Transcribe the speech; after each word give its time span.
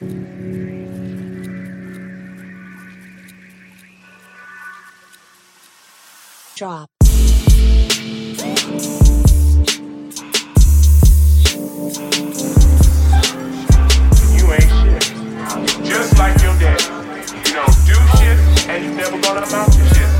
Drop. 0.00 0.08
You 0.08 0.08
ain't 14.52 14.70
shit. 14.72 15.04
Just 15.84 16.16
like 16.16 16.40
your 16.40 16.56
dad. 16.56 16.80
You 17.44 17.52
don't 17.52 17.76
do 17.84 17.92
shit 18.16 18.38
and 18.70 18.82
you 18.82 18.94
never 18.94 19.20
gonna 19.20 19.44
amount 19.44 19.72
to 19.74 19.84
shit. 19.94 20.19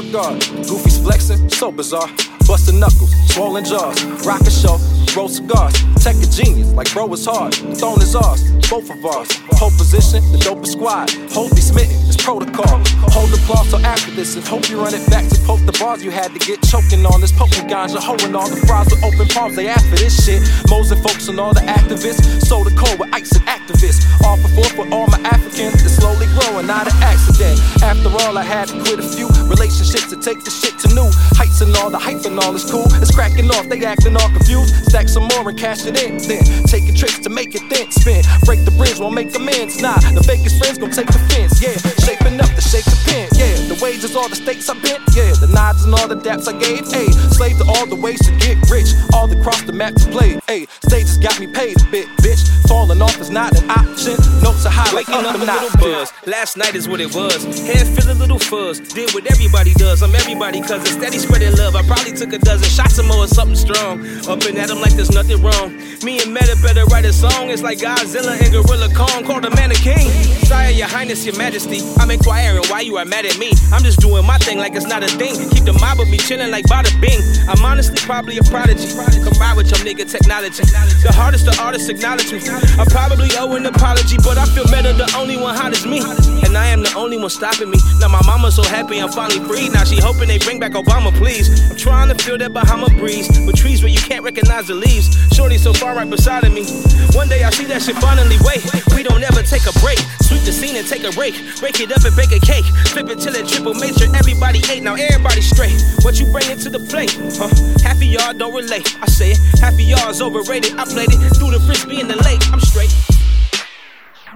Regard. 0.00 0.40
Goofy's 0.66 0.98
flexing, 0.98 1.48
so 1.50 1.70
bizarre. 1.70 2.08
Busting 2.46 2.80
knuckles, 2.80 3.12
swollen 3.32 3.64
jaws. 3.64 4.02
Rock 4.26 4.40
a 4.42 4.50
show, 4.50 4.78
roll 5.16 5.28
cigars. 5.28 5.74
Tech 6.02 6.16
a 6.16 6.26
genius, 6.26 6.72
like 6.72 6.92
bro 6.92 7.12
is 7.12 7.24
hard. 7.24 7.54
Throne 7.54 8.00
is 8.02 8.16
ours, 8.16 8.42
both 8.68 8.90
of 8.90 9.04
ours. 9.04 9.28
Hold 9.60 9.76
position, 9.76 10.20
the 10.32 10.38
dopest 10.38 10.72
squad. 10.72 11.10
Hold 11.32 11.50
be 11.54 11.60
smitten, 11.60 11.96
it's 12.08 12.16
protocol. 12.16 12.80
Hold 13.14 13.30
the 13.30 13.42
cloth 13.46 13.68
till 13.70 13.84
after 13.84 14.10
this 14.12 14.34
and 14.36 14.46
hope 14.46 14.68
you 14.68 14.80
run 14.80 14.94
it 14.94 15.04
back 15.10 15.28
to 15.28 15.38
poke 15.46 15.64
the 15.66 15.76
bars 15.78 16.02
you 16.02 16.10
had 16.10 16.32
to 16.32 16.38
get 16.38 16.62
choking 16.62 17.04
on 17.06 17.20
this 17.20 17.32
poking 17.32 17.68
ganja. 17.68 17.98
Holding 17.98 18.34
all 18.34 18.48
the 18.48 18.56
fries 18.66 18.88
with 18.90 19.04
open 19.04 19.28
palms, 19.28 19.56
they 19.56 19.68
after 19.68 19.96
this 19.96 20.24
shit. 20.24 20.42
Mosing 20.70 21.00
folks 21.02 21.28
and 21.28 21.38
all 21.38 21.52
the 21.52 21.60
activists. 21.60 22.24
Soda 22.46 22.70
cold 22.74 22.98
with 22.98 23.12
ice 23.12 23.32
and 23.36 23.46
activists. 23.70 24.06
All 24.24 24.36
for 24.36 24.48
forth 24.48 24.76
with 24.76 24.92
all 24.92 25.06
my 25.06 25.20
Africans. 25.20 25.82
It's 25.82 25.96
slowly 25.96 26.26
growing, 26.38 26.66
not 26.66 26.86
an 26.86 27.02
accident. 27.02 27.60
After 27.82 28.08
all, 28.22 28.36
I 28.36 28.42
had 28.42 28.68
to 28.68 28.82
quit 28.82 28.98
a 28.98 29.02
few 29.02 29.28
relationships 29.46 30.10
to 30.10 30.16
take 30.16 30.42
the 30.44 30.50
shit 30.50 30.78
to 30.80 30.88
new 30.94 31.08
heights 31.38 31.60
and 31.60 31.74
all 31.76 31.90
the 31.90 31.98
hype 31.98 32.24
and 32.24 32.38
all 32.40 32.54
is 32.54 32.68
cool. 32.70 32.86
It's 33.00 33.14
cracking 33.14 33.50
off, 33.50 33.68
they 33.68 33.84
acting 33.84 34.16
all 34.16 34.28
confused. 34.30 34.74
Stack 34.86 35.08
some 35.08 35.28
more 35.34 35.48
and 35.48 35.58
cash 35.58 35.86
it 35.86 36.02
in. 36.02 36.18
Then 36.18 36.42
taking 36.64 36.94
trips 36.94 37.18
to 37.20 37.30
make 37.30 37.54
it 37.54 37.62
thin. 37.70 37.90
Spin, 37.90 38.22
break 38.44 38.64
the 38.64 38.72
bridge, 38.72 38.98
won't 38.98 39.14
make 39.14 39.34
amends. 39.34 39.80
Nah, 39.80 39.98
the 40.14 40.22
fakest 40.22 40.58
friends 40.58 40.78
gon' 40.78 40.90
take 40.90 41.08
offense. 41.08 41.62
Yeah, 41.62 41.76
shaping 42.04 42.40
up 42.40 42.50
to 42.54 42.62
shake 42.62 42.84
the 42.84 42.98
pen. 43.06 43.28
Yeah, 43.34 43.56
wages, 43.80 44.14
all 44.16 44.28
the 44.28 44.36
stakes 44.36 44.68
I 44.68 44.74
bent. 44.80 45.02
Yeah, 45.14 45.32
the 45.40 45.48
nods 45.48 45.84
and 45.84 45.94
all 45.94 46.08
the 46.08 46.16
daps 46.16 46.48
I 46.48 46.58
gave. 46.58 46.84
Ayy, 46.92 47.12
slave 47.34 47.58
to 47.58 47.64
all 47.64 47.86
the 47.86 47.96
ways 47.96 48.20
to 48.26 48.32
get 48.36 48.56
rich. 48.70 48.94
All 49.12 49.30
across 49.30 49.62
the 49.62 49.72
map 49.72 49.94
to 49.94 50.06
play. 50.10 50.40
Ayy, 50.48 50.68
stages 50.86 51.18
got 51.18 51.38
me 51.40 51.46
paid 51.46 51.80
a 51.80 51.84
bit, 51.90 52.06
bitch. 52.22 52.42
Falling 52.68 53.02
off 53.02 53.18
is 53.20 53.30
not 53.30 53.56
an 53.58 53.70
option. 53.70 54.16
Notes 54.42 54.64
are 54.66 54.70
high 54.70 54.92
like 54.92 55.08
Waking 55.08 55.26
up, 55.26 55.34
up 55.34 55.40
a 55.40 55.44
little 55.44 55.78
buzz. 55.80 56.12
Last 56.26 56.56
night 56.56 56.74
is 56.74 56.88
what 56.88 57.00
it 57.00 57.14
was. 57.14 57.42
Head 57.66 57.86
feel 57.88 58.12
a 58.12 58.14
little 58.14 58.38
fuzz. 58.38 58.80
Did 58.80 59.12
what 59.14 59.26
everybody 59.30 59.74
does. 59.74 60.02
I'm 60.02 60.14
everybody 60.14 60.60
cause 60.60 60.82
it's 60.82 60.92
steady 60.92 61.18
spreading 61.18 61.56
love. 61.56 61.74
I 61.74 61.82
probably 61.82 62.12
took 62.12 62.32
a 62.32 62.38
dozen 62.38 62.68
shots 62.68 62.98
of 62.98 63.06
more 63.06 63.24
or 63.24 63.26
something 63.26 63.56
strong. 63.56 64.04
Up 64.28 64.42
and 64.44 64.58
at 64.58 64.70
'em 64.70 64.80
like 64.80 64.92
there's 64.92 65.10
nothing 65.10 65.42
wrong. 65.42 65.76
Me 66.04 66.20
and 66.20 66.32
Meta 66.32 66.56
better 66.62 66.84
write 66.86 67.06
a 67.06 67.12
song. 67.12 67.50
It's 67.50 67.62
like 67.62 67.78
Godzilla 67.78 68.38
and 68.40 68.52
Gorilla 68.52 68.88
Kong 68.94 69.24
called 69.24 69.44
a 69.44 69.50
mannequin. 69.50 70.06
Sire, 70.44 70.70
your 70.70 70.86
highness, 70.86 71.24
your 71.24 71.36
majesty. 71.36 71.80
I'm 71.98 72.10
inquiring 72.10 72.64
why 72.68 72.80
you 72.82 72.96
are 72.98 73.04
mad 73.04 73.26
at 73.26 73.38
me. 73.38 73.50
I'm 73.72 73.82
just 73.82 74.00
doing 74.00 74.26
my 74.26 74.38
thing 74.38 74.58
like 74.58 74.74
it's 74.74 74.86
not 74.86 75.02
a 75.02 75.08
thing. 75.08 75.34
Keep 75.50 75.64
the 75.64 75.72
mob 75.74 76.00
of 76.00 76.08
me 76.08 76.18
chilling 76.18 76.50
like 76.50 76.66
bada 76.66 76.90
bing. 77.00 77.22
I'm 77.48 77.64
honestly 77.64 77.96
probably 78.02 78.38
a 78.38 78.42
prodigy. 78.42 78.90
Come 78.94 79.34
ride 79.38 79.56
with 79.56 79.70
your 79.70 79.80
nigga 79.86 80.10
technology. 80.10 80.64
The 81.02 81.12
hardest 81.14 81.46
the 81.46 81.54
artists 81.62 81.88
acknowledge 81.88 82.32
me. 82.32 82.40
I 82.78 82.84
probably 82.90 83.30
owe 83.38 83.54
an 83.54 83.66
apology, 83.66 84.16
but 84.18 84.38
I 84.38 84.46
feel 84.46 84.64
better 84.66 84.92
the 84.92 85.06
only 85.16 85.36
one 85.36 85.54
hot 85.54 85.72
is 85.72 85.86
me. 85.86 86.00
And 86.42 86.56
I 86.56 86.66
am 86.74 86.82
the 86.82 86.92
only 86.96 87.18
one 87.18 87.30
stopping 87.30 87.70
me. 87.70 87.78
Now 88.00 88.08
my 88.08 88.22
mama's 88.26 88.56
so 88.56 88.62
happy 88.62 88.98
I'm 88.98 89.10
finally 89.10 89.40
free. 89.46 89.68
Now 89.68 89.84
she 89.84 90.00
hoping 90.00 90.28
they 90.28 90.38
bring 90.38 90.58
back 90.58 90.72
Obama, 90.72 91.14
please. 91.14 91.48
I'm 91.70 91.76
trying 91.76 92.08
to 92.08 92.16
feel 92.18 92.38
that 92.38 92.52
Bahama 92.52 92.88
breeze. 92.98 93.28
With 93.46 93.56
trees 93.56 93.82
where 93.82 93.92
you 93.92 94.00
can't 94.00 94.24
recognize 94.24 94.66
the 94.66 94.74
leaves. 94.74 95.14
Shorty 95.34 95.58
so 95.58 95.72
far 95.72 95.94
right 95.94 96.08
beside 96.08 96.44
of 96.44 96.52
me. 96.52 96.66
One 97.14 97.28
day 97.28 97.44
I 97.44 97.50
see 97.50 97.66
that 97.66 97.82
shit 97.82 97.96
finally 97.96 98.36
wait. 98.42 98.62
We 98.94 99.02
don't 99.02 99.22
ever 99.22 99.42
take 99.42 99.66
a 99.66 99.74
break. 99.78 99.98
Sweep 100.26 100.42
the 100.42 100.52
scene 100.52 100.76
and 100.76 100.86
take 100.86 101.04
a 101.04 101.10
rake. 101.18 101.34
Break 101.60 101.80
it 101.80 101.92
up 101.92 102.04
and 102.04 102.14
bake 102.16 102.32
a 102.32 102.40
cake. 102.40 102.66
Flip 102.90 103.08
it 103.10 103.18
till 103.20 103.34
it 103.34 103.49
triple. 103.50 103.74
Sure 103.74 104.14
everybody 104.16 104.60
ate. 104.70 104.82
Now 104.82 104.94
everybody 104.94 105.40
straight. 105.40 105.74
What 106.02 106.18
you 106.18 106.26
bringing 106.26 106.58
to 106.58 106.70
the 106.70 106.78
plate? 106.78 107.12
Huh? 107.36 107.48
Half 107.82 107.96
of 107.96 108.02
y'all 108.02 108.32
don't 108.32 108.54
relate. 108.54 108.96
I 109.02 109.06
say 109.06 109.32
it. 109.32 109.38
Half 109.60 109.74
of 109.74 109.80
y'all 109.80 110.10
is 110.10 110.22
overrated. 110.22 110.78
I 110.78 110.84
played 110.84 111.10
it 111.10 111.18
through 111.36 111.50
the 111.50 111.60
frisbee 111.60 112.00
in 112.00 112.08
the 112.08 112.16
lake. 112.16 112.40
I'm 112.52 112.60
straight. 112.60 113.09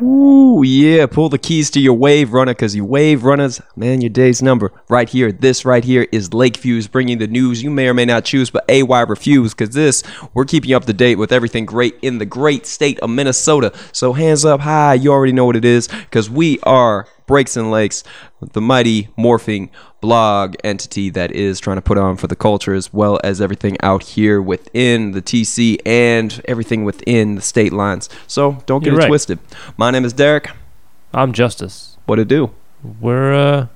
Ooh, 0.03 0.62
yeah. 0.65 1.06
Pull 1.06 1.28
the 1.28 1.38
keys 1.38 1.71
to 1.71 1.81
your 1.81 1.94
wave 1.94 2.32
runner 2.32 2.53
because 2.53 2.75
you 2.75 2.84
wave 2.84 3.22
runners, 3.22 3.60
man, 3.77 4.00
your 4.00 4.10
day's 4.10 4.43
number. 4.43 4.72
Right 4.88 5.09
here, 5.09 5.31
this 5.31 5.65
right 5.65 5.84
here 5.84 6.09
is 6.10 6.34
Lake 6.34 6.56
Fuse 6.56 6.88
bringing 6.88 7.19
the 7.19 7.28
news 7.28 7.62
you 7.62 7.71
may 7.71 7.88
or 7.88 7.94
may 7.94 8.05
not 8.05 8.25
choose, 8.25 8.50
but 8.50 8.65
AY 8.69 9.03
refuse 9.03 9.55
because 9.55 9.75
this, 9.75 10.03
we're 10.32 10.47
keeping 10.47 10.71
you 10.71 10.77
up 10.77 10.87
to 10.87 10.93
date 10.93 11.16
with 11.16 11.31
everything 11.31 11.65
great 11.65 11.97
in 12.03 12.19
the 12.19 12.27
great 12.27 12.66
state 12.66 12.99
of 13.00 13.10
Minnesota. 13.10 13.72
So 13.93 14.12
hands 14.15 14.44
up 14.44 14.60
high, 14.60 14.94
you 14.94 15.12
already 15.12 15.32
know 15.32 15.44
what 15.44 15.56
it 15.56 15.65
is 15.65 15.87
because 15.87 16.28
we 16.28 16.59
are 16.65 17.06
Breaks 17.26 17.56
and 17.56 17.71
Lakes, 17.71 18.05
the 18.53 18.61
mighty 18.61 19.05
morphing 19.19 19.71
blog 20.04 20.54
entity 20.62 21.09
that 21.09 21.32
is 21.32 21.59
trying 21.60 21.76
to 21.78 21.82
put 21.82 21.97
on 21.97 22.16
for 22.19 22.26
the 22.26 22.37
culture 22.37 22.75
as 22.75 22.92
well 22.92 23.19
as 23.25 23.41
everything 23.41 23.76
out 23.82 24.03
here 24.03 24.42
within 24.42 25.12
the 25.12 25.22
TC 25.22 25.78
and 25.87 26.42
everything 26.47 26.84
within 26.84 27.37
the 27.37 27.41
state 27.41 27.72
lines. 27.72 28.10
So 28.26 28.62
don't 28.66 28.84
get 28.84 28.91
You're 28.91 29.00
it 29.00 29.04
right. 29.04 29.09
twisted. 29.09 29.38
My 29.78 29.91
name 29.91 30.04
is 30.04 30.12
Derek. 30.12 30.50
I'm 31.14 31.32
Justice. 31.32 31.97
What 32.04 32.19
it 32.19 32.28
do? 32.28 32.50
We're 33.00 33.32
uh 33.34 33.66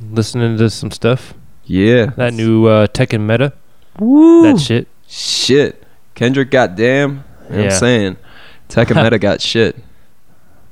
listening 0.00 0.56
to 0.58 0.70
some 0.70 0.90
stuff. 0.92 1.34
Yeah. 1.64 2.06
That 2.16 2.32
new 2.34 2.66
uh 2.66 2.86
Tekken 2.86 3.22
meta. 3.26 3.52
Woo. 3.98 4.42
That 4.42 4.60
shit. 4.60 4.86
Shit. 5.08 5.82
Kendrick 6.14 6.50
got 6.50 6.76
damn. 6.76 7.10
You 7.10 7.16
know 7.16 7.22
what 7.48 7.54
I'm 7.58 7.64
Yeah. 7.64 7.68
saying? 7.70 8.16
Tekken 8.68 9.02
Meta 9.02 9.18
got 9.18 9.40
shit. 9.40 9.76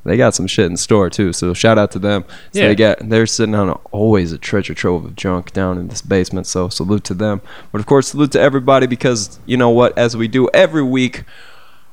They 0.04 0.16
got 0.16 0.34
some 0.34 0.46
shit 0.46 0.66
in 0.66 0.76
store 0.76 1.10
too, 1.10 1.32
so 1.32 1.52
shout 1.52 1.76
out 1.78 1.90
to 1.92 1.98
them. 1.98 2.24
So 2.52 2.60
Yeah. 2.60 2.68
they 2.68 2.74
got 2.74 3.08
they're 3.08 3.26
sitting 3.26 3.54
on 3.54 3.68
a, 3.68 3.72
always 3.92 4.32
a 4.32 4.38
treasure 4.38 4.74
trove 4.74 5.04
of 5.04 5.14
junk 5.16 5.52
down 5.52 5.76
in 5.78 5.88
this 5.88 6.00
basement. 6.02 6.46
So 6.46 6.68
salute 6.68 7.04
to 7.04 7.14
them. 7.14 7.42
But 7.72 7.80
of 7.80 7.86
course, 7.86 8.08
salute 8.08 8.32
to 8.32 8.40
everybody 8.40 8.86
because 8.86 9.38
you 9.46 9.56
know 9.56 9.70
what? 9.70 9.96
As 9.98 10.16
we 10.16 10.26
do 10.28 10.48
every 10.54 10.82
week, 10.82 11.24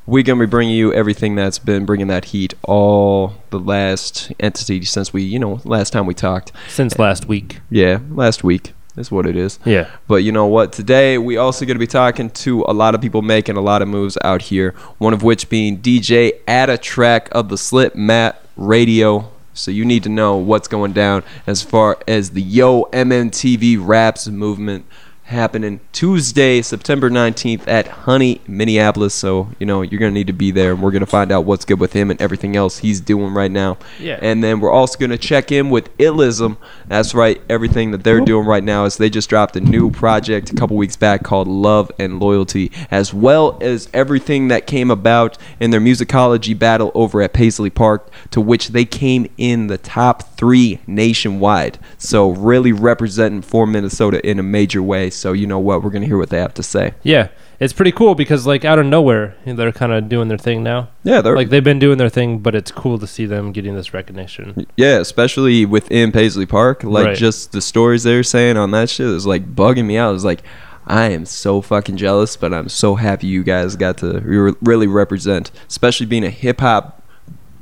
we're 0.06 0.24
gonna 0.24 0.40
be 0.40 0.46
bringing 0.46 0.74
you 0.76 0.94
everything 0.94 1.36
that's 1.36 1.60
been 1.60 1.86
bringing 1.86 2.08
that 2.08 2.26
heat 2.26 2.54
all 2.64 3.34
the 3.50 3.60
last 3.60 4.32
entity 4.40 4.86
since 4.86 5.12
we, 5.12 5.22
you 5.24 5.38
know, 5.38 5.60
last 5.66 5.92
time 5.92 6.06
we 6.06 6.14
talked. 6.14 6.54
Since 6.70 6.98
last 6.98 7.28
week. 7.28 7.60
Yeah, 7.70 8.00
last 8.10 8.42
week 8.44 8.72
is 8.98 9.12
what 9.12 9.26
it 9.26 9.36
is. 9.36 9.60
Yeah. 9.64 9.90
But 10.08 10.18
you 10.18 10.32
know 10.32 10.48
what? 10.48 10.74
Today 10.74 11.18
we 11.18 11.38
also 11.38 11.66
going 11.66 11.76
to 11.76 11.80
be 11.80 11.88
talking 11.88 12.30
to 12.32 12.66
a 12.68 12.74
lot 12.74 12.96
of 12.96 13.02
people 13.02 13.22
making 13.22 13.56
a 13.56 13.62
lot 13.62 13.82
of 13.82 13.88
moves 13.88 14.18
out 14.24 14.42
here. 14.44 14.72
One 14.98 15.14
of 15.14 15.24
which 15.24 15.50
being 15.50 15.80
DJ 15.80 16.40
at 16.48 16.70
a 16.70 16.78
track 16.78 17.30
of 17.32 17.50
the 17.50 17.58
Slip 17.58 17.96
Mat 17.96 18.44
Radio. 18.56 19.32
So 19.54 19.72
you 19.72 19.86
need 19.86 20.04
to 20.04 20.10
know 20.10 20.38
what's 20.38 20.68
going 20.68 20.94
down 20.94 21.24
as 21.48 21.64
far 21.64 21.98
as 22.08 22.32
the 22.32 22.42
Yo 22.42 22.84
MNTV 22.94 23.78
Raps 23.80 24.28
movement 24.28 24.86
happening 25.28 25.82
Tuesday, 25.92 26.62
September 26.62 27.10
19th 27.10 27.68
at 27.68 27.86
Honey, 27.88 28.40
Minneapolis. 28.48 29.14
So, 29.14 29.50
you 29.60 29.66
know, 29.66 29.82
you're 29.82 30.00
going 30.00 30.14
to 30.14 30.18
need 30.18 30.28
to 30.28 30.34
be 30.34 30.52
there 30.52 30.72
and 30.72 30.82
we're 30.82 30.92
going 30.92 31.02
to 31.02 31.06
find 31.06 31.34
out 31.34 31.44
what's 31.44 31.66
good 31.66 31.82
with 31.82 31.92
him 31.92 32.10
and 32.10 32.22
everything 32.22 32.56
else 32.56 32.78
he's 32.80 33.02
doing 33.02 33.34
right 33.34 33.52
now. 33.52 33.78
Yeah. 34.00 34.20
And 34.22 34.42
then 34.42 34.62
we're 34.62 34.72
also 34.72 34.98
going 34.98 35.12
to 35.12 35.18
check 35.18 35.52
in 35.52 35.70
with 35.70 35.96
Illism. 35.98 36.58
That's 36.88 37.14
right, 37.14 37.42
everything 37.50 37.92
that 37.92 38.06
they're 38.06 38.22
doing 38.22 38.46
right 38.46 38.64
now 38.64 38.86
is 38.86 38.96
they 38.96 39.10
just 39.10 39.30
dropped 39.30 39.58
a 39.58 39.62
new 39.62 39.92
project 39.92 40.52
a 40.52 40.56
couple 40.56 40.78
weeks 40.78 40.96
back 40.96 41.24
called 41.24 41.48
Love 41.48 41.92
and 42.00 42.20
Loyalty, 42.20 42.72
as 42.90 43.14
well 43.14 43.58
as 43.60 43.90
everything 43.94 44.48
that 44.48 44.66
came 44.66 44.90
about 44.90 45.38
in 45.60 45.72
their 45.72 45.82
musicology 45.82 46.58
battle 46.58 46.92
over 46.96 47.22
at 47.22 47.34
Paisley 47.34 47.70
Park, 47.70 48.10
to 48.32 48.40
which 48.40 48.70
they 48.70 48.86
came 48.86 49.30
in 49.38 49.68
the 49.68 49.78
top 49.78 50.38
three 50.38 50.80
nationwide. 50.88 51.78
So, 51.98 52.30
really 52.30 52.72
representing 52.72 53.42
for 53.42 53.68
Minnesota 53.68 54.26
in 54.26 54.40
a 54.40 54.44
major 54.44 54.82
way. 54.82 55.10
So, 55.18 55.34
you 55.34 55.48
know 55.48 55.60
what? 55.60 55.84
We're 55.84 55.90
going 55.90 56.02
to 56.04 56.08
hear 56.08 56.18
what 56.18 56.30
they 56.30 56.40
have 56.40 56.54
to 56.56 56.64
say. 56.64 56.94
Yeah. 57.04 57.30
It's 57.60 57.74
pretty 57.74 57.92
cool 57.92 58.14
because 58.14 58.46
like 58.46 58.64
out 58.64 58.78
of 58.78 58.86
nowhere 58.86 59.36
they're 59.44 59.72
kind 59.72 59.92
of 59.92 60.08
doing 60.10 60.28
their 60.28 60.38
thing 60.38 60.62
now. 60.62 60.90
Yeah, 61.04 61.22
they're 61.22 61.36
Like 61.36 61.50
they've 61.50 61.64
been 61.64 61.80
doing 61.80 61.98
their 61.98 62.08
thing, 62.10 62.38
but 62.38 62.54
it's 62.54 62.70
cool 62.72 63.00
to 63.00 63.08
see 63.08 63.26
them 63.26 63.52
getting 63.52 63.74
this 63.74 63.96
recognition. 63.96 64.68
Yeah, 64.76 65.00
especially 65.00 65.66
within 65.66 66.12
Paisley 66.12 66.46
Park. 66.46 66.84
Like 66.84 67.06
Right. 67.08 67.18
just 67.18 67.54
the 67.54 67.62
stories 67.62 68.04
they 68.04 68.16
were 68.16 68.22
saying 68.22 68.58
on 68.58 68.70
that 68.72 68.92
shit 68.92 69.08
is 69.08 69.26
like 69.26 69.56
bugging 69.56 69.86
me 69.86 69.98
out. 69.98 70.14
It's 70.14 70.24
like 70.24 70.44
I 70.86 71.10
am 71.10 71.26
so 71.26 71.62
fucking 71.62 71.98
jealous, 71.98 72.38
but 72.38 72.54
I'm 72.54 72.70
so 72.70 72.94
happy 72.96 73.26
you 73.28 73.44
guys 73.44 73.76
got 73.76 73.98
to 73.98 74.20
re- 74.20 74.54
really 74.62 74.88
represent, 74.88 75.50
especially 75.68 76.06
being 76.06 76.24
a 76.24 76.30
hip 76.30 76.62
hop 76.62 77.02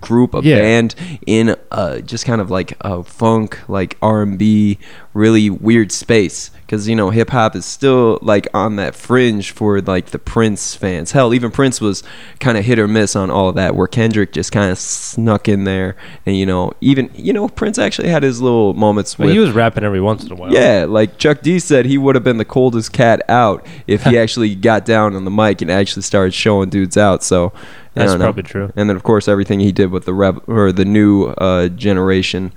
group, 0.06 0.34
a 0.34 0.42
Yeah. 0.44 0.60
band 0.60 0.96
in 1.26 1.56
uh, 1.72 2.00
just 2.00 2.26
kind 2.26 2.40
of 2.42 2.50
like 2.52 2.78
a 2.82 3.04
funk, 3.04 3.60
like 3.68 3.98
R 4.02 4.22
and 4.22 4.38
B, 4.38 4.78
really 5.14 5.50
weird 5.50 5.92
space. 5.92 6.52
Because 6.66 6.88
you 6.88 6.96
know, 6.96 7.12
hip 7.12 7.30
hop 7.30 7.56
is 7.56 7.64
still 7.66 8.18
like 8.24 8.48
on 8.54 8.76
that 8.78 8.96
fringe 8.96 9.52
for 9.52 9.82
like 9.82 10.08
the 10.08 10.18
Prince 10.20 10.74
fans. 10.76 11.12
Hell, 11.12 11.32
even 11.34 11.52
Prince 11.52 11.80
was 11.80 12.02
kind 12.40 12.58
of 12.58 12.66
hit 12.66 12.80
or 12.80 12.88
miss 12.88 13.16
on 13.16 13.30
all 13.30 13.50
of 13.50 13.56
that. 13.56 13.76
Where 13.76 13.88
Kendrick 13.88 14.32
just 14.34 14.52
kind 14.52 14.72
of 14.72 14.80
snuck 14.80 15.48
in 15.48 15.64
there, 15.66 15.96
and 16.26 16.36
you 16.36 16.46
know, 16.48 16.72
even 16.82 17.12
you 17.14 17.34
know, 17.34 17.48
Prince 17.48 17.78
actually 17.78 18.10
had 18.10 18.24
his 18.24 18.42
little 18.42 18.74
moments 18.74 19.18
with. 19.20 19.30
he 19.32 19.38
was 19.38 19.52
rapping 19.52 19.84
every 19.84 20.02
once 20.02 20.24
in 20.24 20.32
a 20.32 20.36
while. 20.36 20.52
Yeah, 20.52 20.86
like 20.90 21.20
Chuck 21.20 21.42
D 21.42 21.60
said, 21.60 21.86
he 21.86 22.00
would 22.00 22.16
have 22.16 22.24
been 22.24 22.38
the 22.38 22.46
coldest 22.46 22.92
cat 22.94 23.22
out 23.30 23.64
if 23.86 24.04
he 24.04 24.18
actually 24.26 24.56
got 24.56 24.86
down 24.86 25.16
on 25.16 25.24
the 25.24 25.32
mic 25.32 25.62
and 25.62 25.70
actually 25.70 26.02
started 26.02 26.34
showing 26.34 26.70
dudes 26.70 26.98
out. 26.98 27.24
So 27.24 27.54
That's 27.96 28.16
probably 28.16 28.44
true. 28.44 28.72
And 28.76 28.90
then 28.90 28.96
of 28.96 29.04
course 29.04 29.28
everything 29.28 29.60
he 29.60 29.72
did 29.72 29.92
with 29.92 30.06
the 30.06 30.14
rev 30.14 30.40
or 30.48 30.72
the 30.72 30.86
new 30.86 31.26
uh, 31.38 31.70
generation, 31.70 32.54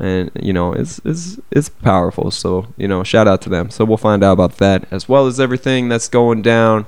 and 0.00 0.30
you 0.40 0.52
know 0.52 0.72
it's 0.72 1.00
it's 1.04 1.38
it's 1.50 1.68
powerful. 1.68 2.30
So 2.30 2.66
you 2.76 2.88
know 2.88 3.02
shout 3.04 3.28
out 3.28 3.42
to 3.42 3.50
them. 3.50 3.70
So 3.70 3.84
we'll 3.84 3.96
find 3.96 4.22
out 4.24 4.32
about 4.32 4.58
that 4.58 4.86
as 4.90 5.08
well 5.08 5.26
as 5.26 5.38
everything 5.40 5.88
that's 5.88 6.08
going 6.08 6.42
down. 6.42 6.86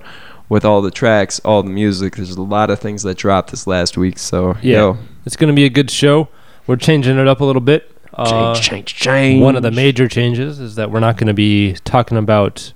With 0.48 0.64
all 0.64 0.82
the 0.82 0.90
tracks, 0.90 1.38
all 1.44 1.62
the 1.62 1.70
music, 1.70 2.16
there's 2.16 2.32
a 2.32 2.42
lot 2.42 2.70
of 2.70 2.80
things 2.80 3.04
that 3.04 3.16
dropped 3.16 3.52
this 3.52 3.68
last 3.68 3.96
week. 3.96 4.18
So, 4.18 4.56
Yeah. 4.60 4.78
yo, 4.78 4.98
It's 5.24 5.36
going 5.36 5.46
to 5.46 5.54
be 5.54 5.64
a 5.64 5.70
good 5.70 5.92
show. 5.92 6.26
We're 6.66 6.74
changing 6.74 7.18
it 7.20 7.28
up 7.28 7.40
a 7.40 7.44
little 7.44 7.60
bit. 7.60 7.88
Uh, 8.12 8.52
change, 8.56 8.66
change, 8.66 8.94
change. 8.96 9.42
One 9.44 9.54
of 9.54 9.62
the 9.62 9.70
major 9.70 10.08
changes 10.08 10.58
is 10.58 10.74
that 10.74 10.90
we're 10.90 10.98
not 10.98 11.16
going 11.18 11.28
to 11.28 11.34
be 11.34 11.74
talking 11.84 12.18
about 12.18 12.72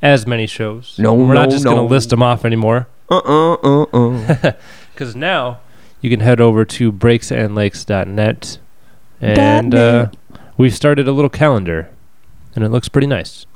as 0.00 0.26
many 0.26 0.46
shows. 0.46 0.96
No, 0.98 1.12
we're 1.12 1.34
not 1.34 1.50
no, 1.50 1.50
just 1.50 1.64
going 1.64 1.76
to 1.76 1.82
list 1.82 2.08
them 2.08 2.22
off 2.22 2.46
anymore. 2.46 2.86
Uh 3.10 3.18
uh 3.18 3.54
uh 3.54 3.82
uh. 3.92 4.52
Because 4.92 5.14
now 5.14 5.60
you 6.00 6.08
can 6.10 6.20
head 6.20 6.40
over 6.40 6.64
to 6.64 6.90
breaksandlakes.net 6.92 8.58
and 9.20 9.74
uh, 9.74 10.10
we've 10.56 10.74
started 10.74 11.08
a 11.08 11.12
little 11.12 11.30
calendar, 11.30 11.88
and 12.54 12.64
it 12.64 12.68
looks 12.68 12.88
pretty 12.88 13.06
nice. 13.06 13.46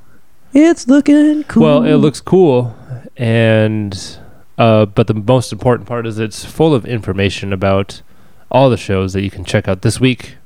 It's 0.55 0.89
looking 0.89 1.45
cool. 1.45 1.63
Well, 1.63 1.85
it 1.85 1.97
looks 1.97 2.21
cool, 2.21 2.75
and 3.17 4.19
uh, 4.57 4.87
but 4.87 5.07
the 5.07 5.15
most 5.15 5.53
important 5.53 5.89
part 5.89 6.07
is 6.07 6.19
it's 6.19 6.45
full 6.45 6.75
of 6.75 6.87
information 6.87 7.53
about 7.53 8.03
all 8.51 8.71
the 8.71 8.77
shows 8.79 9.13
that 9.13 9.23
you 9.23 9.31
can 9.31 9.45
check 9.45 9.69
out 9.69 9.83
this 9.83 10.01
week 10.01 10.37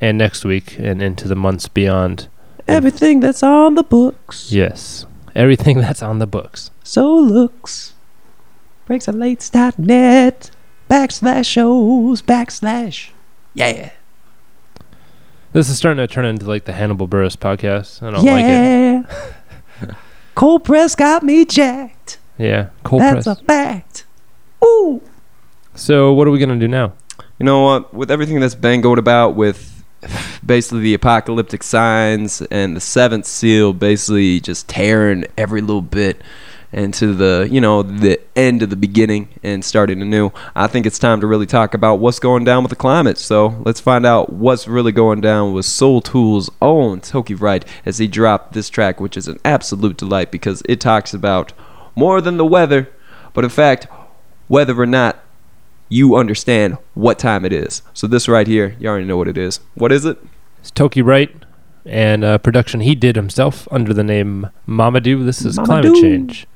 and 0.00 0.16
next 0.16 0.44
week 0.44 0.78
and 0.78 1.02
into 1.02 1.26
the 1.26 1.34
months 1.34 1.66
beyond. 1.68 2.28
everything 2.68 3.20
that's 3.20 3.42
on 3.42 3.74
the 3.74 3.82
books. 3.82 4.52
Yes, 4.52 5.06
everything 5.34 5.78
that's 5.80 6.02
on 6.02 6.18
the 6.20 6.26
books. 6.26 6.70
So 6.84 7.14
looks. 7.16 7.94
Breaksandlakes.net 8.88 10.50
backslash 10.88 11.46
shows 11.46 12.22
backslash. 12.22 13.10
Yeah. 13.52 13.90
This 15.52 15.68
is 15.68 15.76
starting 15.76 15.98
to 15.98 16.12
turn 16.12 16.24
into 16.24 16.46
like 16.46 16.64
the 16.64 16.72
Hannibal 16.72 17.06
Buress 17.06 17.36
podcast. 17.36 18.02
I 18.02 18.10
don't 18.10 18.24
like 18.24 18.44
it. 18.44 19.86
yeah. 19.88 19.94
Cold 20.34 20.64
press 20.64 20.94
got 20.94 21.22
me 21.22 21.44
jacked. 21.44 22.18
Yeah, 22.38 22.68
cold 22.84 23.02
That's 23.02 23.12
press. 23.12 23.24
That's 23.24 23.40
a 23.40 23.44
fact. 23.44 24.06
Ooh. 24.64 25.02
so 25.74 26.12
what 26.12 26.26
are 26.26 26.30
we 26.30 26.38
gonna 26.38 26.58
do 26.58 26.68
now? 26.68 26.92
You 27.38 27.44
know 27.44 27.62
what? 27.62 27.92
With 27.92 28.10
everything 28.10 28.40
that's 28.40 28.54
been 28.54 28.80
going 28.80 28.98
about 28.98 29.34
with 29.34 29.84
basically 30.46 30.80
the 30.80 30.94
apocalyptic 30.94 31.62
signs 31.62 32.40
and 32.42 32.76
the 32.76 32.80
seventh 32.80 33.26
seal 33.26 33.72
basically 33.72 34.40
just 34.40 34.68
tearing 34.68 35.26
every 35.36 35.60
little 35.60 35.82
bit 35.82 36.22
into 36.72 37.14
the 37.14 37.48
you 37.50 37.60
know 37.60 37.82
the 37.82 38.20
end 38.36 38.62
of 38.62 38.68
the 38.68 38.76
beginning 38.76 39.28
and 39.42 39.64
starting 39.64 40.02
anew 40.02 40.30
i 40.54 40.66
think 40.66 40.84
it's 40.84 40.98
time 40.98 41.18
to 41.18 41.26
really 41.26 41.46
talk 41.46 41.72
about 41.72 41.98
what's 41.98 42.18
going 42.18 42.44
down 42.44 42.62
with 42.62 42.68
the 42.68 42.76
climate 42.76 43.16
so 43.16 43.62
let's 43.64 43.80
find 43.80 44.04
out 44.04 44.30
what's 44.30 44.68
really 44.68 44.92
going 44.92 45.18
down 45.20 45.54
with 45.54 45.64
soul 45.64 46.02
tools 46.02 46.50
own 46.60 47.00
toki 47.00 47.34
wright 47.34 47.64
as 47.86 47.96
he 47.96 48.06
dropped 48.06 48.52
this 48.52 48.68
track 48.68 49.00
which 49.00 49.16
is 49.16 49.26
an 49.28 49.38
absolute 49.46 49.96
delight 49.96 50.30
because 50.30 50.62
it 50.68 50.78
talks 50.78 51.14
about 51.14 51.54
more 51.96 52.20
than 52.20 52.36
the 52.36 52.44
weather 52.44 52.90
but 53.32 53.44
in 53.44 53.50
fact 53.50 53.86
whether 54.46 54.78
or 54.78 54.86
not 54.86 55.18
you 55.88 56.16
understand 56.16 56.76
what 56.94 57.18
time 57.18 57.44
it 57.44 57.52
is. 57.52 57.82
So 57.94 58.06
this 58.06 58.28
right 58.28 58.46
here, 58.46 58.76
you 58.78 58.88
already 58.88 59.06
know 59.06 59.16
what 59.16 59.28
it 59.28 59.38
is. 59.38 59.60
What 59.74 59.92
is 59.92 60.04
it? 60.04 60.18
It's 60.60 60.70
Toki 60.70 61.02
Wright 61.02 61.34
and 61.84 62.22
uh, 62.24 62.38
production 62.38 62.80
he 62.80 62.94
did 62.94 63.16
himself 63.16 63.66
under 63.70 63.94
the 63.94 64.04
name 64.04 64.48
Mamadou. 64.66 65.24
This 65.24 65.44
is 65.44 65.56
climate 65.58 65.94
change. 65.94 66.46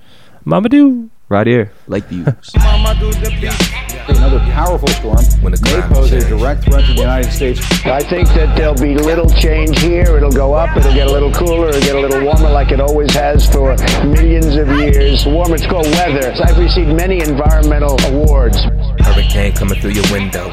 Mamadou. 0.44 1.08
Right 1.28 1.46
here, 1.46 1.72
like 1.86 2.10
Lakeview. 2.10 2.26
Another 4.08 4.38
powerful 4.52 4.88
storm 4.88 5.24
when 5.40 5.52
may 5.52 5.80
pose 5.88 6.12
a 6.12 6.20
direct 6.28 6.64
threat 6.64 6.84
to 6.84 6.92
the 6.92 7.00
United 7.00 7.32
States. 7.32 7.60
I 7.86 8.00
think 8.02 8.28
that 8.30 8.54
there'll 8.54 8.74
be 8.74 8.94
little 8.96 9.30
change 9.30 9.78
here. 9.80 10.18
It'll 10.18 10.30
go 10.30 10.52
up. 10.52 10.76
It'll 10.76 10.92
get 10.92 11.06
a 11.06 11.10
little 11.10 11.32
cooler. 11.32 11.68
It'll 11.68 11.80
get 11.80 11.96
a 11.96 12.00
little 12.00 12.22
warmer, 12.22 12.50
like 12.50 12.70
it 12.70 12.80
always 12.80 13.14
has 13.14 13.50
for 13.50 13.76
millions 14.04 14.56
of 14.56 14.68
years. 14.68 15.24
Warmer. 15.24 15.54
It's 15.54 15.64
called 15.66 15.86
weather. 15.86 16.34
I've 16.44 16.58
received 16.58 16.90
many 16.90 17.22
environmental 17.22 17.96
awards. 18.08 18.58
Hurricane 18.98 19.54
coming 19.54 19.80
through 19.80 19.92
your 19.92 20.12
window. 20.12 20.50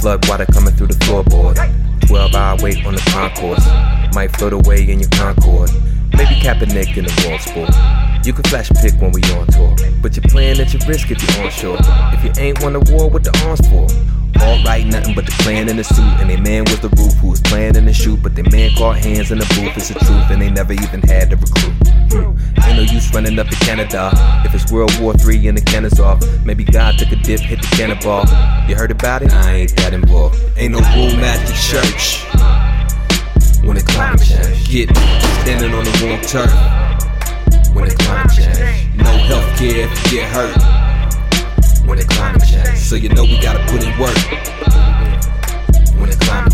Flood 0.00 0.26
water 0.26 0.46
coming 0.46 0.72
through 0.72 0.86
the 0.86 0.98
floorboard. 1.04 1.56
12 2.06 2.34
hour 2.34 2.56
wait 2.62 2.86
on 2.86 2.94
the 2.94 3.00
concourse. 3.10 3.66
Might 4.14 4.34
float 4.36 4.54
away 4.54 4.88
in 4.88 5.00
your 5.00 5.10
Concorde. 5.10 5.70
Maybe 6.16 6.34
Kaepernick 6.38 6.96
in 6.96 7.04
the 7.04 7.14
wall 7.26 7.38
sport. 7.38 7.70
You 8.24 8.32
can 8.32 8.44
flash 8.44 8.70
a 8.70 8.74
pic 8.74 8.94
when 9.00 9.10
we 9.12 9.20
on 9.34 9.46
tour. 9.48 9.74
But 10.00 10.16
you're 10.16 10.28
playing 10.30 10.60
at 10.60 10.72
your 10.72 10.82
risk 10.88 11.10
if 11.10 11.20
you're 11.20 11.44
onshore. 11.44 11.78
If 12.14 12.24
you 12.24 12.32
ain't 12.42 12.62
won 12.62 12.76
a 12.76 12.80
war, 12.80 13.10
what 13.10 13.24
the 13.24 13.34
arms 13.44 13.60
for? 13.68 13.86
All 14.42 14.62
right, 14.64 14.84
nothing 14.86 15.14
but 15.14 15.26
the 15.26 15.32
plan 15.42 15.68
in 15.68 15.76
the 15.76 15.84
suit. 15.84 16.04
And 16.20 16.30
they 16.30 16.36
man 16.36 16.64
was 16.64 16.80
the 16.80 16.88
roof 16.90 17.14
who 17.14 17.28
was 17.30 17.40
playing 17.40 17.76
in 17.76 17.84
the 17.84 17.92
shoot. 17.92 18.22
But 18.22 18.34
they 18.34 18.42
man 18.42 18.70
caught 18.76 18.98
hands 18.98 19.30
in 19.30 19.38
the 19.38 19.46
booth, 19.56 19.76
it's 19.76 19.88
the 19.88 19.94
truth. 19.94 20.30
And 20.30 20.40
they 20.40 20.50
never 20.50 20.72
even 20.72 21.02
had 21.02 21.30
to 21.30 21.36
recruit. 21.36 21.74
Hmm. 22.12 22.62
Ain't 22.62 22.76
no 22.76 22.82
use 22.82 23.12
running 23.12 23.38
up 23.38 23.48
to 23.48 23.56
Canada. 23.56 24.10
If 24.44 24.54
it's 24.54 24.70
World 24.70 24.92
War 25.00 25.14
III 25.14 25.48
and 25.48 25.58
the 25.58 25.62
can 25.62 25.84
is 25.84 25.98
off, 25.98 26.22
maybe 26.44 26.64
God 26.64 26.98
took 26.98 27.12
a 27.12 27.16
dip, 27.16 27.40
hit 27.40 27.60
the 27.60 27.68
cannonball. 27.76 28.24
You 28.68 28.76
heard 28.76 28.90
about 28.90 29.22
it? 29.22 29.32
I 29.32 29.54
ain't 29.54 29.76
that 29.76 29.92
involved. 29.92 30.40
Ain't 30.56 30.72
no 30.72 30.78
room 30.78 31.20
at 31.20 31.44
the 31.46 31.52
church. 31.52 32.24
When 33.64 33.76
the 33.76 33.82
climate 33.82 34.20
change, 34.20 34.68
get 34.68 34.94
standing 35.40 35.72
on 35.72 35.84
the 35.84 35.90
wrong 36.04 36.20
turf. 36.20 36.52
When 37.74 37.88
the 37.88 37.94
climate 37.94 38.32
change, 38.36 38.94
no 38.96 39.10
health 39.24 39.58
care 39.58 39.88
if 39.88 40.12
you 40.12 40.18
get 40.18 40.30
hurt. 40.30 40.54
When 41.86 41.98
the 41.98 42.04
climate 42.04 42.42
change, 42.46 42.78
so 42.78 42.94
you 42.94 43.08
know 43.08 43.22
we 43.22 43.40
gotta 43.40 43.64
put 43.72 43.82
in 43.82 43.98
work. 43.98 44.14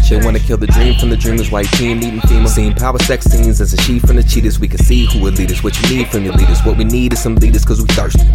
They 0.08 0.16
wanna 0.24 0.40
kill 0.40 0.56
the 0.56 0.66
dream 0.66 0.98
from 0.98 1.10
the 1.10 1.16
dreamers. 1.16 1.52
White 1.52 1.70
team 1.72 1.98
eating 1.98 2.20
female. 2.22 2.48
Seeing 2.48 2.74
power 2.74 2.98
sex 2.98 3.26
scenes 3.26 3.60
as 3.60 3.72
a 3.72 3.80
sheep 3.82 4.04
from 4.04 4.16
the 4.16 4.24
cheaters. 4.24 4.58
We 4.58 4.66
can 4.66 4.78
see 4.78 5.06
who 5.06 5.24
are 5.26 5.30
leaders. 5.30 5.62
What 5.62 5.80
you 5.80 5.96
need 5.96 6.08
from 6.08 6.24
your 6.24 6.34
leaders. 6.34 6.60
What 6.64 6.76
we 6.76 6.82
need 6.84 7.12
is 7.12 7.22
some 7.22 7.36
leaders 7.36 7.64
cause 7.64 7.80
we 7.80 7.86
thirsty. 7.94 8.26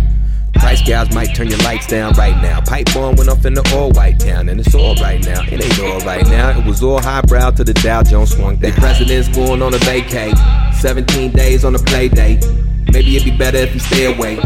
Price 0.55 0.81
gals 0.81 1.13
might 1.13 1.35
turn 1.35 1.47
your 1.47 1.59
lights 1.59 1.87
down 1.87 2.13
right 2.13 2.35
now. 2.41 2.61
Pipe 2.61 2.87
bomb 2.93 3.15
went 3.15 3.29
off 3.29 3.45
in 3.45 3.53
the 3.53 3.71
all 3.75 3.91
white 3.91 4.19
town, 4.19 4.49
and 4.49 4.59
it's 4.59 4.73
all 4.73 4.95
right 4.95 5.23
now. 5.23 5.41
It 5.43 5.63
ain't 5.63 5.79
all 5.79 5.99
right 6.01 6.25
now. 6.25 6.57
It 6.57 6.65
was 6.65 6.81
all 6.81 7.01
highbrow 7.01 7.51
till 7.51 7.65
the 7.65 7.73
Dow 7.73 8.03
Jones 8.03 8.35
swung. 8.35 8.57
They 8.57 8.71
president's 8.71 9.27
going 9.29 9.61
on 9.61 9.73
a 9.73 9.77
vacay. 9.77 10.33
17 10.73 11.31
days 11.31 11.63
on 11.65 11.75
a 11.75 11.79
play 11.79 12.09
date. 12.09 12.45
Maybe 12.91 13.15
it'd 13.15 13.29
be 13.29 13.37
better 13.37 13.57
if 13.57 13.73
we 13.73 13.79
stay 13.79 14.05
awake. 14.13 14.39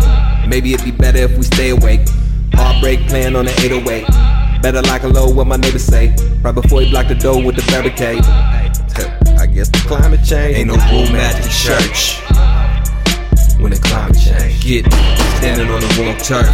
Maybe 0.48 0.74
it'd 0.74 0.86
be 0.86 0.92
better 0.92 1.20
if 1.20 1.38
we 1.38 1.44
stay 1.44 1.70
awake. 1.70 2.02
Heartbreak 2.54 3.08
playing 3.08 3.36
on 3.36 3.46
the 3.46 3.52
808. 3.62 4.62
Better 4.62 4.82
like 4.84 5.04
a 5.04 5.08
low 5.08 5.30
what 5.30 5.48
my 5.48 5.56
neighbors 5.56 5.84
say. 5.84 6.16
Right 6.42 6.56
before 6.56 6.82
he 6.82 6.90
blocked 6.90 7.10
the 7.10 7.16
door 7.16 7.44
with 7.44 7.56
the 7.56 7.64
barricade. 7.72 8.24
I 9.40 9.46
guess 9.46 9.70
the 9.70 9.78
climate 9.88 10.24
change 10.26 10.58
ain't 10.58 10.68
no 10.68 10.74
room 10.74 11.16
at 11.16 11.42
the 11.42 11.50
church 11.50 12.20
when 13.60 13.72
the 13.72 13.80
climate 13.80 14.18
change. 14.18 14.64
Get 14.64 14.92
standing 15.38 15.70
on 15.70 15.82
the 15.82 15.92
warm 16.00 16.18
turf 16.18 16.50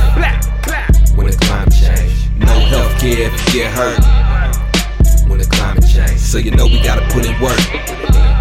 when 1.15 1.27
the 1.27 1.38
climate 1.41 1.74
change. 1.74 2.29
No 2.38 2.47
health 2.47 3.00
care 3.00 3.29
if 3.29 3.53
you 3.53 3.62
get 3.62 3.71
hurt 3.71 4.00
when 5.29 5.39
the 5.39 5.45
climate 5.45 5.85
change. 5.88 6.19
So 6.19 6.38
you 6.38 6.51
know 6.51 6.65
we 6.65 6.81
gotta 6.81 7.05
put 7.13 7.25
in 7.25 7.39
work 7.39 8.35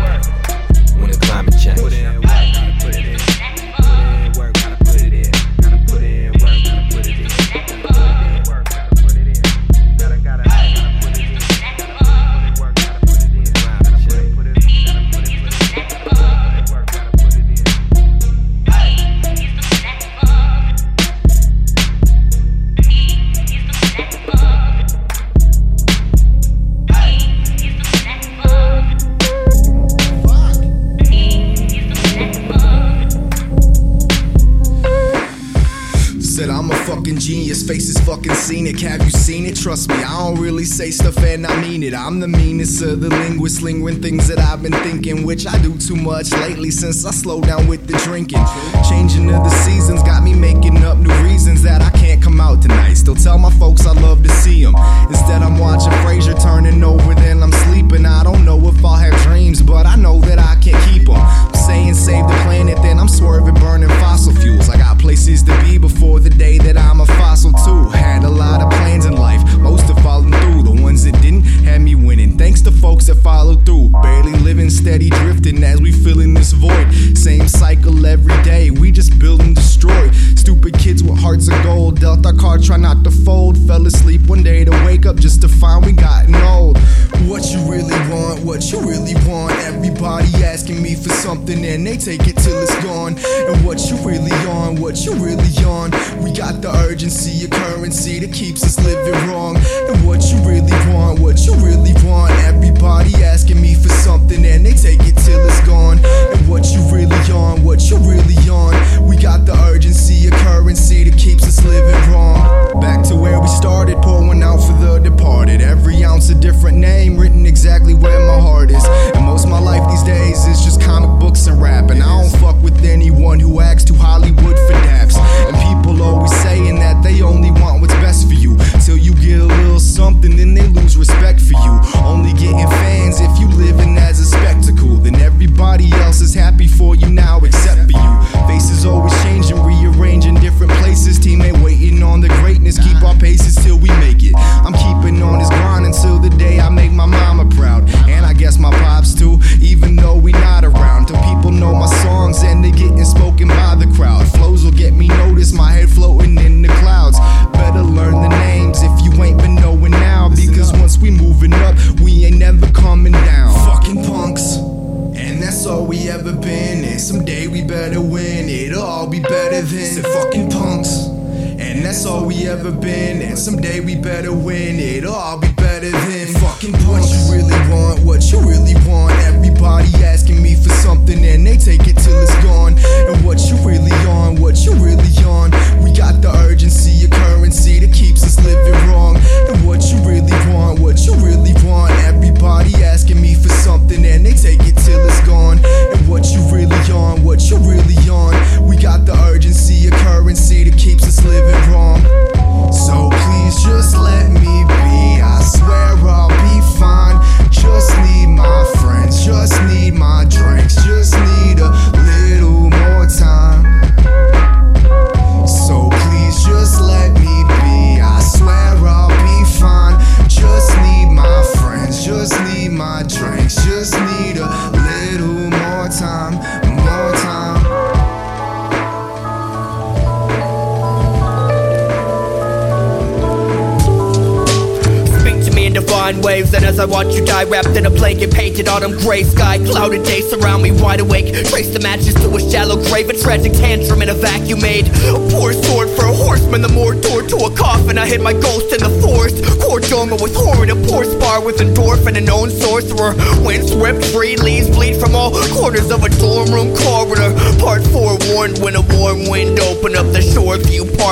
Said 37.25 37.54
Genius, 37.55 37.69
face 37.69 37.89
is 37.89 38.01
fucking 38.05 38.35
scenic. 38.35 38.81
Have 38.81 39.05
you 39.05 39.11
seen 39.11 39.47
it? 39.47 39.55
Trust 39.55 39.89
me, 39.89 39.95
I 39.95 40.19
don't 40.19 40.41
really 40.41 40.65
say 40.65 40.91
stuff 40.91 41.17
and 41.19 41.47
I 41.47 41.61
mean 41.61 41.85
it. 41.85 41.95
I'm 41.95 42.19
the 42.19 42.27
meanest 42.27 42.83
of 42.83 43.01
the 43.01 43.09
linguists, 43.09 43.63
lingering 43.63 44.03
things 44.03 44.27
that 44.27 44.41
I've 44.41 44.61
been 44.61 44.73
thinking, 44.73 45.25
which 45.25 45.47
I 45.47 45.59
do 45.63 45.79
too 45.79 45.95
much 45.95 46.33
lately 46.33 46.73
since 46.73 47.05
I 47.05 47.13
slowed 47.13 47.47
down 47.47 47.69
with 47.69 47.87
the 47.87 47.97
drinking. 47.99 48.45
Changing 48.89 49.33
of 49.33 49.45
the 49.45 49.51
seasons 49.65 50.03
got 50.03 50.25
me 50.25 50.35
making 50.35 50.83
up 50.85 50.99
new 50.99 51.15
reasons 51.23 51.63
that 51.63 51.81
I 51.81 51.91
can't 51.91 52.21
come 52.21 52.41
out 52.41 52.61
tonight. 52.61 52.95
Still 52.95 53.15
tell 53.15 53.39
my 53.39 53.51
folks 53.51 53.87
I 53.87 53.93
love 53.93 54.25
to 54.25 54.31
see 54.31 54.65
them. 54.65 54.75
Instead, 55.09 55.43
I'm 55.43 55.59
watching 55.61 55.93
Frasier 56.03 56.41
turning 56.43 56.83
over, 56.83 57.15
then 57.15 57.41
I'm 57.41 57.53
sleeping. 57.53 58.05
I 58.05 58.25
don't 58.25 58.45
know 58.45 58.59
if 58.67 58.85
I'll 58.85 58.97
have 58.97 59.15
dreams, 59.23 59.63
but 59.63 59.87
I 59.87 59.95
know 59.95 60.19
that 60.23 60.41
I 60.41 60.57
can't 60.57 60.83
keep 60.91 61.07
them. 61.07 61.17
I'm 61.17 61.55
saying 61.55 61.95
save 61.95 62.27
the 62.27 62.35
planet, 62.43 62.79
then 62.83 62.99
I'm 62.99 63.09
swerving, 63.09 63.55
burning 63.55 63.91
fossil 64.01 64.35
fuels. 64.35 64.69
I 64.69 64.77
got 64.77 64.99
places 64.99 65.43
to 65.45 65.57
be 65.63 65.79
before 65.79 66.19
the 66.19 66.31
day 66.31 66.59
that 66.59 66.77
I'm 66.77 67.01
a 67.01 67.07
fossil 67.07 67.44
too. 67.53 67.89
Had 67.91 68.25
a 68.25 68.31
lot 68.31 68.63
of 68.63 68.71
plans 68.71 69.05
in 69.05 69.17
life, 69.17 69.43
most 69.59 69.83
have 69.85 70.03
fallen 70.03 70.33
through. 70.33 70.63
The 70.63 70.83
ones 70.95 71.05
that 71.05 71.21
didn't 71.21 71.43
had 71.65 71.81
me 71.81 71.97
winning. 71.97 72.39
Thanks 72.39 72.61
to 72.63 72.71
folks 72.71 73.07
that 73.07 73.17
followed 73.17 73.67
through. 73.67 73.89
Barely 74.03 74.33
living, 74.39 74.71
steady 74.71 75.11
drifting 75.11 75.63
as 75.65 75.81
we 75.81 75.91
fill 75.91 76.21
in 76.21 76.35
this 76.35 76.53
void. 76.53 76.87
Same 77.17 77.49
cycle 77.49 78.07
every 78.07 78.41
day, 78.43 78.71
we 78.71 78.93
just 78.93 79.19
build 79.19 79.41
and 79.41 79.57
destroy. 79.57 80.11
Stupid 80.37 80.79
kids 80.79 81.03
with 81.03 81.19
hearts 81.19 81.49
of 81.49 81.61
gold. 81.65 82.01
Dealt 82.01 82.25
our 82.27 82.59
try 82.59 82.77
not 82.77 83.03
to 83.05 83.11
fold. 83.11 83.59
Fell 83.67 83.87
asleep 83.87 84.21
one 84.27 84.43
day 84.43 84.65
to 84.65 84.71
wake 84.87 85.05
up 85.07 85.17
just 85.17 85.41
to 85.41 85.49
find 85.49 85.85
we 85.85 85.93
gotten 85.93 86.37
old. 86.37 86.79
What 87.27 87.43
you 87.51 87.61
really 87.65 87.99
want, 88.13 88.45
what 88.45 88.71
you 88.71 88.79
really 88.81 89.15
want. 89.27 89.53
Everybody 89.65 90.29
asking 90.45 90.83
me 90.83 90.95
for 90.95 91.09
something 91.09 91.65
and 91.65 91.87
they 91.87 91.97
take 91.97 92.29
it 92.29 92.37
till 92.37 92.59
it's 92.63 92.85
gone. 92.85 93.17
And 93.49 93.65
what 93.67 93.81
you 93.91 93.97
really 94.07 94.37
on, 94.47 94.81
what 94.81 95.05
you 95.05 95.15
really 95.15 95.55
on. 95.65 95.91
We 96.23 96.31
got 96.31 96.61
the 96.63 96.71
urgency, 96.87 97.47
a 97.47 97.49
currency 97.49 98.21
that 98.21 98.33
keeps 98.33 98.63
us 98.63 98.79
living 98.85 99.29
wrong. 99.29 99.57
And 99.57 100.07
what 100.07 100.23
you 100.31 100.39
really 100.47 100.79
want, 100.93 100.94
what 100.95 101.47
you 101.47 101.55
really 101.57 101.93
want. 102.05 102.33
Everybody 102.45 103.15
asking 103.25 103.61
me 103.61 103.75
for 103.75 103.89
something 103.89 104.45
and 104.45 104.65
they 104.65 104.73
take 104.73 105.01
it 105.01 105.17
till 105.17 105.45
it's 105.45 105.61
gone. 105.67 105.99
And 106.05 106.49
what 106.49 106.67
you 106.73 106.81
really 106.93 107.17
on, 107.33 107.65
what 107.65 107.91
you 107.91 107.97
really 107.99 108.37
on. 108.49 108.75
We 109.07 109.17
got 109.17 109.45
the 109.47 109.55
urgency, 109.71 110.29
a 110.29 110.31
currency 110.31 111.05
that 111.05 111.19
keeps 111.19 111.45
us 111.45 111.65
living 111.65 112.13
wrong. 112.13 112.81
Back 112.81 113.05
to 113.09 113.17
where 113.17 113.41
we 113.41 113.49
started, 113.49 113.97
pouring 114.03 114.43
out 114.43 114.59
for 114.59 114.73
the 114.75 114.99
departed. 114.99 115.61
Every 115.61 116.05
ounce 116.05 116.29
a 116.31 116.35
different 116.35 116.79
name, 116.79 117.17
written 117.17 117.47
exactly 117.47 117.95
where 117.95 118.21
my 118.21 118.41
heart 118.41 118.71
is. 118.71 118.85
And 119.15 119.25
most 119.25 119.45
of 119.45 119.51
my 119.51 119.61
life 119.61 119.89
these 119.91 120.03
days 120.03 120.47
is 120.47 120.65
just 120.65 120.81
comic 120.81 121.21
books 121.21 121.47
and 121.47 121.61
rap. 121.61 121.91
And 121.91 122.03
I 122.03 122.23
don't 122.23 122.41
fuck 122.41 122.61
with 122.63 122.85
anyone 122.85 123.41
who 123.41 123.61
acts 123.61 123.85
too 123.85 123.95
Hollywood 123.95 124.57
for 124.67 124.75
daps. 124.87 125.17
And 125.17 125.57
people 125.57 126.03
always 126.03 126.35
saying 126.43 126.77
that 126.77 127.03
they 127.03 127.23
only 127.23 127.51
want 127.51 127.81
what's 127.81 127.95
best 127.95 128.29
for 128.29 128.35
you. 128.35 128.57
Till 128.85 128.97
you 128.97 129.15
get 129.15 129.41
a 129.41 129.45
little 129.45 129.81
something, 129.81 130.37
then 130.37 130.55
they 130.55 130.74
lose 130.75 130.97
respect 130.97 131.41
for 131.41 131.55
you. 131.55 132.04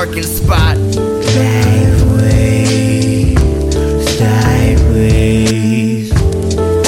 Parking 0.04 0.25
spot. 0.25 0.76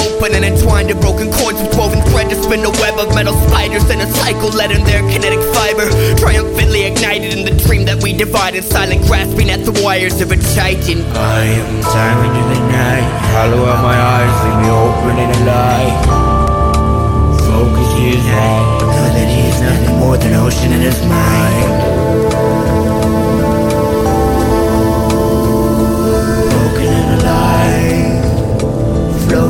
Open 0.03 0.35
and 0.35 0.43
entwined 0.43 0.91
in 0.91 0.99
broken 0.99 1.31
cords 1.31 1.61
with 1.61 1.77
woven 1.77 2.01
thread 2.11 2.29
to 2.29 2.35
spin 2.35 2.65
a 2.65 2.69
web 2.71 2.99
of 2.99 3.15
metal 3.15 3.33
spiders 3.47 3.89
in 3.89 4.01
a 4.01 4.07
cycle 4.19 4.49
led 4.49 4.71
in 4.71 4.83
their 4.83 4.99
kinetic 5.09 5.39
fiber. 5.55 5.87
Triumphantly 6.17 6.83
ignited 6.83 7.31
in 7.37 7.45
the 7.45 7.55
dream 7.63 7.85
that 7.85 8.03
we 8.03 8.11
divide 8.11 8.53
in 8.53 8.63
silent 8.63 9.07
grasping 9.07 9.49
at 9.49 9.63
the 9.63 9.71
wires 9.81 10.19
of 10.19 10.31
a 10.31 10.37
titan. 10.53 11.01
I 11.15 11.45
am 11.45 11.83
silent 11.83 12.35
in 12.35 12.47
the 12.51 12.59
night, 12.67 13.07
hollow 13.31 13.63
out 13.63 13.81
my 13.81 13.95
eyes, 13.95 14.35
leave 14.43 14.59
me 14.59 14.69
open 14.75 15.15
in 15.23 15.29
a 15.29 15.39
lie. 15.47 15.91
Focus 17.47 17.89
his 17.97 18.25
head, 18.25 18.81
know 18.81 19.07
that 19.15 19.29
he 19.29 19.47
is 19.47 19.61
nothing 19.61 19.99
more 19.99 20.17
than 20.17 20.33
ocean 20.33 20.73
in 20.73 20.81
his 20.81 20.99
mind. 21.07 21.95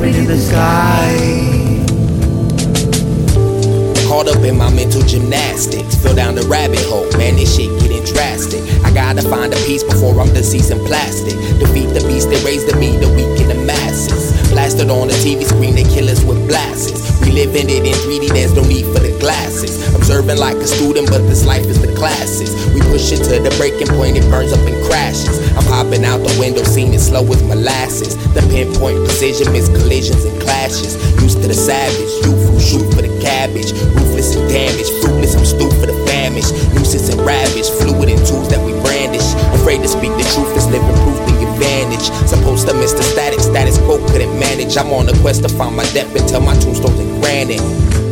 Alive, 0.06 0.18
in 0.18 0.26
the 0.28 0.38
sky. 0.38 1.16
Caught 4.08 4.28
up 4.30 4.44
in 4.44 4.58
my 4.58 4.70
mental 4.74 5.02
gymnastics, 5.02 5.96
fell 5.96 6.16
down 6.16 6.36
the 6.36 6.44
rabbit 6.44 6.84
hole. 6.86 7.10
Man, 7.18 7.36
this 7.36 7.56
shit 7.56 7.70
getting 7.82 8.04
drastic. 8.06 8.62
I 8.84 8.94
gotta 8.94 9.22
find 9.22 9.54
a 9.54 9.58
peace 9.66 9.84
before 9.84 10.20
I'm 10.22 10.34
deceased 10.34 10.72
in 10.72 10.80
plastic. 10.86 11.34
Defeat 11.60 11.88
the 11.94 12.06
beast 12.08 12.30
that 12.30 12.44
raised 12.44 12.68
the 12.68 12.78
me, 12.78 12.98
the 12.98 13.10
weak 13.10 13.40
and 13.42 13.50
the 13.50 13.66
masses. 13.66 14.32
Blasted 14.52 14.90
on 14.90 15.08
the 15.08 15.14
TV 15.16 15.44
screen, 15.44 15.76
they 15.76 15.84
kill 15.84 16.10
us 16.10 16.24
with 16.24 16.48
blasts. 16.48 17.20
We 17.22 17.32
living 17.32 17.70
it 17.70 17.84
in 17.86 17.96
3D, 18.06 18.30
there's 18.30 18.54
no 18.54 18.64
need 18.64 18.86
for 18.86 19.00
the 19.00 19.18
glasses. 19.66 19.96
Observing 19.96 20.38
like 20.38 20.58
a 20.58 20.68
student, 20.68 21.10
but 21.10 21.20
this 21.28 21.46
life 21.46 21.66
is 21.66 21.82
the 21.82 21.94
classes. 21.96 22.54
We 22.74 22.82
push 22.82 23.12
it 23.12 23.24
to 23.26 23.42
the 23.42 23.54
breaking 23.58 23.88
point, 23.88 24.18
it 24.18 24.30
burns 24.30 24.54
up 24.54 24.60
and 24.62 24.78
crashes. 24.86 25.40
I'm 25.58 25.66
hopping 25.66 26.06
out 26.06 26.20
the 26.20 26.36
window, 26.40 26.64
seeing 26.64 26.94
it 26.94 27.00
slow 27.00 27.26
as 27.32 27.42
molasses. 27.44 28.16
The 28.34 28.42
pinpoint 28.52 29.06
precision, 29.06 29.52
miss 29.52 29.68
collisions 29.70 30.24
and 30.26 30.40
clashes. 30.42 30.96
Used 31.22 31.42
to 31.42 31.48
the 31.48 31.54
savage, 31.54 32.12
youth 32.26 32.42
who 32.50 32.60
shoot 32.60 32.86
for 32.94 33.02
the 33.02 33.12
cabbage. 33.22 33.74
Ruthless 33.96 34.36
and 34.36 34.48
damaged, 34.50 34.92
fruitless, 35.02 35.36
I'm 35.36 35.46
stupid 35.46 35.78
for 35.80 35.88
the 35.88 35.98
famished. 36.06 36.54
Nuisance 36.74 37.10
and 37.10 37.22
ravage, 37.22 37.70
fluid 37.82 38.10
and 38.10 38.22
tools 38.26 38.50
that 38.50 38.62
we 38.62 38.74
brandish. 38.86 39.26
Afraid 39.58 39.82
to 39.82 39.90
speak 39.90 40.14
the 40.20 40.28
truth 40.36 40.54
is 40.56 40.68
living 40.68 40.96
proof 41.04 41.18
the 41.26 41.36
advantage. 41.50 42.06
Supposed 42.28 42.68
to 42.68 42.74
miss 42.76 42.94
the 42.94 43.04
static, 43.04 43.40
status 43.40 43.78
quo 43.80 43.98
couldn't 44.12 44.34
manage. 44.38 44.78
I'm 44.78 44.92
on 44.94 45.10
a 45.10 45.16
quest 45.22 45.42
to 45.44 45.50
find 45.50 45.76
my 45.76 45.86
depth 45.96 46.14
until 46.16 46.42
my 46.42 46.54
tombstone's 46.60 47.00
in 47.00 47.10
granite. 47.22 48.05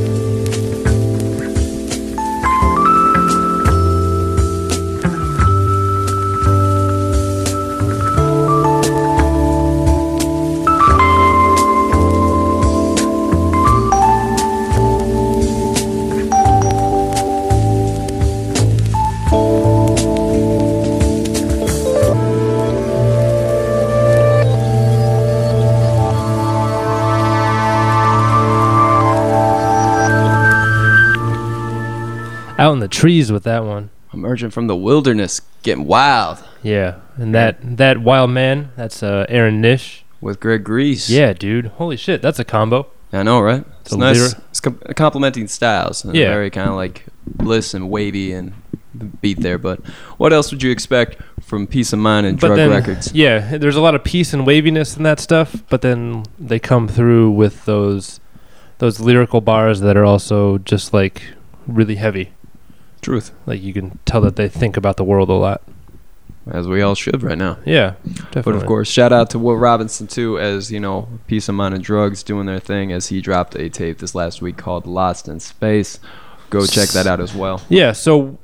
Trees 32.94 33.32
with 33.32 33.44
that 33.44 33.64
one. 33.66 33.90
Emerging 34.14 34.52
from 34.52 34.68
the 34.68 34.76
wilderness, 34.76 35.42
getting 35.64 35.86
wild 35.86 36.38
Yeah, 36.62 37.00
and 37.18 37.34
that 37.34 37.78
that 37.78 37.98
wild 37.98 38.30
man, 38.30 38.72
that's 38.76 39.02
uh, 39.02 39.26
Aaron 39.28 39.60
Nish. 39.60 40.06
with 40.22 40.40
Greg 40.40 40.64
Grease. 40.64 41.10
Yeah, 41.10 41.34
dude. 41.34 41.66
Holy 41.66 41.98
shit, 41.98 42.22
that's 42.22 42.40
a 42.40 42.46
combo. 42.46 42.88
I 43.12 43.24
know, 43.24 43.40
right? 43.42 43.64
It's 43.82 43.92
a 43.92 43.98
nice. 43.98 44.34
It's 44.50 44.60
com- 44.60 44.80
complementing 44.96 45.48
styles. 45.48 46.04
Yeah. 46.06 46.30
Very 46.30 46.50
kind 46.50 46.70
of 46.70 46.76
like 46.76 47.06
bliss 47.28 47.74
and 47.74 47.90
wavy 47.90 48.34
and 48.34 48.54
beat 49.22 49.40
there. 49.42 49.58
But 49.58 49.86
what 50.18 50.34
else 50.34 50.52
would 50.52 50.64
you 50.64 50.72
expect 50.72 51.22
from 51.42 51.68
Peace 51.68 51.94
of 51.94 52.00
Mind 52.00 52.26
and 52.26 52.38
Drug 52.40 52.56
then, 52.56 52.70
Records? 52.72 53.14
Yeah, 53.14 53.58
there's 53.58 53.76
a 53.76 53.82
lot 53.82 53.94
of 53.96 54.04
peace 54.04 54.34
and 54.34 54.46
waviness 54.48 54.96
in 54.98 55.04
that 55.04 55.20
stuff, 55.20 55.64
but 55.70 55.82
then 55.82 56.24
they 56.40 56.60
come 56.60 56.88
through 56.88 57.32
with 57.32 57.66
those 57.66 58.20
those 58.80 59.00
lyrical 59.00 59.42
bars 59.42 59.80
that 59.82 59.96
are 59.98 60.06
also 60.06 60.58
just 60.60 60.94
like 60.94 61.22
really 61.68 61.96
heavy. 61.96 62.32
Truth. 63.04 63.32
Like 63.46 63.62
you 63.62 63.74
can 63.74 64.00
tell 64.06 64.22
that 64.22 64.36
they 64.36 64.48
think 64.50 64.76
about 64.78 64.98
the 64.98 65.04
world 65.04 65.30
a 65.30 65.34
lot. 65.34 65.62
As 66.50 66.68
we 66.68 66.82
all 66.82 66.94
should 66.96 67.24
right 67.24 67.38
now. 67.38 67.58
Yeah, 67.64 67.94
But 68.34 68.48
of 68.48 68.66
course, 68.66 68.90
shout 68.90 69.14
out 69.14 69.30
to 69.30 69.40
Will 69.40 69.56
Robinson 69.56 70.08
too, 70.08 70.38
as 70.40 70.72
you 70.74 70.80
know, 70.80 71.08
Peace 71.26 71.48
of 71.48 71.56
Mind 71.56 71.74
and 71.74 71.82
Drugs 71.82 72.22
doing 72.22 72.48
their 72.48 72.60
thing 72.60 72.92
as 72.92 73.08
he 73.08 73.22
dropped 73.22 73.56
a 73.56 73.70
tape 73.70 74.00
this 74.00 74.14
last 74.14 74.42
week 74.42 74.58
called 74.58 74.86
Lost 74.86 75.30
in 75.30 75.40
Space. 75.40 76.00
Go 76.50 76.66
check 76.66 76.90
that 76.90 77.08
out 77.08 77.22
as 77.22 77.34
well. 77.34 77.62
Yeah, 77.70 77.94
so 77.94 78.38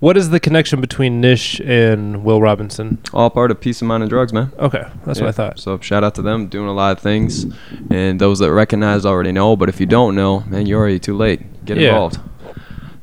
what 0.00 0.16
is 0.16 0.30
the 0.30 0.40
connection 0.40 0.80
between 0.80 1.20
Nish 1.20 1.60
and 1.60 2.24
Will 2.24 2.40
Robinson? 2.40 2.98
All 3.12 3.28
part 3.28 3.50
of 3.50 3.60
Peace 3.60 3.82
of 3.82 3.88
Mind 3.88 4.02
and 4.02 4.08
Drugs, 4.08 4.32
man. 4.32 4.50
Okay, 4.58 4.86
that's 5.04 5.20
what 5.20 5.28
I 5.28 5.32
thought. 5.32 5.58
So 5.58 5.78
shout 5.80 6.02
out 6.02 6.14
to 6.14 6.22
them 6.22 6.46
doing 6.46 6.68
a 6.68 6.72
lot 6.72 6.92
of 6.96 7.02
things, 7.02 7.44
and 7.90 8.18
those 8.18 8.38
that 8.38 8.52
recognize 8.52 9.04
already 9.04 9.32
know. 9.32 9.54
But 9.54 9.68
if 9.68 9.80
you 9.80 9.86
don't 9.86 10.14
know, 10.14 10.40
man, 10.46 10.64
you're 10.64 10.80
already 10.80 10.98
too 10.98 11.14
late. 11.16 11.64
Get 11.66 11.76
Yeah. 11.76 11.88
involved. 11.90 12.20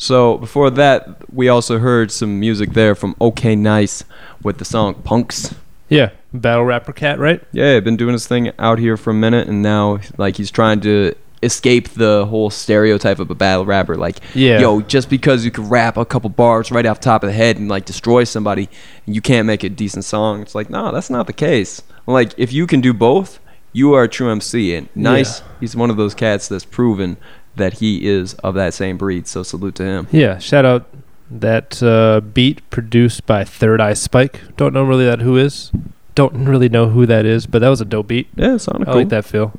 So 0.02 0.40
before 0.40 0.72
that, 0.72 1.32
we 1.32 1.48
also 1.48 1.78
heard 1.78 2.12
some 2.12 2.40
music 2.40 2.72
there 2.72 2.96
from 2.96 3.16
OK 3.22 3.56
Nice 3.56 4.04
with 4.42 4.58
the 4.58 4.66
song 4.66 4.96
Punks. 4.96 5.54
Yeah, 5.90 6.10
battle 6.34 6.66
rapper 6.66 6.92
cat, 6.92 7.20
right? 7.20 7.40
Yeah, 7.52 7.80
been 7.82 7.98
doing 7.98 8.14
his 8.14 8.26
thing 8.26 8.52
out 8.58 8.80
here 8.80 8.98
for 8.98 9.12
a 9.12 9.14
minute, 9.14 9.48
and 9.48 9.62
now 9.62 10.00
like 10.18 10.38
he's 10.38 10.50
trying 10.50 10.82
to 10.82 11.14
escape 11.44 11.90
the 11.90 12.26
whole 12.26 12.50
stereotype 12.50 13.20
of 13.20 13.30
a 13.30 13.36
battle 13.36 13.64
rapper. 13.64 13.96
Like, 13.96 14.22
Yeah. 14.34 14.60
yo, 14.60 14.82
just 14.82 15.08
because 15.08 15.46
you 15.46 15.52
can 15.52 15.70
rap 15.70 15.98
a 15.98 16.06
couple 16.06 16.32
bars 16.32 16.72
right 16.72 16.86
off 16.88 17.00
the 17.00 17.04
top 17.06 17.22
of 17.24 17.28
the 17.28 17.34
head 17.36 17.58
and 17.58 17.70
like 17.70 17.86
destroy 17.86 18.24
somebody, 18.24 18.70
and 19.06 19.14
you 19.14 19.22
can't 19.22 19.46
make 19.46 19.64
a 19.64 19.70
decent 19.70 20.04
song. 20.04 20.42
It's 20.42 20.56
like, 20.56 20.72
no, 20.72 20.92
that's 20.92 21.12
not 21.12 21.28
the 21.28 21.34
case. 21.34 21.84
Like, 22.08 22.34
if 22.38 22.52
you 22.52 22.66
can 22.66 22.82
do 22.82 22.92
both, 22.92 23.40
you 23.72 23.94
are 23.94 24.04
a 24.06 24.10
true 24.10 24.32
MC. 24.32 24.74
And 24.74 24.90
nice, 24.96 25.44
he's 25.60 25.76
one 25.76 25.92
of 25.92 25.98
those 25.98 26.16
cats 26.16 26.48
that's 26.48 26.66
proven 26.66 27.18
that 27.56 27.74
he 27.80 28.08
is 28.08 28.34
of 28.36 28.54
that 28.56 28.74
same 28.74 28.98
breed. 28.98 29.28
So 29.28 29.44
salute 29.44 29.76
to 29.76 29.84
him. 29.84 30.08
Yeah, 30.12 30.38
shout 30.40 30.66
out 30.66 30.86
that 31.30 31.82
uh, 31.84 32.20
beat 32.22 32.68
produced 32.70 33.26
by 33.26 33.44
Third 33.44 33.80
Eye 33.82 33.94
Spike. 33.94 34.42
Don't 34.58 34.74
know 34.74 34.84
really 34.84 35.06
that 35.06 35.20
who 35.22 35.38
is. 35.38 35.72
Don't 36.16 36.46
really 36.46 36.68
know 36.70 36.90
who 36.90 37.06
that 37.06 37.26
is, 37.26 37.48
but 37.48 37.60
that 37.60 37.70
was 37.70 37.80
a 37.82 37.86
dope 37.86 38.08
beat. 38.08 38.28
Yeah, 38.36 38.56
it 38.56 38.60
sounded 38.60 38.88
I 38.90 38.92
cool. 38.92 39.02
like 39.02 39.10
that 39.10 39.26
feel. 39.26 39.54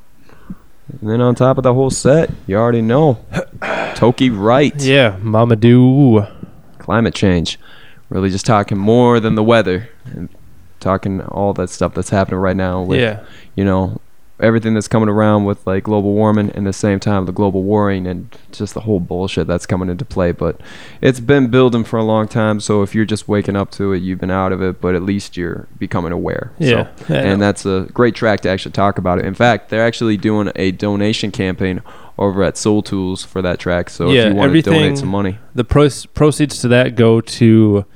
And 1.01 1.09
then 1.09 1.21
on 1.23 1.35
top 1.35 1.57
of 1.57 1.63
the 1.65 1.73
whole 1.73 1.89
set, 1.91 2.31
you 2.47 2.57
already 2.57 2.83
know, 2.83 3.25
Toki 3.95 4.29
Wright. 4.29 4.75
Yeah, 4.83 5.17
Mamadou. 5.23 6.31
climate 6.79 7.15
change. 7.15 7.59
Really 8.11 8.29
just 8.29 8.45
talking 8.45 8.77
more 8.77 9.19
than 9.21 9.35
the 9.37 9.43
weather 9.43 9.89
and 10.05 10.29
talking 10.81 11.23
all 11.23 11.55
that 11.55 11.71
stuff 11.71 11.95
that's 11.95 12.11
happening 12.11 12.41
right 12.41 12.57
now 12.57 12.83
with 12.83 13.01
Yeah. 13.01 13.25
you 13.55 13.65
know 13.65 14.01
everything 14.43 14.75
that's 14.75 14.89
coming 14.89 15.09
around 15.09 15.45
with 15.45 15.65
like 15.67 15.85
global 15.85 16.13
warming 16.13 16.51
and 16.51 16.67
the 16.67 16.73
same 16.73 16.99
time 17.01 17.25
the 17.25 17.33
global 17.33 17.63
warring 17.63 18.07
and 18.07 18.37
just 18.51 18.75
the 18.75 18.81
whole 18.81 19.01
bullshit 19.01 19.47
that's 19.47 19.65
coming 19.65 19.89
into 19.89 20.05
play. 20.05 20.33
But 20.33 20.61
it's 21.01 21.21
been 21.21 21.49
building 21.49 21.85
for 21.85 21.99
a 21.99 22.03
long 22.03 22.29
time 22.29 22.61
so 22.61 22.83
if 22.83 22.95
you're 22.95 23.05
just 23.05 23.29
waking 23.29 23.57
up 23.57 23.71
to 23.73 23.93
it 23.93 23.99
you've 23.99 24.19
been 24.19 24.31
out 24.31 24.53
of 24.53 24.61
it 24.61 24.81
but 24.81 24.95
at 24.95 25.03
least 25.03 25.37
you're 25.37 25.69
becoming 25.79 26.13
aware. 26.13 26.53
Yeah. 26.59 26.95
so, 27.07 27.15
and 27.15 27.41
that's 27.41 27.65
a 27.65 27.89
great 27.95 28.15
track 28.15 28.41
to 28.41 28.49
actually 28.51 28.73
talk 28.73 28.99
about 28.99 29.19
it. 29.19 29.25
In 29.25 29.35
fact 29.35 29.71
they're 29.71 29.87
actually 29.87 30.17
doing 30.17 30.51
a 30.57 30.73
donation 30.73 31.31
campaign 31.31 31.83
over 32.19 32.43
at 32.43 32.57
soul 32.57 32.83
tools 32.83 33.25
for 33.25 33.41
that 33.41 33.59
track 33.59 33.89
so 33.89 34.11
yeah, 34.11 34.23
if 34.23 34.29
you 34.29 34.35
want 34.35 34.53
to 34.53 34.63
donate 34.63 34.99
some 34.99 35.09
money. 35.09 35.39
The 35.55 35.65
pros- 35.65 36.07
proceeds 36.07 36.61
to 36.61 36.69
that 36.69 36.95
go 36.97 37.21
to 37.21 37.87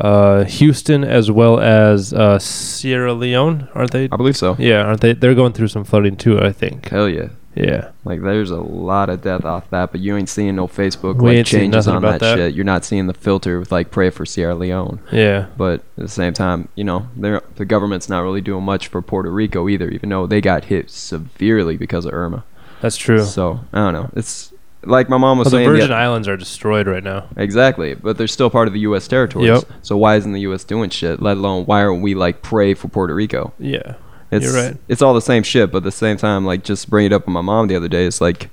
uh, 0.00 0.44
Houston 0.44 1.04
as 1.04 1.30
well 1.30 1.60
as 1.60 2.12
uh, 2.12 2.38
Sierra 2.38 3.12
Leone, 3.14 3.68
aren't 3.74 3.92
they? 3.92 4.04
I 4.10 4.16
believe 4.16 4.36
so. 4.36 4.56
Yeah, 4.58 4.82
aren't 4.82 5.00
they? 5.00 5.12
They're 5.12 5.34
going 5.34 5.52
through 5.52 5.68
some 5.68 5.84
flooding 5.84 6.16
too. 6.16 6.40
I 6.40 6.52
think. 6.52 6.88
Hell 6.88 7.08
yeah. 7.08 7.28
Yeah. 7.54 7.90
Like 8.04 8.22
there's 8.22 8.50
a 8.50 8.60
lot 8.60 9.10
of 9.10 9.22
death 9.22 9.44
off 9.44 9.68
that, 9.70 9.90
but 9.90 10.00
you 10.00 10.16
ain't 10.16 10.28
seeing 10.28 10.54
no 10.56 10.68
Facebook 10.68 11.20
We 11.20 11.38
like 11.38 11.46
changes 11.46 11.88
on 11.88 12.02
that, 12.02 12.20
that. 12.20 12.36
shit. 12.36 12.54
You're 12.54 12.64
not 12.64 12.84
seeing 12.84 13.06
the 13.06 13.14
filter 13.14 13.58
with 13.58 13.72
like 13.72 13.90
pray 13.90 14.10
for 14.10 14.24
Sierra 14.24 14.54
Leone. 14.54 15.00
Yeah. 15.10 15.46
But 15.56 15.80
at 15.80 16.04
the 16.04 16.08
same 16.08 16.32
time, 16.32 16.68
you 16.76 16.84
know, 16.84 17.08
they're 17.16 17.42
the 17.56 17.64
government's 17.64 18.08
not 18.08 18.20
really 18.20 18.40
doing 18.40 18.64
much 18.64 18.86
for 18.88 19.02
Puerto 19.02 19.30
Rico 19.30 19.68
either, 19.68 19.88
even 19.90 20.08
though 20.08 20.26
they 20.26 20.40
got 20.40 20.66
hit 20.66 20.90
severely 20.90 21.76
because 21.76 22.06
of 22.06 22.14
Irma. 22.14 22.44
That's 22.80 22.96
true. 22.96 23.24
So 23.24 23.60
I 23.72 23.78
don't 23.78 23.94
know. 23.94 24.10
It's 24.14 24.52
like 24.82 25.08
my 25.08 25.16
mom 25.18 25.38
was 25.38 25.52
Well, 25.52 25.62
the. 25.62 25.68
Virgin 25.68 25.90
yeah- 25.90 25.96
Islands 25.98 26.26
are 26.28 26.36
destroyed 26.36 26.86
right 26.86 27.02
now. 27.04 27.26
Exactly, 27.36 27.94
but 27.94 28.16
they're 28.18 28.26
still 28.28 28.50
part 28.50 28.66
of 28.68 28.74
the 28.74 28.80
U.S. 28.80 29.06
territories. 29.08 29.48
Yep. 29.48 29.64
So 29.82 29.96
why 29.96 30.16
isn't 30.16 30.32
the 30.32 30.40
U.S. 30.42 30.64
doing 30.64 30.90
shit? 30.90 31.20
Let 31.20 31.36
alone 31.36 31.66
why 31.66 31.82
aren't 31.82 32.02
we 32.02 32.14
like 32.14 32.42
pray 32.42 32.74
for 32.74 32.88
Puerto 32.88 33.14
Rico? 33.14 33.52
Yeah. 33.58 33.94
It's, 34.30 34.44
You're 34.44 34.54
right. 34.54 34.76
It's 34.88 35.02
all 35.02 35.12
the 35.14 35.20
same 35.20 35.42
shit, 35.42 35.72
but 35.72 35.78
at 35.78 35.82
the 35.84 35.90
same 35.92 36.16
time, 36.16 36.44
like 36.46 36.62
just 36.62 36.88
bring 36.88 37.06
it 37.06 37.12
up 37.12 37.26
with 37.26 37.32
my 37.32 37.40
mom 37.40 37.66
the 37.66 37.74
other 37.76 37.88
day. 37.88 38.04
It's 38.06 38.20
like 38.20 38.48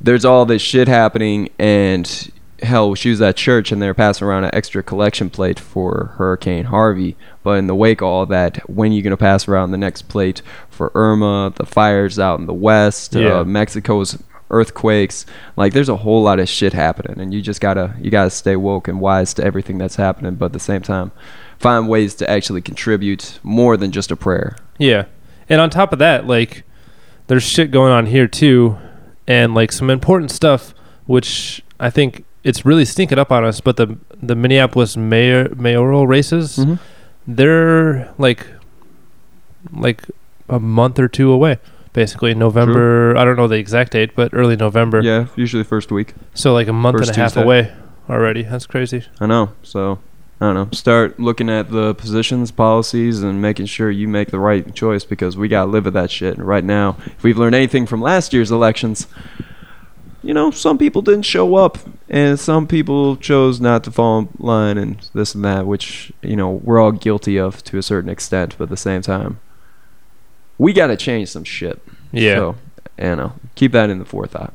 there's 0.00 0.24
all 0.24 0.44
this 0.46 0.60
shit 0.62 0.86
happening, 0.86 1.48
and 1.58 2.30
hell, 2.62 2.94
she 2.94 3.08
was 3.10 3.22
at 3.22 3.36
church 3.36 3.70
and 3.72 3.80
they're 3.80 3.94
passing 3.94 4.26
around 4.26 4.42
an 4.44 4.50
extra 4.52 4.82
collection 4.82 5.30
plate 5.30 5.58
for 5.60 6.12
Hurricane 6.18 6.64
Harvey. 6.64 7.16
But 7.42 7.52
in 7.52 7.68
the 7.68 7.74
wake 7.74 8.00
of 8.00 8.08
all 8.08 8.26
that, 8.26 8.68
when 8.68 8.92
are 8.92 8.94
you 8.94 9.00
gonna 9.02 9.16
pass 9.16 9.48
around 9.48 9.70
the 9.70 9.78
next 9.78 10.02
plate 10.08 10.42
for 10.68 10.92
Irma, 10.94 11.52
the 11.56 11.64
fires 11.64 12.18
out 12.18 12.38
in 12.40 12.46
the 12.46 12.52
west, 12.52 13.14
Yeah. 13.14 13.38
uh, 13.40 13.44
Mexico's 13.44 14.18
earthquakes? 14.50 15.26
Like, 15.56 15.72
there's 15.72 15.88
a 15.88 15.96
whole 15.96 16.22
lot 16.22 16.38
of 16.40 16.48
shit 16.48 16.72
happening, 16.72 17.20
and 17.20 17.32
you 17.34 17.40
just 17.42 17.60
gotta 17.60 17.94
you 18.00 18.10
gotta 18.10 18.30
stay 18.30 18.56
woke 18.56 18.88
and 18.88 19.00
wise 19.00 19.34
to 19.34 19.44
everything 19.44 19.78
that's 19.78 19.96
happening. 19.96 20.34
But 20.36 20.46
at 20.46 20.52
the 20.52 20.60
same 20.60 20.82
time, 20.82 21.12
find 21.58 21.88
ways 21.88 22.14
to 22.16 22.30
actually 22.30 22.62
contribute 22.62 23.38
more 23.42 23.76
than 23.76 23.92
just 23.92 24.10
a 24.10 24.16
prayer. 24.16 24.56
Yeah. 24.78 25.06
And 25.48 25.60
on 25.60 25.70
top 25.70 25.92
of 25.92 25.98
that, 25.98 26.26
like 26.26 26.64
there's 27.26 27.42
shit 27.42 27.70
going 27.70 27.92
on 27.92 28.06
here 28.06 28.26
too 28.28 28.78
and 29.26 29.54
like 29.54 29.70
some 29.72 29.90
important 29.90 30.30
stuff 30.30 30.72
which 31.06 31.62
I 31.80 31.90
think 31.90 32.24
it's 32.44 32.64
really 32.64 32.84
stinking 32.84 33.18
up 33.18 33.30
on 33.32 33.44
us, 33.44 33.60
but 33.60 33.76
the 33.76 33.98
the 34.22 34.34
Minneapolis 34.34 34.96
mayor 34.96 35.48
mayoral 35.54 36.06
races 36.06 36.56
Mm-hmm. 36.58 36.74
they're 37.26 38.12
like 38.18 38.46
like 39.72 40.02
a 40.48 40.58
month 40.58 40.98
or 40.98 41.08
two 41.08 41.30
away. 41.30 41.58
Basically 41.92 42.34
November, 42.34 43.16
I 43.16 43.24
don't 43.24 43.36
know 43.36 43.48
the 43.48 43.56
exact 43.56 43.92
date, 43.92 44.14
but 44.14 44.32
early 44.34 44.56
November. 44.56 45.00
Yeah, 45.00 45.26
usually 45.36 45.64
first 45.64 45.90
week. 45.90 46.14
So 46.34 46.52
like 46.52 46.68
a 46.68 46.72
month 46.72 46.98
First 46.98 47.10
and 47.10 47.18
a 47.18 47.20
half 47.20 47.30
Tuesday. 47.32 47.42
away 47.42 47.72
already. 48.08 48.42
That's 48.42 48.66
crazy. 48.66 49.04
I 49.20 49.26
know. 49.26 49.52
So 49.62 49.98
I 50.40 50.46
don't 50.46 50.54
know. 50.54 50.68
Start 50.72 51.18
looking 51.18 51.50
at 51.50 51.70
the 51.70 51.94
positions, 51.94 52.50
policies, 52.50 53.22
and 53.22 53.42
making 53.42 53.66
sure 53.66 53.90
you 53.90 54.06
make 54.06 54.30
the 54.30 54.38
right 54.38 54.72
choice 54.74 55.04
because 55.04 55.36
we 55.36 55.48
gotta 55.48 55.70
live 55.70 55.86
with 55.86 55.94
that 55.94 56.10
shit. 56.10 56.36
And 56.36 56.46
right 56.46 56.62
now, 56.62 56.96
if 57.06 57.22
we've 57.24 57.38
learned 57.38 57.54
anything 57.56 57.86
from 57.86 58.00
last 58.00 58.32
year's 58.32 58.50
elections, 58.50 59.08
you 60.22 60.34
know, 60.34 60.50
some 60.50 60.78
people 60.78 61.02
didn't 61.02 61.24
show 61.24 61.54
up, 61.56 61.78
and 62.08 62.38
some 62.38 62.66
people 62.66 63.16
chose 63.16 63.60
not 63.60 63.82
to 63.84 63.90
fall 63.90 64.18
in 64.18 64.28
line, 64.38 64.78
and 64.78 65.08
this 65.14 65.34
and 65.34 65.44
that, 65.44 65.66
which 65.66 66.12
you 66.22 66.36
know 66.36 66.50
we're 66.50 66.78
all 66.80 66.92
guilty 66.92 67.36
of 67.38 67.64
to 67.64 67.78
a 67.78 67.82
certain 67.82 68.10
extent. 68.10 68.56
But 68.58 68.64
at 68.64 68.70
the 68.70 68.76
same 68.76 69.02
time, 69.02 69.40
we 70.58 70.72
gotta 70.72 70.96
change 70.96 71.28
some 71.30 71.44
shit. 71.44 71.80
Yeah. 72.12 72.34
So, 72.34 72.56
you 72.98 73.16
know, 73.16 73.32
keep 73.54 73.72
that 73.72 73.90
in 73.90 73.98
the 73.98 74.04
forethought. 74.04 74.52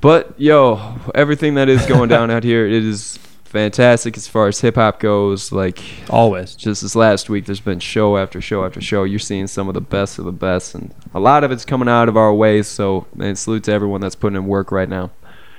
But 0.00 0.38
yo, 0.38 0.96
everything 1.14 1.54
that 1.54 1.68
is 1.68 1.84
going 1.86 2.10
down 2.10 2.30
out 2.30 2.44
here, 2.44 2.66
it 2.66 2.84
is 2.84 3.18
fantastic 3.44 4.16
as 4.16 4.26
far 4.26 4.48
as 4.48 4.60
hip 4.60 4.74
hop 4.74 5.00
goes. 5.00 5.50
Like 5.50 5.80
always, 6.10 6.54
just 6.54 6.82
this 6.82 6.94
last 6.94 7.30
week, 7.30 7.46
there's 7.46 7.60
been 7.60 7.80
show 7.80 8.18
after 8.18 8.40
show 8.40 8.64
after 8.64 8.80
show. 8.80 9.04
You're 9.04 9.18
seeing 9.18 9.46
some 9.46 9.68
of 9.68 9.74
the 9.74 9.80
best 9.80 10.18
of 10.18 10.24
the 10.24 10.32
best, 10.32 10.74
and 10.74 10.92
a 11.14 11.20
lot 11.20 11.42
of 11.42 11.50
it's 11.50 11.64
coming 11.64 11.88
out 11.88 12.08
of 12.08 12.16
our 12.16 12.34
way. 12.34 12.62
So, 12.62 13.06
man, 13.14 13.36
salute 13.36 13.64
to 13.64 13.72
everyone 13.72 14.00
that's 14.02 14.16
putting 14.16 14.36
in 14.36 14.46
work 14.46 14.70
right 14.70 14.88
now. 14.88 15.10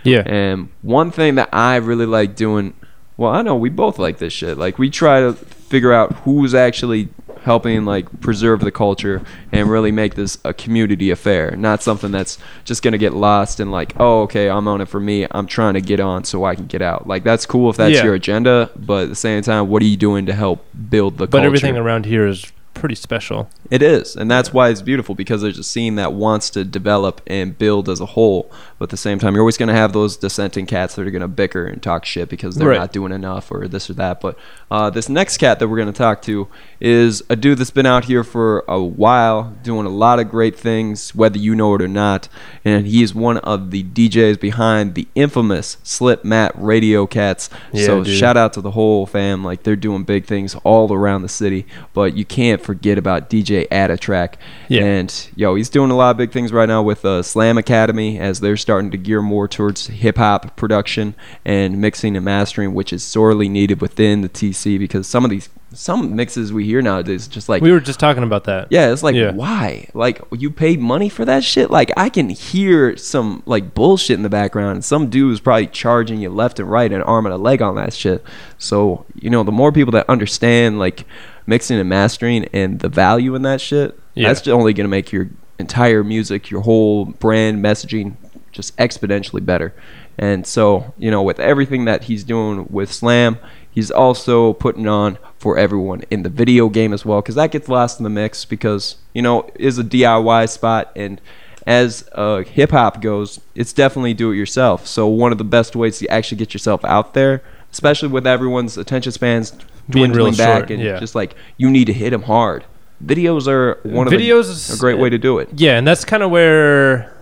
Yeah. 0.03 0.23
And 0.25 0.69
one 0.83 1.09
thing 1.09 1.35
that 1.35 1.49
I 1.51 1.77
really 1.77 2.05
like 2.05 2.35
doing, 2.35 2.75
well, 3.17 3.31
I 3.31 3.41
know 3.41 3.55
we 3.55 3.69
both 3.69 3.97
like 3.97 4.19
this 4.19 4.33
shit. 4.33 4.57
Like 4.57 4.77
we 4.77 4.89
try 4.91 5.21
to 5.21 5.33
figure 5.33 5.91
out 5.91 6.13
who's 6.17 6.53
actually 6.53 7.09
helping 7.45 7.85
like 7.85 8.19
preserve 8.21 8.59
the 8.61 8.71
culture 8.71 9.21
and 9.51 9.69
really 9.69 9.91
make 9.91 10.15
this 10.15 10.37
a 10.43 10.53
community 10.53 11.11
affair, 11.11 11.55
not 11.55 11.81
something 11.81 12.11
that's 12.11 12.37
just 12.65 12.81
gonna 12.83 12.97
get 12.97 13.13
lost 13.13 13.59
and 13.59 13.71
like, 13.71 13.93
oh, 13.99 14.23
okay, 14.23 14.49
I'm 14.49 14.67
on 14.67 14.81
it 14.81 14.87
for 14.89 14.99
me. 14.99 15.27
I'm 15.31 15.45
trying 15.47 15.75
to 15.75 15.81
get 15.81 15.99
on 15.99 16.23
so 16.23 16.43
I 16.43 16.55
can 16.55 16.65
get 16.65 16.81
out. 16.81 17.07
Like 17.07 17.23
that's 17.23 17.45
cool 17.45 17.69
if 17.69 17.77
that's 17.77 17.93
Yeah. 17.95 18.03
your 18.03 18.15
agenda, 18.15 18.71
but 18.75 19.03
at 19.03 19.09
the 19.09 19.15
same 19.15 19.43
time, 19.43 19.69
what 19.69 19.81
are 19.81 19.85
you 19.85 19.95
doing 19.97 20.25
to 20.25 20.33
help 20.33 20.65
build 20.89 21.13
the 21.13 21.27
culture? 21.27 21.31
But 21.31 21.37
culture? 21.37 21.45
everything 21.47 21.77
around 21.77 22.05
here 22.05 22.27
is 22.27 22.51
pretty 22.75 22.93
special. 22.95 23.49
It 23.71 23.81
is, 23.81 24.15
and 24.15 24.29
that's 24.29 24.53
why 24.53 24.69
it's 24.69 24.83
beautiful 24.83 25.15
because 25.15 25.41
there's 25.41 25.57
a 25.57 25.63
scene 25.63 25.95
that 25.95 26.13
wants 26.13 26.51
to 26.51 26.63
develop 26.63 27.21
and 27.25 27.57
build 27.57 27.89
as 27.89 27.99
a 27.99 28.05
whole. 28.05 28.51
But 28.77 28.85
at 28.85 28.89
the 28.91 28.97
same 28.97 29.17
time, 29.17 29.33
you're 29.33 29.41
always 29.41 29.57
going 29.57 29.69
to 29.69 29.73
have 29.75 29.93
those 29.93 30.17
dissenting 30.17 30.67
cats 30.67 30.93
that 30.95 31.07
are 31.07 31.11
going 31.11 31.21
to 31.23 31.27
bicker 31.27 31.65
and 31.65 31.81
talk 31.81 32.05
shit 32.05 32.29
because 32.29 32.55
they're 32.55 32.69
Right. 32.69 32.77
not 32.79 32.91
doing 32.91 33.11
enough 33.11 33.51
or 33.51 33.67
this 33.67 33.89
or 33.89 33.93
that. 33.93 34.21
But 34.21 34.37
uh, 34.69 34.89
this 34.91 35.09
next 35.09 35.37
cat 35.37 35.57
that 35.59 35.67
we're 35.67 35.77
going 35.77 35.91
to 35.91 35.97
talk 35.97 36.21
to 36.23 36.47
is 36.79 37.23
a 37.29 37.35
dude 37.35 37.57
that's 37.57 37.71
been 37.71 37.85
out 37.85 38.05
here 38.05 38.23
for 38.23 38.63
a 38.67 38.83
while, 38.83 39.55
doing 39.63 39.85
a 39.85 39.89
lot 39.89 40.19
of 40.19 40.29
great 40.29 40.55
things, 40.57 41.15
whether 41.15 41.37
you 41.39 41.55
know 41.55 41.73
it 41.75 41.81
or 41.81 41.87
not. 41.87 42.27
And 42.63 42.85
he 42.85 43.01
is 43.01 43.15
one 43.15 43.37
of 43.37 43.71
the 43.71 43.83
DJs 43.83 44.39
behind 44.39 44.93
the 44.95 45.07
infamous 45.15 45.77
Slip 45.83 46.23
Mat 46.25 46.51
Radio 46.55 47.07
Cats. 47.07 47.49
Yeah, 47.73 47.85
so 47.85 48.03
dude. 48.03 48.13
shout 48.15 48.37
out 48.37 48.53
to 48.53 48.61
the 48.61 48.71
whole 48.71 49.05
fam. 49.05 49.43
Like 49.43 49.63
they're 49.63 49.75
doing 49.75 50.03
big 50.03 50.25
things 50.25 50.53
all 50.63 50.91
around 50.93 51.21
the 51.21 51.29
city. 51.29 51.65
But 51.93 52.15
you 52.15 52.25
can't 52.25 52.61
forget 52.65 52.97
about 52.97 53.29
DJ 53.29 53.67
Adatrack. 53.69 54.33
Yeah. 54.67 54.83
And 54.83 55.29
yo, 55.35 55.55
he's 55.55 55.69
doing 55.69 55.91
a 55.91 55.95
lot 55.95 56.11
of 56.11 56.17
big 56.17 56.31
things 56.31 56.51
right 56.51 56.67
now 56.67 56.81
with 56.81 57.05
uh, 57.05 57.21
Slam 57.23 57.57
Academy 57.57 58.19
as 58.19 58.39
they're 58.41 58.57
starting 58.57 58.91
to 58.91 58.97
gear 58.97 59.21
more 59.21 59.47
towards 59.47 59.87
hip 59.87 60.17
hop 60.17 60.55
production 60.57 61.15
and 61.45 61.79
mixing 61.79 62.15
and 62.17 62.25
mastering, 62.25 62.73
which 62.73 62.91
is 62.91 63.03
sorely 63.03 63.47
needed 63.47 63.79
within 63.81 64.21
the 64.21 64.29
TC 64.29 64.77
because 64.79 65.07
some 65.07 65.23
of 65.23 65.29
these 65.31 65.49
some 65.73 66.15
mixes 66.15 66.53
we 66.53 66.63
hear 66.63 66.81
nowadays 66.81 67.27
just 67.27 67.49
like 67.49 67.61
we 67.61 67.69
were 67.69 67.81
just 67.81 67.99
talking 67.99 68.23
about 68.23 68.45
that. 68.45 68.67
yeah, 68.69 68.93
it's 68.93 69.03
like 69.03 69.13
Yeah. 69.13 69.31
why? 69.31 69.89
Like 69.93 70.21
you 70.31 70.49
paid 70.49 70.79
money 70.79 71.09
for 71.09 71.25
that 71.25 71.43
shit? 71.43 71.69
Like 71.69 71.91
I 71.97 72.07
can 72.07 72.29
hear 72.29 72.95
some 72.95 73.43
like 73.45 73.73
bullshit 73.73 74.15
in 74.15 74.23
the 74.23 74.29
background 74.29 74.75
and 74.75 74.85
some 74.85 75.09
dude 75.09 75.33
is 75.33 75.41
probably 75.41 75.67
charging 75.67 76.19
you 76.21 76.29
left 76.29 76.61
and 76.61 76.71
right 76.71 76.89
an 76.93 77.01
arm 77.01 77.25
and 77.25 77.33
a 77.33 77.37
leg 77.37 77.61
on 77.61 77.75
that 77.75 77.93
shit. 77.93 78.23
So, 78.57 79.05
you 79.15 79.29
know, 79.29 79.43
the 79.43 79.51
more 79.51 79.73
people 79.73 79.91
that 79.93 80.09
understand 80.09 80.79
like 80.79 81.05
mixing 81.47 81.79
and 81.79 81.89
mastering 81.89 82.45
and 82.53 82.79
the 82.79 82.89
value 82.89 83.35
in 83.35 83.41
that 83.43 83.61
shit, 83.61 83.97
Yeah. 84.13 84.27
that's 84.29 84.47
only 84.47 84.73
going 84.73 84.85
to 84.85 84.89
make 84.89 85.11
your 85.11 85.29
entire 85.59 86.03
music, 86.03 86.49
your 86.49 86.61
whole 86.61 87.05
brand 87.05 87.63
messaging 87.63 88.15
just 88.51 88.75
exponentially 88.77 89.45
better. 89.45 89.73
And 90.17 90.47
so, 90.47 90.93
you 90.97 91.11
know, 91.11 91.21
with 91.21 91.39
everything 91.39 91.85
that 91.85 92.05
he's 92.05 92.23
doing 92.23 92.67
with 92.69 92.91
Slam, 92.91 93.37
he's 93.69 93.91
also 93.91 94.53
putting 94.53 94.87
on 94.87 95.17
for 95.37 95.57
everyone 95.57 96.03
in 96.09 96.23
the 96.23 96.29
video 96.29 96.69
game 96.69 96.93
as 96.93 97.05
well, 97.05 97.21
because 97.21 97.35
that 97.35 97.51
gets 97.51 97.67
lost 97.67 97.99
in 97.99 98.05
the 98.05 98.09
mix 98.09 98.45
because, 98.45 98.95
you 99.13 99.21
know, 99.21 99.49
is 99.55 99.77
a 99.77 99.83
DIY 99.83 100.47
spot. 100.49 100.91
And 100.95 101.19
as 101.67 102.07
uh, 102.13 102.43
hip 102.43 102.71
hop 102.71 103.01
goes, 103.01 103.41
it's 103.55 103.73
definitely 103.73 104.13
do 104.13 104.31
it 104.31 104.37
yourself. 104.37 104.87
So, 104.87 105.05
one 105.07 105.31
of 105.33 105.37
the 105.37 105.43
best 105.43 105.75
ways 105.75 105.99
to 105.99 106.07
actually 106.07 106.37
get 106.37 106.53
yourself 106.53 106.83
out 106.85 107.13
there, 107.13 107.41
especially 107.71 108.07
with 108.09 108.25
everyone's 108.25 108.77
attention 108.77 109.11
spans 109.11 109.51
Being 109.89 110.11
real 110.13 110.31
back 110.31 110.59
short, 110.67 110.71
and 110.71 110.81
yeah. 110.81 110.99
just 110.99 111.15
like 111.15 111.35
you 111.57 111.69
need 111.69 111.85
to 111.85 111.93
hit 111.93 112.09
them 112.09 112.23
hard. 112.23 112.65
Videos 113.03 113.47
are 113.47 113.79
one 113.83 114.07
of 114.07 114.13
Videos 114.13 114.67
the, 114.67 114.75
a 114.75 114.77
great 114.77 114.97
way 114.97 115.09
to 115.09 115.17
do 115.17 115.37
it. 115.39 115.49
Yeah, 115.55 115.77
and 115.77 115.87
that's 115.87 116.05
kind 116.05 116.23
of 116.23 116.31
where 116.31 117.13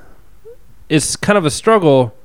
it's 0.88 1.15
kind 1.15 1.38
of 1.38 1.45
a 1.45 1.52
struggle 1.52 2.15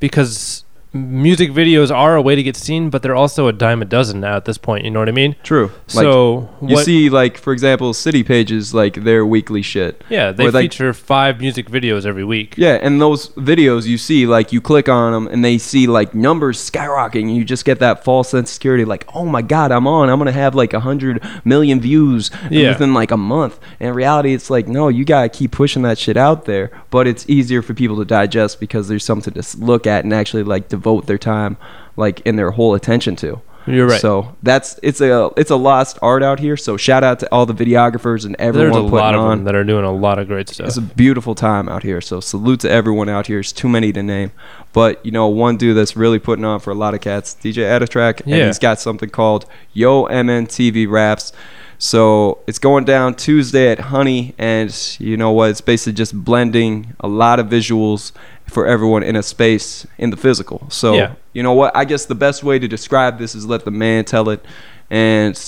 because 0.00 0.63
music 0.94 1.50
videos 1.50 1.94
are 1.94 2.14
a 2.16 2.22
way 2.22 2.34
to 2.36 2.42
get 2.42 2.56
seen, 2.56 2.88
but 2.88 3.02
they're 3.02 3.16
also 3.16 3.48
a 3.48 3.52
dime 3.52 3.82
a 3.82 3.84
dozen 3.84 4.20
now 4.20 4.36
at 4.36 4.44
this 4.44 4.56
point. 4.58 4.84
You 4.84 4.90
know 4.92 5.00
what 5.00 5.08
I 5.08 5.12
mean? 5.12 5.34
True. 5.42 5.66
Like, 5.94 6.04
So 6.04 6.48
you 6.62 6.76
what- 6.76 6.84
see, 6.84 7.10
like 7.10 7.36
for 7.36 7.52
example, 7.52 7.92
City 7.92 8.22
Pages, 8.22 8.72
like 8.72 9.02
their 9.04 9.26
weekly 9.26 9.60
shit. 9.62 10.02
yeah, 10.08 10.30
they 10.30 10.44
Where, 10.44 10.52
like, 10.52 10.62
feature 10.72 10.92
five 10.94 11.40
music 11.40 11.68
videos 11.68 12.06
every 12.06 12.24
week. 12.24 12.54
Yeah, 12.56 12.78
and 12.80 13.00
those 13.00 13.30
videos 13.30 13.86
you 13.86 13.98
see, 13.98 14.26
like 14.26 14.52
you 14.52 14.60
click 14.60 14.88
on 14.88 15.12
them 15.12 15.26
and 15.32 15.44
they 15.44 15.58
see 15.58 15.86
like 15.86 16.14
numbers 16.14 16.58
skyrocketing. 16.58 17.22
And 17.24 17.36
you 17.36 17.44
just 17.44 17.64
get 17.64 17.80
that 17.80 18.04
false 18.04 18.28
sense 18.30 18.48
of 18.50 18.54
security, 18.54 18.84
like, 18.84 19.04
oh 19.14 19.24
my 19.26 19.42
god, 19.42 19.72
I'm 19.72 19.86
on. 19.88 20.08
I'm 20.08 20.18
gonna 20.18 20.30
have 20.32 20.54
like 20.54 20.72
a 20.72 20.80
hundred 20.80 21.20
million 21.44 21.80
views 21.80 22.30
Yeah. 22.50 22.68
within 22.70 22.94
like 22.94 23.10
a 23.10 23.16
month. 23.16 23.58
And 23.80 23.88
in 23.90 23.94
reality, 23.94 24.32
it's 24.32 24.48
like, 24.48 24.68
no, 24.68 24.88
you 24.88 25.04
gotta 25.04 25.28
keep 25.28 25.50
pushing 25.50 25.82
that 25.82 25.98
shit 25.98 26.16
out 26.16 26.44
there. 26.44 26.70
But 26.90 27.08
it's 27.08 27.24
easier 27.28 27.62
for 27.62 27.74
people 27.74 27.96
to 27.96 28.04
digest 28.04 28.60
because 28.60 28.86
there's 28.88 29.04
something 29.04 29.34
to 29.34 29.42
look 29.58 29.86
at 29.86 30.04
and 30.04 30.12
actually 30.14 30.44
like 30.44 30.68
devote 30.84 31.06
their 31.06 31.18
time, 31.18 31.56
like 31.96 32.20
in 32.20 32.36
their 32.36 32.52
whole 32.52 32.74
attention 32.74 33.16
to. 33.16 33.40
You're 33.66 33.86
right. 33.86 34.00
So 34.00 34.36
that's 34.42 34.78
it's 34.82 35.00
a 35.00 35.30
it's 35.38 35.50
a 35.50 35.56
lost 35.56 35.98
art 36.02 36.22
out 36.22 36.38
here. 36.38 36.54
So 36.54 36.76
shout 36.76 37.02
out 37.02 37.18
to 37.20 37.28
all 37.32 37.46
the 37.46 37.54
videographers 37.54 38.26
and 38.26 38.36
everyone 38.38 38.72
There's 38.72 38.76
a 38.76 38.90
putting 38.90 38.94
lot 38.98 39.14
of 39.14 39.20
on. 39.22 39.38
them 39.38 39.44
that 39.46 39.54
are 39.54 39.64
doing 39.64 39.86
a 39.86 39.90
lot 39.92 40.18
of 40.18 40.26
great 40.28 40.50
stuff. 40.50 40.66
It's 40.66 40.76
a 40.76 40.82
beautiful 40.82 41.34
time 41.34 41.66
out 41.70 41.82
here. 41.82 42.02
So 42.02 42.20
salute 42.20 42.60
to 42.60 42.70
everyone 42.70 43.08
out 43.08 43.26
here. 43.26 43.40
It's 43.40 43.52
too 43.52 43.70
many 43.70 43.90
to 43.94 44.02
name. 44.02 44.32
But 44.74 45.02
you 45.06 45.12
know, 45.12 45.28
one 45.28 45.56
dude 45.56 45.78
that's 45.78 45.96
really 45.96 46.18
putting 46.18 46.44
on 46.44 46.60
for 46.60 46.72
a 46.72 46.74
lot 46.74 46.92
of 46.92 47.00
cats, 47.00 47.34
DJ 47.42 47.62
Adatrack, 47.64 48.20
and 48.20 48.28
Yeah. 48.36 48.46
he's 48.48 48.58
got 48.58 48.80
something 48.80 49.08
called 49.08 49.46
Yo 49.72 50.04
MNTV 50.08 50.86
Raps. 50.86 51.32
So 51.78 52.38
it's 52.46 52.58
going 52.58 52.84
down 52.84 53.14
Tuesday 53.14 53.70
at 53.70 53.78
Honey, 53.78 54.34
and 54.38 54.74
you 54.98 55.16
know 55.16 55.32
what? 55.32 55.50
It's 55.50 55.60
basically 55.60 55.94
just 55.94 56.14
blending 56.24 56.94
a 57.00 57.08
lot 57.08 57.38
of 57.40 57.46
visuals 57.48 58.12
for 58.48 58.66
everyone 58.66 59.02
in 59.02 59.16
a 59.16 59.22
space 59.22 59.86
in 59.98 60.10
the 60.10 60.16
physical. 60.16 60.66
So 60.70 60.94
Yeah. 60.94 61.14
you 61.32 61.42
know 61.42 61.52
what? 61.52 61.74
I 61.76 61.84
guess 61.84 62.06
the 62.06 62.14
best 62.14 62.42
way 62.44 62.58
to 62.58 62.68
describe 62.68 63.18
this 63.18 63.34
is 63.34 63.46
let 63.46 63.64
the 63.64 63.70
man 63.70 64.04
tell 64.04 64.28
it. 64.28 64.44
And 64.90 65.38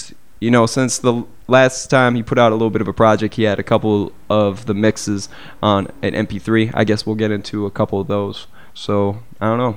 you 0.41 0.51
know, 0.51 0.67
since 0.67 0.99
the 0.99 1.25
last 1.49 1.89
time 1.89 2.15
he 2.15 2.23
put 2.23 2.39
out 2.39 2.53
a 2.53 2.55
little 2.55 2.71
bit 2.71 2.83
of 2.83 2.89
a 2.89 2.93
project, 2.93 3.35
he 3.35 3.45
had 3.45 3.59
a 3.59 3.63
couple 3.63 4.13
of 4.29 4.67
the 4.67 4.75
mixes 4.75 5.29
on 5.63 5.89
an 6.03 6.13
MP3. 6.15 6.71
I 6.75 6.85
guess 6.85 7.07
we'll 7.07 7.17
get 7.17 7.31
into 7.31 7.65
a 7.65 7.71
couple 7.71 8.01
of 8.01 8.07
those. 8.07 8.47
So 8.75 9.19
I 9.41 9.47
don't 9.47 9.59
know. 9.59 9.77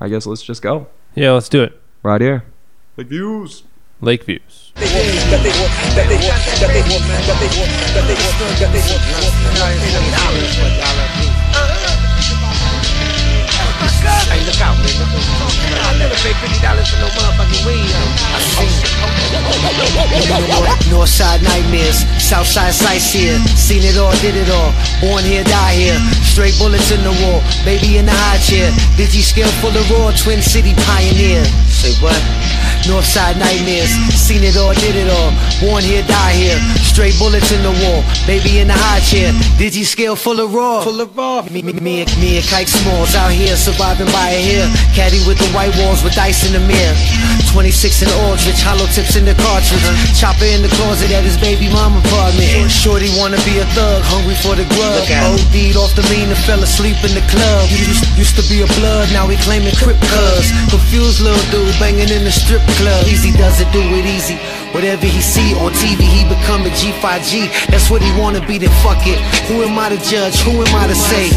I 0.00 0.08
guess 0.08 0.26
let's 0.26 0.42
just 0.42 0.62
go 0.62 0.86
yeah, 1.14 1.32
let's 1.32 1.48
do 1.48 1.62
it. 1.62 1.80
right 2.02 2.20
here. 2.20 2.44
The 2.96 3.04
views. 3.04 3.64
Lake 4.00 4.24
views. 4.24 4.72
Hey, 4.80 4.88
look 14.46 14.56
out, 14.64 14.72
man. 14.80 14.88
I 15.76 16.08
fifty 16.16 16.56
dollars 16.64 16.88
for 16.88 16.96
no 16.96 17.12
motherfucking 17.12 17.60
weed. 17.68 17.92
I 17.92 18.40
seen. 18.56 18.72
Northside 20.88 21.42
nightmares, 21.44 22.08
Southside 22.16 22.72
sights 22.72 23.12
here. 23.12 23.36
Seen 23.52 23.84
it 23.84 23.98
all, 23.98 24.12
did 24.24 24.34
it 24.34 24.48
all. 24.48 24.72
Born 25.04 25.24
here, 25.24 25.44
die 25.44 25.74
here. 25.74 26.00
Straight 26.24 26.56
bullets 26.58 26.90
in 26.90 27.04
the 27.04 27.12
wall, 27.20 27.42
baby 27.66 27.98
in 27.98 28.06
the 28.06 28.16
high 28.16 28.40
chair. 28.40 28.72
Digi 28.96 29.20
scale 29.20 29.52
full 29.60 29.76
of 29.76 29.90
raw, 29.90 30.10
Twin 30.16 30.40
City 30.40 30.72
pioneer. 30.88 31.44
Say 31.68 31.92
what? 32.00 32.16
Northside 32.88 33.36
nightmares, 33.38 33.90
seen 34.16 34.42
it 34.42 34.56
all, 34.56 34.72
did 34.74 34.96
it 34.96 35.08
all. 35.10 35.30
Born 35.60 35.82
here, 35.84 36.02
die 36.04 36.32
here. 36.32 36.58
Straight 36.82 37.16
bullets 37.18 37.52
in 37.52 37.62
the 37.62 37.70
wall, 37.84 38.02
baby 38.26 38.58
in 38.58 38.68
the 38.68 38.74
high 38.76 39.00
chair. 39.00 39.32
Digi 39.60 39.84
scale 39.84 40.16
full 40.16 40.40
of 40.40 40.54
raw. 40.54 40.80
Full 40.82 41.00
of 41.00 41.16
raw. 41.16 41.42
Me, 41.50 41.62
me, 41.62 41.72
me, 41.74 42.02
and- 42.02 42.10
me 42.20 42.36
and 42.38 42.46
Kike 42.46 42.68
Smalls 42.68 43.14
out 43.14 43.30
here 43.32 43.56
surviving 43.56 44.06
by 44.12 44.30
a 44.30 44.40
hair. 44.40 44.66
Caddy 44.94 45.20
with 45.26 45.38
the 45.38 45.48
white 45.52 45.74
walls 45.76 46.02
with 46.02 46.16
ice 46.18 46.44
in 46.46 46.52
the 46.52 46.60
mirror. 46.60 46.96
26 47.50 48.06
in 48.06 48.10
Aldrich, 48.26 48.62
hollow 48.62 48.86
tips 48.94 49.18
in 49.18 49.26
the 49.26 49.34
cartridge. 49.34 49.82
Chopper 50.14 50.46
in 50.46 50.62
the 50.62 50.70
closet 50.78 51.10
at 51.10 51.26
his 51.26 51.34
baby 51.34 51.66
mama 51.66 51.98
apartment. 51.98 52.70
Shorty 52.70 53.10
wanna 53.18 53.42
be 53.42 53.58
a 53.58 53.66
thug, 53.74 54.02
hungry 54.06 54.38
for 54.38 54.54
the 54.54 54.62
grub. 54.70 55.02
OD'd 55.34 55.74
off 55.74 55.90
the 55.98 56.06
lean 56.14 56.30
and 56.30 56.38
fell 56.46 56.62
asleep 56.62 56.98
in 57.02 57.10
the 57.10 57.24
club. 57.26 57.66
Used, 57.74 58.06
used 58.14 58.36
to 58.38 58.44
be 58.46 58.62
a 58.62 58.68
blood, 58.78 59.10
now 59.10 59.26
he 59.26 59.34
claiming 59.42 59.74
crip 59.74 59.98
cuz. 59.98 60.46
Confused 60.70 61.18
little 61.18 61.42
dude 61.50 61.74
banging 61.82 62.10
in 62.14 62.22
the 62.22 62.30
strip 62.30 62.62
club. 62.78 63.02
Easy 63.10 63.34
does 63.34 63.58
it, 63.58 63.66
do 63.74 63.82
it 63.82 64.06
easy. 64.06 64.38
Whatever 64.70 65.06
he 65.06 65.18
see 65.20 65.50
on 65.58 65.74
TV, 65.74 66.06
he 66.06 66.22
become 66.30 66.62
a 66.62 66.70
G5G. 66.70 67.50
That's 67.74 67.90
what 67.90 68.02
he 68.02 68.10
wanna 68.14 68.44
be, 68.46 68.58
then 68.58 68.70
fuck 68.86 69.02
it. 69.06 69.18
Who 69.50 69.66
am 69.66 69.74
I 69.74 69.90
to 69.90 69.98
judge? 70.06 70.38
Who 70.46 70.62
am 70.62 70.70
I 70.70 70.86
to 70.86 70.94
say? 70.94 71.34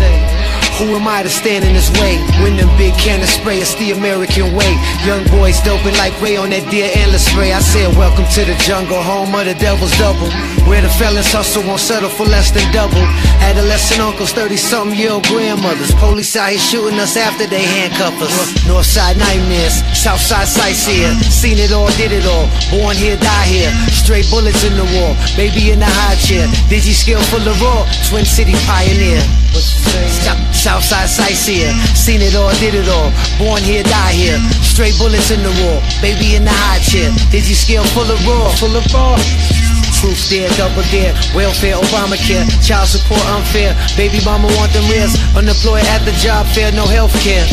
Who 0.81 0.89
am 0.97 1.07
I 1.07 1.21
to 1.21 1.29
stand 1.29 1.63
in 1.63 1.77
his 1.77 1.89
way? 2.01 2.17
When 2.41 2.57
them 2.57 2.67
big 2.81 2.97
cannon 2.97 3.29
spray, 3.29 3.61
it's 3.61 3.77
the 3.77 3.93
American 3.93 4.57
way. 4.57 4.73
Young 5.05 5.23
boys 5.29 5.61
doping 5.61 5.93
like 6.01 6.02
Ray 6.19 6.35
on 6.35 6.51
that 6.51 6.67
deer 6.67 6.91
antler 6.99 7.17
spray. 7.17 7.55
I 7.55 7.63
said, 7.63 7.95
Welcome 7.95 8.27
to 8.35 8.43
the 8.43 8.59
jungle, 8.59 8.99
home 8.99 9.31
of 9.31 9.47
the 9.47 9.55
devil's 9.55 9.95
double. 9.95 10.27
Where 10.67 10.83
the 10.83 10.91
felons 10.99 11.31
hustle 11.31 11.63
won't 11.63 11.79
settle 11.79 12.11
for 12.11 12.27
less 12.27 12.51
than 12.51 12.67
double. 12.75 12.99
Adolescent 13.39 14.03
uncles, 14.03 14.35
30 14.35 14.57
something 14.57 14.99
year 14.99 15.15
old 15.15 15.23
grandmothers. 15.31 15.95
Police 15.95 16.35
out 16.35 16.51
here 16.51 16.59
shooting 16.59 16.99
us 16.99 17.15
after 17.15 17.47
they 17.47 17.63
handcuff 17.63 18.19
us. 18.19 18.35
Northside 18.67 19.15
nightmares, 19.15 19.79
Southside 19.95 20.47
sightseer. 20.47 21.07
Seen 21.23 21.55
it 21.55 21.71
all, 21.71 21.87
did 21.95 22.11
it 22.11 22.27
all. 22.27 22.51
Born 22.67 22.99
here, 22.99 23.15
die 23.15 23.47
here. 23.47 23.71
Straight 23.87 24.27
bullets 24.27 24.67
in 24.67 24.75
the 24.75 24.87
wall. 24.99 25.15
Baby 25.39 25.71
in 25.71 25.79
the 25.79 25.87
high 25.87 26.19
chair. 26.19 26.51
Digi 26.67 26.91
skill 26.91 27.23
full 27.31 27.47
of 27.47 27.55
raw. 27.63 27.87
Twin 28.11 28.27
City 28.27 28.59
pioneer. 28.67 29.23
Stop 29.55 30.39
Southside 30.51 31.07
sightseer. 31.07 31.71
Seen 31.95 32.19
it 32.19 32.35
all, 32.35 32.51
did 32.59 32.75
it 32.75 32.89
all. 32.91 33.11
Born 33.39 33.63
here, 33.63 33.83
die 33.83 34.11
here. 34.11 34.39
Straight 34.59 34.97
bullets 34.99 35.31
in 35.31 35.39
the 35.43 35.53
wall. 35.63 35.79
Baby 36.01 36.35
in 36.35 36.45
the 36.45 36.51
high 36.51 36.79
chair. 36.79 37.11
Digi 37.31 37.55
skill 37.55 37.83
full 37.95 38.09
of 38.09 38.19
raw. 38.27 38.49
Full 38.55 38.75
of 38.75 38.85
raw. 38.93 39.62
Truth 40.03 40.27
dare, 40.27 40.51
double 40.59 40.83
dare, 40.91 41.15
welfare, 41.31 41.79
Obamacare, 41.79 42.43
child 42.59 42.91
support 42.91 43.23
unfair, 43.31 43.71
baby 43.95 44.19
mama 44.27 44.51
want 44.59 44.67
them 44.75 44.83
rears, 44.91 45.15
unemployed 45.31 45.87
at 45.95 46.03
the 46.03 46.11
job 46.19 46.45
fair, 46.51 46.75
no 46.75 46.83
health 46.83 47.15
care. 47.23 47.47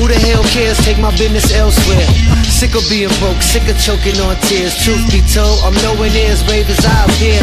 Who 0.00 0.08
the 0.08 0.16
hell 0.16 0.40
cares? 0.48 0.80
Take 0.80 0.96
my 0.96 1.12
business 1.20 1.52
elsewhere. 1.52 2.08
Sick 2.48 2.72
of 2.72 2.88
being 2.88 3.12
broke, 3.20 3.44
sick 3.44 3.68
of 3.68 3.76
choking 3.76 4.16
on 4.24 4.40
tears. 4.48 4.72
Truth 4.80 5.12
be 5.12 5.20
told, 5.28 5.60
I'm 5.60 5.76
nowhere 5.84 6.08
near 6.08 6.32
as 6.32 6.40
brave 6.40 6.72
as 6.72 6.80
I 6.80 7.04
appear. 7.04 7.36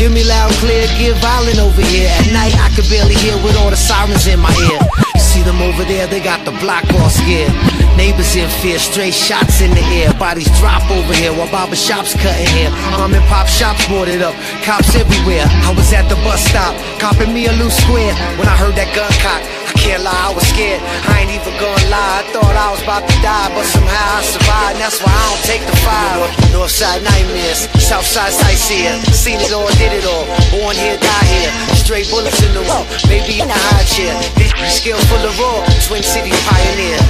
Hear 0.00 0.08
me 0.08 0.24
loud, 0.24 0.56
clear, 0.56 0.88
get 0.96 1.20
violent 1.20 1.60
over 1.60 1.84
here. 1.84 2.08
At 2.08 2.32
night, 2.32 2.56
I 2.56 2.72
can 2.72 2.88
barely 2.88 3.12
hear 3.12 3.36
with 3.44 3.60
all 3.60 3.68
the 3.68 3.76
sirens 3.76 4.24
in 4.24 4.40
my 4.40 4.56
ear. 4.72 4.80
See 5.20 5.42
them 5.44 5.60
over 5.60 5.84
there, 5.84 6.06
they 6.06 6.24
got 6.24 6.46
the 6.48 6.52
block 6.64 6.88
all 6.96 7.10
scared. 7.10 7.52
Neighbors 7.98 8.34
in 8.36 8.48
fear, 8.62 8.78
straight 8.78 9.12
shots 9.12 9.60
in 9.60 9.74
the 9.74 9.82
air. 9.98 10.14
Bodies 10.14 10.48
drop 10.58 10.88
over 10.88 11.12
here 11.12 11.34
while 11.34 11.50
barber 11.50 11.74
shops 11.74 12.14
cutting 12.14 12.46
hair. 12.54 12.70
Mom 12.94 13.12
and 13.12 13.24
pop 13.26 13.48
shops 13.48 13.84
boarded 13.98 14.22
up, 14.22 14.34
cops 14.62 14.94
everywhere. 14.94 15.42
I 15.66 15.74
was 15.74 15.90
at 15.90 16.06
the 16.06 16.14
bus 16.22 16.38
stop, 16.46 16.70
copping 17.02 17.34
me 17.34 17.50
a 17.50 17.52
loose 17.58 17.74
square. 17.82 18.14
When 18.38 18.46
I 18.46 18.54
heard 18.54 18.78
that 18.78 18.94
gun 18.94 19.10
cock, 19.18 19.42
I 19.42 19.74
can't 19.74 20.06
lie, 20.06 20.14
I 20.14 20.30
was 20.30 20.46
scared. 20.54 20.78
I 21.10 21.26
ain't 21.26 21.34
even 21.34 21.50
gonna 21.58 21.90
lie, 21.90 22.22
I 22.22 22.30
thought 22.30 22.54
I 22.54 22.70
was 22.70 22.78
about 22.86 23.10
to 23.10 23.16
die, 23.26 23.50
but 23.50 23.66
somehow 23.66 24.06
I 24.14 24.22
survived. 24.22 24.78
That's 24.78 25.02
why 25.02 25.10
I 25.10 25.24
don't 25.26 25.42
take 25.50 25.64
the 25.66 25.74
fire. 25.82 26.30
Northside 26.54 27.02
nightmares, 27.02 27.66
Southside 27.82 28.30
sightseer. 28.30 28.94
Seen 29.10 29.42
it 29.42 29.50
all, 29.50 29.66
did 29.82 29.90
it 29.90 30.06
all. 30.06 30.30
Born 30.54 30.78
here, 30.78 30.94
die 30.94 31.26
here. 31.34 31.50
Straight 31.74 32.06
bullets 32.06 32.38
in 32.38 32.54
the 32.54 32.62
wall, 32.70 32.86
baby 33.10 33.42
in 33.42 33.50
the 33.50 33.58
high 33.74 33.82
chair. 33.82 34.14
This 34.38 34.54
skill 34.78 34.98
full 35.10 35.26
of 35.26 35.34
raw, 35.42 35.66
Twin 35.82 36.06
City 36.06 36.30
pioneer. 36.46 37.02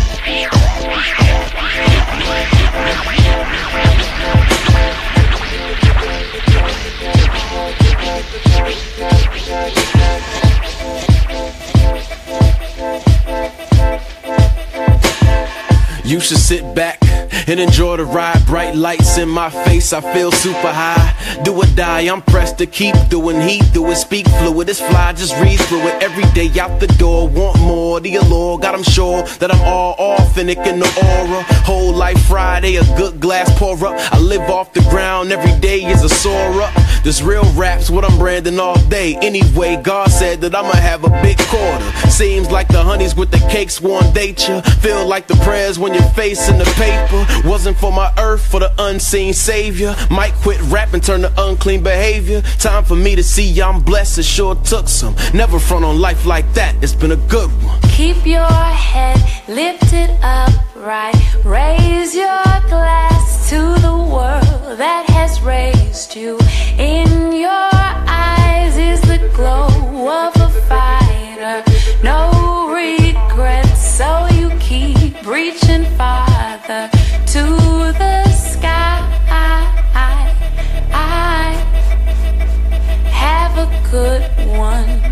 You 16.05 16.21
should 16.21 16.39
sit 16.39 16.75
back 16.75 16.99
and 17.47 17.61
enjoy 17.61 17.99
the 17.99 18.05
ride. 18.05 18.45
Bright 18.47 18.75
lights 18.75 19.19
in 19.19 19.29
my 19.29 19.51
face, 19.51 19.93
I 19.93 20.01
feel 20.01 20.33
super 20.33 20.73
high. 20.73 21.15
Do 21.45 21.55
or 21.55 21.67
die, 21.77 22.11
I'm 22.11 22.23
pressed 22.23 22.59
to 22.59 22.67
keep 22.67 22.95
doing 23.09 23.41
heat 23.41 23.63
do 23.73 23.87
it. 23.91 23.97
Speak 23.97 24.27
fluid, 24.27 24.69
it's 24.69 24.81
fly, 24.81 25.13
just 25.13 25.35
read 25.41 25.61
through 25.61 25.87
it. 25.87 26.03
Every 26.03 26.25
day 26.33 26.49
out 26.59 26.81
the 26.81 26.87
door, 26.99 27.29
want 27.29 27.61
more. 27.61 28.01
The 28.01 28.17
allure, 28.17 28.59
got 28.59 28.75
I'm 28.75 28.83
sure 28.83 29.23
that 29.39 29.55
I'm 29.55 29.61
all 29.61 29.95
authentic 29.99 30.59
in 30.59 30.81
the 30.81 30.89
aura. 31.07 31.43
Whole 31.65 31.93
life 31.93 32.21
Friday, 32.27 32.77
a 32.77 32.85
good 32.97 33.21
glass 33.21 33.49
pour 33.59 33.77
up. 33.87 33.95
I 34.13 34.19
live 34.19 34.49
off 34.51 34.73
the 34.73 34.81
ground, 34.91 35.31
every 35.31 35.59
day 35.61 35.85
is 35.85 36.03
a 36.03 36.09
soar 36.09 36.63
up. 36.63 36.75
This 37.03 37.23
real 37.23 37.45
rap's 37.55 37.91
what 37.91 38.05
I'm 38.05 38.19
branding 38.19 38.59
all 38.59 38.79
day. 38.89 39.17
Anyway, 39.23 39.81
God 39.83 40.11
said 40.11 40.41
that 40.43 40.55
I'ma 40.55 40.75
have 40.75 41.05
a 41.05 41.11
big 41.23 41.39
quarter. 41.39 41.85
Seems 42.11 42.51
like 42.51 42.69
the 42.69 42.83
honeys 42.83 43.15
with 43.15 43.31
the 43.31 43.39
cakes 43.51 43.81
won't 43.81 44.15
date 44.15 44.49
you. 44.49 44.61
Feel 44.81 45.07
like 45.07 45.27
the 45.27 45.37
prayers 45.37 45.79
when 45.79 45.95
you're 45.95 46.03
in 46.19 46.59
the 46.59 46.73
paper 46.77 47.49
wasn't 47.49 47.77
for 47.79 47.93
my 47.93 48.13
earth, 48.19 48.45
for 48.45 48.61
the 48.61 48.73
unseen 48.79 49.33
savior. 49.33 49.95
Might 50.11 50.35
quit 50.35 50.61
rapping, 50.63 51.01
turn 51.01 51.23
to 51.23 51.33
unclean 51.39 51.83
behavior. 51.83 52.43
Time 52.59 52.85
for 52.85 52.97
me 52.97 53.15
to 53.17 53.23
see 53.23 53.61
I'm 53.61 53.81
blessed. 53.81 54.19
It 54.19 54.25
sure 54.25 54.55
took 54.57 54.89
some. 54.89 55.15
Never 55.33 55.59
front 55.59 55.85
on 55.85 56.01
life 56.01 56.27
like 56.27 56.53
that. 56.55 56.75
It's 56.83 56.95
been 56.95 57.13
a 57.13 57.17
good 57.29 57.51
one. 57.63 57.81
Keep 57.83 58.27
your 58.27 58.45
head 58.45 59.19
lifted 59.49 60.11
up, 60.23 60.53
right? 60.77 61.15
Raise 61.45 62.15
your 62.15 62.45
glass 62.69 63.49
to 63.51 63.59
the 63.81 63.97
world 63.97 64.79
that 64.79 65.09
has 65.09 65.41
raised 65.41 65.78
you. 65.99 66.39
In 66.79 67.33
your 67.33 67.71
eyes 68.07 68.77
is 68.77 69.01
the 69.01 69.19
glow 69.35 69.67
of 70.09 70.33
a 70.37 70.49
fighter. 70.69 71.65
No 72.05 72.71
regrets, 72.73 73.97
so 73.97 74.29
you 74.33 74.51
keep 74.61 75.27
reaching 75.27 75.85
farther 75.97 76.89
to 77.35 77.43
the 77.99 78.29
sky. 78.31 79.05
Have 83.11 83.59
a 83.59 83.69
good 83.91 84.23
one. 84.57 85.09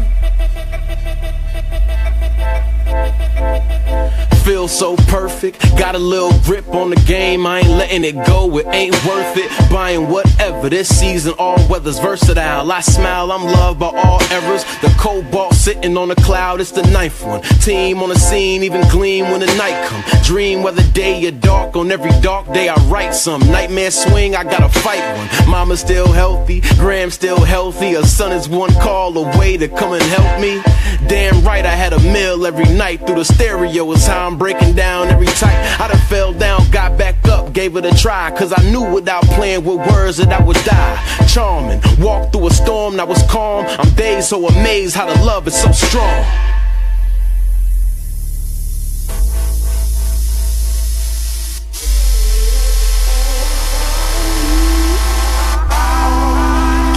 Feel 4.47 4.69
so 4.69 4.95
perfect, 5.09 5.61
got 5.77 5.97
a 5.97 5.99
little 5.99 6.31
grip 6.45 6.69
on 6.69 6.91
the 6.91 7.03
game. 7.05 7.45
I 7.49 7.59
ain't 7.59 7.71
letting 7.71 8.05
it 8.05 8.15
go, 8.27 8.57
it 8.59 8.67
ain't 8.69 8.95
worth 9.05 9.37
it. 9.37 9.51
Buying 9.73 10.09
whatever 10.09 10.69
this 10.69 10.89
season, 10.89 11.35
all 11.37 11.57
weather's 11.69 11.99
versatile. 11.99 12.71
I 12.71 12.81
smile, 12.81 13.33
I'm 13.33 13.43
loved 13.43 13.81
by 13.81 13.87
all 13.87 14.23
errors. 14.31 14.63
The 14.83 14.95
cobalt 15.01 15.55
sitting 15.55 15.97
on 15.97 16.13
a 16.13 16.15
cloud, 16.15 16.61
it's 16.61 16.71
the 16.71 16.85
ninth 16.93 17.25
one. 17.25 17.43
Team 17.61 18.01
on 18.05 18.11
the 18.11 18.19
scene, 18.21 18.63
even 18.63 18.87
gleam 18.89 19.33
when 19.33 19.41
the 19.41 19.53
night 19.57 19.85
come. 19.89 20.05
Dream 20.23 20.63
whether 20.63 20.85
day 20.93 21.27
or 21.27 21.33
dark, 21.33 21.75
on 21.75 21.91
every 21.91 22.13
dark 22.21 22.47
day 22.53 22.69
I 22.69 22.77
write 22.85 23.15
some. 23.15 23.41
Nightmare 23.41 23.91
swing, 23.91 24.37
I 24.37 24.45
gotta 24.45 24.69
fight 24.79 25.03
one. 25.17 25.51
Mama's 25.51 25.81
still 25.81 26.13
healthy, 26.13 26.61
Graham's 26.79 27.15
still 27.15 27.45
healthy. 27.45 27.95
A 27.95 28.05
son 28.05 28.31
is 28.31 28.49
one 28.49 28.73
call 28.75 29.19
away 29.19 29.57
to 29.57 29.67
come 29.67 29.93
and 29.95 30.05
help 30.05 30.41
me. 30.41 30.63
Damn 31.09 31.45
right, 31.45 31.67
I 31.67 31.75
had 31.75 31.93
a 31.93 32.01
meal 32.01 32.47
every 32.47 32.69
night 32.77 33.05
through 33.07 33.17
the 33.17 33.25
stereo. 33.25 33.91
It's 33.93 34.07
how 34.07 34.27
I'm 34.27 34.36
breaking 34.39 34.75
down 34.75 35.09
every 35.09 35.27
type. 35.27 35.81
I 35.81 35.89
done 35.89 35.99
fell 36.09 36.33
down, 36.33 36.71
got 36.71 36.99
back 36.99 37.27
up, 37.29 37.53
gave 37.53 37.77
it 37.77 37.85
a 37.85 37.95
try. 37.97 38.31
Cause 38.37 38.53
I 38.57 38.63
knew 38.71 38.93
without 38.93 39.25
playing 39.25 39.65
with 39.65 39.79
words 39.91 40.19
that 40.19 40.33
I 40.33 40.43
would 40.45 40.57
die. 40.65 41.27
Charming, 41.27 41.81
walked 41.99 42.33
through 42.33 42.49
a 42.49 42.51
storm 42.51 42.97
that 42.97 43.09
was 43.09 43.23
calm. 43.31 43.67
I'm 43.67 43.95
dazed, 43.95 44.29
so 44.29 44.47
amazed 44.47 44.95
how 44.95 45.07
the 45.13 45.25
love 45.25 45.47
is 45.47 45.55
so 45.61 45.73
strong. 45.73 46.25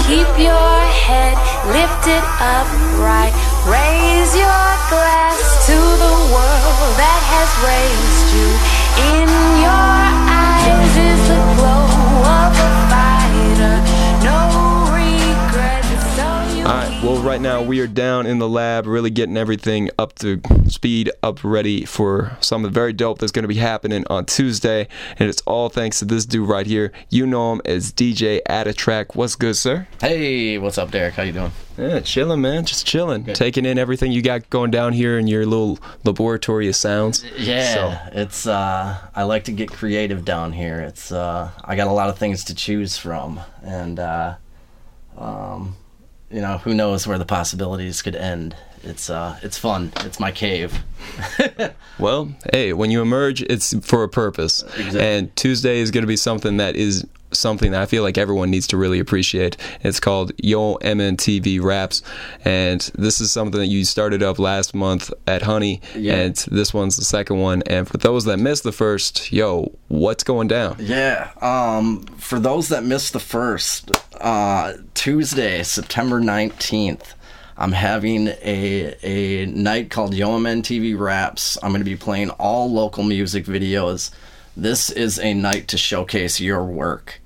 Keep 0.07 0.39
your 0.39 0.79
head 1.05 1.37
lifted 1.67 2.23
upright. 2.41 3.48
Raise 3.67 4.35
your 4.35 4.69
glass 4.87 5.67
to 5.67 5.75
the 5.75 6.15
world 6.31 6.95
that 6.95 7.21
has 7.27 7.49
raised 7.59 8.29
you. 8.33 8.47
In 9.11 9.27
your 9.63 10.28
All 16.69 16.75
right. 16.75 17.03
Well, 17.03 17.19
right 17.23 17.41
now 17.41 17.63
we 17.63 17.79
are 17.79 17.87
down 17.87 18.27
in 18.27 18.37
the 18.37 18.47
lab, 18.47 18.85
really 18.85 19.09
getting 19.09 19.37
everything 19.37 19.89
up 19.97 20.13
to 20.19 20.39
speed, 20.67 21.09
up 21.23 21.43
ready 21.43 21.83
for 21.83 22.37
something 22.41 22.71
very 22.71 22.93
dope 22.93 23.17
that's 23.17 23.31
going 23.31 23.41
to 23.41 23.47
be 23.47 23.55
happening 23.55 24.05
on 24.07 24.25
Tuesday, 24.25 24.87
and 25.17 25.27
it's 25.27 25.41
all 25.47 25.69
thanks 25.69 25.97
to 25.97 26.05
this 26.05 26.27
dude 26.27 26.47
right 26.47 26.67
here. 26.67 26.91
You 27.09 27.25
know 27.25 27.53
him 27.53 27.61
as 27.65 27.91
DJ 27.91 28.43
Track. 28.75 29.15
What's 29.15 29.35
good, 29.35 29.57
sir? 29.57 29.87
Hey, 29.99 30.59
what's 30.59 30.77
up, 30.77 30.91
Derek? 30.91 31.15
How 31.15 31.23
you 31.23 31.31
doing? 31.31 31.51
Yeah, 31.75 32.01
chilling, 32.01 32.41
man. 32.41 32.65
Just 32.65 32.85
chilling, 32.85 33.23
taking 33.23 33.65
in 33.65 33.79
everything 33.79 34.11
you 34.11 34.21
got 34.21 34.47
going 34.51 34.69
down 34.69 34.93
here 34.93 35.17
in 35.17 35.25
your 35.25 35.47
little 35.47 35.79
laboratory 36.03 36.67
of 36.67 36.75
sounds. 36.75 37.25
Yeah, 37.35 37.73
So, 37.73 38.19
it's 38.19 38.45
uh, 38.45 38.95
I 39.15 39.23
like 39.23 39.45
to 39.45 39.51
get 39.51 39.71
creative 39.71 40.23
down 40.23 40.53
here. 40.53 40.81
It's 40.81 41.11
uh, 41.11 41.49
I 41.65 41.75
got 41.75 41.87
a 41.87 41.93
lot 41.93 42.09
of 42.09 42.19
things 42.19 42.43
to 42.43 42.53
choose 42.53 42.95
from, 42.95 43.39
and 43.63 43.99
uh, 43.99 44.35
um, 45.17 45.75
you 46.31 46.41
know, 46.41 46.57
who 46.59 46.73
knows 46.73 47.07
where 47.07 47.17
the 47.17 47.25
possibilities 47.25 48.01
could 48.01 48.15
end. 48.15 48.55
It's 48.83 49.09
uh, 49.09 49.37
it's 49.43 49.57
fun. 49.57 49.91
It's 50.01 50.19
my 50.19 50.31
cave. 50.31 50.83
well, 51.99 52.33
hey, 52.53 52.71
when 52.73 52.91
you 52.91 53.01
emerge, 53.01 53.41
it's 53.43 53.73
for 53.85 54.03
a 54.03 54.09
purpose, 54.09 54.63
and 54.95 55.35
Tuesday 55.35 55.79
is 55.79 55.91
going 55.91 56.03
to 56.03 56.07
be 56.07 56.15
something 56.15 56.57
that 56.57 56.75
is 56.75 57.05
something 57.31 57.71
that 57.71 57.81
I 57.81 57.85
feel 57.85 58.03
like 58.03 58.17
everyone 58.17 58.49
needs 58.49 58.67
to 58.67 58.77
really 58.77 58.99
appreciate. 58.99 59.57
It's 59.81 59.99
called 59.99 60.31
Yo 60.41 60.75
MNTV 60.77 61.61
Raps, 61.61 62.01
and 62.45 62.81
this 62.95 63.19
is 63.21 63.31
something 63.31 63.59
that 63.59 63.67
you 63.67 63.85
started 63.85 64.23
up 64.23 64.39
last 64.39 64.73
month 64.73 65.11
at 65.27 65.43
Honey, 65.43 65.81
Yeah. 65.95 66.15
and 66.15 66.35
this 66.51 66.73
one's 66.73 66.95
the 66.97 67.03
second 67.05 67.39
one. 67.39 67.61
And 67.65 67.87
for 67.87 67.97
those 67.97 68.25
that 68.25 68.37
missed 68.37 68.63
the 68.63 68.71
first, 68.71 69.31
yo, 69.31 69.71
what's 69.87 70.23
going 70.23 70.47
down? 70.47 70.77
Yeah. 70.79 71.29
Um, 71.41 72.03
for 72.17 72.39
those 72.39 72.69
that 72.69 72.83
missed 72.83 73.13
the 73.13 73.19
first, 73.19 73.91
uh, 74.19 74.73
Tuesday, 74.93 75.63
September 75.63 76.19
19th, 76.19 77.13
I'm 77.57 77.73
having 77.73 78.29
a, 78.41 78.95
a 79.03 79.45
night 79.47 79.89
called 79.89 80.13
Yo 80.13 80.29
MNTV 80.39 80.97
Raps. 80.97 81.57
I'm 81.61 81.71
going 81.71 81.81
to 81.81 81.85
be 81.85 81.97
playing 81.97 82.29
all 82.31 82.71
local 82.71 83.03
music 83.03 83.45
videos. 83.45 84.11
This 84.57 84.89
is 84.89 85.19
a 85.19 85.33
night 85.33 85.67
to 85.69 85.77
showcase 85.77 86.39
your 86.39 86.63
work. 86.63 87.21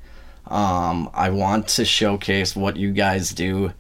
Um, 0.48 1.10
I 1.14 1.30
want 1.30 1.68
to 1.70 1.86
showcase 1.86 2.56
what 2.56 2.76
you 2.78 2.92
guys 2.92 3.32
do 3.32 3.74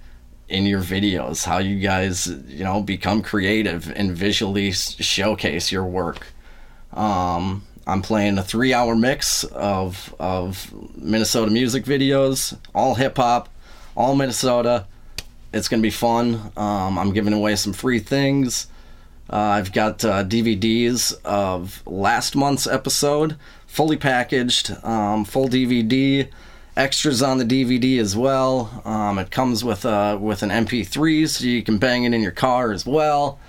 in 0.48 0.66
your 0.66 0.82
videos, 0.82 1.46
how 1.46 1.58
you 1.58 1.80
guys, 1.80 2.28
you 2.48 2.64
know, 2.64 2.82
become 2.82 3.22
creative 3.22 3.92
and 3.96 4.16
visually 4.16 4.72
showcase 4.72 5.72
your 5.72 5.86
work. 5.86 6.28
Um, 6.94 7.64
I'm 7.86 8.02
playing 8.02 8.38
a 8.38 8.44
three 8.44 8.74
hour 8.74 8.96
mix 8.96 9.44
of, 9.44 10.16
of 10.20 10.74
Minnesota 10.96 11.52
music 11.52 11.86
videos, 11.86 12.58
all 12.74 12.96
hip 12.96 13.18
hop, 13.18 13.50
all 13.96 14.16
Minnesota. 14.16 14.86
It's 15.54 15.68
going 15.68 15.82
to 15.82 15.86
be 15.86 15.92
fun. 15.92 16.52
Um, 16.56 16.98
I'm 16.98 17.14
giving 17.14 17.34
away 17.34 17.56
some 17.56 17.74
free 17.74 18.00
things. 18.00 18.68
Uh, 19.30 19.38
I've 19.38 19.72
got 19.72 20.04
uh, 20.04 20.24
DVDs 20.24 21.14
of 21.24 21.82
last 21.88 22.36
month's 22.36 22.68
episode, 22.68 23.38
fully 23.66 23.98
packaged, 23.98 24.76
um, 24.84 25.26
full 25.26 25.48
DVD, 25.48 26.28
extras 26.76 27.22
on 27.22 27.38
the 27.38 27.46
DVD 27.46 28.00
as 28.00 28.16
well. 28.16 28.82
Um, 28.86 29.18
it 29.20 29.32
comes 29.32 29.64
with 29.64 29.86
uh, 29.86 30.18
with 30.20 30.44
an 30.44 30.50
MP3, 30.50 31.28
so 31.30 31.46
you 31.46 31.64
can 31.64 31.78
bang 31.78 32.04
it 32.04 32.14
in 32.14 32.22
your 32.22 32.32
car 32.32 32.72
as 32.72 32.86
well. 32.86 33.40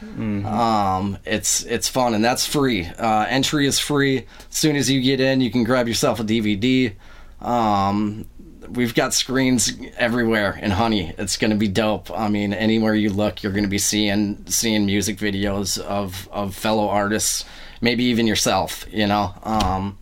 Um, 0.47 1.19
it's 1.25 1.65
it's 1.65 1.89
fun 1.89 2.15
and 2.15 2.25
that's 2.25 2.47
free. 2.47 2.87
Uh, 2.87 3.27
entry 3.29 3.67
is 3.67 3.79
free. 3.79 4.27
As 4.51 4.57
soon 4.57 4.77
as 4.77 4.91
you 4.91 5.01
get 5.03 5.21
in, 5.21 5.41
you 5.41 5.51
can 5.51 5.65
grab 5.65 5.89
yourself 5.89 6.21
a 6.21 6.25
DVD. 6.25 6.95
Um, 7.41 8.27
we've 8.71 8.95
got 8.95 9.15
screens 9.15 9.73
everywhere 9.97 10.59
in 10.61 10.71
Honey. 10.73 11.13
It's 11.19 11.37
going 11.37 11.51
to 11.51 11.57
be 11.57 11.69
dope. 11.69 12.11
I 12.11 12.29
mean, 12.29 12.53
anywhere 12.53 12.95
you 12.95 13.11
look, 13.11 13.43
you're 13.43 13.53
going 13.53 13.65
to 13.65 13.71
be 13.71 13.79
seeing 13.79 14.45
seeing 14.47 14.87
music 14.87 15.17
videos 15.19 15.79
of 15.79 16.29
of 16.33 16.55
fellow 16.55 16.89
artists, 16.89 17.45
maybe 17.81 18.05
even 18.05 18.27
yourself. 18.27 18.87
You 18.91 19.07
know. 19.07 19.35
Um, 19.43 19.99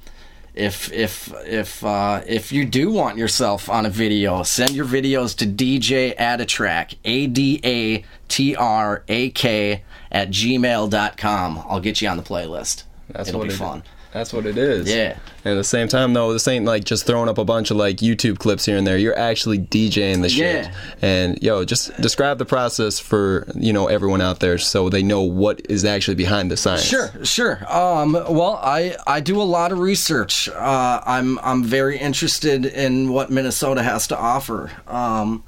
if 0.54 0.92
if 0.92 1.32
if 1.46 1.82
uh, 1.82 2.20
if 2.26 2.52
you 2.52 2.66
do 2.66 2.90
want 2.90 3.16
yourself 3.16 3.70
on 3.70 3.86
a 3.86 3.90
video, 3.90 4.42
send 4.42 4.72
your 4.72 4.84
videos 4.84 5.34
to 5.38 5.46
DJ 5.46 6.14
Adatrak, 6.16 6.96
A 7.06 7.26
D 7.26 7.58
A 7.64 8.04
T 8.28 8.54
R 8.54 9.02
A 9.08 9.30
K 9.30 9.82
at 10.10 10.28
gmail.com. 10.28 11.64
I'll 11.68 11.80
get 11.80 12.02
you 12.02 12.08
on 12.08 12.16
the 12.18 12.22
playlist. 12.22 12.84
That's 13.08 13.28
It'll 13.30 13.40
what 13.40 13.48
be 13.48 13.54
it- 13.54 13.58
fun. 13.58 13.82
That's 14.12 14.32
what 14.32 14.44
it 14.44 14.58
is. 14.58 14.92
Yeah. 14.92 15.18
And 15.44 15.52
at 15.52 15.56
the 15.56 15.64
same 15.64 15.88
time, 15.88 16.12
though, 16.12 16.32
this 16.32 16.46
ain't 16.46 16.66
like 16.66 16.84
just 16.84 17.06
throwing 17.06 17.28
up 17.28 17.38
a 17.38 17.44
bunch 17.44 17.70
of 17.70 17.78
like 17.78 17.96
YouTube 17.96 18.38
clips 18.38 18.66
here 18.66 18.76
and 18.76 18.86
there. 18.86 18.98
You're 18.98 19.18
actually 19.18 19.58
DJing 19.58 20.20
the 20.20 20.28
shit. 20.28 20.66
Yeah. 20.66 20.74
And 21.00 21.42
yo, 21.42 21.64
just 21.64 21.98
describe 22.00 22.38
the 22.38 22.44
process 22.44 22.98
for 22.98 23.48
you 23.54 23.72
know 23.72 23.86
everyone 23.88 24.20
out 24.20 24.40
there 24.40 24.58
so 24.58 24.88
they 24.90 25.02
know 25.02 25.22
what 25.22 25.62
is 25.68 25.84
actually 25.84 26.14
behind 26.14 26.50
the 26.50 26.56
science. 26.56 26.84
Sure, 26.84 27.10
sure. 27.24 27.64
Um, 27.72 28.12
well, 28.12 28.60
I 28.62 28.96
I 29.06 29.20
do 29.20 29.40
a 29.40 29.44
lot 29.44 29.72
of 29.72 29.78
research. 29.78 30.48
Uh, 30.48 31.00
I'm 31.04 31.38
I'm 31.38 31.64
very 31.64 31.98
interested 31.98 32.66
in 32.66 33.12
what 33.12 33.30
Minnesota 33.30 33.82
has 33.82 34.06
to 34.08 34.18
offer. 34.18 34.70
Um, 34.86 35.42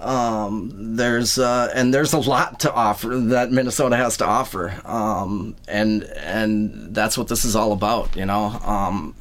um, 0.00 0.96
there's 0.96 1.38
uh, 1.38 1.70
and 1.74 1.92
there's 1.92 2.12
a 2.12 2.18
lot 2.18 2.60
to 2.60 2.72
offer 2.72 3.16
that 3.16 3.50
Minnesota 3.50 3.96
has 3.96 4.16
to 4.18 4.26
offer. 4.26 4.74
Um, 4.84 5.56
and 5.68 6.04
and 6.04 6.94
that's 6.94 7.16
what 7.16 7.28
this 7.28 7.44
is 7.44 7.56
all 7.56 7.72
about. 7.72 8.16
You 8.16 8.26
know, 8.26 8.44
um, 8.64 9.14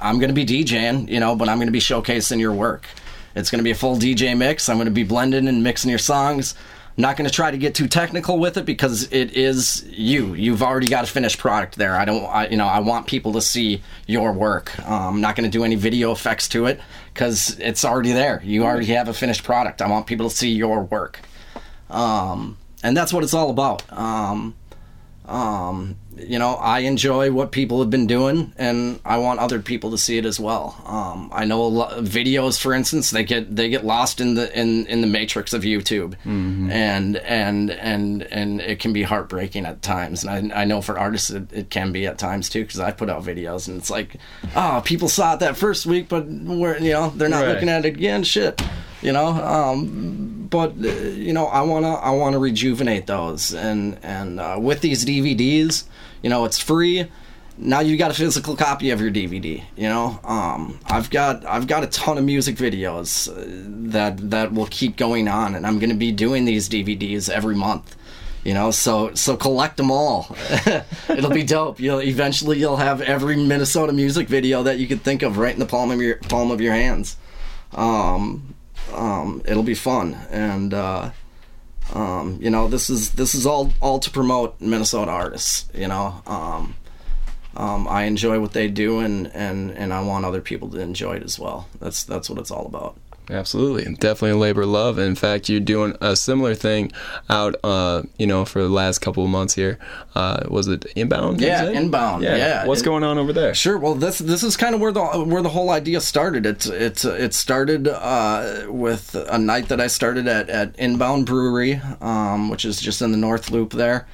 I'm 0.00 0.18
going 0.18 0.34
to 0.34 0.34
be 0.34 0.46
DJing. 0.46 1.08
You 1.08 1.20
know, 1.20 1.36
but 1.36 1.48
I'm 1.48 1.58
going 1.58 1.68
to 1.68 1.72
be 1.72 1.80
showcasing 1.80 2.40
your 2.40 2.52
work. 2.52 2.86
It's 3.34 3.50
going 3.50 3.60
to 3.60 3.64
be 3.64 3.70
a 3.70 3.76
full 3.76 3.96
DJ 3.96 4.36
mix. 4.36 4.68
I'm 4.68 4.76
going 4.76 4.86
to 4.86 4.90
be 4.90 5.04
blending 5.04 5.48
and 5.48 5.62
mixing 5.62 5.90
your 5.90 5.98
songs. 5.98 6.54
Not 6.98 7.16
going 7.16 7.28
to 7.28 7.34
try 7.34 7.52
to 7.52 7.56
get 7.56 7.76
too 7.76 7.86
technical 7.86 8.40
with 8.40 8.56
it 8.56 8.64
because 8.64 9.04
it 9.12 9.36
is 9.36 9.84
you. 9.88 10.34
You've 10.34 10.64
already 10.64 10.88
got 10.88 11.04
a 11.04 11.06
finished 11.06 11.38
product 11.38 11.76
there. 11.76 11.94
I 11.94 12.04
don't, 12.04 12.24
I, 12.24 12.48
you 12.48 12.56
know, 12.56 12.66
I 12.66 12.80
want 12.80 13.06
people 13.06 13.32
to 13.34 13.40
see 13.40 13.82
your 14.08 14.32
work. 14.32 14.76
Um, 14.80 15.14
I'm 15.14 15.20
not 15.20 15.36
going 15.36 15.48
to 15.48 15.58
do 15.58 15.62
any 15.62 15.76
video 15.76 16.10
effects 16.10 16.48
to 16.48 16.66
it 16.66 16.80
because 17.14 17.56
it's 17.60 17.84
already 17.84 18.10
there. 18.10 18.42
You 18.44 18.64
already 18.64 18.86
have 18.86 19.06
a 19.06 19.14
finished 19.14 19.44
product. 19.44 19.80
I 19.80 19.88
want 19.88 20.08
people 20.08 20.28
to 20.28 20.34
see 20.34 20.50
your 20.50 20.82
work, 20.82 21.20
um, 21.88 22.58
and 22.82 22.96
that's 22.96 23.12
what 23.12 23.22
it's 23.22 23.34
all 23.34 23.50
about. 23.50 23.90
Um, 23.92 24.56
um, 25.26 25.96
you 26.20 26.38
know, 26.38 26.54
I 26.54 26.80
enjoy 26.80 27.30
what 27.32 27.52
people 27.52 27.80
have 27.80 27.90
been 27.90 28.06
doing, 28.06 28.52
and 28.58 29.00
I 29.04 29.18
want 29.18 29.40
other 29.40 29.60
people 29.60 29.90
to 29.92 29.98
see 29.98 30.18
it 30.18 30.24
as 30.24 30.38
well. 30.40 30.80
Um, 30.86 31.30
I 31.32 31.44
know 31.44 31.62
a 31.62 31.68
lot 31.68 31.92
videos, 32.04 32.60
for 32.60 32.72
instance, 32.74 33.10
they 33.10 33.24
get 33.24 33.54
they 33.54 33.68
get 33.68 33.84
lost 33.84 34.20
in 34.20 34.34
the 34.34 34.46
in, 34.58 34.86
in 34.86 35.00
the 35.00 35.06
matrix 35.06 35.52
of 35.52 35.62
YouTube, 35.62 36.14
and 36.24 37.16
and 37.16 37.70
and 37.70 38.22
and 38.24 38.60
it 38.60 38.80
can 38.80 38.92
be 38.92 39.02
heartbreaking 39.02 39.66
at 39.66 39.82
times. 39.82 40.24
And 40.24 40.52
I, 40.52 40.62
I 40.62 40.64
know 40.64 40.82
for 40.82 40.98
artists 40.98 41.30
it, 41.30 41.52
it 41.52 41.70
can 41.70 41.92
be 41.92 42.06
at 42.06 42.18
times 42.18 42.48
too, 42.48 42.62
because 42.62 42.80
I 42.80 42.90
put 42.90 43.08
out 43.10 43.22
videos 43.24 43.68
and 43.68 43.76
it's 43.78 43.90
like, 43.90 44.16
oh, 44.56 44.82
people 44.84 45.08
saw 45.08 45.34
it 45.34 45.40
that 45.40 45.56
first 45.56 45.86
week, 45.86 46.08
but 46.08 46.26
we're 46.26 46.78
you 46.78 46.92
know 46.92 47.10
they're 47.10 47.28
not 47.28 47.44
Right. 47.44 47.54
looking 47.54 47.68
at 47.68 47.84
it 47.84 47.88
again. 47.96 48.24
Shit, 48.24 48.60
you 49.02 49.12
know. 49.12 49.26
Um, 49.28 50.46
but 50.50 50.70
uh, 50.82 50.88
you 50.88 51.32
know, 51.32 51.46
I 51.46 51.60
wanna 51.62 51.94
I 51.94 52.10
wanna 52.10 52.38
rejuvenate 52.38 53.06
those, 53.06 53.52
and 53.54 53.98
and 54.02 54.40
uh, 54.40 54.56
with 54.60 54.80
these 54.80 55.04
DVDs, 55.04 55.84
you 56.22 56.30
know, 56.30 56.44
it's 56.44 56.58
free. 56.58 57.08
Now 57.60 57.80
you 57.80 57.96
got 57.96 58.12
a 58.12 58.14
physical 58.14 58.54
copy 58.54 58.90
of 58.90 59.00
your 59.00 59.10
DVD. 59.10 59.64
You 59.76 59.88
know, 59.88 60.20
um, 60.22 60.78
I've 60.86 61.10
got 61.10 61.44
I've 61.44 61.66
got 61.66 61.82
a 61.82 61.88
ton 61.88 62.16
of 62.16 62.24
music 62.24 62.56
videos 62.56 63.28
uh, 63.28 63.90
that 63.90 64.30
that 64.30 64.52
will 64.52 64.66
keep 64.66 64.96
going 64.96 65.26
on, 65.26 65.56
and 65.56 65.66
I'm 65.66 65.80
gonna 65.80 65.94
be 65.94 66.12
doing 66.12 66.44
these 66.44 66.68
DVDs 66.68 67.28
every 67.28 67.56
month. 67.56 67.96
You 68.44 68.54
know, 68.54 68.70
so 68.70 69.12
so 69.14 69.36
collect 69.36 69.76
them 69.76 69.90
all. 69.90 70.36
It'll 71.08 71.30
be 71.30 71.42
dope. 71.42 71.80
You'll 71.80 72.00
eventually 72.00 72.58
you'll 72.58 72.76
have 72.76 73.02
every 73.02 73.36
Minnesota 73.36 73.92
music 73.92 74.28
video 74.28 74.62
that 74.62 74.78
you 74.78 74.86
could 74.86 75.02
think 75.02 75.22
of 75.22 75.36
right 75.36 75.52
in 75.52 75.58
the 75.58 75.66
palm 75.66 75.90
of 75.90 76.00
your 76.00 76.16
palm 76.16 76.52
of 76.52 76.60
your 76.60 76.72
hands. 76.74 77.16
Um, 77.74 78.54
um, 78.94 79.42
it'll 79.44 79.64
be 79.64 79.74
fun, 79.74 80.14
and 80.30 80.72
uh, 80.72 81.10
um, 81.94 82.38
you 82.40 82.50
know 82.50 82.68
this 82.68 82.90
is 82.90 83.12
this 83.12 83.34
is 83.34 83.46
all 83.46 83.72
all 83.80 83.98
to 83.98 84.10
promote 84.10 84.60
Minnesota 84.60 85.10
artists. 85.10 85.68
You 85.74 85.88
know, 85.88 86.22
um, 86.26 86.74
um, 87.56 87.88
I 87.88 88.04
enjoy 88.04 88.40
what 88.40 88.52
they 88.52 88.68
do, 88.68 89.00
and, 89.00 89.28
and 89.34 89.70
and 89.70 89.92
I 89.92 90.02
want 90.02 90.24
other 90.24 90.40
people 90.40 90.68
to 90.70 90.80
enjoy 90.80 91.16
it 91.16 91.22
as 91.22 91.38
well. 91.38 91.68
That's 91.80 92.04
that's 92.04 92.28
what 92.28 92.38
it's 92.38 92.50
all 92.50 92.66
about. 92.66 92.96
Absolutely, 93.30 93.84
definitely 93.94 94.30
a 94.30 94.36
labor 94.36 94.62
of 94.62 94.68
love. 94.68 94.98
In 94.98 95.14
fact, 95.14 95.48
you're 95.48 95.60
doing 95.60 95.94
a 96.00 96.16
similar 96.16 96.54
thing 96.54 96.90
out, 97.28 97.56
uh, 97.62 98.02
you 98.18 98.26
know, 98.26 98.44
for 98.44 98.62
the 98.62 98.68
last 98.70 99.00
couple 99.00 99.22
of 99.24 99.30
months 99.30 99.54
here. 99.54 99.78
Uh, 100.14 100.44
was 100.48 100.66
it 100.66 100.86
inbound? 100.96 101.40
Yeah, 101.40 101.60
said? 101.60 101.74
inbound. 101.74 102.22
Yeah. 102.22 102.64
What's 102.66 102.80
It- 102.80 102.84
going 102.84 103.04
on 103.04 103.18
over 103.18 103.32
there? 103.32 103.54
Sure. 103.54 103.76
Well, 103.78 103.94
this 103.94 104.18
this 104.18 104.42
is 104.42 104.56
kind 104.56 104.74
of 104.74 104.80
where 104.80 104.92
the 104.92 105.02
where 105.04 105.42
the 105.42 105.50
whole 105.50 105.70
idea 105.70 106.00
started. 106.00 106.46
It's 106.46 106.66
it's 106.66 107.04
it 107.04 107.34
started 107.34 107.86
uh, 107.88 108.62
with 108.68 109.14
a 109.14 109.38
night 109.38 109.68
that 109.68 109.80
I 109.80 109.88
started 109.88 110.26
at 110.26 110.48
at 110.48 110.74
Inbound 110.78 111.26
Brewery, 111.26 111.80
um, 112.00 112.48
which 112.48 112.64
is 112.64 112.80
just 112.80 113.02
in 113.02 113.12
the 113.12 113.18
North 113.18 113.50
Loop 113.50 113.72
there. 113.72 114.06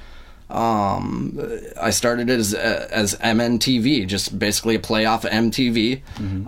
Um, 0.49 1.39
I 1.81 1.89
started 1.89 2.29
it 2.29 2.39
as 2.39 2.53
as 2.53 3.15
MNTV, 3.15 4.07
just 4.07 4.37
basically 4.37 4.75
a 4.75 4.79
play 4.79 5.05
off 5.05 5.25
of 5.25 5.31
MTV. 5.31 6.01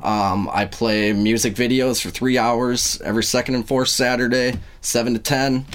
Um, 0.04 0.50
I 0.54 0.66
play 0.66 1.14
music 1.14 1.56
videos 1.56 2.02
for 2.02 2.10
three 2.10 2.38
hours 2.38 3.02
every 3.02 3.24
second 3.24 3.56
and 3.56 3.68
fourth 3.68 3.90
Saturday, 3.90 4.60
seven 4.82 5.14
to 5.14 5.20
ten. 5.20 5.66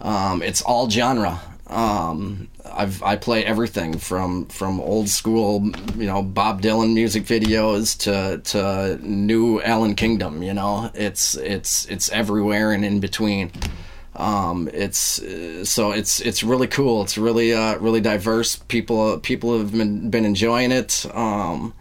Um, 0.00 0.42
it's 0.42 0.62
all 0.62 0.90
genre. 0.90 1.40
Um, 1.68 2.48
I've 2.72 3.02
I 3.02 3.16
play 3.16 3.44
everything 3.44 3.98
from 3.98 4.46
from 4.46 4.80
old 4.80 5.08
school, 5.08 5.64
you 5.96 6.06
know, 6.06 6.22
Bob 6.22 6.62
Dylan 6.62 6.94
music 6.94 7.24
videos 7.24 7.96
to 8.00 8.38
to 8.52 8.98
new 9.06 9.60
Allan 9.62 9.94
Kingdom. 9.94 10.42
You 10.42 10.54
know, 10.54 10.90
it's 10.94 11.36
it's 11.36 11.86
it's 11.86 12.10
everywhere 12.10 12.72
and 12.72 12.84
in 12.84 13.00
between. 13.00 13.52
Um, 14.18 14.68
it's 14.74 15.22
uh, 15.22 15.64
so 15.64 15.92
it's 15.92 16.20
it's 16.20 16.42
really 16.42 16.66
cool. 16.66 17.02
It's 17.02 17.16
really 17.16 17.54
uh, 17.54 17.78
really 17.78 18.00
diverse. 18.00 18.56
People 18.56 19.18
people 19.20 19.56
have 19.56 19.72
been 19.72 20.10
been 20.10 20.24
enjoying 20.24 20.72
it. 20.72 21.06
Um, 21.14 21.72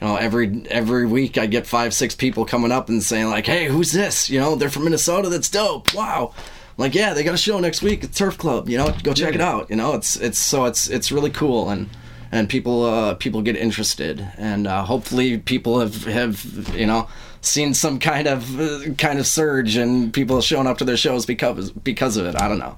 you 0.00 0.06
know, 0.06 0.16
every 0.16 0.64
every 0.70 1.06
week 1.06 1.36
I 1.36 1.44
get 1.44 1.66
five 1.66 1.92
six 1.92 2.14
people 2.14 2.46
coming 2.46 2.72
up 2.72 2.88
and 2.88 3.02
saying 3.02 3.28
like, 3.28 3.46
"Hey, 3.46 3.66
who's 3.66 3.92
this? 3.92 4.30
You 4.30 4.40
know, 4.40 4.56
they're 4.56 4.70
from 4.70 4.84
Minnesota. 4.84 5.28
That's 5.28 5.50
dope. 5.50 5.94
Wow." 5.94 6.32
I'm 6.36 6.82
like, 6.82 6.94
yeah, 6.94 7.14
they 7.14 7.22
got 7.22 7.34
a 7.34 7.38
show 7.38 7.60
next 7.60 7.82
week 7.82 8.02
at 8.02 8.12
Turf 8.12 8.36
Club. 8.36 8.68
You 8.68 8.78
know, 8.78 8.92
go 9.04 9.12
check 9.12 9.34
it 9.34 9.40
out. 9.40 9.70
You 9.70 9.76
know, 9.76 9.92
it's 9.94 10.16
it's 10.16 10.38
so 10.38 10.64
it's 10.64 10.88
it's 10.88 11.12
really 11.12 11.30
cool 11.30 11.68
and 11.70 11.88
and 12.34 12.48
people 12.48 12.84
uh, 12.84 13.14
people 13.14 13.42
get 13.42 13.56
interested 13.56 14.28
and 14.36 14.66
uh, 14.66 14.84
hopefully 14.84 15.38
people 15.38 15.78
have 15.78 16.04
have 16.04 16.74
you 16.76 16.84
know 16.84 17.08
seen 17.40 17.74
some 17.74 17.98
kind 17.98 18.26
of 18.26 18.60
uh, 18.60 18.92
kind 18.94 19.18
of 19.20 19.26
surge 19.26 19.76
and 19.76 20.12
people 20.12 20.40
showing 20.40 20.66
up 20.66 20.78
to 20.78 20.84
their 20.84 20.96
shows 20.96 21.26
because 21.26 21.70
because 21.70 22.16
of 22.16 22.26
it. 22.26 22.34
I 22.40 22.48
don't 22.48 22.58
know, 22.58 22.76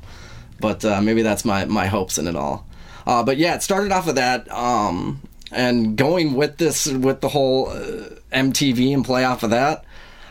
but 0.60 0.84
uh, 0.84 1.00
maybe 1.00 1.22
that's 1.22 1.44
my 1.44 1.64
my 1.64 1.86
hopes 1.86 2.18
in 2.18 2.26
it 2.26 2.36
all. 2.36 2.66
Uh, 3.06 3.22
but 3.22 3.38
yeah, 3.38 3.54
it 3.54 3.62
started 3.62 3.92
off 3.92 4.06
with 4.06 4.16
that, 4.16 4.50
um, 4.52 5.22
and 5.52 5.96
going 5.96 6.34
with 6.34 6.58
this 6.58 6.86
with 6.86 7.22
the 7.22 7.28
whole 7.28 7.70
uh, 7.70 8.10
MTV 8.32 8.92
and 8.92 9.04
play 9.04 9.24
off 9.24 9.42
of 9.42 9.50
that. 9.50 9.84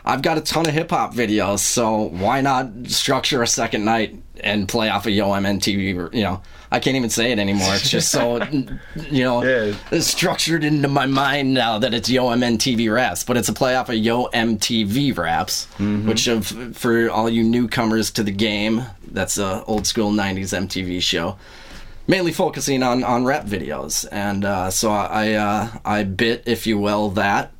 I've 0.04 0.22
got 0.22 0.38
a 0.38 0.40
ton 0.40 0.68
of 0.68 0.72
hip 0.72 0.90
hop 0.90 1.14
videos, 1.14 1.58
so 1.58 2.02
why 2.02 2.40
not 2.40 2.70
structure 2.86 3.42
a 3.42 3.46
second 3.46 3.84
night 3.84 4.14
and 4.38 4.68
play 4.68 4.88
off 4.88 5.06
of 5.06 5.12
Yo 5.12 5.30
MTV? 5.30 6.14
You 6.14 6.22
know, 6.22 6.42
I 6.76 6.80
can't 6.80 6.96
even 6.96 7.10
say 7.10 7.32
it 7.32 7.38
anymore. 7.38 7.74
It's 7.74 7.90
just 7.90 8.10
so 8.10 8.42
you 9.10 9.24
know 9.24 9.42
it's 9.90 10.06
structured 10.06 10.62
into 10.62 10.88
my 10.88 11.06
mind 11.06 11.54
now 11.54 11.78
that 11.78 11.94
it's 11.94 12.08
Yo 12.08 12.26
MTV 12.28 12.92
Raps, 12.92 13.24
but 13.24 13.36
it's 13.36 13.48
a 13.48 13.52
play 13.52 13.74
off 13.74 13.88
of 13.88 13.96
Yo 13.96 14.26
MTV 14.26 15.16
Raps, 15.16 15.66
Mhm. 15.78 16.06
which 16.06 16.26
of 16.28 16.76
for 16.76 17.10
all 17.10 17.28
you 17.30 17.42
newcomers 17.42 18.10
to 18.12 18.22
the 18.22 18.30
game, 18.30 18.84
that's 19.10 19.38
a 19.38 19.64
old 19.66 19.86
school 19.86 20.12
'90s 20.12 20.52
MTV 20.52 21.00
show 21.02 21.36
mainly 22.08 22.30
focusing 22.32 22.82
on 22.84 23.02
on 23.02 23.24
rap 23.24 23.44
videos. 23.46 24.06
And 24.12 24.44
uh, 24.44 24.70
so 24.70 24.90
i 24.92 25.32
uh, 25.32 25.68
i 25.84 26.04
bit 26.04 26.44
if 26.46 26.66
you 26.66 26.78
will 26.78 27.10
that 27.10 27.50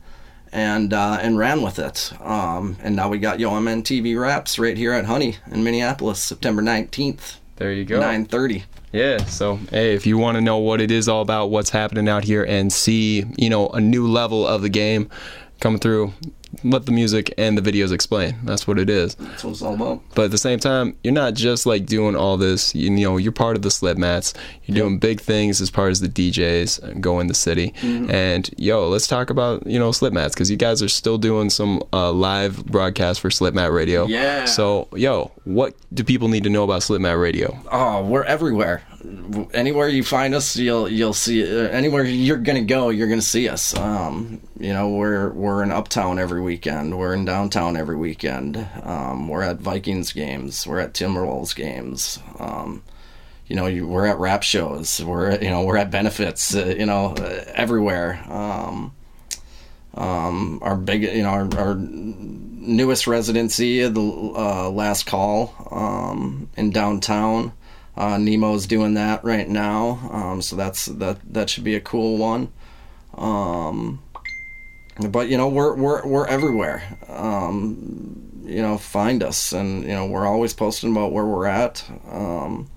and 0.53 0.93
uh, 0.93 1.19
and 1.21 1.37
ran 1.37 1.63
with 1.63 1.79
it. 1.81 2.13
Um, 2.21 2.77
and 2.83 2.95
now 2.95 3.09
we 3.09 3.19
got 3.19 3.41
yo 3.41 3.51
mntv 3.51 4.21
raps 4.21 4.59
right 4.59 4.77
here 4.77 4.93
at 4.93 5.07
honey 5.07 5.37
in 5.51 5.65
minneapolis 5.65 6.23
september 6.23 6.63
19th 6.63 7.39
there 7.57 7.73
you 7.73 7.85
go. 7.85 7.99
9.30 8.01 8.65
Yeah, 8.93 9.19
so 9.25 9.57
hey, 9.71 9.95
if 9.95 10.07
you 10.07 10.17
want 10.17 10.37
to 10.37 10.41
know 10.41 10.59
what 10.59 10.81
it 10.81 10.91
is 10.91 11.09
all 11.09 11.21
about, 11.21 11.51
what's 11.51 11.71
happening 11.71 12.09
out 12.09 12.25
here, 12.25 12.45
and 12.45 12.73
see, 12.73 13.25
you 13.37 13.51
know, 13.51 13.69
a 13.69 13.81
new 13.81 14.07
level 14.07 14.47
of 14.47 14.63
the 14.63 14.69
game 14.69 15.11
coming 15.61 15.79
through, 15.81 16.13
let 16.65 16.87
the 16.87 16.93
music 16.93 17.35
and 17.37 17.59
the 17.59 17.63
videos 17.71 17.93
explain. 17.93 18.37
That's 18.45 18.67
what 18.67 18.79
it 18.79 18.89
is. 18.89 19.15
that's 19.17 19.45
what 19.45 19.51
it's 19.51 19.63
all 19.63 19.75
about 19.75 20.01
But 20.15 20.27
at 20.27 20.31
the 20.31 20.39
same 20.39 20.59
time, 20.59 20.97
you're 21.03 21.13
not 21.13 21.35
just 21.35 21.67
like 21.67 21.87
doing 21.87 22.15
all 22.17 22.37
this. 22.37 22.75
You, 22.75 22.89
know, 22.91 23.17
you're 23.17 23.33
part 23.33 23.57
of 23.57 23.63
the 23.63 23.71
slip 23.71 23.99
mats. 23.99 24.33
You're 24.65 24.77
doing 24.77 24.99
big 24.99 25.21
things 25.21 25.61
as 25.61 25.71
part 25.71 25.91
as 25.91 26.01
the 26.01 26.09
DJs 26.09 26.83
and 26.83 27.03
go 27.03 27.21
in 27.21 27.27
the 27.27 27.35
city. 27.35 27.75
Mhm. 27.83 28.11
And 28.11 28.51
yo, 28.57 28.89
let's 28.89 29.07
talk 29.07 29.29
about 29.31 29.67
you 29.67 29.79
know 29.79 29.93
slip 29.93 30.13
mats 30.13 30.35
because 30.35 30.51
you 30.51 30.57
guys 30.57 30.83
are 30.83 30.89
still 30.89 31.19
doing 31.19 31.51
some 31.51 31.83
uh, 31.93 32.13
live 32.13 32.65
broadcasts 32.67 33.19
for 33.21 33.31
Slip 33.31 33.53
Mat 33.55 33.73
Radio. 33.73 34.07
Yeah. 34.07 34.45
So 34.47 34.89
yo, 34.95 35.33
what 35.45 35.75
do 35.93 36.05
people 36.05 36.29
need 36.29 36.45
to 36.45 36.51
know 36.51 36.65
about 36.65 36.83
Slip 36.83 37.01
Mat 37.01 37.19
Radio? 37.19 37.59
Oh, 37.71 38.03
we're 38.05 38.25
everywhere. 38.25 38.83
Anywhere 39.53 39.89
you 39.89 40.03
find 40.03 40.35
us, 40.35 40.57
you'll 40.57 40.89
you'll 40.89 41.13
see. 41.13 41.43
Uh, 41.43 41.69
anywhere 41.69 42.05
you're 42.05 42.39
gonna 42.39 42.63
go, 42.63 42.91
you're 42.91 43.09
gonna 43.09 43.23
see 43.23 43.49
us. 43.49 43.77
Um, 43.77 44.41
you 44.59 44.73
know, 44.73 44.89
we're 44.89 45.31
we're 45.31 45.63
in 45.63 45.71
Uptown 45.71 46.19
every 46.19 46.41
weekend. 46.41 46.99
We're 46.99 47.15
in 47.15 47.25
downtown 47.25 47.77
every 47.77 47.97
weekend. 47.97 48.67
Um, 48.83 49.29
we're 49.29 49.43
at 49.43 49.59
Vikings 49.59 50.13
games. 50.13 50.67
We're 50.67 50.81
at 50.81 50.95
Timberwolves 50.95 51.55
games. 51.55 52.19
Um, 52.39 52.83
you 53.47 53.55
know, 53.55 53.67
you, 53.67 53.87
we're 53.87 54.07
at 54.07 54.19
rap 54.19 54.43
shows. 54.43 55.03
We're 55.03 55.39
you 55.41 55.51
know 55.51 55.63
we're 55.63 55.77
at 55.77 55.91
benefits. 55.91 56.55
Uh, 56.55 56.75
you 56.79 56.87
know, 56.87 57.15
uh, 57.19 57.45
everywhere. 57.55 58.25
Um, 58.29 58.93
um, 59.97 60.59
our 60.63 60.77
big, 60.77 61.03
you 61.03 61.23
know, 61.23 61.31
our, 61.31 61.59
our 61.59 61.75
newest 61.75 63.07
residency, 63.07 63.81
the 63.89 64.01
uh, 64.01 64.71
last 64.71 65.07
call 65.07 65.55
um, 65.71 66.51
in 66.57 66.71
downtown. 66.71 67.53
Uh, 67.97 68.19
Nemo's 68.19 68.67
doing 68.67 68.95
that 68.95 69.25
right 69.25 69.49
now, 69.49 70.09
um, 70.13 70.43
so 70.43 70.55
that's 70.57 70.87
that. 70.87 71.19
That 71.33 71.49
should 71.49 71.65
be 71.65 71.75
a 71.77 71.81
cool 71.81 72.19
one. 72.19 72.53
Um, 73.15 74.03
but 75.11 75.29
you 75.29 75.37
know, 75.37 75.49
we're 75.49 75.75
we're 75.75 76.07
we're 76.07 76.27
everywhere. 76.27 76.83
Um, 77.09 78.43
you 78.45 78.63
know, 78.63 78.79
find 78.79 79.23
us, 79.23 79.53
and 79.53 79.83
you 79.83 79.89
know, 79.95 80.07
we're 80.07 80.27
always 80.27 80.55
posting 80.55 80.91
about 80.93 81.13
where 81.13 81.25
we're 81.25 81.47
at. 81.47 81.85
Um, 82.11 82.69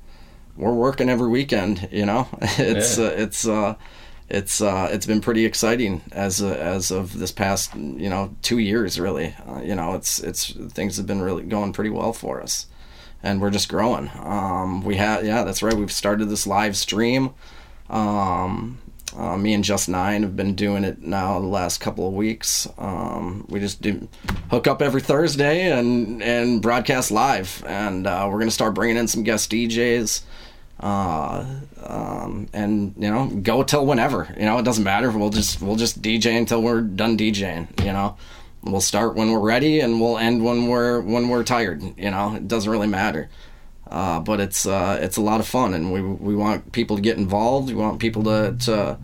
we're 0.57 0.74
working 0.74 1.09
every 1.09 1.30
weekend. 1.30 1.88
You 1.91 2.05
know, 2.05 2.28
it's 2.41 2.97
Yeah. 2.97 3.05
uh, 3.05 3.09
it's 3.09 3.47
uh, 3.47 3.76
it's 4.30 4.61
uh, 4.61 4.89
it's 4.91 5.05
been 5.05 5.22
pretty 5.22 5.45
exciting 5.45 6.01
as 6.11 6.41
uh, 6.41 6.47
as 6.49 6.91
of 6.91 7.17
this 7.17 7.32
past 7.32 7.76
you 7.76 8.09
know 8.09 8.36
two 8.41 8.57
years 8.59 8.99
really. 8.99 9.36
Uh, 9.47 9.61
you 9.61 9.76
know, 9.76 9.95
it's 9.95 10.20
it's 10.20 10.51
things 10.74 10.97
have 10.97 11.07
been 11.07 11.22
really 11.22 11.43
going 11.43 11.74
pretty 11.74 11.89
well 11.89 12.13
for 12.13 12.41
us, 12.41 12.65
and 13.24 13.41
we're 13.41 13.49
just 13.49 13.70
growing. 13.70 14.09
Um, 14.22 14.84
we 14.84 14.95
have, 14.95 15.26
yeah, 15.26 15.43
that's 15.43 15.61
right. 15.61 15.74
We've 15.74 15.91
started 15.91 16.26
this 16.26 16.47
live 16.47 16.78
stream. 16.78 17.34
Um, 17.89 18.80
uh, 19.15 19.38
me 19.38 19.53
and 19.53 19.63
Just 19.63 19.89
Nine 19.89 20.22
have 20.24 20.36
been 20.36 20.55
doing 20.55 20.84
it 20.84 21.01
now 21.01 21.39
the 21.39 21.47
last 21.47 21.80
couple 21.80 22.07
of 22.07 22.13
weeks. 22.13 22.67
Um, 22.78 23.45
we 23.49 23.59
just 23.59 23.82
do 23.82 24.07
hook 24.51 24.67
up 24.67 24.82
every 24.82 25.01
Thursday 25.01 25.72
and 25.72 26.22
and 26.22 26.61
broadcast 26.61 27.09
live, 27.09 27.63
and 27.65 28.05
uh, 28.05 28.28
we're 28.30 28.39
gonna 28.39 28.51
start 28.51 28.76
bringing 28.76 28.97
in 28.97 29.07
some 29.07 29.24
guest 29.24 29.51
DJs. 29.51 30.22
Uh, 30.80 31.45
um, 31.84 32.47
and 32.53 32.93
you 32.97 33.09
know, 33.09 33.28
go 33.28 33.63
till 33.63 33.86
whenever. 33.86 34.34
You 34.38 34.45
know, 34.45 34.59
it 34.59 34.63
doesn't 34.63 34.84
matter. 34.84 35.09
We'll 35.11 35.32
just 35.32 35.61
we'll 35.61 35.76
just 35.76 36.01
DJ 36.01 36.38
until 36.38 36.61
we're 36.61 36.82
done 36.82 37.17
DJing. 37.17 37.84
You 37.84 37.93
know, 37.93 38.15
we'll 38.64 38.82
start 38.82 39.16
when 39.16 39.32
we're 39.32 39.39
ready 39.39 39.80
and 39.80 40.01
we'll 40.01 40.18
end 40.18 40.43
when 40.43 40.68
we're 40.68 41.01
when 41.01 41.30
we're 41.30 41.43
tired. 41.43 41.82
You 41.97 42.12
know, 42.12 42.36
it 42.36 42.47
doesn't 42.47 42.72
really 42.72 42.88
matter. 42.88 43.30
Uh, 43.89 44.20
but 44.20 44.39
it's 44.39 44.68
uh, 44.68 44.99
it's 45.01 45.18
a 45.18 45.22
lot 45.22 45.39
of 45.39 45.47
fun, 45.47 45.74
and 45.74 45.91
we 45.91 46.01
we 46.01 46.36
want 46.36 46.72
people 46.72 46.95
to 46.95 47.01
get 47.01 47.18
involved. 47.18 47.70
We 47.70 47.76
want 47.76 47.99
people 47.99 48.24
to 48.24 48.55
to 48.60 48.97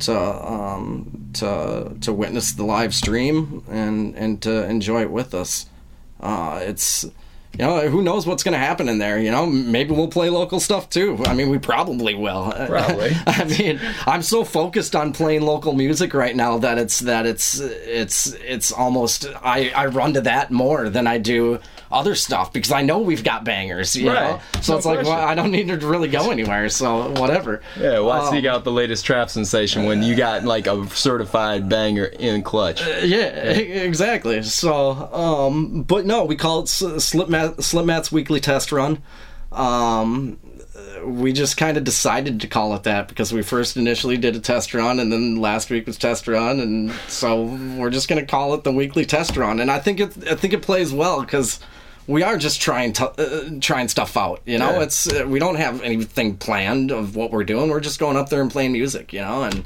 to 0.00 0.52
um, 0.52 1.30
to 1.34 1.96
to 2.00 2.12
witness 2.12 2.52
the 2.52 2.64
live 2.64 2.94
stream 2.94 3.64
and 3.68 4.14
and 4.14 4.42
to 4.42 4.68
enjoy 4.68 5.02
it 5.02 5.10
with 5.10 5.34
us. 5.34 5.66
Uh, 6.20 6.60
it's 6.62 7.06
you 7.58 7.64
know 7.64 7.88
who 7.88 8.02
knows 8.02 8.26
what's 8.26 8.42
going 8.42 8.52
to 8.52 8.58
happen 8.58 8.88
in 8.88 8.98
there. 8.98 9.18
You 9.18 9.30
know 9.30 9.46
maybe 9.46 9.92
we'll 9.92 10.08
play 10.08 10.30
local 10.30 10.60
stuff 10.60 10.90
too. 10.90 11.18
I 11.26 11.34
mean 11.34 11.48
we 11.48 11.58
probably 11.58 12.14
will. 12.14 12.52
Probably. 12.66 13.12
I 13.26 13.44
mean 13.44 13.80
I'm 14.06 14.22
so 14.22 14.44
focused 14.44 14.94
on 14.94 15.12
playing 15.12 15.42
local 15.42 15.72
music 15.72 16.14
right 16.14 16.34
now 16.34 16.58
that 16.58 16.78
it's 16.78 17.00
that 17.00 17.26
it's 17.26 17.60
it's 17.60 18.32
it's 18.34 18.72
almost 18.72 19.26
I 19.42 19.70
I 19.70 19.86
run 19.86 20.14
to 20.14 20.20
that 20.22 20.50
more 20.50 20.88
than 20.88 21.06
I 21.06 21.18
do 21.18 21.60
other 21.90 22.14
stuff 22.14 22.52
because 22.52 22.72
I 22.72 22.82
know 22.82 22.98
we've 22.98 23.22
got 23.24 23.44
bangers. 23.44 23.94
You 23.96 24.10
Right. 24.12 24.30
know, 24.32 24.40
so 24.60 24.72
No 24.72 24.76
it's 24.78 24.86
like 24.86 25.02
well. 25.04 25.12
I 25.12 25.34
don't 25.34 25.50
need 25.50 25.68
to 25.68 25.76
really 25.78 26.08
go 26.08 26.30
anywhere. 26.30 26.68
So 26.68 27.10
whatever. 27.20 27.60
Yeah, 27.80 28.00
why 28.00 28.18
Um, 28.18 28.32
seek 28.34 28.44
out 28.44 28.64
the 28.64 28.72
latest 28.72 29.04
trap 29.06 29.30
sensation 29.30 29.84
when 29.84 30.02
you 30.02 30.14
got 30.14 30.44
like 30.44 30.66
a 30.66 30.88
certified 30.90 31.68
banger 31.68 32.04
in 32.06 32.42
clutch? 32.42 32.80
Yeah, 33.02 33.52
e- 33.56 33.72
exactly. 33.72 34.42
So, 34.42 34.90
um, 35.12 35.82
but 35.82 36.06
no, 36.06 36.24
we 36.24 36.36
call 36.36 36.60
it 36.60 36.64
S- 36.64 36.82
Slipmat 37.04 37.62
Slipmat's 37.62 38.10
weekly 38.10 38.40
test 38.40 38.72
run. 38.72 39.02
Um, 39.52 40.38
we 41.04 41.32
just 41.32 41.56
kind 41.56 41.76
of 41.76 41.84
decided 41.84 42.40
to 42.40 42.46
call 42.46 42.74
it 42.74 42.82
that 42.82 43.08
because 43.08 43.32
we 43.32 43.42
first 43.42 43.76
initially 43.76 44.16
did 44.16 44.34
a 44.36 44.40
test 44.40 44.74
run, 44.74 44.98
and 44.98 45.12
then 45.12 45.36
last 45.36 45.70
week 45.70 45.86
was 45.86 45.96
test 45.96 46.26
run, 46.28 46.60
and 46.60 46.92
so 47.08 47.42
we're 47.76 47.90
just 47.90 48.08
gonna 48.08 48.26
call 48.26 48.54
it 48.54 48.64
the 48.64 48.72
weekly 48.72 49.04
test 49.04 49.36
run. 49.36 49.60
And 49.60 49.70
I 49.70 49.78
think 49.78 50.00
it, 50.00 50.12
I 50.30 50.34
think 50.34 50.52
it 50.52 50.62
plays 50.62 50.92
well 50.92 51.20
because 51.20 51.60
we 52.06 52.22
are 52.22 52.36
just 52.38 52.60
trying 52.60 52.92
to 52.94 53.06
uh, 53.10 53.50
trying 53.60 53.88
stuff 53.88 54.16
out. 54.16 54.40
You 54.44 54.58
know, 54.58 54.72
Yeah. 54.72 54.82
it's 54.82 55.12
uh, 55.12 55.24
we 55.26 55.38
don't 55.38 55.56
have 55.56 55.82
anything 55.82 56.36
planned 56.36 56.90
of 56.90 57.16
what 57.16 57.30
we're 57.30 57.44
doing. 57.44 57.70
We're 57.70 57.80
just 57.80 57.98
going 57.98 58.16
up 58.16 58.28
there 58.28 58.40
and 58.40 58.50
playing 58.50 58.72
music. 58.72 59.12
You 59.12 59.20
know, 59.22 59.42
and 59.44 59.64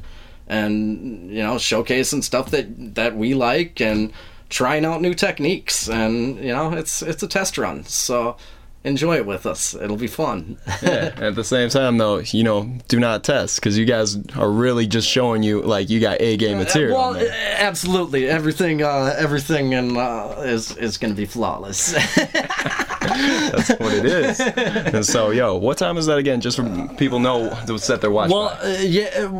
and 0.48 1.30
you 1.30 1.42
know 1.42 1.54
showcasing 1.56 2.22
stuff 2.24 2.50
that 2.50 2.94
that 2.94 3.16
we 3.16 3.34
like 3.34 3.80
and 3.80 4.12
trying 4.48 4.84
out 4.84 5.00
new 5.00 5.14
techniques 5.14 5.88
and 5.88 6.36
you 6.38 6.52
know 6.52 6.72
it's 6.72 7.02
it's 7.02 7.22
a 7.22 7.28
test 7.28 7.56
run 7.56 7.84
so 7.84 8.36
enjoy 8.84 9.16
it 9.16 9.26
with 9.26 9.44
us 9.46 9.74
it'll 9.74 9.96
be 9.96 10.06
fun 10.06 10.56
yeah. 10.82 11.12
At 11.18 11.34
the 11.34 11.44
same 11.44 11.68
time, 11.68 11.98
though, 11.98 12.18
you 12.18 12.42
know, 12.42 12.70
do 12.88 12.98
not 12.98 13.24
test 13.24 13.56
because 13.60 13.76
you 13.76 13.84
guys 13.84 14.16
are 14.36 14.50
really 14.50 14.86
just 14.86 15.06
showing 15.08 15.42
you 15.42 15.60
like 15.60 15.90
you 15.90 16.00
got 16.00 16.20
A 16.20 16.36
game 16.38 16.56
material. 16.58 16.96
well 16.96 17.28
absolutely 17.58 18.26
everything 18.28 18.82
uh 18.82 19.14
everything 19.18 19.74
and 19.74 19.96
uh 19.98 20.34
is 20.44 20.74
is 20.78 20.96
gonna 20.96 21.14
be 21.14 21.26
flawless 21.26 21.92
That's 23.00 23.70
what 23.70 23.92
it 23.92 24.04
is. 24.04 24.38
and 24.40 25.04
so, 25.04 25.30
yo, 25.30 25.56
what 25.56 25.78
time 25.78 25.96
is 25.96 26.06
that 26.06 26.18
again? 26.18 26.40
Just 26.40 26.56
for 26.58 26.88
people 26.96 27.18
know 27.18 27.50
to 27.66 27.78
set 27.78 28.00
their 28.00 28.10
watch. 28.10 28.30
Well, 28.30 28.56
uh, 28.62 28.76
yeah, 28.80 29.24
uh, 29.24 29.30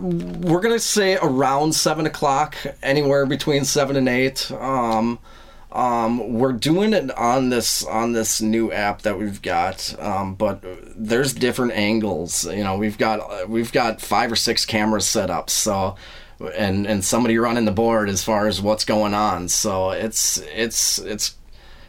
we're 0.00 0.60
gonna 0.60 0.78
say 0.78 1.16
around 1.16 1.74
seven 1.74 2.06
o'clock, 2.06 2.56
anywhere 2.82 3.24
between 3.24 3.64
seven 3.64 3.96
and 3.96 4.08
eight. 4.08 4.50
Um, 4.52 5.18
um, 5.70 6.32
we're 6.34 6.52
doing 6.52 6.94
it 6.94 7.10
on 7.16 7.50
this 7.50 7.84
on 7.84 8.12
this 8.12 8.40
new 8.40 8.72
app 8.72 9.02
that 9.02 9.18
we've 9.18 9.42
got, 9.42 9.94
um, 10.00 10.34
but 10.34 10.64
there's 10.96 11.34
different 11.34 11.72
angles. 11.72 12.46
You 12.46 12.64
know, 12.64 12.78
we've 12.78 12.96
got 12.96 13.48
we've 13.48 13.72
got 13.72 14.00
five 14.00 14.32
or 14.32 14.36
six 14.36 14.64
cameras 14.64 15.06
set 15.06 15.28
up, 15.28 15.50
so 15.50 15.96
and 16.56 16.86
and 16.86 17.04
somebody 17.04 17.36
running 17.36 17.66
the 17.66 17.72
board 17.72 18.08
as 18.08 18.24
far 18.24 18.46
as 18.46 18.62
what's 18.62 18.84
going 18.84 19.12
on. 19.12 19.48
So 19.48 19.90
it's 19.90 20.38
it's 20.54 20.98
it's 21.00 21.34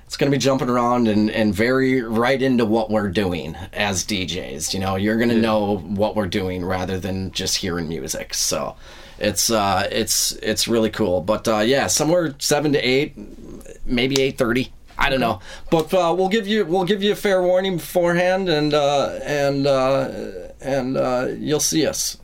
it's 0.06 0.18
going 0.18 0.32
to 0.32 0.36
be 0.36 0.42
jumping 0.42 0.70
around 0.70 1.08
and, 1.08 1.30
and 1.30 1.54
very 1.54 2.02
right 2.02 2.42
into 2.42 2.66
what 2.66 2.90
we're 2.90 3.10
doing 3.10 3.56
as 3.72 4.04
DJs. 4.04 4.74
You 4.74 4.80
know, 4.80 4.96
you're 4.96 5.18
going 5.18 5.30
to 5.30 5.38
know 5.38 5.78
what 5.78 6.16
we're 6.16 6.26
doing 6.28 6.66
rather 6.66 7.00
than 7.00 7.32
just 7.32 7.58
hearing 7.58 7.88
music. 7.88 8.34
So 8.34 8.76
it's 9.20 9.50
uh, 9.50 9.88
it's 9.92 10.32
it's 10.34 10.68
really 10.68 10.90
cool. 10.90 11.22
But 11.22 11.48
uh, 11.48 11.60
yeah, 11.60 11.88
somewhere 11.88 12.36
seven 12.40 12.74
to 12.74 12.80
eight, 12.80 13.16
maybe 13.86 14.22
eight 14.22 14.38
thirty. 14.38 14.72
I 14.98 15.10
don't 15.10 15.22
know, 15.22 15.40
but 15.72 15.94
uh, 15.94 16.14
we'll 16.18 16.30
give 16.30 16.46
you 16.48 16.66
we'll 16.66 16.84
give 16.84 17.02
you 17.02 17.14
a 17.14 17.16
fair 17.16 17.42
warning 17.42 17.78
beforehand, 17.78 18.50
and 18.50 18.74
uh, 18.74 19.20
and 19.24 19.66
uh, 19.66 20.10
and 20.60 20.98
uh, 20.98 21.28
you'll 21.38 21.60
see 21.60 21.86
us. 21.86 22.18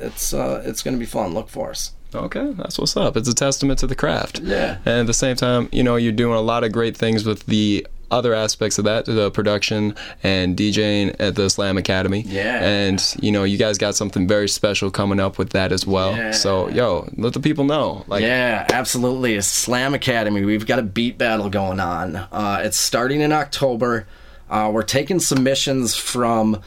It's 0.00 0.32
uh, 0.32 0.62
it's 0.64 0.82
going 0.82 0.94
to 0.94 0.98
be 0.98 1.06
fun. 1.06 1.34
Look 1.34 1.48
for 1.48 1.70
us. 1.70 1.92
Okay, 2.14 2.52
that's 2.52 2.78
what's 2.78 2.96
up. 2.96 3.16
It's 3.16 3.28
a 3.28 3.34
testament 3.34 3.78
to 3.80 3.86
the 3.86 3.96
craft. 3.96 4.40
Yeah. 4.40 4.78
And 4.84 5.00
at 5.00 5.06
the 5.06 5.14
same 5.14 5.36
time, 5.36 5.68
you 5.72 5.82
know, 5.82 5.96
you're 5.96 6.12
doing 6.12 6.36
a 6.36 6.40
lot 6.40 6.62
of 6.62 6.70
great 6.72 6.96
things 6.96 7.24
with 7.24 7.44
the 7.46 7.86
other 8.10 8.34
aspects 8.34 8.78
of 8.78 8.84
that, 8.84 9.06
the 9.06 9.30
production 9.30 9.94
and 10.22 10.56
DJing 10.56 11.16
at 11.18 11.34
the 11.34 11.48
Slam 11.50 11.76
Academy. 11.76 12.22
Yeah. 12.26 12.62
And, 12.62 13.02
you 13.20 13.32
know, 13.32 13.44
you 13.44 13.58
guys 13.58 13.78
got 13.78 13.94
something 13.94 14.26
very 14.26 14.48
special 14.48 14.90
coming 14.90 15.20
up 15.20 15.38
with 15.38 15.50
that 15.50 15.72
as 15.72 15.86
well. 15.86 16.16
Yeah. 16.16 16.30
So, 16.32 16.68
yo, 16.68 17.08
let 17.16 17.32
the 17.32 17.40
people 17.40 17.64
know. 17.64 18.04
Like, 18.06 18.22
yeah, 18.22 18.66
absolutely. 18.72 19.40
Slam 19.40 19.94
Academy. 19.94 20.44
We've 20.44 20.66
got 20.66 20.78
a 20.78 20.82
beat 20.82 21.18
battle 21.18 21.50
going 21.50 21.80
on. 21.80 22.16
Uh, 22.16 22.62
it's 22.64 22.76
starting 22.76 23.20
in 23.20 23.32
October. 23.32 24.06
Uh, 24.48 24.70
we're 24.72 24.82
taking 24.82 25.20
submissions 25.20 25.94
from. 25.94 26.60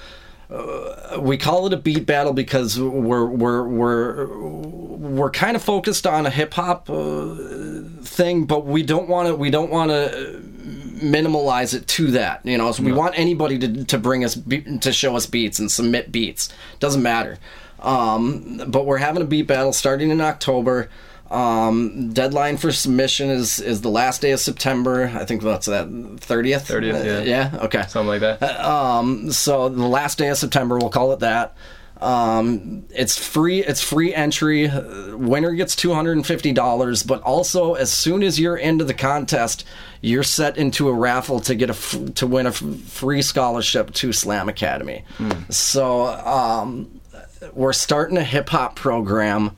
Uh, 0.49 1.19
we 1.19 1.35
call 1.37 1.67
it 1.67 1.73
a 1.73 1.77
beat 1.77 2.05
battle 2.05 2.31
because 2.33 2.79
we're 2.79 3.25
we're 3.25 3.63
we're 3.67 4.27
we're 4.37 5.29
kind 5.31 5.55
of 5.57 5.63
focused 5.63 6.07
on 6.07 6.25
a 6.25 6.29
hip 6.29 6.53
hop 6.53 6.89
uh, 6.89 7.35
thing, 8.01 8.45
but 8.45 8.65
we 8.65 8.81
don't 8.81 9.09
want 9.09 9.27
to 9.27 9.35
we 9.35 9.49
don't 9.49 9.69
want 9.69 9.91
to 9.91 10.41
minimalize 11.01 11.73
it 11.73 11.85
to 11.87 12.11
that. 12.11 12.45
You 12.45 12.57
know, 12.57 12.71
so 12.71 12.81
we 12.83 12.91
No. 12.91 12.97
want 12.97 13.19
anybody 13.19 13.59
to 13.59 13.83
to 13.85 13.97
bring 13.97 14.23
us 14.23 14.35
be- 14.35 14.61
to 14.79 14.93
show 14.93 15.15
us 15.17 15.25
beats 15.25 15.59
and 15.59 15.69
submit 15.69 16.11
beats. 16.13 16.49
Doesn't 16.79 17.03
matter. 17.03 17.37
Um, 17.81 18.61
but 18.67 18.85
we're 18.85 18.97
having 18.97 19.21
a 19.21 19.25
beat 19.25 19.47
battle 19.47 19.73
starting 19.73 20.09
in 20.11 20.21
October. 20.21 20.89
Um, 21.31 22.13
deadline 22.13 22.57
for 22.57 22.71
submission 22.71 23.29
is 23.29 23.59
is 23.59 23.81
the 23.81 23.89
last 23.89 24.21
day 24.21 24.31
of 24.31 24.39
September. 24.39 25.11
I 25.13 25.25
think 25.25 25.41
that's 25.41 25.65
that 25.67 25.87
thirtieth. 26.19 26.67
30th, 26.67 27.05
yeah. 27.05 27.51
yeah. 27.53 27.59
Okay. 27.63 27.83
Something 27.87 28.07
like 28.07 28.21
that. 28.21 28.41
Um, 28.63 29.31
so 29.31 29.69
the 29.69 29.87
last 29.87 30.17
day 30.17 30.29
of 30.29 30.37
September, 30.37 30.77
we'll 30.77 30.89
call 30.89 31.11
it 31.13 31.19
that. 31.19 31.55
Um, 31.99 32.85
it's 32.91 33.17
free. 33.17 33.63
It's 33.63 33.81
free 33.81 34.13
entry. 34.13 34.67
Uh, 34.69 35.17
Winner 35.17 35.53
gets 35.53 35.75
two 35.75 35.93
hundred 35.93 36.17
and 36.17 36.25
fifty 36.25 36.53
dollars. 36.53 37.01
But 37.03 37.21
also, 37.23 37.73
as 37.73 37.91
soon 37.91 38.21
as 38.23 38.39
you're 38.39 38.55
into 38.57 38.85
the 38.85 38.93
contest, 38.93 39.65
you're 40.01 40.23
set 40.23 40.57
into 40.57 40.89
a 40.89 40.93
raffle 40.93 41.39
to 41.41 41.55
get 41.55 41.69
a 41.69 41.73
f- 41.73 42.13
to 42.15 42.27
win 42.27 42.45
a 42.45 42.49
f- 42.49 42.57
free 42.85 43.21
scholarship 43.23 43.91
to 43.95 44.13
Slam 44.13 44.47
Academy. 44.47 45.05
So 45.49 46.05
um, 46.05 47.01
we're 47.53 47.73
starting 47.73 48.17
a 48.17 48.23
hip 48.23 48.49
hop 48.49 48.75
program. 48.75 49.57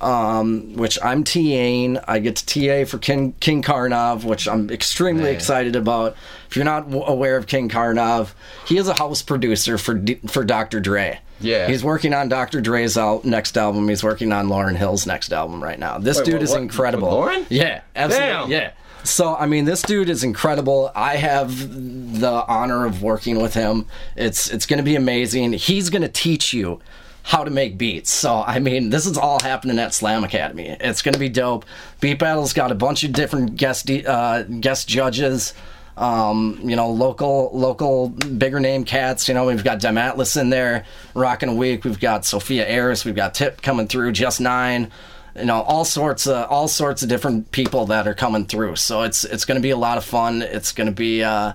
Um, 0.00 0.72
which 0.74 0.98
I'm 1.04 1.24
TAing. 1.24 2.02
I 2.08 2.20
get 2.20 2.36
to 2.36 2.46
TA 2.46 2.88
for 2.90 2.98
King, 2.98 3.34
King 3.40 3.62
Karnov, 3.62 4.24
which 4.24 4.48
I'm 4.48 4.70
extremely 4.70 5.24
Man. 5.24 5.34
excited 5.34 5.76
about. 5.76 6.16
If 6.48 6.56
you're 6.56 6.64
not 6.64 6.86
w- 6.90 7.04
aware 7.04 7.36
of 7.36 7.46
King 7.46 7.68
Karnov, 7.68 8.30
he 8.66 8.78
is 8.78 8.88
a 8.88 8.94
house 8.94 9.20
producer 9.22 9.76
for 9.78 9.94
D- 9.94 10.20
for 10.26 10.42
Dr. 10.44 10.80
Dre. 10.80 11.20
Yeah. 11.42 11.68
he's 11.68 11.82
working 11.82 12.12
on 12.12 12.28
Dr. 12.28 12.60
Dre's 12.60 12.98
al- 12.98 13.22
next 13.24 13.56
album. 13.56 13.88
He's 13.88 14.04
working 14.04 14.30
on 14.30 14.48
Lauryn 14.48 14.76
Hill's 14.76 15.06
next 15.06 15.32
album 15.32 15.62
right 15.62 15.78
now. 15.78 15.96
This 15.98 16.18
Wait, 16.18 16.24
dude 16.26 16.34
what- 16.34 16.42
is 16.42 16.50
what? 16.50 16.60
incredible. 16.62 17.08
Lauryn? 17.08 17.46
Yeah, 17.48 17.80
absolutely. 17.96 18.28
Damn. 18.30 18.50
Yeah. 18.50 18.70
So 19.04 19.34
I 19.34 19.46
mean, 19.46 19.64
this 19.64 19.80
dude 19.82 20.10
is 20.10 20.22
incredible. 20.24 20.92
I 20.94 21.16
have 21.16 22.20
the 22.20 22.44
honor 22.46 22.84
of 22.84 23.02
working 23.02 23.40
with 23.40 23.54
him. 23.54 23.86
It's 24.16 24.50
it's 24.50 24.66
going 24.66 24.76
to 24.78 24.82
be 24.82 24.96
amazing. 24.96 25.54
He's 25.54 25.88
going 25.88 26.02
to 26.02 26.08
teach 26.08 26.52
you 26.52 26.80
how 27.22 27.44
to 27.44 27.50
make 27.50 27.78
beats. 27.78 28.10
So 28.10 28.42
I 28.46 28.58
mean, 28.58 28.90
this 28.90 29.06
is 29.06 29.16
all 29.16 29.40
happening 29.40 29.78
at 29.78 29.94
Slam 29.94 30.24
Academy. 30.24 30.76
It's 30.80 31.02
going 31.02 31.12
to 31.14 31.18
be 31.18 31.28
dope. 31.28 31.64
Beat 32.00 32.18
Battle's 32.18 32.52
got 32.52 32.72
a 32.72 32.74
bunch 32.74 33.04
of 33.04 33.12
different 33.12 33.56
guest 33.56 33.90
uh, 33.90 34.42
guest 34.42 34.88
judges. 34.88 35.54
Um, 35.96 36.58
you 36.62 36.76
know, 36.76 36.90
local 36.90 37.50
local 37.52 38.08
bigger 38.08 38.60
name 38.60 38.84
cats. 38.84 39.28
You 39.28 39.34
know, 39.34 39.46
we've 39.46 39.64
got 39.64 39.80
Dem 39.80 39.98
Atlas 39.98 40.36
in 40.36 40.50
there, 40.50 40.86
rocking 41.14 41.48
a 41.48 41.54
week. 41.54 41.84
We've 41.84 42.00
got 42.00 42.24
Sophia 42.24 42.66
Eris. 42.66 43.04
We've 43.04 43.16
got 43.16 43.34
Tip 43.34 43.60
coming 43.60 43.86
through. 43.86 44.12
Just 44.12 44.40
Nine 44.40 44.90
you 45.36 45.44
know 45.44 45.62
all 45.62 45.84
sorts 45.84 46.26
of 46.26 46.48
all 46.50 46.66
sorts 46.66 47.02
of 47.02 47.08
different 47.08 47.52
people 47.52 47.86
that 47.86 48.08
are 48.08 48.14
coming 48.14 48.44
through 48.44 48.74
so 48.74 49.02
it's 49.02 49.24
it's 49.24 49.44
going 49.44 49.54
to 49.54 49.62
be 49.62 49.70
a 49.70 49.76
lot 49.76 49.96
of 49.96 50.04
fun 50.04 50.42
it's 50.42 50.72
going 50.72 50.88
to 50.88 50.92
be 50.92 51.22
uh 51.22 51.52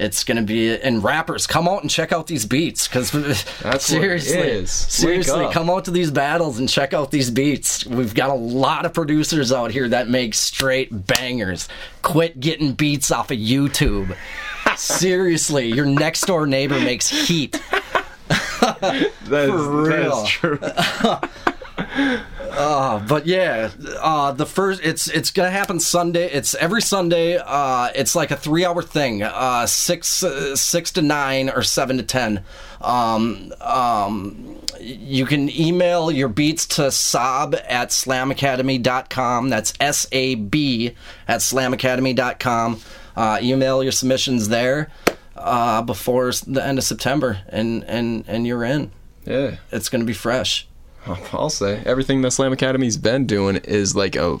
it's 0.00 0.24
going 0.24 0.36
to 0.36 0.42
be 0.42 0.74
and 0.80 1.04
rappers 1.04 1.46
come 1.46 1.68
out 1.68 1.82
and 1.82 1.90
check 1.90 2.10
out 2.12 2.26
these 2.26 2.46
beats 2.46 2.88
because 2.88 3.10
That's 3.62 3.84
seriously 3.84 4.36
what 4.38 4.46
it 4.46 4.54
is. 4.54 4.70
Seriously 4.70 5.46
come 5.52 5.68
out 5.70 5.84
to 5.84 5.90
these 5.90 6.10
battles 6.10 6.58
and 6.58 6.68
check 6.68 6.94
out 6.94 7.10
these 7.10 7.30
beats 7.30 7.84
we've 7.86 8.14
got 8.14 8.30
a 8.30 8.34
lot 8.34 8.86
of 8.86 8.94
producers 8.94 9.52
out 9.52 9.70
here 9.70 9.88
that 9.88 10.08
make 10.08 10.34
straight 10.34 11.06
bangers 11.06 11.68
quit 12.02 12.40
getting 12.40 12.72
beats 12.72 13.10
off 13.10 13.30
of 13.30 13.38
youtube 13.38 14.16
seriously 14.76 15.66
your 15.68 15.86
next 15.86 16.22
door 16.22 16.46
neighbor 16.46 16.78
makes 16.80 17.08
heat 17.08 17.60
That 18.60 19.10
is, 19.48 19.50
real. 19.66 20.22
is 20.22 20.28
true. 20.28 20.58
Uh, 22.50 22.98
but 23.06 23.26
yeah, 23.26 23.70
uh, 24.00 24.32
the 24.32 24.46
first 24.46 24.80
it's 24.82 25.08
it's 25.08 25.30
gonna 25.30 25.50
happen 25.50 25.78
Sunday. 25.78 26.30
It's 26.30 26.54
every 26.54 26.82
Sunday. 26.82 27.38
Uh, 27.38 27.90
it's 27.94 28.14
like 28.14 28.30
a 28.30 28.36
three 28.36 28.64
hour 28.64 28.82
thing. 28.82 29.22
Uh, 29.22 29.66
six 29.66 30.22
uh, 30.22 30.56
six 30.56 30.90
to 30.92 31.02
nine 31.02 31.48
or 31.48 31.62
seven 31.62 31.96
to 31.98 32.02
ten. 32.02 32.42
Um, 32.80 33.52
um, 33.60 34.56
you 34.80 35.26
can 35.26 35.48
email 35.50 36.10
your 36.10 36.28
beats 36.28 36.66
to 36.66 36.90
sob 36.90 37.54
at 37.68 37.90
slamacademy.com. 37.90 39.48
That's 39.48 39.72
S 39.78 40.06
A 40.12 40.34
B 40.34 40.94
at 41.28 41.40
slamacademy.com. 41.40 42.80
Uh, 43.16 43.38
email 43.42 43.82
your 43.82 43.92
submissions 43.92 44.48
there 44.48 44.90
uh, 45.36 45.82
before 45.82 46.32
the 46.46 46.64
end 46.64 46.78
of 46.78 46.84
September, 46.84 47.40
and 47.48 47.84
and 47.84 48.24
and 48.26 48.46
you're 48.46 48.64
in. 48.64 48.90
Yeah. 49.24 49.56
It's 49.70 49.88
gonna 49.88 50.04
be 50.04 50.14
fresh. 50.14 50.66
I'll 51.32 51.50
say 51.50 51.82
everything 51.84 52.22
that 52.22 52.32
Slam 52.32 52.52
Academy's 52.52 52.96
been 52.96 53.26
doing 53.26 53.56
is 53.56 53.96
like 53.96 54.16
a. 54.16 54.38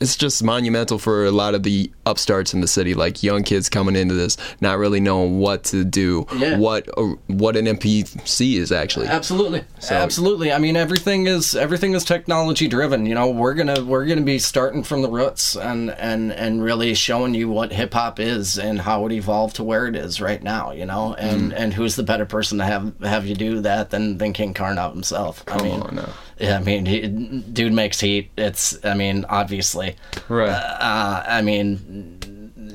It's 0.00 0.16
just 0.16 0.42
monumental 0.42 0.98
for 0.98 1.24
a 1.24 1.30
lot 1.30 1.54
of 1.54 1.62
the 1.62 1.90
upstarts 2.06 2.52
in 2.54 2.60
the 2.60 2.66
city, 2.66 2.94
like 2.94 3.22
young 3.22 3.42
kids 3.42 3.68
coming 3.68 3.94
into 3.96 4.14
this, 4.14 4.36
not 4.60 4.78
really 4.78 5.00
knowing 5.00 5.38
what 5.38 5.64
to 5.64 5.84
do, 5.84 6.26
Yeah. 6.36 6.56
what 6.58 6.88
uh, 6.98 7.14
what 7.28 7.56
an 7.56 7.66
MPC 7.66 8.56
is 8.56 8.72
actually. 8.72 9.06
Absolutely, 9.06 9.62
So- 9.78 9.94
absolutely. 9.94 10.52
I 10.52 10.58
mean, 10.58 10.76
everything 10.76 11.26
is 11.26 11.54
everything 11.54 11.94
is 11.94 12.04
technology 12.04 12.68
driven. 12.68 13.06
You 13.06 13.14
know, 13.14 13.30
we're 13.30 13.54
gonna 13.54 13.84
we're 13.84 14.06
gonna 14.06 14.22
be 14.22 14.38
starting 14.38 14.82
from 14.82 15.02
the 15.02 15.08
roots 15.10 15.56
and 15.56 15.90
and 15.92 16.32
and 16.32 16.62
really 16.62 16.94
showing 16.94 17.34
you 17.34 17.48
what 17.48 17.72
hip 17.72 17.94
hop 17.94 18.18
is 18.18 18.58
and 18.58 18.80
how 18.80 19.06
it 19.06 19.12
evolved 19.12 19.56
to 19.56 19.64
where 19.64 19.86
it 19.86 19.96
is 19.96 20.20
right 20.20 20.42
now. 20.42 20.72
You 20.72 20.86
know, 20.86 21.14
and 21.14 21.52
Mm. 21.52 21.54
and 21.56 21.74
who's 21.74 21.96
the 21.96 22.02
better 22.02 22.26
person 22.26 22.58
to 22.58 22.64
have 22.64 22.92
have 23.02 23.26
you 23.26 23.34
do 23.34 23.60
that 23.60 23.90
than 23.90 24.18
than 24.18 24.32
King 24.32 24.54
Karnov 24.54 24.92
himself? 24.92 25.44
I 25.46 25.50
Come 25.56 25.62
mean, 25.66 25.80
on 25.82 25.94
now. 25.96 26.08
yeah, 26.38 26.58
I 26.58 26.62
mean, 26.62 26.86
he, 26.86 27.00
dude 27.06 27.72
makes 27.72 28.00
heat. 28.00 28.30
It's, 28.36 28.76
I 28.84 28.94
mean, 28.94 29.24
obviously, 29.28 29.96
Right. 30.28 30.48
Uh, 30.50 31.22
I 31.26 31.42
mean, 31.42 32.01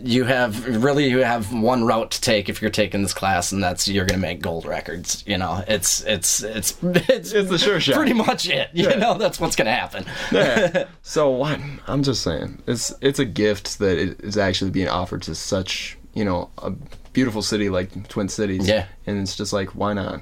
you 0.08 0.24
have 0.24 0.84
really 0.84 1.08
you 1.10 1.20
have 1.20 1.54
one 1.54 1.84
route 1.84 2.12
to 2.12 2.22
take 2.22 2.50
if 2.50 2.62
you're 2.62 2.72
taking 2.72 3.02
this 3.04 3.14
class, 3.14 3.52
and 3.52 3.62
that's 3.64 3.88
you're 3.88 4.06
gonna 4.06 4.20
make 4.22 4.42
gold 4.42 4.66
records. 4.66 5.24
You 5.28 5.38
know, 5.38 5.64
it's 5.68 6.02
it's 6.06 6.42
it's 6.44 6.78
it's, 6.84 7.32
It's 7.34 7.50
the 7.50 7.58
sure 7.58 7.80
shot. 7.80 7.96
pretty 7.96 8.14
much 8.14 8.48
it. 8.50 8.70
You 8.74 8.90
Yeah. 8.90 8.96
know, 8.96 9.18
that's 9.18 9.40
what's 9.40 9.56
gonna 9.56 9.72
happen. 9.76 10.06
yeah. 10.32 10.86
So 11.04 11.30
what? 11.30 11.60
I'm 11.88 12.04
just 12.04 12.22
saying, 12.24 12.62
it's 12.68 12.94
it's 13.02 13.20
a 13.20 13.26
gift 13.26 13.80
that 13.80 13.98
it 13.98 14.20
is 14.22 14.38
actually 14.38 14.72
being 14.72 14.90
offered 14.90 15.22
to 15.24 15.36
such 15.36 15.98
you 16.14 16.24
know 16.26 16.50
a 16.60 16.72
beautiful 17.14 17.42
city 17.42 17.70
like 17.70 18.08
Twin 18.08 18.30
Cities. 18.30 18.68
Yeah. 18.68 18.86
And 19.06 19.20
it's 19.22 19.36
just 19.36 19.52
like, 19.54 19.70
why 19.76 19.94
not? 19.94 20.22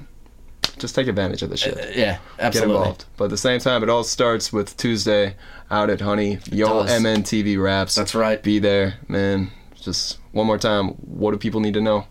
Just 0.78 0.94
take 0.94 1.06
advantage 1.08 1.42
of 1.42 1.48
the 1.50 1.56
shit. 1.56 1.78
Uh, 1.78 1.86
yeah, 1.94 2.18
absolutely. 2.38 2.74
Get 2.74 2.78
involved. 2.80 3.04
But 3.16 3.24
at 3.24 3.30
the 3.30 3.38
same 3.38 3.60
time, 3.60 3.82
it 3.82 3.88
all 3.88 4.04
starts 4.04 4.52
with 4.52 4.76
Tuesday 4.76 5.36
out 5.70 5.88
at 5.90 6.00
Honey. 6.02 6.38
Yo. 6.52 6.84
MNTV 6.84 7.62
Raps. 7.62 7.94
That's 7.94 8.14
right. 8.14 8.42
Be 8.42 8.58
there, 8.58 8.94
man. 9.08 9.50
Just 9.86 10.18
one 10.32 10.46
more 10.48 10.58
time. 10.58 10.88
What 10.88 11.30
do 11.30 11.38
people 11.38 11.60
need 11.60 11.74
to 11.74 11.80
know? 11.80 12.06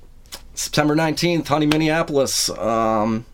September 0.54 0.96
19th, 0.96 1.46
Honey, 1.48 1.66
Minneapolis. 1.66 2.50
Um, 2.52 3.26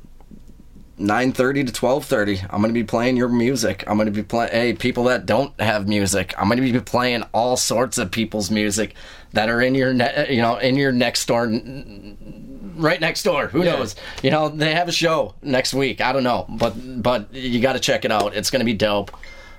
9.30 1.00 1.66
to 1.66 1.74
12.30 1.74 2.44
i'm 2.52 2.62
going 2.62 2.68
to 2.72 2.80
be 2.80 2.84
playing 2.84 3.18
your 3.18 3.28
music 3.30 3.84
i'm 3.88 3.98
going 3.98 4.06
to 4.06 4.12
be 4.12 4.22
playing 4.22 4.52
hey 4.52 4.72
people 4.74 5.06
that 5.06 5.26
don't 5.26 5.60
have 5.60 5.88
music 5.88 6.32
i'm 6.38 6.48
going 6.48 6.62
to 6.64 6.72
be 6.72 6.80
playing 6.80 7.24
all 7.34 7.58
sorts 7.58 7.98
of 7.98 8.12
people's 8.12 8.52
music 8.52 8.94
that 9.34 9.50
are 9.50 9.60
in 9.62 9.74
your 9.74 9.96
ne- 9.96 10.28
you 10.32 10.40
know 10.44 10.58
in 10.58 10.76
your 10.76 10.92
next 10.92 11.26
door 11.26 11.48
right 12.76 13.02
next 13.02 13.24
door 13.24 13.48
who 13.48 13.64
Yeah. 13.64 13.78
knows 13.78 13.96
you 14.22 14.30
know 14.30 14.50
they 14.50 14.76
have 14.76 14.88
a 14.90 14.92
show 14.92 15.34
next 15.42 15.74
week 15.74 16.02
i 16.02 16.12
don't 16.14 16.24
know 16.24 16.46
but 16.48 16.74
but 17.02 17.34
you 17.34 17.60
got 17.62 17.74
to 17.74 17.80
check 17.80 18.06
it 18.06 18.12
out 18.12 18.36
it's 18.36 18.52
going 18.52 18.60
to 18.60 18.66
be 18.66 18.74
dope 18.76 19.10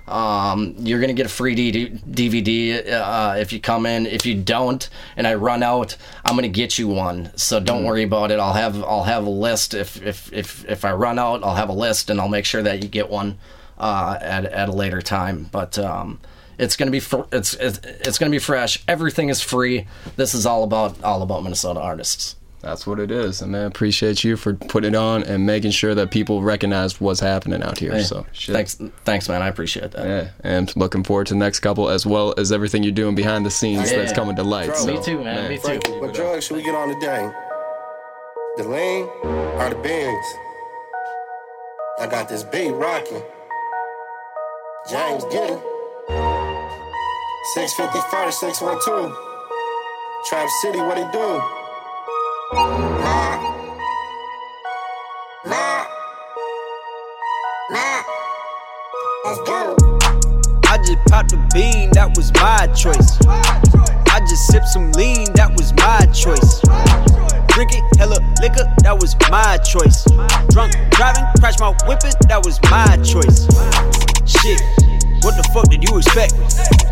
um, 0.07 0.75
you're 0.79 0.99
gonna 0.99 1.13
get 1.13 1.25
a 1.25 1.29
free 1.29 1.55
D- 1.55 1.89
DVD 2.09 2.91
uh, 2.91 3.35
if 3.37 3.53
you 3.53 3.59
come 3.59 3.85
in. 3.85 4.05
If 4.05 4.25
you 4.25 4.35
don't, 4.35 4.87
and 5.15 5.25
I 5.25 5.35
run 5.35 5.63
out, 5.63 5.95
I'm 6.25 6.35
gonna 6.35 6.47
get 6.49 6.77
you 6.77 6.87
one. 6.87 7.31
So 7.35 7.59
don't 7.59 7.83
worry 7.85 8.03
about 8.03 8.31
it. 8.31 8.39
I'll 8.39 8.53
have 8.53 8.83
I'll 8.83 9.03
have 9.03 9.25
a 9.25 9.29
list. 9.29 9.73
If 9.73 10.01
if 10.01 10.31
if 10.33 10.65
if 10.69 10.85
I 10.85 10.91
run 10.93 11.17
out, 11.19 11.43
I'll 11.43 11.55
have 11.55 11.69
a 11.69 11.73
list, 11.73 12.09
and 12.09 12.19
I'll 12.19 12.27
make 12.29 12.45
sure 12.45 12.61
that 12.63 12.83
you 12.83 12.89
get 12.89 13.09
one. 13.09 13.37
uh, 13.77 14.17
at 14.21 14.45
at 14.45 14.69
a 14.69 14.71
later 14.71 15.01
time. 15.01 15.49
But 15.51 15.79
um, 15.79 16.19
it's 16.59 16.75
gonna 16.75 16.91
be 16.91 16.99
fr- 16.99 17.27
it's, 17.31 17.53
it's 17.55 17.79
it's 17.83 18.17
gonna 18.19 18.29
be 18.29 18.39
fresh. 18.39 18.83
Everything 18.87 19.29
is 19.29 19.41
free. 19.41 19.87
This 20.15 20.33
is 20.35 20.45
all 20.45 20.63
about 20.63 21.01
all 21.03 21.21
about 21.23 21.43
Minnesota 21.43 21.79
artists. 21.81 22.35
That's 22.63 22.87
what 22.87 23.01
it 23.01 23.11
is, 23.11 23.41
and 23.41 23.51
man, 23.51 23.65
appreciate 23.65 24.23
you 24.23 24.37
for 24.37 24.53
putting 24.53 24.93
it 24.93 24.97
on 24.97 25.23
and 25.23 25.45
making 25.45 25.71
sure 25.71 25.93
that 25.95 26.11
people 26.11 26.41
recognize 26.41 27.01
what's 27.01 27.19
happening 27.19 27.61
out 27.61 27.77
here. 27.77 27.91
Hey, 27.91 28.03
so, 28.03 28.25
shit. 28.31 28.53
thanks, 28.53 28.75
thanks, 29.03 29.27
man. 29.27 29.41
I 29.41 29.49
appreciate 29.49 29.91
that. 29.91 30.07
Yeah, 30.07 30.29
and 30.45 30.73
looking 30.77 31.03
forward 31.03 31.27
to 31.27 31.33
the 31.33 31.39
next 31.39 31.59
couple 31.59 31.89
as 31.89 32.05
well 32.05 32.33
as 32.37 32.53
everything 32.53 32.81
you're 32.81 32.93
doing 32.93 33.15
behind 33.15 33.45
the 33.45 33.51
scenes 33.51 33.91
that's 33.91 34.13
coming 34.13 34.37
to 34.37 34.43
light. 34.43 34.67
Bro, 34.67 34.75
so, 34.77 34.93
me 34.93 35.03
too, 35.03 35.21
man. 35.21 35.49
Me 35.49 35.57
too. 35.57 35.77
What 35.99 36.13
drugs 36.13 36.45
should 36.45 36.55
we 36.55 36.63
get 36.63 36.73
on 36.73 36.87
today? 36.87 37.29
The 38.55 38.63
lean 38.63 39.09
or 39.25 39.69
the 39.69 39.75
beans? 39.83 40.25
I 41.99 42.07
got 42.09 42.29
this 42.29 42.43
beat 42.43 42.71
rocking. 42.71 43.23
James 44.89 45.25
get 45.25 45.49
it. 45.51 45.59
654 47.55 48.25
to 48.25 48.31
612. 48.31 49.17
Trap 50.29 50.49
City, 50.61 50.79
what 50.79 50.97
he 50.97 51.03
do? 51.11 51.62
I 60.65 60.77
just 60.77 60.99
popped 61.07 61.33
a 61.33 61.37
bean, 61.53 61.89
that 61.93 62.13
was 62.15 62.31
my 62.33 62.67
choice. 62.75 63.17
I 63.25 64.19
just 64.29 64.47
sipped 64.47 64.67
some 64.67 64.91
lean, 64.93 65.33
that 65.33 65.51
was 65.57 65.73
my 65.73 66.05
choice. 66.13 66.61
Drinking 67.53 67.83
hella 67.97 68.17
liquor, 68.41 68.65
that 68.83 68.97
was 68.99 69.15
my 69.31 69.57
choice. 69.57 70.03
Drunk 70.49 70.73
driving, 70.91 71.25
crash 71.39 71.59
my 71.59 71.73
whipping, 71.87 72.13
that 72.27 72.45
was 72.45 72.61
my 72.69 72.97
choice. 73.01 73.47
Shit, 74.29 74.61
what 75.23 75.39
the 75.39 75.43
fuck 75.55 75.71
did 75.71 75.87
you 75.87 75.97
expect? 75.97 76.35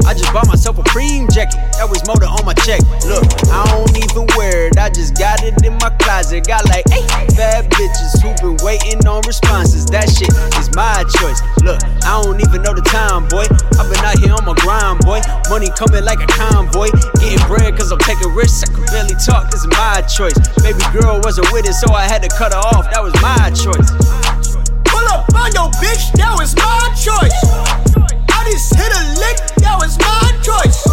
I 0.07 0.15
just 0.15 0.32
bought 0.32 0.47
myself 0.47 0.79
a 0.79 0.86
cream 0.88 1.27
jacket, 1.27 1.59
that 1.75 1.88
was 1.88 1.99
motor 2.07 2.27
on 2.27 2.43
my 2.47 2.55
check. 2.63 2.79
Look, 3.03 3.27
I 3.51 3.67
don't 3.69 3.91
even 3.91 4.25
wear 4.39 4.71
it, 4.71 4.79
I 4.79 4.89
just 4.89 5.19
got 5.19 5.43
it 5.43 5.59
in 5.67 5.75
my 5.84 5.91
closet. 5.99 6.47
Got 6.47 6.65
like 6.71 6.88
eight 6.95 7.07
bad 7.36 7.67
bitches 7.69 8.23
who 8.23 8.32
been 8.39 8.57
waiting 8.63 9.03
on 9.05 9.21
responses. 9.27 9.86
That 9.91 10.07
shit 10.07 10.32
is 10.57 10.71
my 10.75 11.03
choice. 11.19 11.39
Look, 11.61 11.84
I 12.07 12.23
don't 12.23 12.39
even 12.39 12.63
know 12.63 12.73
the 12.73 12.84
time, 12.88 13.27
boy. 13.27 13.45
I've 13.75 13.88
been 13.91 14.01
out 14.03 14.17
here 14.17 14.34
on 14.34 14.47
my 14.47 14.55
grind, 14.63 15.03
boy. 15.03 15.19
Money 15.51 15.69
coming 15.75 16.03
like 16.07 16.23
a 16.23 16.29
convoy. 16.32 16.89
Getting 17.19 17.43
bread 17.51 17.75
cause 17.75 17.91
I'm 17.91 17.99
taking 17.99 18.32
risks. 18.32 18.63
I 18.63 18.71
can 18.71 18.84
barely 18.89 19.17
talk, 19.19 19.51
this 19.51 19.61
is 19.61 19.71
my 19.75 20.01
choice. 20.07 20.36
Baby 20.63 20.82
girl 20.95 21.19
wasn't 21.19 21.51
with 21.51 21.67
it, 21.67 21.75
so 21.75 21.91
I 21.93 22.07
had 22.07 22.23
to 22.23 22.32
cut 22.32 22.55
her 22.55 22.63
off. 22.73 22.88
That 22.95 23.03
was 23.03 23.13
my 23.19 23.51
choice. 23.51 23.91
Pull 24.88 25.05
up 25.11 25.27
on 25.36 25.51
your 25.51 25.67
bitch, 25.84 26.15
that 26.15 26.32
was 26.39 26.55
my 26.55 26.91
choice. 26.95 28.11
I 28.52 28.60
just 28.60 28.76
hit 28.76 28.91
a 28.91 29.04
lick, 29.16 29.39
that 29.64 29.80
was 29.80 29.95
my 29.95 30.28
choice. 30.43 30.84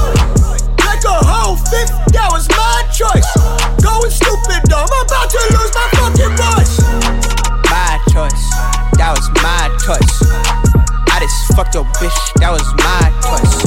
Like 0.87 1.03
a 1.03 1.19
whole 1.27 1.59
fifth, 1.59 1.91
that 2.15 2.31
was 2.31 2.47
my 2.55 2.87
choice. 2.95 3.27
Going 3.83 4.15
stupid, 4.15 4.63
though, 4.71 4.87
I'm 4.87 4.95
about 5.03 5.27
to 5.27 5.43
lose 5.59 5.75
my 5.75 5.87
fucking 5.99 6.39
voice. 6.39 6.79
My 7.67 7.99
choice. 8.15 8.45
That 8.95 9.11
was 9.11 9.27
my 9.43 9.75
choice. 9.83 10.15
I 11.11 11.19
just 11.19 11.35
fucked 11.59 11.75
your 11.75 11.83
bitch. 11.99 12.15
That 12.39 12.55
was 12.55 12.63
my 12.79 13.11
choice. 13.27 13.67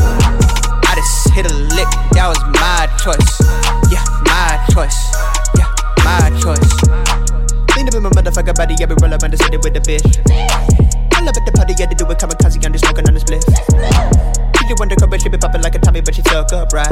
I 0.87 0.95
just 0.95 1.35
hit 1.35 1.51
a 1.51 1.55
lick. 1.75 1.91
That 2.15 2.31
was 2.31 2.39
my 2.63 2.87
choice. 2.95 3.43
Yeah, 3.91 4.07
my 4.23 4.55
choice. 4.71 4.95
Yeah, 5.59 5.67
my 6.07 6.31
choice. 6.39 6.71
Lean 7.75 7.91
up 7.91 7.95
in 7.99 8.07
my 8.07 8.11
motherfucker 8.15 8.55
body. 8.55 8.79
Yeah, 8.79 8.87
we 8.87 8.95
roll 9.03 9.11
up 9.11 9.27
on 9.27 9.35
the 9.35 9.37
city 9.37 9.59
with 9.59 9.75
the 9.75 9.83
bitch. 9.83 10.70
Tommy, 15.91 15.99
but 16.07 16.15
she 16.15 16.23
stuck 16.23 16.55
up, 16.55 16.71
right? 16.71 16.87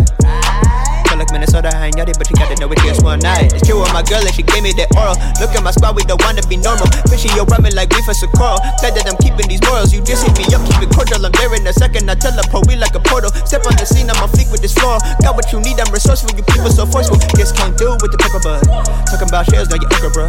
Feel 1.07 1.15
like 1.15 1.31
Minnesota, 1.31 1.71
I 1.71 1.87
ain't 1.87 1.95
yachty, 1.95 2.19
but 2.19 2.27
you 2.27 2.35
gotta 2.35 2.59
know 2.59 2.67
it 2.67 2.83
just 2.83 2.99
one 2.99 3.23
night. 3.23 3.55
It's 3.55 3.63
true 3.63 3.79
with 3.79 3.95
my 3.95 4.03
girl, 4.03 4.19
and 4.19 4.35
she 4.35 4.43
gave 4.43 4.59
me 4.59 4.75
that 4.75 4.91
oral. 4.91 5.15
Look 5.39 5.55
at 5.55 5.63
my 5.63 5.71
squad, 5.71 5.95
we 5.95 6.03
don't 6.03 6.19
wanna 6.19 6.43
be 6.51 6.59
normal. 6.59 6.83
Fishy, 7.07 7.31
yo, 7.31 7.47
ramen 7.47 7.71
like 7.79 7.95
we 7.95 8.03
for 8.03 8.11
Socorro. 8.11 8.59
Glad 8.83 8.99
that 8.99 9.07
I'm 9.07 9.15
keeping 9.23 9.47
these 9.47 9.63
morals. 9.63 9.95
You 9.95 10.03
just 10.03 10.27
hit 10.27 10.35
me 10.35 10.51
up, 10.51 10.59
keep 10.67 10.83
it 10.83 10.91
cordial. 10.91 11.23
I'm 11.23 11.31
there 11.31 11.47
in 11.55 11.63
a 11.63 11.71
second, 11.71 12.11
I 12.11 12.19
teleport, 12.19 12.67
we 12.67 12.75
like 12.75 12.91
a 12.91 12.99
portal. 12.99 13.31
Step 13.47 13.63
on 13.71 13.79
the 13.79 13.87
scene, 13.87 14.11
I'm 14.11 14.19
on 14.19 14.27
fleek 14.35 14.51
with 14.51 14.59
this 14.59 14.75
floor. 14.75 14.99
Got 15.23 15.39
what 15.39 15.47
you 15.55 15.63
need, 15.63 15.79
I'm 15.79 15.87
resourceful. 15.95 16.35
You 16.35 16.43
people 16.43 16.67
so 16.67 16.83
forceful. 16.83 17.15
Just 17.39 17.55
can't 17.55 17.79
do 17.79 17.95
with 18.03 18.11
the 18.11 18.19
pepper 18.19 18.43
bud. 18.43 18.67
Talking 19.07 19.31
about 19.31 19.47
shells, 19.47 19.71
now 19.71 19.79
you 19.79 19.87
anchor, 19.95 20.11
bro. 20.11 20.27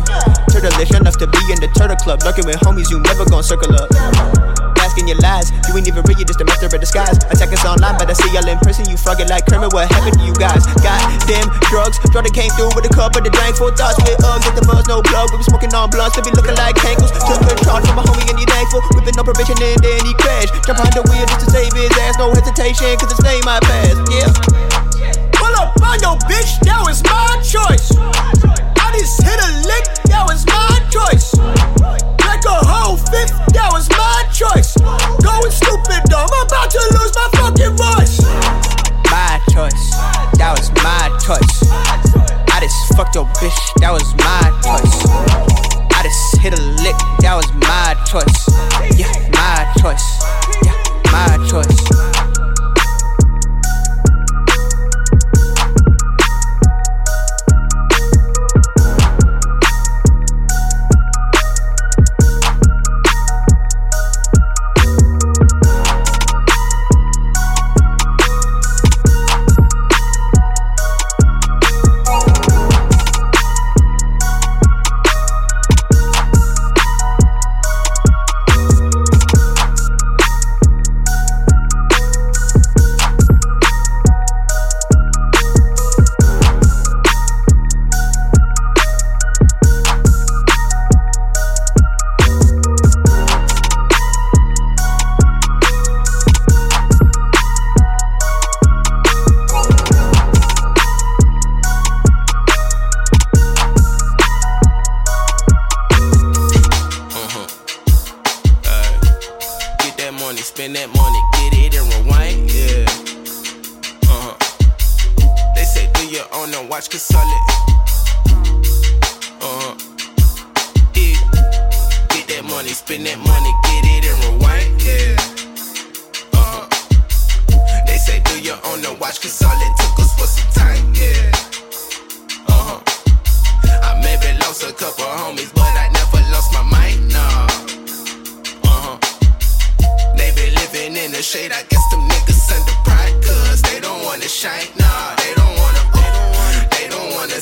Turtleish 0.55 0.95
enough 0.95 1.19
to 1.19 1.27
be 1.27 1.43
in 1.51 1.59
the 1.59 1.67
turtle 1.75 1.99
club. 1.99 2.23
Lurking 2.23 2.47
with 2.47 2.63
homies, 2.63 2.87
you 2.87 3.03
never 3.03 3.27
gon' 3.27 3.43
circle 3.43 3.75
up. 3.75 3.91
Asking 4.91 5.07
your 5.07 5.23
lies, 5.23 5.55
you 5.71 5.79
ain't 5.79 5.87
even 5.87 6.03
real, 6.03 6.19
you 6.19 6.27
just 6.27 6.43
a 6.43 6.47
master 6.51 6.67
of 6.67 6.75
disguise. 6.83 7.15
Attack 7.31 7.55
us 7.55 7.63
online, 7.63 7.95
but 7.95 8.11
I 8.11 8.15
see 8.19 8.27
y'all 8.35 8.43
in 8.51 8.59
person. 8.59 8.91
You 8.91 8.99
frogging 8.99 9.31
like 9.31 9.47
Kermit. 9.47 9.71
What 9.71 9.87
happened 9.87 10.19
to 10.19 10.25
you 10.27 10.35
guys? 10.35 10.67
Goddamn 10.83 11.47
drugs. 11.71 12.03
Jordan 12.11 12.35
came 12.35 12.51
through 12.59 12.75
with 12.75 12.91
a 12.91 12.93
cup 12.93 13.15
of 13.15 13.23
the 13.23 13.31
drink. 13.31 13.55
Full 13.55 13.71
thoughts 13.71 14.03
with 14.03 14.19
Uggs. 14.19 14.43
Get 14.43 14.59
the 14.59 14.67
buzz, 14.67 14.91
no 14.91 14.99
plug. 14.99 15.31
We 15.31 15.39
be 15.39 15.47
smoking 15.47 15.71
on 15.79 15.95
blunts, 15.95 16.19
to 16.19 16.27
be 16.27 16.35
looking 16.35 16.59
like 16.59 16.75
Kankles. 16.75 17.15
Took 17.15 17.39
a 17.39 17.55
charge 17.63 17.87
from 17.87 18.03
a 18.03 18.05
homie 18.05 18.27
and 18.27 18.35
he 18.35 18.43
thankful. 18.51 18.83
Whipping 18.99 19.15
no 19.15 19.23
probation 19.23 19.55
and 19.63 19.79
then 19.79 20.03
he 20.03 20.11
crashed. 20.19 20.59
Jump 20.67 20.83
behind 20.83 20.99
the 20.99 21.07
wheel 21.07 21.23
just 21.23 21.47
to 21.47 21.49
save 21.55 21.71
his 21.71 21.95
ass. 21.95 22.19
No 22.19 22.35
hesitation, 22.35 22.91
cause 22.99 23.15
his 23.15 23.23
name 23.23 23.47
I 23.47 23.63
pass. 23.63 23.95
Yeah. 24.11 24.27
Pull 25.39 25.55
up 25.55 25.71
on 25.87 26.03
your 26.03 26.19
bitch, 26.27 26.59
that 26.67 26.83
was 26.83 26.99
my 27.07 27.39
choice. 27.47 27.95
I 27.95 28.91
just 28.99 29.23
hit 29.23 29.39
a 29.39 29.51
lick, 29.71 29.87
that 30.11 30.27
was 30.27 30.43
my 30.51 30.83
choice. 30.91 31.31
Like 32.41 32.63
a 32.63 32.67
whole 32.67 32.97
fifth, 32.97 33.37
that 33.53 33.69
was 33.69 33.85
my 33.91 34.25
choice. 34.33 34.73
Going 35.21 35.53
stupid, 35.53 36.01
though, 36.09 36.25
I'm 36.25 36.47
about 36.49 36.71
to 36.73 36.81
lose 36.97 37.13
my 37.13 37.29
fucking 37.37 37.77
voice. 37.77 38.17
My 39.13 39.37
choice. 39.53 39.93
That 40.41 40.57
was 40.57 40.73
my 40.81 41.13
choice. 41.21 41.69
I 42.49 42.61
just 42.65 42.97
fucked 42.97 43.15
your 43.15 43.27
bitch. 43.37 43.61
That 43.81 43.93
was 43.93 44.09
my 44.25 44.49
choice. 44.65 45.05
I 45.93 46.01
just 46.03 46.41
hit 46.41 46.59
a 46.59 46.63
lick. 46.81 46.97
That 47.21 47.37
was 47.37 47.53
my 47.61 47.93
choice. 48.09 48.49
Yeah, 48.97 49.13
my 49.37 49.69
choice. 49.77 50.09
Yeah, 50.65 50.73
my 51.13 51.37
choice. 51.45 51.80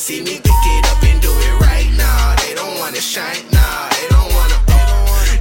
See 0.09 0.22
me 0.22 0.40
pick 0.40 0.64
it 0.64 0.86
up 0.88 1.02
and 1.02 1.20
do 1.20 1.28
it 1.28 1.61
right. 1.61 1.86
Nah, 1.98 2.34
they 2.36 2.54
don't 2.54 2.78
wanna 2.78 2.96
shine. 2.96 3.44
Nah, 3.52 3.90
they 3.92 4.09
don't 4.09 4.32
wanna, 4.32 4.59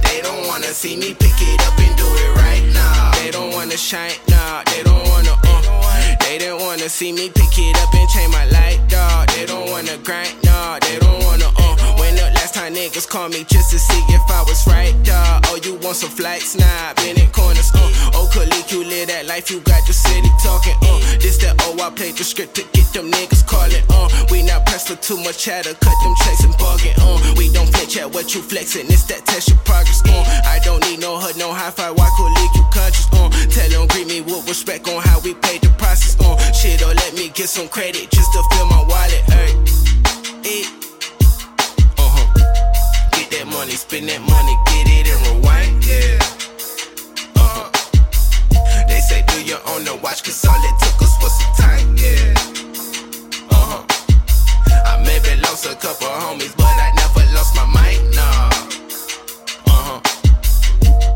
they 0.04 0.20
don't 0.20 0.46
wanna 0.46 0.74
see 0.74 0.94
me 0.94 1.14
pick 1.14 1.40
it 1.40 1.58
up 1.66 1.78
and 1.78 1.96
do 1.96 2.04
it 2.04 2.32
right 2.36 2.64
now. 2.74 3.10
They 3.12 3.30
don't 3.30 3.54
wanna 3.54 3.78
shine, 3.78 4.12
nah. 4.28 4.62
They 4.66 4.82
don't 4.82 5.08
wanna, 5.08 5.34
uh. 5.42 6.16
They 6.20 6.36
didn't 6.36 6.60
wanna 6.60 6.90
see 6.90 7.12
me 7.12 7.30
pick 7.30 7.56
it 7.56 7.78
up 7.78 7.94
and 7.94 8.08
change 8.10 8.30
my 8.30 8.44
light, 8.56 8.80
dog. 8.88 9.28
They 9.28 9.46
don't 9.46 9.70
wanna 9.70 9.96
grind, 10.04 10.36
nah. 10.44 10.78
They 10.80 10.98
don't 10.98 11.24
wanna, 11.24 11.48
uh. 11.56 11.67
Time 12.58 12.74
niggas 12.74 13.06
called 13.08 13.30
me 13.30 13.44
just 13.46 13.70
to 13.70 13.78
see 13.78 14.02
if 14.10 14.26
I 14.28 14.42
was 14.42 14.66
right, 14.66 14.90
dog. 15.06 15.46
Oh, 15.46 15.60
you 15.62 15.78
want 15.78 15.94
some 15.94 16.10
flights, 16.10 16.58
nah. 16.58 16.92
Been 16.94 17.14
in 17.14 17.30
corners, 17.30 17.70
uh. 17.72 18.10
Oh, 18.18 18.26
Khalik, 18.34 18.72
you 18.72 18.82
live 18.82 19.06
that 19.14 19.26
life, 19.26 19.48
you 19.48 19.60
got 19.60 19.86
your 19.86 19.94
city 19.94 20.26
talking, 20.42 20.74
uh. 20.82 20.98
This 21.22 21.38
that, 21.38 21.54
oh, 21.62 21.78
I 21.78 21.88
played 21.94 22.16
the 22.18 22.24
script 22.24 22.56
to 22.56 22.66
get 22.74 22.90
them 22.90 23.12
niggas 23.14 23.46
calling, 23.46 23.78
uh. 23.94 24.10
We 24.32 24.42
not 24.42 24.66
pressed 24.66 24.88
for 24.88 24.96
too 24.96 25.22
much 25.22 25.38
chatter, 25.38 25.70
cut 25.70 25.94
them 26.02 26.14
checks 26.26 26.42
and 26.42 26.50
bargain, 26.58 26.98
uh. 26.98 27.22
We 27.38 27.46
don't 27.54 27.70
flinch 27.70 27.96
at 27.96 28.10
what 28.10 28.34
you 28.34 28.42
flexing, 28.42 28.90
it's 28.90 29.06
that 29.06 29.22
test 29.22 29.54
your 29.54 29.58
progress, 29.62 30.02
uh. 30.10 30.18
I 30.50 30.58
don't 30.66 30.82
need 30.90 30.98
no 30.98 31.14
hood, 31.14 31.38
no 31.38 31.54
high 31.54 31.70
five, 31.70 31.94
why 31.94 32.10
Khalik, 32.18 32.52
you 32.58 32.66
conscious, 32.74 33.06
uh. 33.14 33.30
Tell 33.54 33.70
them 33.70 33.86
greet 33.86 34.10
me 34.10 34.18
with 34.20 34.50
respect 34.50 34.88
on 34.90 34.98
how 35.06 35.22
we 35.22 35.38
paid 35.46 35.62
the 35.62 35.70
process, 35.78 36.18
uh. 36.18 36.34
Shit, 36.50 36.82
or 36.82 36.90
let 36.90 37.14
me 37.14 37.30
get 37.30 37.46
some 37.46 37.68
credit 37.70 38.10
just 38.10 38.34
to 38.34 38.42
fill 38.50 38.66
my 38.66 38.82
wallet, 38.82 39.22
hey. 39.30 39.54
Hey. 40.42 40.87
Get 43.30 43.44
that 43.44 43.52
money, 43.52 43.72
spend 43.72 44.08
that 44.08 44.20
money, 44.22 44.56
get 44.72 44.88
it 44.88 45.04
and 45.12 45.20
rewind, 45.36 45.84
yeah. 45.84 46.16
Uh-huh. 47.36 47.68
They 48.88 49.00
say 49.00 49.22
do 49.28 49.44
your 49.44 49.60
own 49.68 49.84
the 49.84 49.96
watch, 50.02 50.24
cause 50.24 50.44
all 50.46 50.56
it 50.56 50.76
took 50.80 51.02
us 51.02 51.12
was 51.20 51.36
some 51.36 51.52
time, 51.60 51.96
yeah. 51.98 52.32
Uh-huh. 53.52 53.84
I 54.86 55.04
maybe 55.04 55.36
lost 55.42 55.66
a 55.66 55.74
couple 55.76 56.08
homies, 56.08 56.56
but 56.56 56.72
I 56.72 56.90
never 56.96 57.20
lost 57.36 57.54
my 57.54 57.66
mind, 57.68 58.00
nah. 58.16 58.48
Uh-huh. 59.76 60.00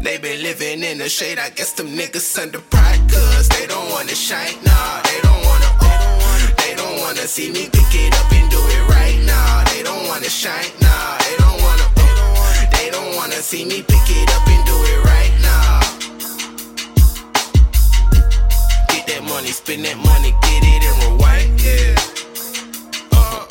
They 0.02 0.18
been 0.18 0.42
living 0.42 0.82
in 0.82 0.98
the 0.98 1.08
shade, 1.08 1.38
I 1.38 1.48
guess 1.48 1.72
them 1.72 1.96
niggas 1.96 2.38
under 2.38 2.60
pride, 2.60 3.00
cause 3.08 3.48
they 3.48 3.66
don't 3.66 3.88
wanna 3.90 4.14
shine, 4.14 4.60
nah. 4.64 5.00
They 5.08 5.18
don't 5.22 5.42
wanna, 5.48 5.70
they 6.58 6.74
don't 6.76 6.98
wanna 7.00 7.24
see 7.26 7.50
me 7.50 7.70
pick 7.72 7.94
it 7.94 8.12
up 8.20 8.30
and 8.32 8.50
do 8.50 8.58
it 8.60 8.88
right 8.90 9.18
now. 9.24 9.64
They 9.72 9.82
don't 9.82 10.06
wanna 10.08 10.28
shine, 10.28 10.68
nah. 10.82 11.16
They 11.24 11.36
don't 11.38 11.62
wanna, 11.62 11.71
wanna 13.16 13.42
see 13.42 13.64
me 13.64 13.82
pick 13.82 14.08
it 14.08 14.30
up 14.34 14.46
and 14.48 14.64
do 14.66 14.72
it 14.72 15.04
right 15.04 15.34
now. 15.42 15.80
Get 18.88 19.06
that 19.06 19.22
money, 19.24 19.48
spend 19.48 19.84
that 19.84 19.96
money, 19.96 20.32
get 20.42 20.62
it 20.64 20.82
and 20.88 20.96
rewind, 21.02 21.60
yeah. 21.60 21.94
Uh-huh. 23.12 23.46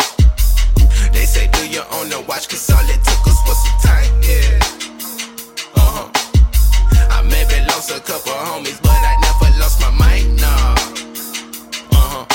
They 1.13 1.25
say 1.25 1.47
do 1.51 1.67
your 1.67 1.85
own 1.91 2.09
the 2.09 2.21
watch, 2.27 2.49
cause 2.49 2.69
all 2.71 2.85
it 2.89 3.01
took 3.03 3.27
us 3.27 3.39
was 3.47 3.59
some 3.63 3.77
time, 3.81 4.13
yeah. 4.23 4.59
Uh-huh. 5.75 6.07
I 7.11 7.21
maybe 7.23 7.59
lost 7.67 7.91
a 7.91 7.99
couple 7.99 8.33
homies, 8.33 8.79
but 8.81 8.91
I 8.91 9.15
never 9.21 9.49
lost 9.59 9.79
my 9.81 9.91
mind, 9.91 10.39
nah. 10.41 10.75
Uh-huh. 11.91 12.25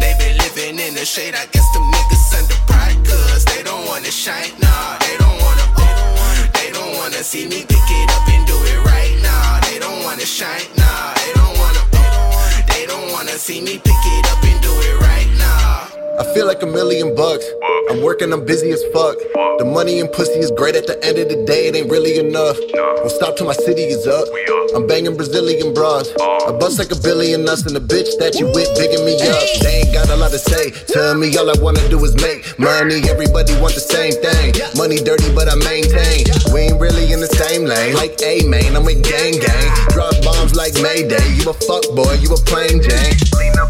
They 0.00 0.14
been 0.18 0.36
living 0.38 0.78
in 0.78 0.94
the 0.94 1.04
shade, 1.04 1.34
I 1.34 1.46
guess 1.46 1.68
them 1.72 1.84
niggas 1.92 2.32
under 2.38 2.58
pride, 2.66 2.96
cause 3.04 3.44
they 3.44 3.62
don't 3.62 3.84
wanna 3.86 4.10
shine, 4.10 4.52
nah. 4.60 4.98
They 5.00 5.16
don't 5.18 5.38
wanna, 5.42 5.62
uh, 5.62 5.65
don't 6.86 6.96
wanna 6.98 7.22
see 7.24 7.46
me 7.46 7.64
pick 7.64 7.90
it 7.90 8.10
up 8.10 8.28
and 8.28 8.46
do 8.46 8.54
it 8.54 8.84
right 8.84 9.18
now. 9.22 9.60
They 9.68 9.78
don't 9.78 10.04
wanna 10.04 10.24
shine, 10.24 10.66
nah. 10.76 11.14
They 11.14 11.32
don't 11.34 11.58
wanna, 11.58 11.82
they 12.68 12.86
don't 12.86 13.12
wanna 13.12 13.36
see 13.38 13.60
me 13.60 13.78
pick 13.78 14.04
it 14.16 14.26
up 14.32 14.42
and 14.44 14.62
do 14.62 14.70
it 14.70 15.00
right. 15.00 15.15
I 16.18 16.24
feel 16.34 16.46
like 16.46 16.62
a 16.62 16.66
million 16.66 17.14
bucks. 17.14 17.44
I'm 17.90 18.02
working, 18.02 18.32
I'm 18.32 18.44
busy 18.44 18.70
as 18.70 18.82
fuck. 18.92 19.16
The 19.58 19.64
money 19.64 20.00
and 20.00 20.10
pussy 20.10 20.40
is 20.40 20.50
great 20.50 20.74
at 20.74 20.86
the 20.86 20.96
end 21.04 21.18
of 21.18 21.28
the 21.28 21.44
day, 21.44 21.68
it 21.68 21.76
ain't 21.76 21.90
really 21.90 22.18
enough. 22.18 22.56
Won't 22.74 23.10
stop 23.12 23.36
till 23.36 23.46
my 23.46 23.54
city 23.54 23.84
is 23.84 24.06
up. 24.06 24.26
I'm 24.74 24.86
banging 24.86 25.16
Brazilian 25.16 25.72
bras. 25.72 26.10
I 26.20 26.52
bust 26.58 26.78
like 26.78 26.90
a 26.90 27.00
billion 27.00 27.44
nuts 27.44 27.64
and 27.64 27.76
the 27.76 27.80
bitch 27.80 28.10
that 28.18 28.36
you 28.36 28.46
with 28.52 28.68
bigging 28.76 29.04
me 29.04 29.14
up. 29.22 29.44
They 29.62 29.84
ain't 29.84 29.92
got 29.94 30.10
a 30.10 30.16
lot 30.16 30.32
to 30.32 30.38
say. 30.38 30.72
Tell 30.90 31.14
me 31.14 31.30
all 31.36 31.48
I 31.48 31.56
wanna 31.60 31.86
do 31.88 32.02
is 32.04 32.16
make 32.20 32.42
money. 32.58 33.00
Everybody 33.08 33.54
want 33.60 33.78
the 33.78 33.84
same 33.84 34.12
thing. 34.18 34.56
Money 34.76 34.98
dirty, 34.98 35.32
but 35.32 35.48
I 35.48 35.56
maintain. 35.62 36.26
We 36.52 36.72
ain't 36.72 36.80
really 36.80 37.12
in 37.12 37.20
the 37.20 37.30
same 37.30 37.64
lane. 37.64 37.94
Like 37.94 38.18
A 38.24 38.42
man, 38.48 38.76
I'm 38.76 38.84
with 38.84 39.04
gang 39.04 39.38
gang. 39.38 39.68
Drop 39.94 40.16
like 40.54 40.74
Mayday. 40.82 41.24
You 41.34 41.50
a 41.50 41.54
fuck 41.54 41.82
boy, 41.96 42.14
you 42.20 42.30
a 42.30 42.38
plain 42.46 42.82
Jane. 42.82 43.16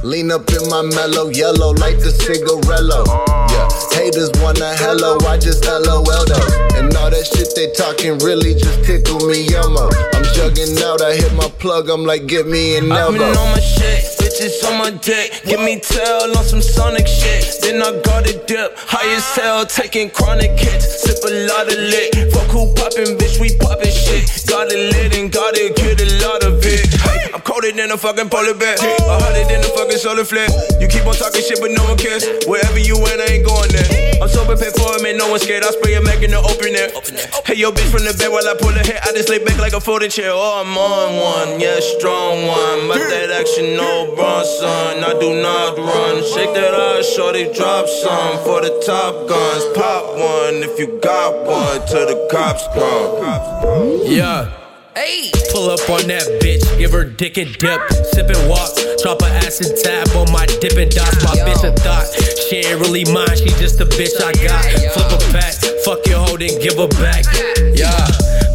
Lean 0.02 0.30
up 0.30 0.48
in 0.50 0.68
my 0.68 0.82
mellow 0.82 1.28
yellow, 1.30 1.72
like 1.78 1.98
the 1.98 2.12
cigarello. 2.12 3.06
Yeah, 3.50 3.68
haters 3.96 4.30
wanna 4.42 4.74
hello, 4.76 5.18
I 5.26 5.38
just 5.38 5.64
LOL 5.64 6.04
though. 6.04 6.78
And 6.78 6.94
all 6.96 7.10
that 7.10 7.26
shit 7.26 7.54
they 7.54 7.72
talking 7.72 8.18
really 8.18 8.54
just 8.54 8.84
tickle 8.84 9.26
me 9.26 9.48
elmo. 9.54 9.88
I'm 10.14 10.24
jugging 10.36 10.76
out, 10.82 11.02
I 11.02 11.14
hit 11.14 11.32
my 11.34 11.48
plug, 11.58 11.88
I'm 11.88 12.04
like, 12.04 12.26
get 12.26 12.46
me 12.46 12.76
an 12.76 12.92
I've 12.92 13.12
been 13.12 13.22
on 13.22 13.50
my 13.52 13.60
shit, 13.60 14.04
bitches 14.36 14.68
on 14.68 14.78
my 14.78 14.90
dick. 14.90 15.42
Give 15.44 15.60
me 15.60 15.80
tail 15.80 16.36
on 16.36 16.44
some 16.44 16.62
sonic 16.62 17.06
shit. 17.06 17.60
Then 17.60 17.82
I 17.82 18.00
got 18.02 18.28
a 18.28 18.38
dip, 18.46 18.76
high 18.76 19.14
as 19.14 19.24
hell, 19.34 19.66
taking 19.66 20.10
chronic 20.10 20.58
hits. 20.58 21.02
Sip 21.02 21.18
a 21.24 21.46
lot 21.48 21.66
of 21.68 21.78
lit. 21.78 22.32
Fuck 22.32 22.50
who 22.50 22.72
poppin', 22.74 23.16
bitch, 23.16 23.40
we 23.40 23.56
poppin' 23.56 23.90
shit. 23.90 24.46
Got 24.46 24.68
it 24.72 24.92
lit 24.92 25.16
and 25.16 25.32
gotta 25.32 25.72
get 25.76 26.00
a 26.00 26.26
lot 26.26 26.42
of 26.44 26.60
it. 26.64 26.95
I'm 27.36 27.44
colder 27.44 27.68
than 27.68 27.92
a 27.92 28.00
fucking 28.00 28.32
polar 28.32 28.56
bear. 28.56 28.80
A 28.80 29.20
hundred 29.20 29.52
than 29.52 29.60
a 29.60 29.68
fucking 29.76 30.00
solar 30.00 30.24
flare. 30.24 30.48
You 30.80 30.88
keep 30.88 31.04
on 31.04 31.12
talking 31.12 31.44
shit, 31.44 31.60
but 31.60 31.68
no 31.68 31.84
one 31.84 32.00
cares. 32.00 32.24
Wherever 32.48 32.80
you 32.80 32.96
went, 32.96 33.20
I 33.20 33.36
ain't 33.36 33.44
going 33.44 33.68
there. 33.76 34.24
I'm 34.24 34.28
sober, 34.32 34.56
pay 34.56 34.72
for 34.72 34.96
it, 34.96 35.04
man, 35.04 35.20
no 35.20 35.28
one 35.28 35.36
scared. 35.36 35.60
I 35.60 35.68
spray 35.76 36.00
a 36.00 36.00
Mac 36.00 36.24
in 36.24 36.32
the 36.32 36.40
open 36.40 36.72
air. 36.72 36.88
Hey, 37.44 37.60
yo, 37.60 37.76
bitch 37.76 37.92
from 37.92 38.08
the 38.08 38.16
bed 38.16 38.32
while 38.32 38.48
I 38.48 38.56
pull 38.56 38.72
her 38.72 38.80
hair. 38.80 39.04
I 39.04 39.12
just 39.12 39.28
lay 39.28 39.36
back 39.36 39.60
like 39.60 39.76
a 39.76 39.84
folding 39.84 40.08
chair. 40.08 40.32
Oh, 40.32 40.64
I'm 40.64 40.72
on 40.80 41.12
one, 41.20 41.60
yeah, 41.60 41.76
strong 42.00 42.48
one. 42.48 42.88
But 42.88 43.04
that 43.04 43.28
action, 43.28 43.76
no 43.76 44.16
Bronson. 44.16 45.04
I 45.04 45.12
do 45.20 45.36
not 45.36 45.76
run. 45.76 46.24
Shake 46.32 46.56
that 46.56 46.72
ass, 46.72 47.04
shorty, 47.04 47.52
drop 47.52 47.84
some 47.84 48.40
for 48.48 48.64
the 48.64 48.72
top 48.80 49.28
guns. 49.28 49.76
Pop 49.76 50.08
one 50.16 50.64
if 50.64 50.80
you 50.80 50.88
got 51.04 51.36
one 51.44 51.84
till 51.84 52.08
the 52.08 52.16
cops 52.32 52.64
come. 52.72 54.08
Yeah. 54.08 54.65
Hey. 54.96 55.28
Pull 55.52 55.68
up 55.68 55.84
on 55.92 56.08
that 56.08 56.24
bitch, 56.40 56.64
give 56.80 56.96
her 56.96 57.04
dick 57.04 57.36
and 57.36 57.52
dip. 57.60 57.76
Sip 58.16 58.32
and 58.32 58.48
walk, 58.48 58.72
drop 59.04 59.20
a 59.20 59.28
acid 59.44 59.76
tab 59.76 60.08
on 60.16 60.32
my 60.32 60.48
dipping 60.56 60.88
dots. 60.88 61.20
My 61.20 61.36
bitch 61.44 61.60
a 61.68 61.76
thought, 61.84 62.08
she 62.48 62.64
ain't 62.64 62.80
really 62.80 63.04
mine, 63.12 63.36
she 63.36 63.52
just 63.60 63.76
a 63.76 63.84
bitch 63.84 64.16
I 64.24 64.32
got. 64.40 64.64
Flip 64.96 65.12
her 65.12 65.32
back, 65.36 65.52
fuck 65.84 66.00
your 66.08 66.24
hoe, 66.24 66.40
then 66.40 66.56
give 66.64 66.80
her 66.80 66.88
back. 66.96 67.28
Yeah. 67.76 67.92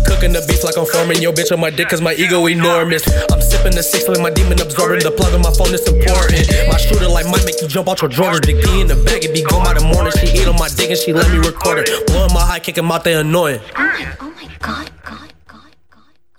Cooking 0.09 0.33
the 0.33 0.41
beef 0.49 0.65
like 0.65 0.81
I'm 0.81 0.89
farming 0.89 1.21
your 1.21 1.29
bitch 1.29 1.53
on 1.53 1.61
my 1.61 1.69
dick 1.69 1.93
cause 1.93 2.01
my 2.01 2.17
ego 2.17 2.49
enormous. 2.49 3.05
I'm 3.29 3.37
sipping 3.37 3.77
the 3.77 3.85
six 3.85 4.09
like 4.09 4.17
my 4.17 4.33
demon 4.33 4.57
absorbing 4.57 5.05
the 5.05 5.13
plug 5.13 5.37
on 5.37 5.45
my 5.45 5.53
phone 5.53 5.69
is 5.77 5.85
important. 5.85 6.41
My 6.65 6.81
shooter 6.81 7.05
like 7.05 7.29
might 7.29 7.45
make 7.45 7.61
you 7.61 7.69
jump 7.69 7.85
out 7.85 8.01
your 8.01 8.09
drawers. 8.09 8.41
The 8.41 8.57
key 8.57 8.81
in 8.81 8.89
the 8.89 8.97
bag, 9.05 9.21
it 9.21 9.29
be 9.29 9.45
gone 9.45 9.61
by 9.61 9.77
the 9.77 9.85
morning. 9.85 10.09
She 10.17 10.33
ate 10.33 10.49
on 10.49 10.57
my 10.57 10.73
dick 10.73 10.89
and 10.89 10.97
she 10.97 11.13
let 11.13 11.29
me 11.29 11.37
record 11.37 11.85
it. 11.85 11.93
Blowing 12.09 12.33
my 12.33 12.41
high, 12.41 12.57
kicking 12.57 12.89
out 12.89 13.05
they 13.05 13.13
annoying. 13.13 13.61
Oh 13.77 14.33
my 14.33 14.49
God. 14.57 14.89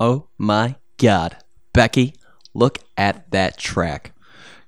Oh 0.02 0.26
Becky, 1.72 2.14
look 2.54 2.80
at 2.96 3.30
that 3.30 3.56
track. 3.56 4.12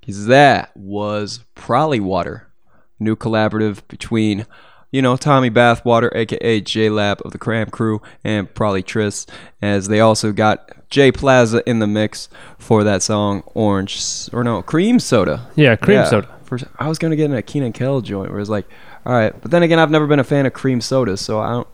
'Cause 0.07 0.27
that 0.27 0.71
was 0.77 1.41
Probably 1.57 1.99
Water, 1.99 2.47
new 3.01 3.17
collaborative 3.17 3.79
between, 3.89 4.47
you 4.93 5.03
know, 5.03 5.17
Tommy 5.17 5.51
Bathwater, 5.51 6.15
aka 6.15 6.61
J 6.61 6.89
Lab 6.89 7.21
of 7.25 7.33
the 7.33 7.39
Cram 7.39 7.67
Crew, 7.71 8.01
and 8.23 8.55
Probably 8.55 8.83
Tris, 8.83 9.27
as 9.61 9.89
they 9.89 9.99
also 9.99 10.31
got 10.31 10.71
Jay 10.89 11.11
Plaza 11.11 11.69
in 11.69 11.81
the 11.81 11.89
mix 11.89 12.29
for 12.57 12.85
that 12.85 13.03
song 13.03 13.43
Orange, 13.55 14.01
or 14.33 14.45
no, 14.45 14.63
Cream 14.63 15.01
Soda. 15.01 15.49
Yeah, 15.57 15.75
Cream 15.75 16.05
Soda. 16.07 16.29
First, 16.45 16.67
I 16.79 16.89
was 16.89 16.99
gonna 17.01 17.17
get 17.17 17.25
in 17.25 17.37
a 17.37 17.43
Keenan 17.43 17.73
Kell 17.73 18.03
joint 18.03 18.31
where 18.31 18.39
it's 18.39 18.49
like, 18.49 18.67
all 19.05 19.13
right, 19.13 19.35
but 19.43 19.51
then 19.51 19.65
again, 19.65 19.81
I've 19.81 19.91
never 19.91 20.07
been 20.07 20.21
a 20.21 20.25
fan 20.25 20.47
of 20.47 20.53
cream 20.53 20.81
sodas, 20.81 21.21
so 21.21 21.41
I 21.41 21.51
don't. 21.51 21.69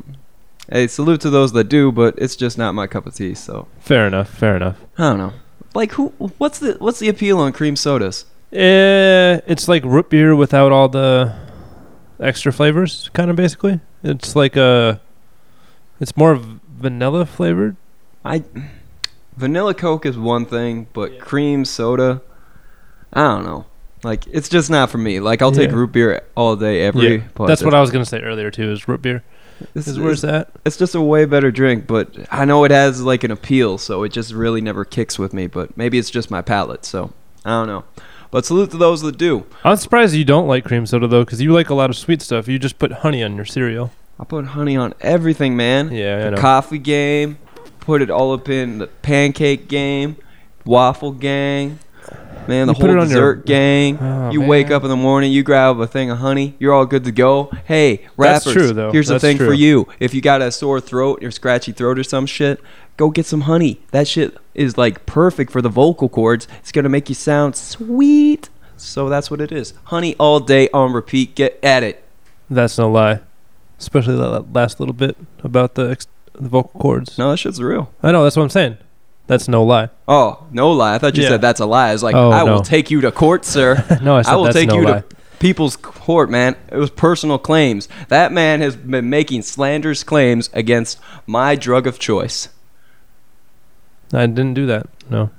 Hey, 0.70 0.86
salute 0.86 1.20
to 1.22 1.30
those 1.30 1.52
that 1.52 1.64
do, 1.64 1.90
but 1.90 2.14
it's 2.18 2.36
just 2.36 2.56
not 2.56 2.74
my 2.74 2.86
cup 2.86 3.06
of 3.06 3.14
tea. 3.14 3.34
So 3.34 3.66
Fair 3.80 4.06
enough. 4.06 4.28
Fair 4.30 4.56
enough. 4.56 4.78
I 4.96 5.02
don't 5.10 5.18
know. 5.18 5.32
Like 5.74 5.92
who? 5.92 6.08
What's 6.38 6.58
the 6.58 6.74
what's 6.78 6.98
the 6.98 7.08
appeal 7.08 7.38
on 7.38 7.52
cream 7.52 7.76
sodas? 7.76 8.24
Eh, 8.52 9.40
it's 9.46 9.68
like 9.68 9.84
root 9.84 10.10
beer 10.10 10.34
without 10.34 10.72
all 10.72 10.88
the 10.88 11.34
extra 12.18 12.52
flavors, 12.52 13.08
kind 13.12 13.30
of 13.30 13.36
basically. 13.36 13.80
It's 14.02 14.34
like 14.34 14.56
a, 14.56 15.00
it's 16.00 16.16
more 16.16 16.40
vanilla 16.68 17.26
flavored. 17.26 17.76
I 18.24 18.42
vanilla 19.36 19.74
Coke 19.74 20.06
is 20.06 20.18
one 20.18 20.44
thing, 20.46 20.88
but 20.92 21.20
cream 21.20 21.64
soda, 21.64 22.22
I 23.12 23.20
don't 23.22 23.44
know. 23.44 23.66
Like 24.02 24.26
it's 24.28 24.48
just 24.48 24.70
not 24.70 24.90
for 24.90 24.98
me. 24.98 25.20
Like 25.20 25.42
I'll 25.42 25.52
take 25.52 25.70
Yeah. 25.70 25.76
root 25.76 25.92
beer 25.92 26.22
all 26.34 26.56
day, 26.56 26.82
every. 26.82 27.16
Yeah, 27.18 27.46
that's 27.46 27.62
what 27.62 27.74
I 27.74 27.80
was 27.80 27.90
gonna 27.92 28.04
say 28.04 28.20
earlier 28.20 28.50
too. 28.50 28.72
Is 28.72 28.88
root 28.88 29.02
beer? 29.02 29.22
This 29.74 29.86
is 29.88 29.98
where's 29.98 30.22
that? 30.22 30.50
It's 30.64 30.76
just 30.76 30.94
a 30.94 31.00
way 31.00 31.24
better 31.24 31.50
drink, 31.50 31.86
but 31.86 32.16
I 32.30 32.44
know 32.44 32.64
it 32.64 32.70
has 32.70 33.02
like 33.02 33.24
an 33.24 33.30
appeal, 33.30 33.78
so 33.78 34.02
it 34.02 34.10
just 34.10 34.32
really 34.32 34.60
never 34.60 34.84
kicks 34.84 35.18
with 35.18 35.32
me. 35.32 35.46
But 35.46 35.76
maybe 35.76 35.98
it's 35.98 36.10
just 36.10 36.30
my 36.30 36.42
palate, 36.42 36.84
so 36.84 37.12
I 37.44 37.50
don't 37.50 37.66
know. 37.66 37.84
But 38.30 38.46
salute 38.46 38.70
to 38.70 38.76
those 38.76 39.02
that 39.02 39.18
do. 39.18 39.44
I'm 39.64 39.76
surprised 39.76 40.14
you 40.14 40.24
don't 40.24 40.46
like 40.46 40.64
cream 40.64 40.86
soda 40.86 41.08
though, 41.08 41.24
because 41.24 41.40
you 41.42 41.52
like 41.52 41.68
a 41.70 41.74
lot 41.74 41.90
of 41.90 41.96
sweet 41.96 42.22
stuff. 42.22 42.46
You 42.48 42.58
just 42.58 42.78
put 42.78 42.92
honey 42.92 43.22
on 43.22 43.36
your 43.36 43.44
cereal. 43.44 43.92
I 44.18 44.24
put 44.24 44.44
honey 44.46 44.76
on 44.76 44.94
everything, 45.00 45.56
man. 45.56 45.92
Yeah, 45.92 46.18
I 46.18 46.24
the 46.24 46.30
know. 46.32 46.36
coffee 46.36 46.78
game, 46.78 47.38
put 47.80 48.02
it 48.02 48.10
all 48.10 48.32
up 48.32 48.48
in 48.48 48.78
the 48.78 48.86
pancake 48.86 49.66
game, 49.66 50.16
waffle 50.64 51.12
gang. 51.12 51.78
Man, 52.48 52.66
the 52.66 52.72
You 52.74 52.80
put 52.80 52.90
whole 52.90 53.00
on 53.00 53.08
your- 53.10 53.34
dessert 53.34 53.38
oh, 53.40 53.46
gang. 53.46 53.98
Oh, 54.00 54.30
you 54.30 54.40
wake 54.40 54.70
up 54.70 54.82
in 54.82 54.88
the 54.88 54.96
morning, 54.96 55.30
you 55.32 55.42
grab 55.42 55.78
a 55.80 55.86
thing 55.86 56.10
of 56.10 56.18
honey, 56.18 56.54
you're 56.58 56.72
all 56.72 56.86
good 56.86 57.04
to 57.04 57.12
go. 57.12 57.50
Hey, 57.64 57.98
That's 58.18 58.46
rappers, 58.46 58.52
true, 58.52 58.72
though. 58.72 58.90
here's 58.92 59.08
That's 59.08 59.22
the 59.22 59.28
thing 59.28 59.38
for 59.38 59.52
you. 59.52 59.86
If 60.00 60.14
you 60.14 60.20
got 60.20 60.42
a 60.42 60.50
sore 60.50 60.80
throat 60.80 61.22
or 61.22 61.30
scratchy 61.30 61.72
throat 61.72 61.98
or 61.98 62.02
some 62.04 62.26
shit, 62.26 62.60
go 62.96 63.10
get 63.10 63.26
some 63.26 63.42
honey. 63.42 63.80
That 63.92 64.08
shit 64.08 64.36
is 64.54 64.76
like 64.76 65.06
perfect 65.06 65.52
for 65.52 65.62
the 65.62 65.68
vocal 65.68 66.08
cords. 66.08 66.48
It's 66.58 66.72
gonna 66.72 66.88
make 66.88 67.08
you 67.08 67.14
sound 67.14 67.54
sweet. 67.56 68.48
So 68.76 69.08
that's 69.08 69.30
what 69.30 69.40
it 69.40 69.52
is. 69.52 69.74
Honey 69.84 70.16
all 70.18 70.40
day 70.40 70.68
on 70.72 70.92
repeat. 70.92 71.34
Get 71.34 71.58
at 71.62 71.82
it. 71.82 72.02
That's 72.48 72.78
no 72.78 72.90
lie. 72.90 73.20
Especially 73.78 74.16
that 74.16 74.52
last 74.52 74.80
little 74.80 74.92
bit 74.94 75.16
about 75.44 75.74
the, 75.74 75.90
ex- 75.90 76.06
the 76.34 76.48
vocal 76.48 76.80
cords. 76.80 77.16
No, 77.16 77.30
that 77.30 77.36
shit's 77.36 77.62
real. 77.62 77.92
I 78.02 78.10
know. 78.12 78.24
That's 78.24 78.36
what 78.36 78.42
I'm 78.42 78.50
saying. 78.50 78.78
That's 79.30 79.46
no 79.46 79.62
lie. 79.62 79.90
Oh, 80.08 80.44
no 80.50 80.72
lie. 80.72 80.96
I 80.96 80.98
thought 80.98 81.16
you 81.16 81.22
Yeah. 81.22 81.28
said 81.28 81.40
that's 81.40 81.60
a 81.60 81.64
lie. 81.66 81.90
I 81.90 81.92
was 81.92 82.02
like, 82.02 82.16
Oh, 82.16 82.30
I 82.32 82.42
will 82.42 82.62
take 82.62 82.90
you 82.90 83.00
to 83.02 83.12
court, 83.12 83.44
sir. 83.44 83.76
No, 84.02 84.16
I 84.16 84.22
said 84.22 84.34
will 84.34 84.44
that's 84.44 84.56
take 84.56 84.68
no 84.70 84.74
you 84.80 84.82
lie. 84.84 85.00
to 85.02 85.04
people's 85.38 85.76
court, 85.76 86.28
man. 86.30 86.56
It 86.72 86.76
was 86.78 86.90
personal 86.90 87.38
claims. 87.38 87.88
That 88.08 88.32
man 88.32 88.60
has 88.60 88.74
been 88.74 89.08
making 89.08 89.42
slanderous 89.42 90.02
claims 90.02 90.50
against 90.52 90.98
my 91.28 91.54
drug 91.54 91.86
of 91.86 92.00
choice. 92.00 92.48
I 94.12 94.26
didn't 94.26 94.54
do 94.54 94.66
that. 94.66 94.88
No. 95.08 95.30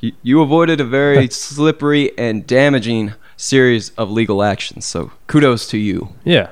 You, 0.00 0.12
you 0.24 0.42
avoided 0.42 0.80
a 0.80 0.84
very 0.84 1.28
slippery 1.30 2.10
and 2.18 2.44
damaging 2.44 3.14
series 3.36 3.90
of 3.90 4.10
legal 4.10 4.42
actions. 4.42 4.84
So 4.84 5.12
kudos 5.28 5.68
to 5.68 5.78
you. 5.78 6.08
Yeah. 6.24 6.50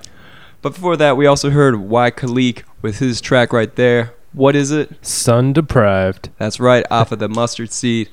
But 0.63 0.75
before 0.75 0.97
that, 0.97 1.17
we 1.17 1.27
also 1.27 1.51
heard 1.51 1.77
Y 1.81 2.11
Khalik 2.13 2.63
with 2.81 3.01
his 3.01 3.21
track 3.21 3.53
right 3.53 3.75
there. 3.75 4.15
What 4.37 4.55
is 4.55 4.71
it? 4.71 5.05
Sun 5.05 5.55
deprived. 5.55 6.29
That's 6.37 6.61
right, 6.61 6.85
off 6.91 7.11
of 7.11 7.19
the 7.21 7.29
mustard 7.29 7.73
seed. 7.73 8.11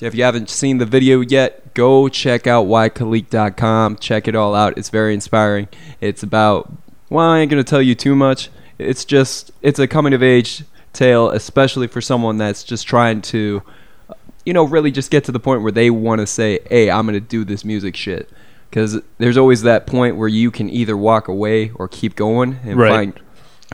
If 0.00 0.16
you 0.16 0.24
haven't 0.24 0.50
seen 0.50 0.78
the 0.78 0.84
video 0.86 1.20
yet, 1.20 1.74
go 1.74 2.08
check 2.08 2.48
out 2.48 2.66
ykhalik.com. 2.66 3.96
Check 3.98 4.26
it 4.26 4.34
all 4.34 4.54
out. 4.56 4.76
It's 4.76 4.88
very 4.88 5.14
inspiring. 5.14 5.68
It's 6.00 6.24
about, 6.24 6.72
well, 7.08 7.28
I 7.28 7.38
ain't 7.38 7.50
going 7.52 7.62
to 7.62 7.68
tell 7.70 7.80
you 7.80 7.94
too 7.94 8.16
much. 8.16 8.48
It's 8.78 9.04
just, 9.04 9.52
it's 9.62 9.78
a 9.78 9.86
coming 9.86 10.12
of 10.12 10.24
age 10.24 10.64
tale, 10.92 11.30
especially 11.30 11.86
for 11.86 12.00
someone 12.00 12.36
that's 12.36 12.64
just 12.64 12.86
trying 12.86 13.22
to, 13.22 13.62
you 14.44 14.52
know, 14.52 14.64
really 14.64 14.90
just 14.90 15.12
get 15.12 15.22
to 15.24 15.32
the 15.32 15.38
point 15.38 15.62
where 15.62 15.70
they 15.70 15.88
want 15.90 16.20
to 16.20 16.26
say, 16.26 16.58
hey, 16.68 16.90
I'm 16.90 17.06
going 17.06 17.14
to 17.14 17.20
do 17.20 17.44
this 17.44 17.64
music 17.64 17.94
shit. 17.94 18.28
Because 18.70 19.00
there's 19.18 19.36
always 19.36 19.62
that 19.62 19.86
point 19.86 20.16
where 20.16 20.28
you 20.28 20.50
can 20.50 20.68
either 20.68 20.96
walk 20.96 21.28
away 21.28 21.70
or 21.76 21.86
keep 21.86 22.16
going 22.16 22.58
and 22.64 22.76
Right. 22.76 22.90
find 22.90 23.20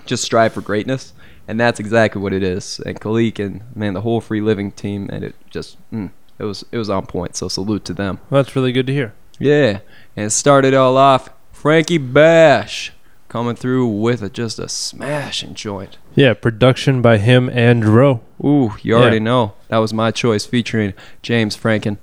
just 0.05 0.25
strive 0.25 0.53
for 0.53 0.61
greatness, 0.61 1.13
and 1.49 1.59
that's 1.61 1.79
exactly 1.81 2.21
what 2.21 2.33
it 2.33 2.43
is. 2.43 2.81
And 2.85 3.01
Khalik 3.01 3.39
and 3.45 3.63
man, 3.75 3.95
the 3.95 4.01
whole 4.03 4.21
free 4.21 4.41
living 4.41 4.73
team, 4.73 5.09
and 5.13 5.25
it 5.25 5.35
just 5.51 5.77
mm, 5.91 6.11
it 6.39 6.45
was 6.45 6.65
it 6.73 6.79
was 6.79 6.91
on 6.91 7.07
point. 7.07 7.37
So 7.37 7.49
salute 7.49 7.85
to 7.87 7.95
them. 7.95 8.21
Well, 8.31 8.43
that's 8.43 8.55
really 8.57 8.73
good 8.73 8.87
to 8.89 8.93
hear. 8.93 9.15
Yeah, 9.39 9.81
and 10.17 10.27
it 10.27 10.31
started 10.31 10.75
all 10.75 10.97
off. 10.97 11.31
Frankie 11.53 11.99
Bash 11.99 12.93
coming 13.29 13.57
through 13.57 13.87
with 13.89 14.23
a, 14.23 14.31
just 14.31 14.59
a 14.59 14.69
smashing 14.69 15.55
joint. 15.55 15.99
Yeah, 16.15 16.33
production 16.35 17.03
by 17.03 17.19
him 17.19 17.49
and 17.51 17.85
Ro. 17.85 18.21
Ooh, 18.43 18.75
you 18.83 18.95
Yeah. 18.95 19.01
already 19.03 19.21
know 19.21 19.55
that 19.69 19.79
was 19.79 19.93
my 19.93 20.11
choice 20.11 20.47
featuring 20.47 20.95
James 21.23 21.57
Franken, 21.57 21.99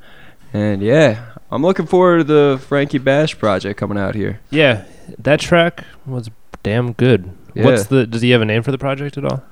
and 0.52 0.82
yeah, 0.84 1.26
I'm 1.50 1.62
looking 1.62 1.86
forward 1.88 2.18
to 2.20 2.24
the 2.24 2.60
Frankie 2.68 2.98
Bash 2.98 3.38
project 3.39 3.80
coming 3.80 3.98
out 3.98 4.16
here. 4.16 4.39
Yeah, 4.52 4.84
that 5.18 5.39
track 5.39 5.84
was 6.06 6.30
damn 6.62 6.94
good. 6.94 7.32
Yeah. 7.54 7.66
What's 7.66 7.88
the? 7.88 8.06
Does 8.08 8.22
he 8.22 8.32
have 8.32 8.41
a 8.41 8.45
name 8.45 8.64
for 8.64 8.72
the 8.72 8.78
project 8.78 9.18
at 9.18 9.26
all? 9.26 9.43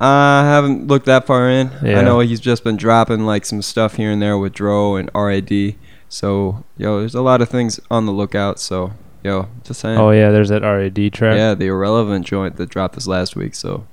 I 0.00 0.44
haven't 0.44 0.86
looked 0.86 1.06
that 1.06 1.26
far 1.26 1.50
in. 1.50 1.70
Yeah. 1.82 1.98
I 1.98 2.02
know 2.02 2.20
he's 2.20 2.40
just 2.40 2.62
been 2.62 2.76
dropping 2.76 3.26
like 3.26 3.44
some 3.44 3.62
stuff 3.62 3.96
here 3.96 4.10
and 4.12 4.22
there 4.22 4.38
with 4.38 4.52
Dro 4.52 4.94
and 4.96 5.10
RAD. 5.14 5.74
So, 6.08 6.64
yo, 6.76 7.00
there's 7.00 7.14
a 7.16 7.20
lot 7.22 7.42
of 7.42 7.48
things 7.48 7.80
on 7.90 8.06
the 8.06 8.12
lookout. 8.12 8.60
So, 8.60 8.92
yo, 9.24 9.48
just 9.64 9.80
saying. 9.80 9.98
Oh 9.98 10.10
yeah, 10.10 10.30
there's 10.30 10.48
that 10.50 10.62
RAD 10.62 11.12
track. 11.12 11.36
Yeah, 11.36 11.54
the 11.54 11.66
irrelevant 11.66 12.26
joint 12.26 12.56
that 12.56 12.68
dropped 12.70 12.94
this 12.94 13.06
last 13.06 13.34
week. 13.34 13.54
So, 13.54 13.86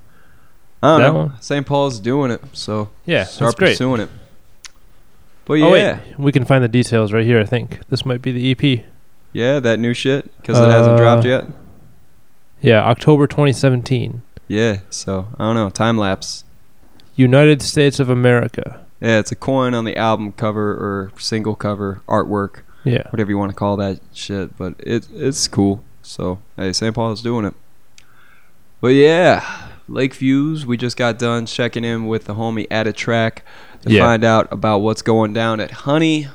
I 0.82 0.86
don't 0.88 1.00
That 1.00 1.06
know. 1.08 1.14
one? 1.18 1.40
St. 1.40 1.66
Paul's 1.66 1.98
doing 2.00 2.30
it. 2.30 2.40
So, 2.52 2.90
Yeah, 3.04 3.24
start 3.24 3.56
pursuing 3.56 4.00
it. 4.02 4.08
But 5.44 5.54
yeah, 5.54 5.66
Oh 5.66 5.70
wait, 5.72 6.18
we 6.18 6.32
can 6.32 6.44
find 6.44 6.62
the 6.64 6.68
details 6.68 7.12
right 7.12 7.24
here. 7.24 7.38
I 7.40 7.44
think 7.44 7.80
this 7.88 8.04
might 8.06 8.20
be 8.22 8.32
the 8.32 8.50
EP. 8.50 8.84
yeah, 9.32 9.60
that 9.60 9.78
new 9.78 9.94
shit 9.94 10.24
because 10.40 10.58
it 10.58 10.70
hasn't 10.70 10.96
dropped 10.98 11.24
Uh, 11.24 11.28
yet. 11.28 11.44
Yeah, 12.66 12.82
October 12.82 13.28
2017. 13.28 14.22
Yeah, 14.48 14.80
so 14.90 15.28
I 15.38 15.44
don't 15.44 15.54
know. 15.54 15.70
Time 15.70 15.96
lapse. 15.96 16.42
United 17.14 17.62
States 17.62 18.00
of 18.00 18.10
America. 18.10 18.84
Yeah, 19.00 19.20
it's 19.20 19.30
a 19.30 19.36
coin 19.36 19.72
on 19.72 19.84
the 19.84 19.96
album 19.96 20.32
cover 20.32 20.72
or 20.72 21.12
single 21.16 21.54
cover 21.54 22.02
artwork. 22.08 22.62
Yeah. 22.82 23.08
Whatever 23.10 23.30
you 23.30 23.38
want 23.38 23.50
to 23.52 23.56
call 23.56 23.76
that 23.76 24.00
shit, 24.12 24.56
but 24.58 24.74
it 24.80 25.06
it's 25.14 25.46
cool. 25.46 25.84
So 26.02 26.40
hey, 26.56 26.72
St. 26.72 26.92
Paul's 26.92 27.22
doing 27.22 27.44
it. 27.44 27.54
But 28.80 28.94
yeah, 28.94 29.68
Lake 29.88 30.14
Views. 30.14 30.66
We 30.66 30.76
just 30.76 30.96
got 30.96 31.20
done 31.20 31.46
checking 31.46 31.84
in 31.84 32.08
with 32.08 32.24
the 32.24 32.34
homie 32.34 32.66
Adatrak 32.66 33.38
to 33.82 33.92
Yeah. 33.92 34.02
find 34.02 34.24
out 34.24 34.48
about 34.52 34.78
what's 34.78 35.02
going 35.02 35.32
down 35.32 35.60
at 35.60 35.70
Honey 35.70 36.26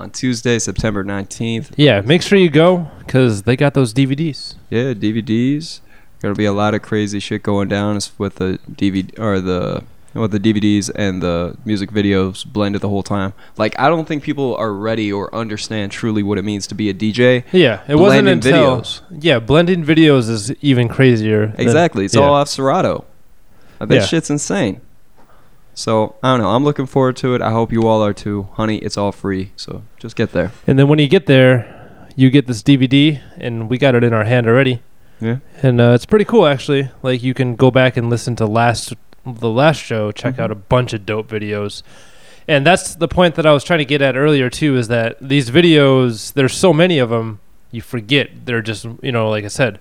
on 0.00 0.10
Tuesday, 0.10 0.58
September 0.58 1.04
nineteenth. 1.04 1.72
Yeah, 1.76 2.00
make 2.00 2.22
sure 2.22 2.38
you 2.38 2.50
go 2.50 2.88
because 3.00 3.42
they 3.42 3.56
got 3.56 3.74
those 3.74 3.92
DVDs. 3.94 4.54
Yeah, 4.70 4.94
DVDs. 4.94 5.80
Gonna 6.20 6.34
be 6.34 6.44
a 6.46 6.52
lot 6.52 6.74
of 6.74 6.82
crazy 6.82 7.20
shit 7.20 7.42
going 7.42 7.68
down 7.68 7.98
with 8.18 8.36
the 8.36 8.58
DVD 8.70 9.18
or 9.18 9.40
the 9.40 9.84
with 10.14 10.30
the 10.30 10.38
DVDs 10.38 10.90
and 10.94 11.20
the 11.22 11.56
music 11.64 11.90
videos 11.90 12.46
blended 12.46 12.80
the 12.80 12.88
whole 12.88 13.02
time. 13.02 13.32
Like 13.58 13.78
I 13.78 13.88
don't 13.88 14.06
think 14.06 14.22
people 14.22 14.56
are 14.56 14.72
ready 14.72 15.12
or 15.12 15.34
understand 15.34 15.90
truly 15.92 16.22
what 16.22 16.38
it 16.38 16.42
means 16.42 16.66
to 16.68 16.74
be 16.74 16.88
a 16.88 16.94
DJ. 16.94 17.44
Yeah, 17.52 17.82
it 17.88 17.96
wasn't 17.96 18.28
until 18.28 18.80
videos. 18.80 19.00
yeah, 19.10 19.38
blending 19.40 19.84
videos 19.84 20.28
is 20.30 20.52
even 20.62 20.88
crazier. 20.88 21.48
than- 21.48 21.60
Exactly. 21.60 22.04
It's 22.04 22.14
yeah. 22.14 22.22
all 22.22 22.34
off 22.34 22.48
Serato. 22.48 23.04
That 23.80 23.90
Yeah. 23.92 24.04
shit's 24.06 24.30
insane. 24.30 24.80
So 25.74 26.14
I 26.22 26.32
don't 26.32 26.40
know. 26.40 26.50
I'm 26.50 26.64
looking 26.64 26.86
forward 26.86 27.16
to 27.18 27.34
it. 27.34 27.42
I 27.42 27.50
hope 27.50 27.72
you 27.72 27.86
all 27.86 28.02
are 28.04 28.12
too. 28.14 28.48
Honey, 28.52 28.78
it's 28.78 28.96
all 28.96 29.12
free. 29.12 29.52
So 29.56 29.82
just 29.98 30.16
get 30.16 30.32
there. 30.32 30.52
And 30.66 30.78
then 30.78 30.88
when 30.88 30.98
you 30.98 31.08
get 31.08 31.26
there, 31.26 32.08
you 32.16 32.30
get 32.30 32.46
this 32.46 32.62
DVD, 32.62 33.20
and 33.38 33.68
we 33.68 33.76
got 33.76 33.94
it 33.96 34.04
in 34.04 34.12
our 34.12 34.24
hand 34.24 34.46
already. 34.46 34.82
Yeah. 35.20 35.38
And 35.62 35.80
uh, 35.80 35.90
it's 35.94 36.06
pretty 36.06 36.24
cool, 36.24 36.46
actually. 36.46 36.90
Like 37.02 37.22
you 37.22 37.34
can 37.34 37.56
go 37.56 37.70
back 37.70 37.96
and 37.96 38.08
listen 38.08 38.36
to 38.36 38.46
last 38.46 38.92
the 39.26 39.48
last 39.50 39.78
show, 39.82 40.12
check 40.12 40.34
Mm-hmm. 40.34 40.42
out 40.42 40.50
a 40.50 40.54
bunch 40.54 40.92
of 40.92 41.06
dope 41.06 41.28
videos. 41.28 41.82
And 42.46 42.66
that's 42.66 42.94
the 42.94 43.08
point 43.08 43.36
that 43.36 43.46
I 43.46 43.52
was 43.52 43.64
trying 43.64 43.78
to 43.78 43.84
get 43.86 44.02
at 44.02 44.16
earlier 44.16 44.50
too. 44.50 44.76
Is 44.76 44.88
that 44.88 45.16
these 45.20 45.50
videos? 45.50 46.34
There's 46.34 46.54
so 46.54 46.72
many 46.74 46.98
of 46.98 47.08
them, 47.08 47.40
you 47.70 47.80
forget 47.80 48.44
they're 48.44 48.60
just 48.62 48.86
you 49.02 49.10
know, 49.12 49.30
like 49.30 49.44
I 49.44 49.48
said, 49.48 49.78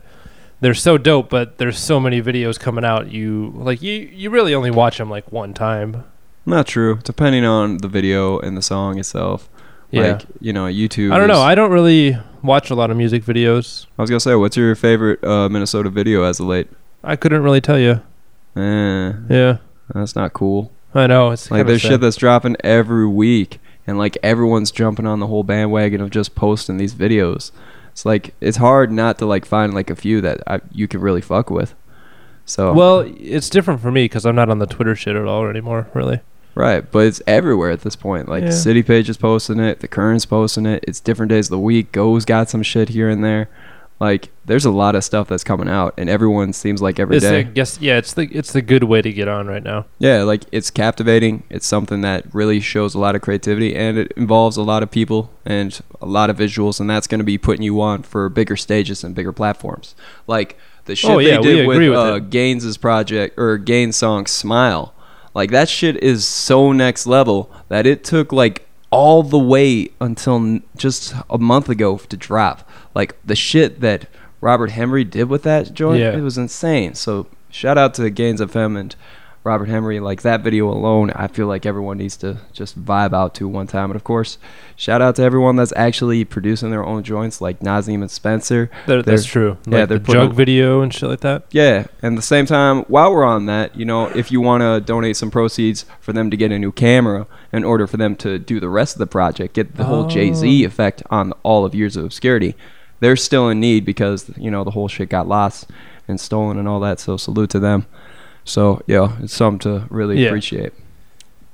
they're 0.64 0.74
so 0.74 0.98
dope. 0.98 1.30
But 1.30 1.58
there's 1.60 1.78
so 1.78 2.00
many 2.00 2.22
videos 2.22 2.60
coming 2.60 2.84
out. 2.84 3.12
You 3.12 3.54
like 3.56 3.82
you 3.82 3.94
you 4.12 4.30
really 4.32 4.56
only 4.56 4.72
watch 4.72 4.98
them 4.98 5.10
like 5.10 5.32
one 5.32 5.54
time. 5.54 6.04
Not 6.46 6.68
true. 6.68 7.00
Depending 7.04 7.46
on 7.46 7.78
the 7.78 7.88
video 7.88 8.40
and 8.40 8.58
the 8.58 8.62
song 8.62 8.98
itself. 9.00 9.50
Yeah. 9.92 10.14
Like 10.14 10.26
you 10.42 10.52
know, 10.54 10.66
YouTube. 10.66 11.14
I 11.14 11.20
don't 11.20 11.28
know. 11.28 11.42
I 11.42 11.54
don't 11.56 11.72
really 11.72 12.18
watch 12.42 12.70
a 12.72 12.76
lot 12.76 12.90
of 12.90 12.98
music 12.98 13.24
videos. 13.24 13.86
I 13.98 14.02
was 14.02 14.10
gonna 14.10 14.20
say, 14.20 14.36
what's 14.36 14.58
your 14.58 14.74
favorite 14.76 15.24
uh, 15.24 15.48
Minnesota 15.50 15.90
video 15.90 16.24
as 16.24 16.40
of 16.40 16.48
late? 16.48 16.68
I 17.04 17.16
couldn't 17.16 17.44
really 17.44 17.62
tell 17.62 17.78
you. 17.80 18.02
Eh, 18.56 19.14
Yeah. 19.30 19.58
that's 19.94 20.16
not 20.16 20.34
cool. 20.34 20.72
I 20.96 21.08
know 21.08 21.32
it's 21.32 21.50
Like 21.50 21.66
there's 21.68 21.82
sad. 21.82 21.90
shit 21.92 22.02
that's 22.02 22.16
dropping 22.18 22.56
every 22.64 23.08
week, 23.08 23.60
and 23.88 23.98
like 23.98 24.18
everyone's 24.24 24.72
jumping 24.72 25.06
on 25.08 25.20
the 25.20 25.28
whole 25.28 25.44
bandwagon 25.44 26.02
of 26.02 26.10
just 26.12 26.36
posting 26.36 26.78
these 26.78 26.94
videos. 26.94 27.52
It's 27.94 28.06
like 28.06 28.34
it's 28.42 28.58
hard 28.58 28.92
not 28.92 29.18
to 29.20 29.26
like 29.26 29.46
find 29.46 29.74
like 29.74 29.90
a 29.90 29.96
few 29.96 30.20
that 30.22 30.42
I, 30.46 30.60
you 30.72 30.88
can 30.88 31.00
really 31.00 31.22
fuck 31.22 31.50
with. 31.50 31.74
So 32.46 32.74
Well, 32.74 33.10
it's 33.18 33.50
different 33.50 33.80
for 33.82 33.92
me 33.92 34.06
because 34.06 34.26
I'm 34.26 34.36
not 34.36 34.50
on 34.50 34.60
the 34.60 34.66
Twitter 34.68 34.96
shit 34.96 35.16
at 35.16 35.26
all 35.26 35.48
anymore. 35.48 35.88
Really. 35.94 36.20
Right, 36.56 36.90
but 36.92 37.06
it's 37.08 37.22
everywhere 37.26 37.72
at 37.72 37.82
this 37.82 37.96
point. 37.96 38.28
Like 38.28 38.44
Yeah. 38.44 38.50
City 38.52 38.84
Page 38.84 39.10
is 39.10 39.18
posting 39.18 39.60
it, 39.60 39.80
the 39.80 39.88
Current's 39.88 40.26
posting 40.26 40.66
it. 40.66 40.84
It's 40.88 41.00
different 41.00 41.30
days 41.30 41.48
of 41.48 41.52
the 41.52 41.60
week. 41.60 41.92
Go's 41.92 42.26
got 42.26 42.50
some 42.50 42.62
shit 42.64 42.90
here 42.90 43.10
and 43.10 43.24
there. 43.24 43.48
Like 44.00 44.32
there's 44.46 44.66
a 44.66 44.72
lot 44.72 44.96
of 44.96 45.04
stuff 45.04 45.30
that's 45.30 45.44
coming 45.44 45.70
out, 45.70 45.94
and 45.98 46.10
everyone 46.10 46.52
seems 46.52 46.82
like 46.82 47.00
every 47.00 47.18
it's 47.18 47.26
day. 47.26 47.48
Yeah, 47.80 47.98
it's 47.98 48.14
the 48.14 48.28
it's 48.32 48.52
the 48.52 48.62
good 48.62 48.84
way 48.84 49.02
to 49.02 49.14
get 49.14 49.28
on 49.28 49.48
right 49.48 49.64
now. 49.64 49.86
Yeah, 50.00 50.24
like 50.24 50.44
it's 50.52 50.70
captivating. 50.70 51.44
It's 51.50 51.66
something 51.66 52.02
that 52.02 52.26
really 52.34 52.60
shows 52.60 52.96
a 52.96 53.00
lot 53.00 53.16
of 53.16 53.22
creativity, 53.22 53.76
and 53.76 53.98
it 53.98 54.12
involves 54.18 54.58
a 54.58 54.64
lot 54.64 54.84
of 54.84 54.92
people 54.92 55.32
and 55.46 55.80
a 56.02 56.06
lot 56.06 56.30
of 56.30 56.38
visuals, 56.38 56.80
and 56.80 56.90
that's 56.90 57.08
going 57.08 57.20
to 57.20 57.26
be 57.26 57.38
putting 57.38 57.62
you 57.62 57.80
on 57.82 58.04
for 58.04 58.28
bigger 58.30 58.58
stages 58.58 59.04
and 59.04 59.16
bigger 59.16 59.32
platforms. 59.32 59.96
Like 60.28 60.58
the 60.86 60.96
shit 60.96 61.10
Oh, 61.10 61.20
yeah, 61.20 61.38
they 61.38 61.44
did 61.44 61.68
with, 61.68 61.78
with 61.78 61.94
uh. 61.98 62.20
Gaines's 62.20 62.78
project 62.78 63.38
or 63.40 63.58
Gaines' 63.58 63.96
song 63.96 64.26
"Smile." 64.26 64.94
Like 65.34 65.52
that 65.52 65.70
shit 65.70 65.98
is 66.04 66.28
so 66.28 66.72
next 66.74 67.08
level 67.08 67.50
that 67.70 67.88
it 67.88 68.04
took 68.04 68.32
like 68.32 68.68
all 68.94 69.24
the 69.24 69.40
way 69.40 69.90
until 70.00 70.60
just 70.78 71.14
a 71.30 71.38
month 71.38 71.68
ago 71.70 71.98
to 71.98 72.16
drop. 72.18 72.70
Like 72.94 73.16
the 73.26 73.36
shit 73.36 73.80
that 73.82 74.08
Robert 74.42 74.72
Henry 74.72 75.04
did 75.04 75.30
with 75.30 75.44
that 75.44 75.74
joint, 75.74 76.00
Yeah. 76.00 76.16
it 76.18 76.22
was 76.22 76.38
insane. 76.38 76.94
So 76.96 77.28
shout 77.50 77.78
out 77.78 77.94
to 77.96 78.10
Gaines 78.10 78.42
FM 78.42 78.78
and 78.80 78.96
Robert 79.44 79.66
Henry. 79.68 80.00
Like 80.00 80.22
that 80.22 80.42
video 80.42 80.70
alone, 80.70 81.12
I 81.12 81.28
feel 81.28 81.48
like 81.48 81.66
everyone 81.66 81.98
needs 81.98 82.16
to 82.18 82.38
just 82.54 82.82
vibe 82.82 83.14
out 83.14 83.36
to 83.36 83.48
one 83.48 83.68
time. 83.68 83.90
And 83.92 83.96
of 83.96 84.04
course, 84.04 84.38
shout 84.76 85.02
out 85.02 85.16
to 85.18 85.22
everyone 85.24 85.56
that's 85.58 85.74
actually 85.76 86.24
producing 86.26 86.72
their 86.72 86.84
own 86.86 87.04
joints, 87.04 87.42
like 87.42 87.62
Nazim 87.62 88.02
and 88.02 88.10
Spencer. 88.12 88.70
That- 88.88 89.06
that's 89.06 89.26
true. 89.26 89.58
Yeah, 89.68 89.80
Like 89.80 89.90
they're 89.90 90.00
the 90.00 90.14
jug 90.14 90.34
video 90.34 90.82
and 90.82 90.94
shit 90.94 91.10
like 91.10 91.20
that. 91.22 91.44
yeah, 91.52 91.88
and 92.02 92.14
at 92.14 92.16
the 92.16 92.22
same 92.22 92.46
time, 92.46 92.84
while 92.84 93.12
we're 93.14 93.26
on 93.26 93.46
that, 93.48 93.76
you 93.76 93.86
know, 93.86 94.06
if 94.08 94.32
you 94.32 94.40
want 94.40 94.62
to 94.62 94.80
donate 94.80 95.18
some 95.18 95.30
proceeds 95.32 95.86
for 96.00 96.14
them 96.14 96.30
to 96.32 96.38
get 96.38 96.52
a 96.52 96.60
new 96.60 96.72
camera 96.72 97.28
in 97.52 97.64
order 97.64 97.86
for 97.86 97.98
them 97.98 98.16
to 98.18 98.40
do 98.40 98.60
the 98.60 98.70
rest 98.70 98.96
of 98.96 99.00
the 99.00 99.08
project, 99.08 99.56
get 99.56 99.76
the 99.76 99.84
whole 99.84 100.08
Jay 100.08 100.32
Z 100.34 100.64
Oh. 100.64 100.68
effect 100.68 101.04
on 101.10 101.34
all 101.44 101.66
of 101.66 101.76
Years 101.76 101.98
of 101.98 102.06
Obscurity, 102.06 102.56
they're 103.02 103.18
still 103.18 103.50
in 103.50 103.60
need 103.60 103.84
because 103.84 104.32
you 104.38 104.50
know 104.50 104.64
the 104.64 104.72
whole 104.72 104.88
shit 104.88 105.10
got 105.10 105.28
lost 105.28 105.70
and 106.08 106.20
stolen 106.20 106.58
and 106.58 106.68
all 106.68 106.80
that. 106.80 107.00
So 107.02 107.18
salute 107.18 107.50
to 107.52 107.60
them. 107.60 107.86
So 108.46 108.82
yeah, 108.88 109.14
it's 109.22 109.34
something 109.34 109.60
to 109.60 109.86
really 109.90 110.20
Yeah. 110.22 110.28
appreciate. 110.28 110.74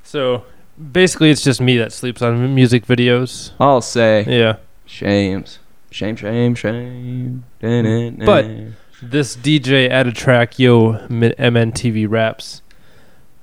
So 0.03 0.43
basically, 0.91 1.29
it's 1.31 1.43
just 1.43 1.61
me 1.61 1.77
that 1.77 1.91
sleeps 1.93 2.21
on 2.21 2.53
music 2.55 2.85
videos. 2.85 3.51
I'll 3.59 3.81
say, 3.81 4.25
Yeah. 4.27 4.55
shames, 4.85 5.59
shame, 5.91 6.15
shame, 6.15 6.55
shame. 6.55 7.43
Da-na-na. 7.61 8.25
But 8.25 8.47
this 9.01 9.35
DJ 9.35 9.87
Adatrak, 9.89 10.57
yo, 10.57 10.93
MNTV 11.09 12.05
raps. 12.09 12.61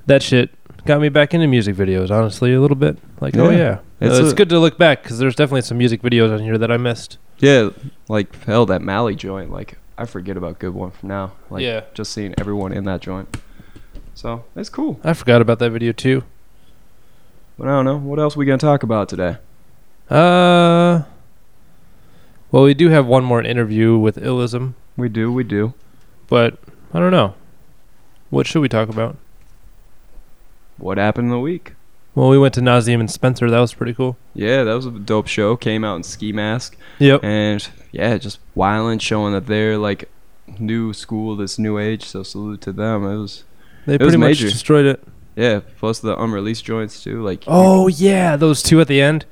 That 0.07 0.23
shit 0.23 0.51
got 0.85 1.01
me 1.01 1.09
back 1.09 1.35
into 1.35 1.47
music 1.47 1.75
videos. 1.77 2.11
Honestly, 2.11 2.53
a 2.55 2.61
little 2.61 2.77
bit. 2.77 2.99
Like, 3.21 3.37
oh 3.37 3.51
Yeah. 3.51 3.57
yeah, 3.57 3.79
It's 4.01 4.19
Uh, 4.19 4.23
it's 4.25 4.33
a- 4.33 4.37
good 4.37 4.49
to 4.51 4.59
look 4.59 4.77
back 4.79 5.03
because 5.03 5.19
there's 5.19 5.35
definitely 5.35 5.63
some 5.63 5.79
music 5.79 6.03
videos 6.03 6.33
on 6.33 6.41
here 6.41 6.59
that 6.59 6.71
I 6.71 6.77
missed. 6.77 7.19
Yeah, 7.39 7.71
like 8.09 8.45
hell, 8.45 8.67
that 8.67 8.83
Mally 8.83 9.15
joint. 9.15 9.51
Like 9.53 9.79
I 9.99 10.05
forget 10.05 10.37
about 10.37 10.59
Good 10.59 10.75
One 10.75 10.91
from 10.91 11.09
now. 11.09 11.33
Like 11.51 11.63
Yeah. 11.63 11.83
just 11.95 12.13
seeing 12.13 12.35
everyone 12.39 12.73
in 12.73 12.85
that 12.85 13.01
joint. 13.01 13.37
So 14.15 14.45
it's 14.55 14.69
cool. 14.69 15.01
I 15.05 15.13
forgot 15.15 15.41
about 15.41 15.59
that 15.61 15.71
video 15.71 15.93
too. 15.93 16.23
But 17.59 17.69
I 17.69 17.71
don't 17.71 17.85
know 17.87 17.97
what 17.97 18.19
else 18.19 18.37
we 18.37 18.45
gonna 18.45 18.59
talk 18.59 18.83
about 18.83 19.09
today. 19.09 19.39
Uh, 20.11 21.03
well, 22.51 22.63
we 22.65 22.75
do 22.75 22.91
have 22.91 23.07
one 23.07 23.25
more 23.25 23.43
interview 23.43 23.97
with 23.99 24.17
Illism, 24.17 24.75
We 24.97 25.09
do, 25.09 25.33
we 25.33 25.43
do. 25.45 25.73
but 26.29 26.59
I 26.95 26.99
don't 27.01 27.11
know. 27.11 27.35
What 28.31 28.47
should 28.47 28.61
we 28.61 28.69
talk 28.69 28.89
about? 28.89 29.17
What 30.79 30.99
happened 30.99 31.27
in 31.27 31.31
the 31.31 31.41
week? 31.41 31.75
Well, 32.17 32.31
we 32.31 32.39
went 32.39 32.55
to 32.55 32.63
Nazeem 32.63 32.99
and 32.99 33.11
Spencer. 33.11 33.51
That 33.51 33.61
was 33.61 33.75
pretty 33.75 33.93
cool. 33.93 34.17
Yeah, 34.33 34.65
that 34.65 34.73
was 34.73 34.87
a 34.87 34.91
dope 34.91 35.27
show. 35.29 35.55
Came 35.55 35.85
out 35.85 35.97
in 35.97 36.03
ski 36.03 36.33
mask. 36.33 36.75
Yep. 36.99 37.23
And 37.23 37.69
yeah, 37.93 38.17
just 38.17 38.39
wilding, 38.55 39.01
showing 39.01 39.35
that 39.35 39.47
they're 39.47 39.77
like 39.77 40.09
new 40.59 40.95
school, 40.95 41.37
this 41.37 41.59
new 41.59 41.79
age. 41.79 42.05
So 42.05 42.23
salute 42.23 42.63
to 42.63 42.73
them. 42.73 43.05
It 43.05 43.19
was. 43.19 43.45
They 43.85 43.97
it 43.97 44.01
was 44.01 44.09
pretty 44.09 44.17
much 44.17 44.29
major. 44.31 44.49
destroyed 44.49 44.87
it. 44.87 45.05
Yeah, 45.37 45.61
plus 45.79 45.99
the 45.99 46.19
unreleased 46.19 46.65
joints 46.65 47.05
too. 47.05 47.23
Like 47.23 47.45
Oh 47.47 47.87
yeah, 47.89 48.37
those 48.37 48.63
two 48.63 48.81
at 48.81 48.89
the 48.89 49.03
end. 49.03 49.27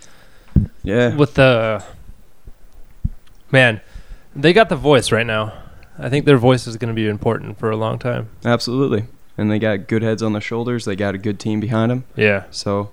Yeah. 0.83 1.17
With 1.17 1.35
the 1.35 1.83
man, 3.51 3.81
they 4.37 4.53
got 4.53 4.69
the 4.69 4.77
voice 4.77 5.11
right 5.11 5.27
now. 5.27 5.55
I 5.99 6.11
think 6.11 6.27
their 6.27 6.37
voice 6.37 6.67
is 6.67 6.77
going 6.77 6.89
to 6.89 6.95
be 6.95 7.09
important 7.09 7.59
for 7.59 7.71
a 7.71 7.77
long 7.77 7.99
time. 7.99 8.29
Absolutely. 8.45 9.07
And 9.37 9.51
they 9.51 9.59
got 9.59 9.89
good 9.89 10.03
heads 10.03 10.23
on 10.23 10.33
their 10.33 10.41
shoulders. 10.41 10.85
They 10.85 10.97
got 10.97 11.15
a 11.15 11.19
good 11.19 11.41
team 11.41 11.61
behind 11.61 11.91
them. 11.91 12.05
Yeah. 12.17 12.45
So, 12.51 12.91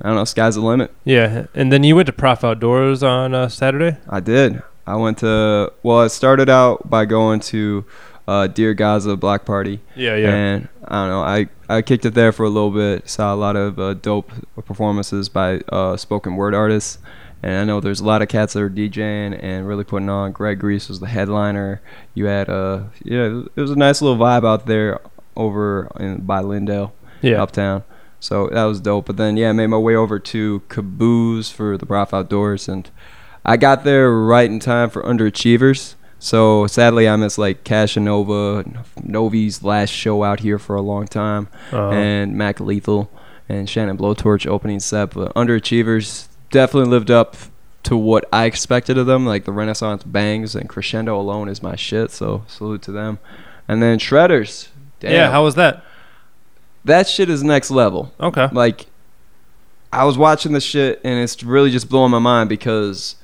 I 0.00 0.08
don't 0.08 0.16
know. 0.16 0.24
Sky's 0.24 0.54
the 0.54 0.60
limit. 0.60 0.92
Yeah, 1.04 1.46
and 1.54 1.72
then 1.72 1.82
you 1.82 1.96
went 1.96 2.06
to 2.06 2.12
Prof 2.12 2.44
Outdoors 2.44 3.02
on 3.02 3.34
uh, 3.34 3.48
Saturday. 3.48 3.98
I 4.08 4.20
did. 4.20 4.62
I 4.86 4.96
went 4.96 5.18
to. 5.18 5.72
Well, 5.82 6.00
I 6.00 6.06
started 6.06 6.48
out 6.48 6.88
by 6.88 7.04
going 7.04 7.40
to 7.40 7.84
uh, 8.28 8.46
Dear 8.46 8.74
Gaza 8.74 9.16
Black 9.16 9.44
Party. 9.44 9.80
Yeah, 9.96 10.16
yeah. 10.16 10.34
And 10.34 10.68
I 10.84 10.94
don't 11.00 11.08
know. 11.08 11.20
I 11.22 11.48
I 11.68 11.82
kicked 11.82 12.04
it 12.04 12.14
there 12.14 12.32
for 12.32 12.44
a 12.44 12.50
little 12.50 12.70
bit. 12.70 13.08
Saw 13.08 13.34
a 13.34 13.36
lot 13.36 13.56
of 13.56 13.78
uh, 13.78 13.94
dope 13.94 14.30
performances 14.64 15.28
by 15.28 15.60
uh, 15.70 15.96
spoken 15.96 16.36
word 16.36 16.54
artists. 16.54 16.98
And 17.42 17.54
I 17.54 17.64
know 17.64 17.80
there's 17.80 18.00
a 18.00 18.04
lot 18.04 18.22
of 18.22 18.28
cats 18.28 18.54
that 18.54 18.62
are 18.62 18.70
DJing 18.70 19.38
and 19.42 19.68
really 19.68 19.84
putting 19.84 20.08
on. 20.08 20.32
Greg 20.32 20.58
Grease 20.58 20.88
was 20.88 21.00
the 21.00 21.06
headliner. 21.06 21.80
You 22.14 22.26
had 22.26 22.48
uh 22.48 22.84
yeah, 23.04 23.42
it 23.54 23.60
was 23.60 23.70
a 23.70 23.76
nice 23.76 24.00
little 24.00 24.16
vibe 24.16 24.44
out 24.44 24.66
there 24.66 25.00
over 25.36 25.90
in 25.98 26.18
by 26.22 26.40
Lyndale, 26.40 26.92
Yeah. 27.22 27.42
uptown. 27.42 27.82
So 28.20 28.48
that 28.52 28.64
was 28.64 28.80
dope. 28.80 29.06
But 29.06 29.16
then 29.18 29.36
yeah, 29.36 29.50
I 29.50 29.52
made 29.52 29.66
my 29.68 29.78
way 29.78 29.94
over 29.94 30.18
to 30.18 30.62
Caboose 30.68 31.50
for 31.50 31.76
the 31.76 31.86
Prof 31.86 32.12
Outdoors, 32.14 32.68
and 32.68 32.88
I 33.44 33.56
got 33.56 33.84
there 33.84 34.10
right 34.10 34.50
in 34.50 34.58
time 34.58 34.90
for 34.90 35.02
Underachievers. 35.02 35.94
So 36.18 36.66
sadly, 36.66 37.08
I 37.08 37.14
missed 37.16 37.38
like 37.38 37.62
Cashanova, 37.62 38.76
Novi's 39.04 39.62
last 39.62 39.90
show 39.90 40.24
out 40.24 40.40
here 40.40 40.58
for 40.58 40.74
a 40.76 40.80
long 40.82 41.06
time, 41.06 41.48
Uh-huh. 41.70 41.90
and 41.90 42.34
Mac 42.34 42.58
Lethal 42.58 43.10
and 43.48 43.68
Shannon 43.68 43.96
Blowtorch 43.98 44.46
opening 44.46 44.80
set. 44.80 45.10
But 45.14 45.34
Underachievers 45.34 46.28
definitely 46.50 46.90
lived 46.90 47.10
up 47.10 47.36
to 47.84 47.96
what 47.96 48.24
I 48.32 48.46
expected 48.46 48.98
of 48.98 49.06
them. 49.06 49.26
Like 49.26 49.44
the 49.44 49.52
Renaissance 49.52 50.02
bangs 50.04 50.56
and 50.56 50.68
crescendo 50.68 51.20
alone 51.20 51.48
is 51.48 51.62
my 51.62 51.76
shit. 51.76 52.10
So 52.10 52.42
salute 52.48 52.82
to 52.82 52.92
them. 52.92 53.18
And 53.68 53.82
then 53.82 53.98
Shredders. 53.98 54.68
Damn. 55.00 55.12
Yeah, 55.12 55.30
how 55.30 55.44
was 55.44 55.54
that? 55.56 55.84
That 56.84 57.08
shit 57.08 57.28
is 57.28 57.42
next 57.42 57.70
level. 57.70 58.12
Okay. 58.20 58.48
Like, 58.52 58.86
I 59.92 60.04
was 60.04 60.16
watching 60.16 60.52
the 60.52 60.60
shit 60.60 61.00
and 61.04 61.18
it's 61.22 61.42
really 61.42 61.70
just 61.70 61.88
blowing 61.88 62.10
my 62.10 62.18
mind 62.18 62.48
because 62.48 63.16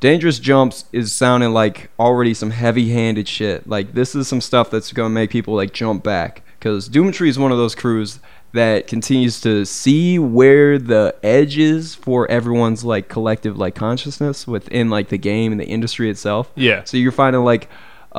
Dangerous 0.00 0.38
Jumps 0.38 0.84
is 0.92 1.12
sounding 1.12 1.52
like 1.52 1.90
already 1.98 2.34
some 2.34 2.50
heavy 2.50 2.90
handed 2.90 3.26
shit. 3.28 3.68
Like, 3.68 3.94
this 3.94 4.14
is 4.14 4.28
some 4.28 4.40
stuff 4.40 4.70
that's 4.70 4.92
gonna 4.92 5.08
make 5.08 5.30
people 5.30 5.54
like 5.54 5.72
jump 5.72 6.04
back. 6.04 6.42
Because 6.58 6.88
Doomtree 6.88 7.28
is 7.28 7.38
one 7.38 7.52
of 7.52 7.58
those 7.58 7.74
crews 7.74 8.18
that 8.52 8.86
continues 8.86 9.40
to 9.42 9.64
see 9.64 10.18
where 10.18 10.78
the 10.78 11.14
edge 11.22 11.58
is 11.58 11.94
for 11.94 12.28
everyone's 12.30 12.84
like 12.84 13.08
collective 13.08 13.58
like 13.58 13.74
consciousness 13.74 14.46
within 14.46 14.90
like 14.90 15.08
the 15.08 15.18
game 15.18 15.52
and 15.52 15.60
the 15.60 15.66
industry 15.66 16.10
itself. 16.10 16.50
Yeah. 16.56 16.82
So 16.84 16.96
you're 16.96 17.12
finding 17.12 17.44
like 17.44 17.68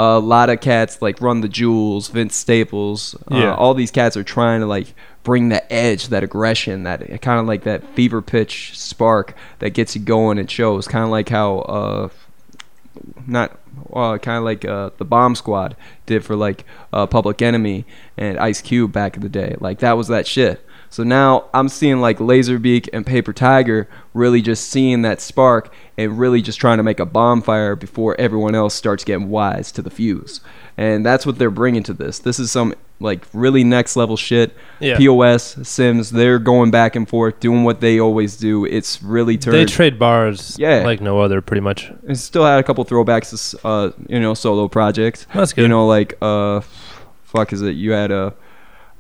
a 0.01 0.17
lot 0.17 0.49
of 0.49 0.61
cats 0.61 1.01
like 1.01 1.19
Run 1.21 1.41
the 1.41 1.49
Jewels, 1.49 2.07
Vince 2.07 2.33
Staples. 2.35 3.15
Uh, 3.29 3.35
Yeah. 3.35 3.53
all 3.55 3.73
these 3.73 3.91
cats 3.91 4.15
are 4.15 4.23
trying 4.23 4.61
to 4.61 4.65
like 4.65 4.93
bring 5.23 5.49
that 5.49 5.67
edge, 5.69 6.07
that 6.07 6.23
aggression, 6.23 6.83
that 6.83 7.21
kind 7.21 7.37
of 7.39 7.45
like 7.45 7.63
that 7.63 7.83
fever 7.95 8.21
pitch 8.21 8.71
spark 8.79 9.35
that 9.59 9.71
gets 9.71 9.95
you 9.95 10.01
going 10.01 10.39
and 10.39 10.49
shows. 10.49 10.87
Kind 10.87 11.03
of 11.03 11.09
like 11.11 11.27
how, 11.27 11.57
uh, 11.59 12.09
not 13.27 13.59
uh, 13.93 14.17
kind 14.19 14.37
of 14.37 14.43
like 14.45 14.63
uh, 14.63 14.91
the 14.97 15.05
Bomb 15.05 15.35
Squad 15.35 15.75
did 16.05 16.23
for 16.23 16.35
like 16.35 16.63
uh, 16.93 17.05
Public 17.05 17.41
Enemy 17.41 17.85
and 18.17 18.37
Ice 18.39 18.61
Cube 18.61 18.93
back 18.93 19.17
in 19.17 19.21
the 19.21 19.29
day. 19.29 19.55
Like 19.59 19.79
that 19.79 19.97
was 19.97 20.07
that 20.07 20.25
shit. 20.25 20.65
So 20.91 21.03
now 21.03 21.45
I'm 21.53 21.69
seeing 21.69 22.01
like 22.01 22.17
Lazerbeak 22.17 22.89
and 22.91 23.05
Paper 23.05 23.31
Tiger 23.31 23.87
really 24.13 24.41
just 24.41 24.69
seeing 24.69 25.03
that 25.03 25.21
spark 25.21 25.71
and 25.97 26.17
really 26.17 26.41
just 26.41 26.59
trying 26.59 26.77
to 26.77 26.83
make 26.83 26.99
a 26.99 27.05
bonfire 27.05 27.75
before 27.75 28.19
everyone 28.19 28.55
else 28.55 28.73
starts 28.73 29.03
getting 29.03 29.29
wise 29.29 29.71
to 29.73 29.81
the 29.83 29.91
fuse. 29.91 30.41
And 30.77 31.05
that's 31.05 31.25
what 31.25 31.37
they're 31.37 31.51
bringing 31.51 31.83
to 31.83 31.93
this. 31.93 32.17
This 32.19 32.39
is 32.39 32.51
some 32.51 32.73
like 33.01 33.25
really 33.33 33.63
next 33.63 33.95
level 33.95 34.17
shit. 34.17 34.55
Yeah. 34.79 34.97
POS, 34.97 35.67
Sims, 35.67 36.09
they're 36.09 36.39
going 36.39 36.71
back 36.71 36.95
and 36.95 37.07
forth 37.07 37.39
doing 37.39 37.63
what 37.63 37.81
they 37.81 37.99
always 37.99 38.35
do. 38.35 38.65
It's 38.65 39.01
really 39.03 39.37
turned 39.37 39.55
They 39.55 39.65
trade 39.65 39.99
bars 39.99 40.57
Yeah. 40.59 40.83
like 40.83 41.01
no 41.01 41.19
other, 41.19 41.39
pretty 41.39 41.61
much. 41.61 41.91
and 42.07 42.17
still 42.17 42.45
had 42.45 42.59
a 42.59 42.63
couple 42.63 42.83
throwbacks 42.83 43.29
to 43.51 43.67
uh 43.67 43.91
you 44.07 44.19
know 44.19 44.33
solo 44.33 44.67
projects 44.67 45.27
That's 45.35 45.53
good. 45.53 45.61
you 45.61 45.67
know 45.67 45.85
like 45.85 46.17
uh 46.21 46.61
fuck 47.23 47.53
is 47.53 47.61
it 47.61 47.75
you 47.75 47.91
had 47.91 48.09
a 48.11 48.17
uh 48.17 48.31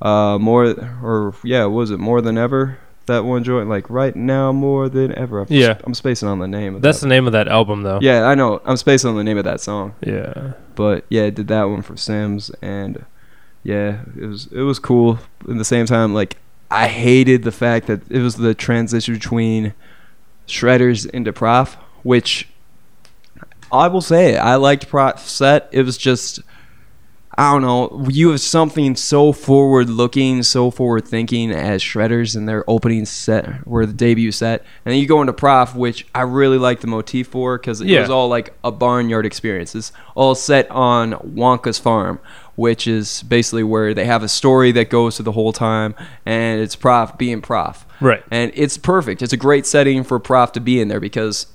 Uh, 0.01 0.37
more 0.39 0.65
or 1.03 1.33
yeah 1.43 1.65
was 1.65 1.91
it 1.91 1.99
more 1.99 2.21
than 2.21 2.37
ever 2.37 2.77
that 3.07 3.25
one 3.25 3.43
joint 3.43 3.67
like 3.67 3.89
right 3.89 4.15
now 4.15 4.51
more 4.51 4.87
than 4.87 5.13
ever 5.17 5.41
I'm, 5.41 5.47
Yeah. 5.49 5.77
i'm 5.83 5.93
spacing 5.93 6.29
on 6.29 6.39
the 6.39 6.47
name 6.47 6.75
of 6.75 6.81
That's 6.81 6.99
that. 6.99 7.07
the 7.07 7.09
name 7.09 7.25
of 7.27 7.33
that 7.33 7.47
album, 7.49 7.81
though. 7.83 7.99
yeah 8.01 8.23
i 8.23 8.33
know 8.35 8.61
i'm 8.65 8.77
spacing 8.77 9.09
on 9.09 9.17
the 9.17 9.23
name 9.25 9.37
of 9.37 9.43
that 9.43 9.59
song 9.59 9.93
Yeah. 10.01 10.53
but 10.75 11.03
yeah 11.09 11.23
I 11.23 11.31
did 11.31 11.47
that 11.49 11.63
one 11.63 11.81
for 11.81 11.97
sims 11.97 12.49
and 12.61 13.03
yeah 13.63 14.03
it 14.17 14.25
was 14.25 14.47
it 14.53 14.61
was 14.61 14.79
cool 14.79 15.19
at 15.49 15.57
the 15.57 15.65
same 15.65 15.85
time 15.85 16.13
like 16.13 16.37
i 16.71 16.87
hated 16.87 17.43
the 17.43 17.51
fact 17.51 17.87
that 17.87 18.09
it 18.09 18.21
was 18.21 18.35
the 18.35 18.53
transition 18.53 19.15
between 19.15 19.73
shredders 20.47 21.09
into 21.09 21.33
prof 21.33 21.75
which 22.03 22.47
I 23.71 23.87
will 23.87 24.01
say 24.01 24.35
I 24.35 24.55
liked 24.55 24.87
Prof 24.87 25.19
set. 25.19 25.69
It 25.71 25.83
was 25.83 25.95
just 25.95 26.39
I 27.37 27.53
don't 27.53 27.61
know. 27.61 28.05
You 28.09 28.31
have 28.31 28.41
something 28.41 28.95
so 28.95 29.31
forward 29.31 29.89
looking, 29.89 30.43
so 30.43 30.71
forward 30.71 31.07
thinking 31.07 31.51
as 31.51 31.81
Shredders 31.81 32.35
in 32.35 32.47
their 32.47 32.69
opening 32.69 33.05
set, 33.05 33.47
or 33.65 33.85
the 33.85 33.93
debut 33.93 34.31
set, 34.31 34.61
and 34.83 34.91
then 34.93 34.99
you 34.99 35.07
go 35.07 35.21
into 35.21 35.31
Prof, 35.31 35.73
which 35.75 36.05
I 36.13 36.21
really 36.23 36.57
like 36.57 36.81
the 36.81 36.87
motif 36.87 37.27
for 37.27 37.57
because 37.57 37.79
it 37.81 37.87
Yeah. 37.87 38.01
was 38.01 38.09
all 38.09 38.27
like 38.27 38.53
a 38.63 38.71
barnyard 38.71 39.25
experience. 39.25 39.73
It's 39.75 39.91
all 40.15 40.35
set 40.35 40.69
on 40.71 41.13
Wonka's 41.13 41.79
farm, 41.79 42.19
which 42.55 42.87
is 42.87 43.23
basically 43.23 43.63
where 43.63 43.93
they 43.93 44.05
have 44.05 44.23
a 44.23 44.27
story 44.27 44.71
that 44.73 44.89
goes 44.89 45.15
to 45.17 45.23
the 45.23 45.31
whole 45.31 45.53
time, 45.53 45.95
and 46.25 46.59
it's 46.59 46.75
Prof 46.75 47.17
being 47.17 47.41
Prof. 47.41 47.85
Right. 48.01 48.23
And 48.31 48.51
it's 48.55 48.77
perfect. 48.77 49.21
It's 49.21 49.33
a 49.33 49.37
great 49.37 49.65
setting 49.65 50.03
for 50.03 50.19
Prof 50.19 50.51
to 50.53 50.59
be 50.59 50.81
in 50.81 50.87
there 50.89 50.99
because 50.99 51.45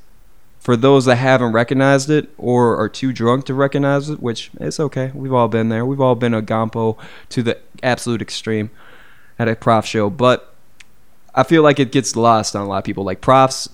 for 0.65 0.79
those 0.79 1.05
that 1.05 1.17
haven't 1.17 1.53
recognized 1.53 2.09
it 2.09 2.31
or 2.39 2.79
are 2.79 2.89
too 2.89 3.13
drunk 3.13 3.45
to 3.45 3.53
recognize 3.53 4.09
it, 4.09 4.21
which 4.21 4.51
it's 4.59 4.81
okay. 4.81 5.13
We've 5.15 5.33
all 5.33 5.47
been 5.47 5.69
there. 5.69 5.85
We've 5.85 6.01
all 6.01 6.15
been 6.15 6.33
a 6.33 6.41
Gampo 6.41 6.97
to 7.29 7.43
the 7.43 7.59
absolute 7.83 8.23
extreme 8.23 8.71
at 9.39 9.47
a 9.47 9.57
prof 9.57 9.85
show, 9.85 10.09
but 10.09 10.55
I 11.35 11.43
feel 11.43 11.63
like 11.63 11.79
it 11.79 11.93
gets 11.93 12.17
lost 12.17 12.57
on 12.57 12.63
a 12.65 12.69
lot 12.69 12.79
of 12.79 12.85
people. 12.85 13.05
Like 13.05 13.21
profs, 13.21 13.69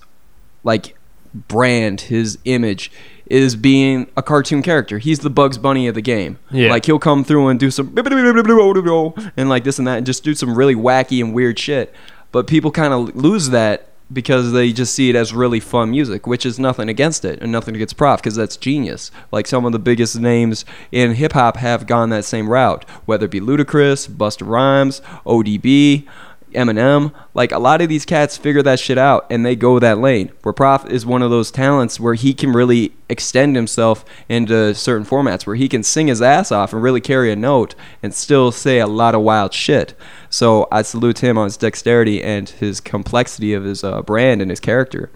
like 0.65 0.97
brand, 1.33 2.01
his 2.01 2.37
image 2.43 2.91
is 3.25 3.55
being 3.55 4.11
a 4.17 4.21
cartoon 4.21 4.61
character. 4.61 4.97
He's 4.97 5.19
the 5.19 5.29
Bugs 5.29 5.57
Bunny 5.57 5.87
of 5.87 5.95
the 5.95 6.01
game. 6.01 6.39
Yeah. 6.51 6.71
Like 6.71 6.85
he'll 6.85 6.99
come 6.99 7.23
through 7.23 7.47
and 7.47 7.57
do 7.57 7.71
some 7.71 7.95
and 7.95 9.47
like 9.47 9.63
this 9.63 9.79
and 9.79 9.87
that 9.87 9.95
and 9.95 10.05
just 10.05 10.25
do 10.25 10.35
some 10.35 10.57
really 10.57 10.75
wacky 10.75 11.23
and 11.23 11.33
weird 11.33 11.57
shit. 11.57 11.95
But 12.33 12.47
people 12.47 12.69
kind 12.69 12.93
of 12.93 13.15
lose 13.15 13.51
that 13.51 13.90
because 14.11 14.51
they 14.51 14.71
just 14.71 14.93
see 14.93 15.09
it 15.09 15.15
as 15.15 15.33
really 15.33 15.59
fun 15.59 15.91
music, 15.91 16.27
which 16.27 16.45
is 16.45 16.59
nothing 16.59 16.89
against 16.89 17.23
it 17.25 17.39
and 17.41 17.51
nothing 17.51 17.75
against 17.75 17.97
Prof 17.97 18.19
because 18.19 18.35
that's 18.35 18.57
genius. 18.57 19.11
Like 19.31 19.47
some 19.47 19.65
of 19.65 19.71
the 19.71 19.79
biggest 19.79 20.19
names 20.19 20.65
in 20.91 21.13
hip 21.13 21.33
hop 21.33 21.57
have 21.57 21.87
gone 21.87 22.09
that 22.09 22.25
same 22.25 22.49
route, 22.49 22.87
whether 23.05 23.25
it 23.25 23.31
be 23.31 23.39
Ludacris, 23.39 24.09
Busta 24.09 24.47
Rhymes, 24.47 25.01
ODB, 25.25 26.07
Eminem. 26.53 27.13
Like 27.33 27.51
a 27.51 27.59
lot 27.59 27.81
of 27.81 27.89
these 27.89 28.05
cats 28.05 28.37
figure 28.37 28.63
that 28.63 28.79
shit 28.79 28.97
out 28.97 29.25
and 29.29 29.45
they 29.45 29.55
go 29.55 29.79
that 29.79 29.99
lane. 29.99 30.31
Where 30.43 30.53
Prof 30.53 30.85
is 30.89 31.05
one 31.05 31.21
of 31.21 31.31
those 31.31 31.51
talents 31.51 31.99
where 31.99 32.13
he 32.13 32.33
can 32.33 32.51
really 32.51 32.93
extend 33.09 33.55
himself 33.55 34.05
into 34.29 34.73
certain 34.73 35.05
formats 35.05 35.45
where 35.45 35.55
he 35.55 35.67
can 35.67 35.83
sing 35.83 36.07
his 36.07 36.21
ass 36.21 36.51
off 36.51 36.73
and 36.73 36.81
really 36.81 37.01
carry 37.01 37.31
a 37.31 37.35
note 37.35 37.75
and 38.01 38.13
still 38.13 38.51
say 38.51 38.79
a 38.79 38.87
lot 38.87 39.15
of 39.15 39.21
wild 39.21 39.53
shit. 39.53 39.93
So 40.29 40.67
I 40.71 40.81
salute 40.81 41.23
him 41.23 41.37
on 41.37 41.45
his 41.45 41.57
dexterity 41.57 42.23
and 42.23 42.49
his 42.49 42.79
complexity 42.79 43.53
of 43.53 43.63
his 43.63 43.83
uh, 43.83 44.01
brand 44.01 44.41
and 44.41 44.49
his 44.49 44.59
character. 44.59 45.09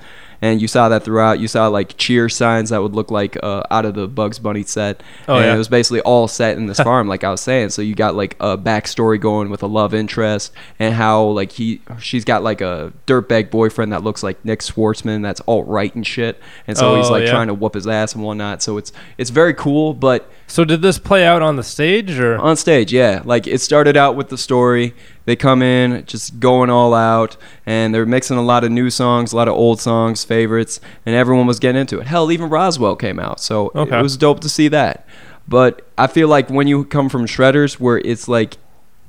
And 0.45 0.61
you 0.61 0.67
saw 0.67 0.89
that 0.89 1.03
throughout. 1.03 1.39
You 1.39 1.47
saw 1.47 1.67
like 1.69 1.97
cheer 1.97 2.29
signs 2.29 2.69
that 2.69 2.81
would 2.81 2.93
look 2.93 3.09
like 3.09 3.35
uh, 3.41 3.63
out 3.71 3.85
of 3.85 3.95
the 3.95 4.07
Bugs 4.07 4.37
Bunny 4.37 4.61
set. 4.63 5.01
Oh, 5.27 5.37
and 5.37 5.45
yeah. 5.45 5.55
it 5.55 5.57
was 5.57 5.67
basically 5.67 6.01
all 6.01 6.27
set 6.27 6.55
in 6.57 6.67
this 6.67 6.79
farm, 6.87 7.07
like 7.07 7.23
I 7.23 7.31
was 7.31 7.41
saying. 7.41 7.69
So 7.69 7.81
you 7.81 7.95
got 7.95 8.13
like 8.15 8.35
a 8.39 8.55
backstory 8.57 9.19
going 9.19 9.49
with 9.49 9.63
a 9.63 9.67
love 9.67 9.93
interest 9.93 10.53
and 10.77 10.93
how 10.93 11.23
like 11.23 11.53
he 11.53 11.81
she's 11.99 12.23
got 12.25 12.43
like 12.43 12.61
a 12.61 12.93
dirtbag 13.07 13.49
boyfriend 13.49 13.91
that 13.91 14.03
looks 14.03 14.21
like 14.21 14.43
Nick 14.45 14.59
Schwartzman 14.59 15.23
that's 15.23 15.41
all 15.41 15.63
right 15.63 15.93
and 15.95 16.05
shit. 16.05 16.39
And 16.67 16.77
so 16.77 16.95
he's 16.97 17.07
Oh, 17.09 17.11
like 17.11 17.25
yeah. 17.25 17.31
trying 17.31 17.47
to 17.47 17.53
whoop 17.55 17.73
his 17.73 17.87
ass 17.87 18.13
and 18.13 18.23
whatnot. 18.23 18.61
So 18.61 18.77
it's 18.77 18.91
it's 19.17 19.31
very 19.31 19.53
cool, 19.53 19.93
but 19.95 20.29
So 20.47 20.63
did 20.63 20.81
this 20.83 20.99
play 20.99 21.25
out 21.25 21.41
on 21.41 21.55
the 21.55 21.63
stage 21.63 22.19
or 22.19 22.37
on 22.37 22.55
stage, 22.55 22.93
yeah. 22.93 23.21
Like 23.25 23.47
it 23.47 23.61
started 23.61 23.97
out 23.97 24.15
with 24.15 24.29
the 24.29 24.37
story. 24.37 24.93
They 25.26 25.36
come 25.36 25.61
in 25.63 26.05
just 26.05 26.39
going 26.39 26.69
all 26.69 26.93
out, 26.93 27.36
and 27.65 27.93
they're 27.93 28.05
mixing 28.05 28.38
a 28.38 28.43
lot 28.43 28.63
of 28.63 28.71
new 28.71 28.89
songs, 28.89 29.34
a 29.34 29.36
lot 29.36 29.47
of 29.47 29.55
old 29.55 29.82
songs, 29.82 30.23
favorites, 30.23 30.80
and 31.05 31.15
everyone 31.15 31.47
was 31.47 31.59
getting 31.59 31.82
into 31.82 31.99
it. 31.99 32.05
Hell, 32.07 32.32
even 32.32 32.49
Roswell 32.49 32.95
came 32.95 33.19
out, 33.19 33.39
so 33.39 33.71
Okay. 33.76 33.97
it 33.99 34.01
was 34.03 34.17
dope 34.17 34.39
to 34.41 34.49
see 34.49 34.67
that. 34.67 35.05
But 35.47 35.82
I 35.97 36.07
feel 36.07 36.28
like 36.28 36.49
when 36.49 36.67
you 36.67 36.84
come 36.86 37.09
from 37.09 37.26
Shredders, 37.26 37.80
where 37.80 37.97
it's 37.99 38.28
like 38.28 38.57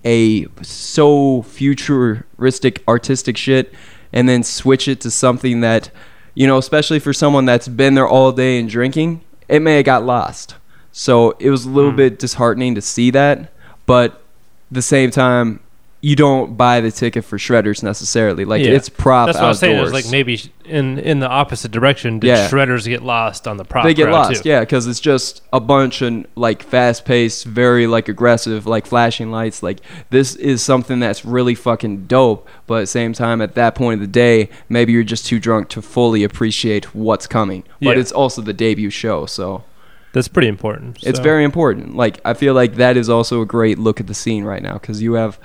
a 0.04 0.46
so 0.62 1.42
futuristic, 1.42 2.82
artistic 2.88 3.36
shit, 3.36 3.72
and 4.12 4.28
then 4.28 4.42
switch 4.42 4.88
it 4.88 5.00
to 5.00 5.10
something 5.10 5.60
that, 5.60 5.90
you 6.34 6.46
know, 6.46 6.58
especially 6.58 6.98
for 6.98 7.12
someone 7.12 7.44
that's 7.44 7.68
been 7.68 7.94
there 7.94 8.08
all 8.08 8.32
day 8.32 8.58
and 8.58 8.68
drinking, 8.68 9.20
it 9.48 9.60
may 9.60 9.76
have 9.76 9.84
got 9.84 10.04
lost. 10.04 10.54
So 10.92 11.34
it 11.38 11.50
was 11.50 11.66
a 11.66 11.70
little 11.70 11.90
Hmm. 11.90 11.96
bit 11.96 12.18
disheartening 12.18 12.74
to 12.74 12.80
see 12.80 13.10
that, 13.10 13.52
but 13.84 14.12
at 14.12 14.18
the 14.70 14.82
same 14.82 15.10
time, 15.10 15.60
you 16.02 16.14
don't 16.14 16.56
buy 16.56 16.80
the 16.80 16.90
ticket 16.92 17.24
for 17.24 17.38
Shredders 17.38 17.82
necessarily. 17.82 18.44
Like 18.44 18.62
Yeah. 18.62 18.72
it's 18.72 18.88
prop 18.88 19.26
That's 19.26 19.38
what 19.38 19.44
I 19.44 19.48
was 19.48 19.58
saying. 19.58 19.76
Is 19.76 19.88
outdoors. 19.88 19.92
like 20.04 20.10
maybe 20.10 20.40
in 20.64 20.98
in 20.98 21.20
the 21.20 21.28
opposite 21.28 21.72
direction, 21.72 22.18
did 22.20 22.28
Yeah. 22.28 22.48
shredders 22.48 22.86
get 22.86 23.02
lost 23.02 23.48
on 23.48 23.56
the 23.56 23.64
prop? 23.64 23.84
they 23.84 23.94
get 23.94 24.10
lost, 24.10 24.42
too? 24.42 24.48
yeah, 24.48 24.60
because 24.60 24.86
it's 24.86 25.00
just 25.00 25.42
a 25.52 25.58
bunch 25.58 26.02
of 26.02 26.26
like 26.36 26.62
fast-paced, 26.62 27.44
very 27.46 27.86
like 27.86 28.08
aggressive, 28.08 28.66
like 28.66 28.86
flashing 28.86 29.30
lights. 29.32 29.62
Like 29.62 29.80
this 30.10 30.36
is 30.36 30.62
something 30.62 31.00
that's 31.00 31.24
really 31.24 31.54
fucking 31.54 32.04
dope, 32.06 32.46
but 32.66 32.74
at 32.76 32.80
the 32.82 32.86
same 32.88 33.12
time, 33.12 33.40
at 33.40 33.54
that 33.54 33.74
point 33.74 33.94
of 33.94 34.00
the 34.00 34.06
day, 34.12 34.50
maybe 34.68 34.92
you're 34.92 35.02
just 35.02 35.26
too 35.26 35.40
drunk 35.40 35.68
to 35.70 35.82
fully 35.82 36.22
appreciate 36.24 36.94
what's 36.94 37.26
coming. 37.26 37.64
But 37.80 37.96
Yeah. 37.96 38.00
it's 38.02 38.12
also 38.12 38.42
the 38.42 38.52
debut 38.52 38.90
show, 38.90 39.26
so 39.26 39.64
That's 40.12 40.28
pretty 40.28 40.48
important. 40.48 40.98
it's 41.02 41.18
so. 41.18 41.22
very 41.24 41.42
important. 41.42 41.96
Like 41.96 42.20
I 42.24 42.34
feel 42.34 42.52
like 42.54 42.76
that 42.76 42.96
is 42.98 43.08
also 43.08 43.40
a 43.40 43.46
great 43.46 43.78
look 43.78 43.98
at 43.98 44.06
the 44.06 44.14
scene 44.14 44.44
right 44.44 44.62
now 44.62 44.74
because 44.74 45.02
you 45.02 45.14
have 45.14 45.38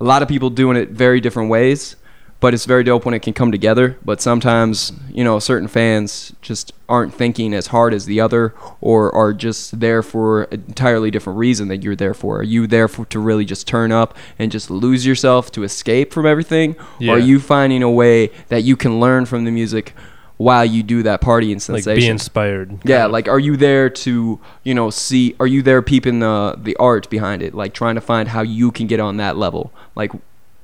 a 0.00 0.04
lot 0.04 0.22
of 0.22 0.28
people 0.28 0.50
doing 0.50 0.76
it 0.76 0.90
very 0.90 1.20
different 1.20 1.48
ways, 1.50 1.96
but 2.38 2.52
it's 2.52 2.66
very 2.66 2.84
dope 2.84 3.04
when 3.06 3.14
it 3.14 3.20
can 3.20 3.32
come 3.32 3.50
together. 3.50 3.96
But 4.04 4.20
sometimes 4.20 4.92
you 5.10 5.24
know 5.24 5.38
certain 5.38 5.68
fans 5.68 6.32
just 6.42 6.72
aren't 6.88 7.14
thinking 7.14 7.54
as 7.54 7.68
hard 7.68 7.94
as 7.94 8.04
the 8.06 8.20
other, 8.20 8.54
or 8.80 9.12
are 9.14 9.32
just 9.32 9.80
there 9.80 10.02
for 10.02 10.42
an 10.44 10.64
entirely 10.68 11.10
different 11.10 11.38
reason 11.38 11.68
that 11.68 11.82
you're 11.82 11.96
there 11.96 12.14
for. 12.14 12.38
Are 12.38 12.42
you 12.42 12.66
there 12.66 12.88
for 12.88 13.06
to 13.06 13.18
really 13.18 13.44
just 13.44 13.66
turn 13.66 13.90
up 13.90 14.16
and 14.38 14.52
just 14.52 14.70
lose 14.70 15.06
yourself 15.06 15.50
to 15.52 15.62
escape 15.64 16.12
from 16.12 16.26
everything, 16.26 16.76
Yeah. 16.98 17.12
or 17.12 17.16
are 17.16 17.18
you 17.18 17.40
finding 17.40 17.82
a 17.82 17.90
way 17.90 18.30
that 18.48 18.62
you 18.64 18.76
can 18.76 19.00
learn 19.00 19.24
from 19.26 19.44
the 19.44 19.50
music? 19.50 19.94
While 20.38 20.66
you 20.66 20.82
do 20.82 21.02
that 21.04 21.22
party 21.22 21.50
and 21.50 21.62
sensation. 21.62 21.92
Like, 21.92 21.98
be 22.00 22.06
inspired, 22.06 22.78
Yeah, 22.84 23.06
of. 23.06 23.12
like 23.12 23.26
are 23.26 23.38
you 23.38 23.56
there 23.56 23.88
to 23.88 24.38
you 24.64 24.74
know 24.74 24.90
see 24.90 25.34
are 25.40 25.46
you 25.46 25.62
there 25.62 25.80
peeping 25.80 26.18
the 26.18 26.58
the 26.58 26.76
art 26.76 27.08
behind 27.08 27.42
it 27.42 27.54
like 27.54 27.72
trying 27.72 27.94
to 27.94 28.02
find 28.02 28.28
how 28.28 28.42
you 28.42 28.70
can 28.70 28.86
get 28.86 29.00
on 29.00 29.16
that 29.16 29.36
level 29.38 29.72
like 29.94 30.12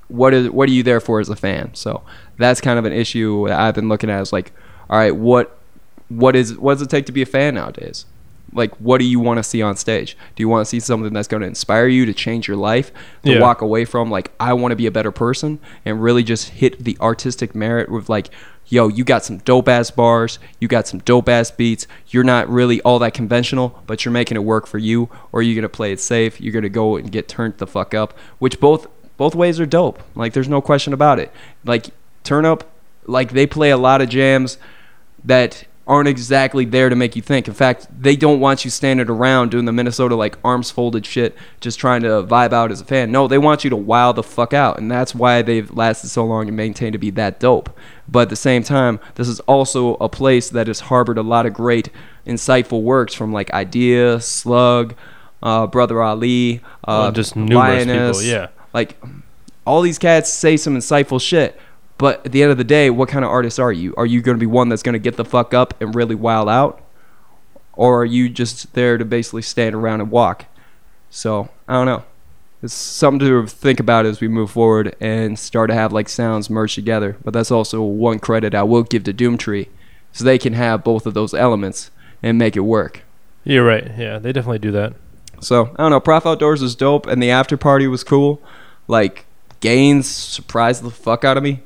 what 0.09 0.35
is 0.35 0.51
what 0.51 0.69
are 0.69 0.73
you 0.73 0.83
there 0.83 1.01
for 1.01 1.21
as 1.21 1.31
a 1.31 1.37
fan 1.37 1.71
so 1.73 2.03
that's 2.37 2.61
kind 2.61 2.79
of 2.79 2.85
an 2.85 2.93
issue 2.93 3.49
that 3.49 3.59
i've 3.59 3.75
been 3.75 3.89
looking 3.89 4.11
at 4.11 4.21
is 4.21 4.31
like 4.31 4.53
all 4.91 4.99
right 4.99 5.17
what 5.17 5.59
what 6.11 6.37
is 6.37 6.59
what 6.59 6.75
does 6.75 6.83
it 6.83 6.91
take 6.91 7.07
to 7.07 7.13
be 7.13 7.23
a 7.23 7.27
fan 7.27 7.55
nowadays 7.55 8.05
like 8.53 8.75
what 8.77 8.99
do 8.99 9.05
you 9.05 9.19
want 9.19 9.39
to 9.39 9.43
see 9.43 9.63
on 9.63 9.77
stage? 9.77 10.17
Do 10.37 10.43
you 10.43 10.49
want 10.49 10.65
to 10.67 10.69
see 10.69 10.81
something 10.81 11.13
that's 11.13 11.29
going 11.29 11.41
to 11.41 11.47
inspire 11.47 11.87
you 11.87 12.05
to 12.07 12.13
change 12.15 12.47
your 12.49 12.57
life 12.57 12.93
to 13.25 13.33
Yeah. 13.33 13.41
walk 13.41 13.61
away 13.63 13.85
from? 13.85 14.11
Like 14.11 14.33
i 14.39 14.53
want 14.53 14.73
to 14.73 14.77
be 14.77 14.87
a 14.87 14.91
better 14.91 15.11
person 15.13 15.59
and 15.85 16.03
really 16.03 16.23
just 16.23 16.51
hit 16.51 16.83
the 16.85 16.97
artistic 17.01 17.55
merit 17.55 17.91
with 17.91 18.09
like 18.09 18.29
yo 18.67 18.89
you 18.89 19.05
got 19.05 19.25
some 19.25 19.39
dope 19.39 19.69
ass 19.69 19.91
bars 19.91 20.39
you 20.61 20.69
got 20.69 20.87
some 20.87 21.01
dope 21.01 21.29
ass 21.29 21.51
beats 21.51 21.87
you're 22.09 22.23
not 22.25 22.49
really 22.49 22.81
all 22.83 22.99
that 23.01 23.13
conventional 23.13 23.83
but 23.87 24.05
you're 24.05 24.13
making 24.13 24.37
it 24.37 24.41
work 24.45 24.67
for 24.67 24.79
you 24.79 25.09
or 25.33 25.43
you're 25.43 25.55
going 25.55 25.63
to 25.63 25.69
play 25.69 25.91
it 25.93 25.99
safe 26.01 26.41
you're 26.41 26.53
going 26.53 26.63
to 26.63 26.69
go 26.69 26.97
and 26.97 27.11
get 27.11 27.27
turned 27.29 27.57
the 27.59 27.67
fuck 27.67 27.93
up 27.93 28.17
which 28.39 28.61
both 28.61 28.87
both 29.17 29.35
ways 29.35 29.61
are 29.61 29.67
dope. 29.67 30.03
Like 30.15 30.33
there's 30.33 30.49
no 30.49 30.61
question 30.61 30.93
about 30.93 31.19
it. 31.19 31.31
Like 31.65 31.87
turn 32.25 32.45
up 32.45 32.65
like 33.07 33.33
they 33.33 33.47
play 33.47 33.71
a 33.71 33.77
lot 33.77 34.01
of 34.01 34.09
jams 34.09 34.59
that 35.25 35.65
aren't 35.87 36.09
exactly 36.09 36.65
there 36.65 36.89
to 36.89 36.95
make 36.95 37.17
you 37.17 37.23
think. 37.23 37.49
In 37.49 37.55
fact, 37.55 37.89
they 37.97 38.15
don't 38.15 38.39
want 38.39 38.65
you 38.65 38.71
standing 38.71 39.09
around 39.09 39.51
doing 39.51 39.65
the 39.65 39.73
Minnesota 39.73 40.15
like 40.15 40.39
arms 40.45 40.71
folded 40.71 41.05
shit, 41.05 41.37
just 41.61 41.79
trying 41.79 42.03
to 42.03 42.09
vibe 42.23 42.53
out 42.53 42.71
as 42.71 42.81
a 42.81 42.85
fan. 42.85 43.11
No, 43.11 43.27
they 43.27 43.39
want 43.39 43.65
you 43.65 43.71
to 43.71 43.77
wow 43.77 44.13
the 44.13 44.23
fuck 44.23 44.53
out, 44.53 44.79
and 44.79 44.91
that's 44.91 45.15
why 45.15 45.43
they've 45.43 45.71
lasted 45.73 46.09
so 46.09 46.25
long 46.25 46.47
and 46.47 46.57
maintained 46.57 46.93
to 46.93 46.99
be 46.99 47.11
that 47.11 47.41
dope. 47.41 47.77
But 48.09 48.21
at 48.21 48.29
the 48.31 48.37
same 48.37 48.63
time, 48.63 49.01
this 49.17 49.27
is 49.29 49.41
also 49.41 49.95
a 49.95 50.09
place 50.09 50.51
that 50.51 50.69
has 50.69 50.81
harbored 50.81 51.19
a 51.19 51.23
lot 51.23 51.47
of 51.47 51.53
great, 51.53 51.89
insightful 52.27 52.83
works 52.83 53.13
from 53.13 53.33
like 53.33 53.53
Idea, 53.53 54.21
Slug, 54.21 54.95
uh, 55.43 55.67
Brother 55.67 56.01
Ali, 56.01 56.61
uh, 56.87 57.09
Oh, 57.09 57.11
just 57.11 57.35
numerous 57.35 57.85
people, 57.85 57.95
Lioness, 57.97 58.25
yeah. 58.25 58.49
like 58.73 59.03
all 59.67 59.83
these 59.83 59.99
cats 59.99 60.33
say 60.33 60.57
some 60.57 60.77
insightful 60.77 61.21
shit. 61.21 61.59
But 61.99 62.27
at 62.27 62.33
the 62.33 62.43
end 62.43 62.51
of 62.51 62.59
the 62.59 62.65
day, 62.65 62.91
what 62.91 63.09
kind 63.09 63.25
of 63.25 63.31
artist 63.31 63.61
are 63.61 63.73
you? 63.73 63.95
Are 63.97 64.07
you 64.07 64.23
going 64.23 64.37
to 64.37 64.41
be 64.41 64.47
one 64.47 64.69
that's 64.69 64.83
going 64.83 64.95
to 64.95 64.99
get 64.99 65.17
the 65.17 65.25
fuck 65.25 65.55
up 65.55 65.81
and 65.81 65.95
really 65.95 66.15
wild 66.15 66.49
out? 66.49 66.83
Or 67.75 68.03
are 68.03 68.07
you 68.07 68.29
just 68.29 68.75
there 68.75 68.99
to 68.99 69.05
basically 69.05 69.43
stand 69.43 69.75
around 69.75 70.01
and 70.01 70.11
walk? 70.11 70.47
So, 71.11 71.51
I 71.69 71.75
don't 71.75 71.87
know. 71.87 72.05
It's 72.63 72.75
something 72.75 73.27
to 73.27 73.47
think 73.47 73.81
about 73.81 74.07
as 74.07 74.21
we 74.21 74.29
move 74.29 74.53
forward 74.53 74.95
and 75.01 75.39
start 75.39 75.69
to 75.71 75.75
have 75.75 75.93
like 75.93 76.09
sounds 76.09 76.49
merged 76.49 76.77
together. 76.77 77.17
But 77.25 77.35
that's 77.35 77.51
also 77.51 77.83
one 77.83 78.19
credit 78.19 78.55
I 78.55 78.63
will 78.63 78.85
give 78.85 79.05
to 79.05 79.13
Doomtree. 79.13 79.69
So 80.13 80.25
they 80.25 80.39
can 80.39 80.53
have 80.53 80.85
both 80.85 81.07
of 81.07 81.15
those 81.15 81.35
elements 81.35 81.91
and 82.23 82.39
make 82.39 82.57
it 82.57 82.61
work. 82.61 83.03
You're 83.45 83.65
right. 83.65 83.91
Yeah, 83.99 84.19
they 84.19 84.33
definitely 84.33 84.61
do 84.61 84.71
that. 84.73 84.95
So 85.41 85.75
I 85.77 85.83
don't 85.83 85.91
know. 85.91 86.01
Prof 86.01 86.25
Outdoors 86.25 86.63
is 86.63 86.77
dope, 86.77 87.07
and 87.07 87.21
the 87.21 87.31
after 87.31 87.57
party 87.57 87.89
was 87.89 88.05
cool. 88.05 88.41
Like 88.87 89.25
Gaines 89.61 90.07
surprised 90.07 90.83
the 90.85 90.91
fuck 90.91 91.25
out 91.25 91.37
of 91.37 91.43
me. 91.43 91.63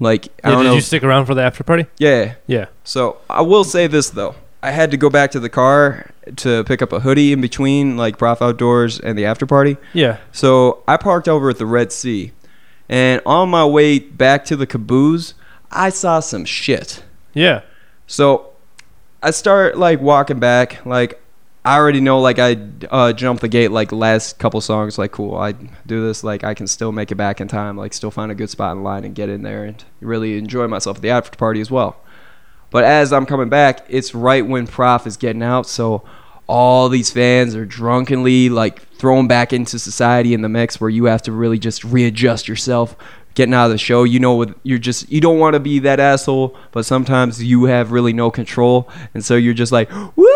Like 0.00 0.28
I 0.44 0.48
Yeah, 0.48 0.54
don't 0.54 0.62
did 0.64 0.68
know. 0.70 0.74
you 0.76 0.80
stick 0.80 1.02
around 1.02 1.26
for 1.26 1.34
the 1.34 1.42
after 1.42 1.64
party? 1.64 1.86
Yeah. 1.98 2.34
Yeah. 2.46 2.66
So 2.84 3.18
I 3.28 3.42
will 3.42 3.64
say 3.64 3.86
this 3.86 4.10
though. 4.10 4.34
I 4.62 4.70
had 4.72 4.90
to 4.90 4.96
go 4.96 5.08
back 5.10 5.30
to 5.32 5.40
the 5.40 5.48
car 5.48 6.10
to 6.36 6.64
pick 6.64 6.82
up 6.82 6.92
a 6.92 7.00
hoodie 7.00 7.32
in 7.32 7.40
between 7.40 7.96
like 7.96 8.18
Prof 8.18 8.42
Outdoors 8.42 8.98
and 9.00 9.16
the 9.16 9.24
after 9.24 9.46
party. 9.46 9.76
Yeah. 9.92 10.18
So 10.32 10.82
I 10.88 10.96
parked 10.96 11.28
over 11.28 11.48
at 11.50 11.58
the 11.58 11.66
Red 11.66 11.92
Sea, 11.92 12.32
and 12.88 13.22
on 13.24 13.48
my 13.50 13.64
way 13.64 13.98
back 14.00 14.44
to 14.46 14.56
the 14.56 14.66
caboose, 14.66 15.34
I 15.70 15.90
saw 15.90 16.18
some 16.20 16.44
shit. 16.44 17.04
Yeah. 17.34 17.62
So 18.08 18.50
I 19.22 19.30
start 19.30 19.78
like 19.78 20.00
walking 20.00 20.38
back, 20.40 20.84
like 20.84 21.20
I 21.64 21.76
already 21.76 22.00
know 22.00 22.20
like 22.20 22.38
I 22.38 22.56
uh, 22.90 23.12
jumped 23.12 23.42
the 23.42 23.48
gate 23.48 23.70
like 23.70 23.92
last 23.92 24.38
couple 24.38 24.60
songs, 24.60 24.96
like 24.96 25.12
cool, 25.12 25.36
I 25.36 25.52
do 25.52 26.06
this, 26.06 26.24
like 26.24 26.44
I 26.44 26.54
can 26.54 26.66
still 26.66 26.92
make 26.92 27.10
it 27.10 27.16
back 27.16 27.40
in 27.40 27.48
time, 27.48 27.76
like 27.76 27.92
still 27.92 28.10
find 28.10 28.32
a 28.32 28.34
good 28.34 28.50
spot 28.50 28.76
in 28.76 28.82
line 28.82 29.04
and 29.04 29.14
get 29.14 29.28
in 29.28 29.42
there 29.42 29.64
and 29.64 29.84
really 30.00 30.38
enjoy 30.38 30.66
myself 30.66 30.96
at 30.98 31.02
the 31.02 31.10
after 31.10 31.36
party 31.36 31.60
as 31.60 31.70
well. 31.70 32.00
But 32.70 32.84
as 32.84 33.12
I'm 33.12 33.26
coming 33.26 33.48
back, 33.48 33.84
it's 33.88 34.14
right 34.14 34.46
when 34.46 34.66
Prof 34.66 35.06
is 35.06 35.16
getting 35.16 35.42
out, 35.42 35.66
so 35.66 36.04
all 36.46 36.88
these 36.88 37.10
fans 37.10 37.54
are 37.54 37.66
drunkenly 37.66 38.48
like 38.48 38.80
thrown 38.94 39.28
back 39.28 39.52
into 39.52 39.78
society 39.78 40.32
in 40.32 40.40
the 40.40 40.48
mix 40.48 40.80
where 40.80 40.90
you 40.90 41.04
have 41.04 41.22
to 41.22 41.32
really 41.32 41.58
just 41.58 41.84
readjust 41.84 42.48
yourself 42.48 42.96
getting 43.38 43.54
out 43.54 43.66
of 43.66 43.70
the 43.70 43.78
show 43.78 44.02
you 44.02 44.18
know 44.18 44.44
you're 44.64 44.78
just 44.90 45.08
you 45.10 45.20
don't 45.20 45.38
want 45.38 45.54
to 45.54 45.60
be 45.60 45.78
that 45.78 46.00
asshole 46.00 46.56
but 46.72 46.84
sometimes 46.84 47.40
you 47.42 47.64
have 47.66 47.92
really 47.92 48.12
no 48.12 48.30
control 48.32 48.88
and 49.14 49.24
so 49.24 49.36
you're 49.36 49.54
just 49.54 49.70
like 49.70 49.88
woo 50.16 50.26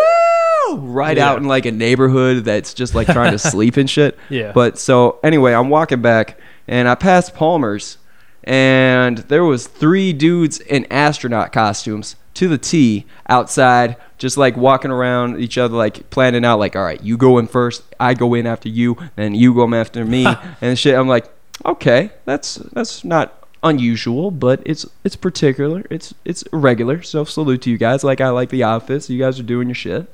right 0.78 1.16
Yeah. 1.16 1.28
out 1.30 1.38
in 1.38 1.48
like 1.48 1.66
a 1.66 1.72
neighborhood 1.72 2.44
that's 2.44 2.72
just 2.72 2.94
like 2.94 3.08
trying 3.08 3.32
to 3.32 3.38
sleep 3.52 3.76
and 3.76 3.90
shit 3.90 4.16
Yeah. 4.30 4.52
but 4.52 4.78
so 4.78 5.18
anyway 5.24 5.52
i'm 5.52 5.68
walking 5.68 6.00
back 6.00 6.38
and 6.68 6.88
i 6.88 6.94
passed 6.94 7.34
palmer's 7.34 7.98
and 8.44 9.18
there 9.18 9.44
was 9.44 9.66
three 9.66 10.12
dudes 10.12 10.60
in 10.60 10.86
astronaut 10.90 11.52
costumes 11.52 12.16
to 12.34 12.48
the 12.48 12.56
T 12.56 13.04
outside, 13.28 13.96
just 14.16 14.38
like 14.38 14.56
walking 14.56 14.90
around 14.90 15.38
each 15.38 15.58
other, 15.58 15.76
like 15.76 16.08
planning 16.08 16.46
out, 16.46 16.58
like, 16.58 16.74
all 16.74 16.82
right, 16.82 17.00
you 17.02 17.18
go 17.18 17.36
in 17.36 17.46
first, 17.46 17.82
I 18.00 18.14
go 18.14 18.32
in 18.32 18.46
after 18.46 18.70
you, 18.70 18.96
then 19.16 19.34
you 19.34 19.52
go 19.52 19.72
after 19.74 20.02
me, 20.06 20.26
and 20.62 20.78
shit. 20.78 20.94
I'm 20.94 21.08
like, 21.08 21.30
okay, 21.64 22.10
that's 22.24 22.56
that's 22.56 23.04
not 23.04 23.48
unusual, 23.62 24.30
but 24.30 24.62
it's 24.66 24.86
it's 25.04 25.16
particular, 25.16 25.84
it's 25.90 26.14
it's 26.24 26.42
irregular. 26.52 27.02
So 27.02 27.24
salute 27.24 27.62
to 27.62 27.70
you 27.70 27.78
guys. 27.78 28.04
Like 28.04 28.20
I 28.20 28.30
like 28.30 28.50
the 28.50 28.62
office. 28.62 29.08
you 29.08 29.18
guys 29.18 29.38
are 29.38 29.44
doing 29.44 29.68
your 29.68 29.74
shit. 29.74 30.12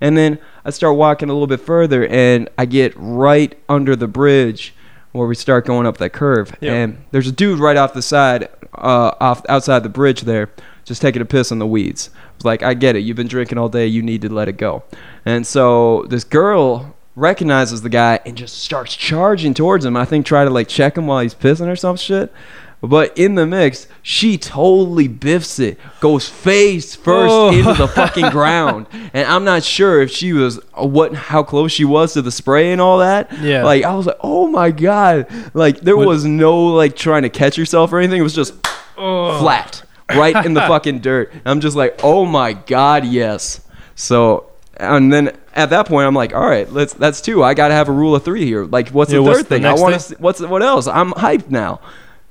And 0.00 0.16
then 0.16 0.38
I 0.64 0.70
start 0.70 0.96
walking 0.96 1.28
a 1.28 1.32
little 1.32 1.48
bit 1.48 1.60
further, 1.60 2.06
and 2.06 2.48
I 2.56 2.66
get 2.66 2.92
right 2.96 3.58
under 3.68 3.96
the 3.96 4.06
bridge 4.06 4.74
where 5.12 5.26
we 5.26 5.34
start 5.34 5.66
going 5.66 5.86
up 5.86 5.98
that 5.98 6.12
curve. 6.12 6.54
Yeah. 6.60 6.74
And 6.74 7.04
there's 7.10 7.26
a 7.26 7.32
dude 7.32 7.58
right 7.58 7.76
off 7.76 7.94
the 7.94 8.02
side, 8.02 8.48
uh, 8.74 9.12
off 9.20 9.42
outside 9.48 9.82
the 9.82 9.88
bridge 9.88 10.20
there, 10.22 10.50
just 10.84 11.02
taking 11.02 11.22
a 11.22 11.24
piss 11.24 11.50
in 11.50 11.58
the 11.58 11.66
weeds. 11.66 12.10
Like, 12.44 12.62
I 12.62 12.74
get 12.74 12.94
it. 12.94 13.00
You've 13.00 13.16
been 13.16 13.26
drinking 13.26 13.58
all 13.58 13.68
day. 13.68 13.86
You 13.86 14.02
need 14.02 14.22
to 14.22 14.28
let 14.28 14.48
it 14.48 14.56
go. 14.56 14.84
And 15.24 15.44
so 15.44 16.04
this 16.08 16.22
girl 16.22 16.94
recognizes 17.18 17.82
the 17.82 17.88
guy 17.88 18.20
and 18.24 18.36
just 18.36 18.58
starts 18.58 18.94
charging 18.94 19.52
towards 19.54 19.84
him. 19.84 19.96
I 19.96 20.04
think 20.04 20.24
try 20.24 20.44
to 20.44 20.50
like 20.50 20.68
check 20.68 20.96
him 20.96 21.06
while 21.06 21.20
he's 21.20 21.34
pissing 21.34 21.68
or 21.68 21.76
some 21.76 21.96
shit. 21.96 22.32
But 22.80 23.18
in 23.18 23.34
the 23.34 23.44
mix, 23.44 23.88
she 24.02 24.38
totally 24.38 25.08
biffs 25.08 25.58
it, 25.58 25.80
goes 25.98 26.28
face 26.28 26.94
first 26.94 27.32
Oh. 27.34 27.48
into 27.50 27.74
the 27.74 27.88
fucking 27.94 28.30
ground, 28.30 28.86
and 29.12 29.26
I'm 29.26 29.42
not 29.42 29.64
sure 29.64 30.00
if 30.00 30.12
she 30.12 30.32
was 30.32 30.60
uh, 30.80 30.86
what 30.86 31.12
how 31.12 31.42
close 31.42 31.72
she 31.72 31.84
was 31.84 32.12
to 32.12 32.22
the 32.22 32.30
spray 32.30 32.70
and 32.70 32.80
all 32.80 32.98
that. 32.98 33.32
Yeah. 33.40 33.64
like 33.64 33.82
I 33.82 33.96
was 33.96 34.06
like, 34.06 34.18
oh 34.20 34.46
my 34.46 34.70
god, 34.70 35.26
like 35.54 35.80
there 35.80 35.96
was 35.96 36.24
no 36.24 36.66
like 36.66 36.94
trying 36.94 37.22
to 37.22 37.30
catch 37.30 37.58
yourself 37.58 37.92
or 37.92 37.98
anything. 37.98 38.20
It 38.20 38.22
was 38.22 38.32
just 38.36 38.54
flat, 38.94 39.82
right 40.14 40.46
in 40.46 40.54
the 40.54 40.60
fucking 40.68 41.00
dirt. 41.00 41.32
I'm 41.44 41.60
just 41.60 41.76
like, 41.76 41.98
oh 42.04 42.24
my 42.24 42.52
god, 42.52 43.04
yes. 43.04 43.60
So 43.96 44.47
and 44.78 45.12
then 45.12 45.36
at 45.54 45.70
that 45.70 45.86
point, 45.86 46.06
I'm 46.06 46.14
like, 46.14 46.34
all 46.34 46.48
right, 46.48 46.70
let's 46.72 46.94
that's 46.94 47.20
two. 47.20 47.42
I 47.42 47.54
gotta 47.54 47.74
have 47.74 47.88
a 47.88 47.92
rule 47.92 48.14
of 48.14 48.24
three 48.24 48.44
here. 48.44 48.64
Like, 48.64 48.90
what's 48.90 49.10
Yeah, 49.12 49.16
the 49.18 49.22
what's 49.24 49.38
third 49.38 49.44
the 49.46 49.48
thing? 49.56 49.64
I 49.64 49.68
next 49.70 49.80
want 49.80 49.94
to. 49.94 50.00
thing? 50.00 50.16
What's 50.20 50.40
what 50.40 50.62
else? 50.62 50.86
I'm 50.86 51.12
hyped 51.12 51.50
now. 51.50 51.80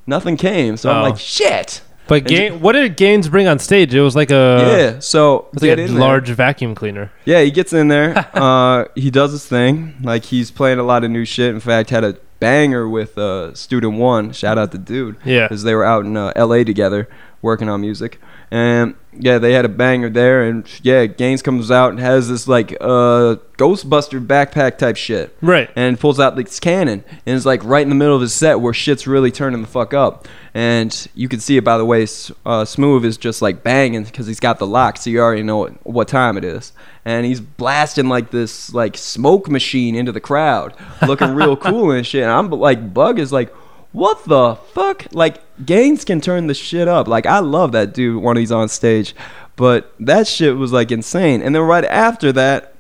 Nothing 0.06 0.38
came, 0.38 0.78
so 0.78 0.90
I'm 0.90 0.98
Oh. 1.00 1.10
like, 1.10 1.20
shit. 1.20 1.82
But 2.08 2.20
And 2.20 2.28
Gain, 2.30 2.60
what 2.62 2.72
did 2.72 2.96
Gaines 2.96 3.28
bring 3.28 3.48
on 3.50 3.60
stage? 3.60 3.94
It 3.94 4.00
was 4.02 4.16
like 4.16 4.32
a 4.32 4.94
yeah. 4.94 5.00
So 5.00 5.40
it 5.40 5.46
was 5.56 5.62
like 5.64 5.70
get 5.72 5.80
a 5.80 5.82
in 5.84 5.92
there. 5.96 6.00
large 6.00 6.30
vacuum 6.30 6.74
cleaner. 6.74 7.12
Yeah, 7.26 7.42
he 7.42 7.52
gets 7.52 7.74
in 7.74 7.90
there. 7.90 8.26
uh, 8.34 8.86
he 8.96 9.12
does 9.12 9.34
his 9.34 9.46
thing. 9.46 9.96
Like 10.02 10.24
he's 10.24 10.50
playing 10.50 10.80
a 10.80 10.84
lot 10.84 11.04
of 11.04 11.12
new 11.12 11.26
shit. 11.26 11.54
In 11.54 11.60
fact, 11.60 11.90
had 11.90 12.06
a 12.06 12.16
banger 12.40 12.88
with 12.88 13.18
uh, 13.18 13.54
Student 13.56 13.96
One. 13.98 14.32
Shout 14.32 14.58
out 14.58 14.72
to 14.72 14.78
dude. 14.78 15.18
Yeah. 15.26 15.48
because 15.50 15.64
they 15.64 15.76
were 15.76 15.84
out 15.84 16.06
in 16.06 16.16
uh, 16.16 16.32
L.A. 16.38 16.64
together 16.64 17.10
working 17.42 17.68
on 17.68 17.82
music. 17.82 18.22
And 18.50 18.96
yeah, 19.20 19.40
they 19.40 19.54
had 19.54 19.66
a 19.66 19.70
banger 19.70 20.10
there. 20.10 20.44
And 20.44 20.66
yeah, 20.82 21.06
Gaines 21.06 21.42
comes 21.42 21.70
out 21.72 21.92
and 21.92 22.00
has 22.00 22.30
this 22.30 22.48
like 22.48 22.72
uh, 22.80 23.38
Ghostbuster 23.58 24.26
backpack 24.26 24.78
type 24.78 24.96
shit. 24.96 25.36
Right. 25.42 25.70
And 25.76 26.00
pulls 26.00 26.20
out 26.20 26.36
this 26.36 26.60
cannon 26.60 27.04
and 27.26 27.36
it's 27.36 27.46
like 27.46 27.64
right 27.64 27.82
in 27.82 27.90
the 27.90 27.96
middle 27.96 28.16
of 28.16 28.22
his 28.22 28.34
set 28.34 28.60
where 28.60 28.74
shit's 28.74 29.08
really 29.08 29.32
turning 29.32 29.62
the 29.62 29.68
fuck 29.68 29.94
up. 29.94 30.28
And 30.54 31.08
you 31.14 31.28
can 31.28 31.40
see 31.40 31.58
it 31.58 31.64
by 31.64 31.78
the 31.78 31.86
way, 31.86 32.08
uh, 32.46 32.66
Smooth 32.66 33.06
is 33.06 33.18
just 33.18 33.42
like 33.42 33.64
banging 33.64 34.04
because 34.04 34.28
he's 34.28 34.40
got 34.40 34.60
the 34.60 34.68
lock, 34.68 34.98
so 34.98 35.10
you 35.10 35.20
already 35.20 35.44
know 35.44 35.58
what, 35.58 35.86
what 35.86 36.08
time 36.08 36.38
it 36.38 36.44
is. 36.44 36.72
And 37.06 37.26
he's 37.26 37.40
blasting 37.40 38.10
like 38.10 38.32
this 38.32 38.74
like 38.74 38.98
smoke 38.98 39.50
machine 39.50 39.96
into 39.96 40.12
the 40.12 40.20
crowd, 40.20 40.74
looking 41.06 41.36
real 41.36 41.56
cool 41.58 41.92
and 41.92 42.06
shit. 42.06 42.24
And 42.24 42.32
I'm 42.32 42.50
like, 42.50 42.94
Bug 42.94 43.20
is 43.20 43.32
like, 43.32 43.54
what 43.98 44.24
the 44.26 44.56
fuck? 44.74 45.08
Like, 45.12 45.42
Gaines 45.66 46.06
can 46.06 46.22
turn 46.22 46.46
the 46.46 46.54
shit 46.54 46.88
up. 46.88 47.08
Like, 47.08 47.26
I 47.26 47.40
love 47.40 47.72
that 47.72 47.94
dude 47.94 48.22
when 48.22 48.38
he's 48.38 48.52
on 48.52 48.70
stage. 48.70 49.16
But 49.56 49.92
that 50.00 50.28
shit 50.28 50.56
was 50.56 50.72
like 50.72 50.92
insane. 50.92 51.42
And 51.42 51.56
then 51.56 51.64
right 51.64 51.84
after 51.84 52.32
that, 52.34 52.76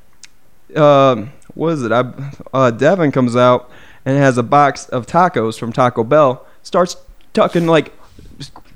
uh, 0.75 1.25
what 1.55 1.69
is 1.69 1.83
it? 1.83 1.91
I, 1.91 2.13
uh, 2.53 2.69
Devin 2.69 3.11
comes 3.11 3.35
out 3.35 3.71
and 4.05 4.15
has 4.15 4.37
a 4.37 4.43
box 4.43 4.87
of 4.89 5.07
tacos 5.07 5.57
from 5.57 5.73
Taco 5.73 6.03
Bell. 6.03 6.45
Starts 6.61 6.95
tucking 7.33 7.65
like 7.65 7.93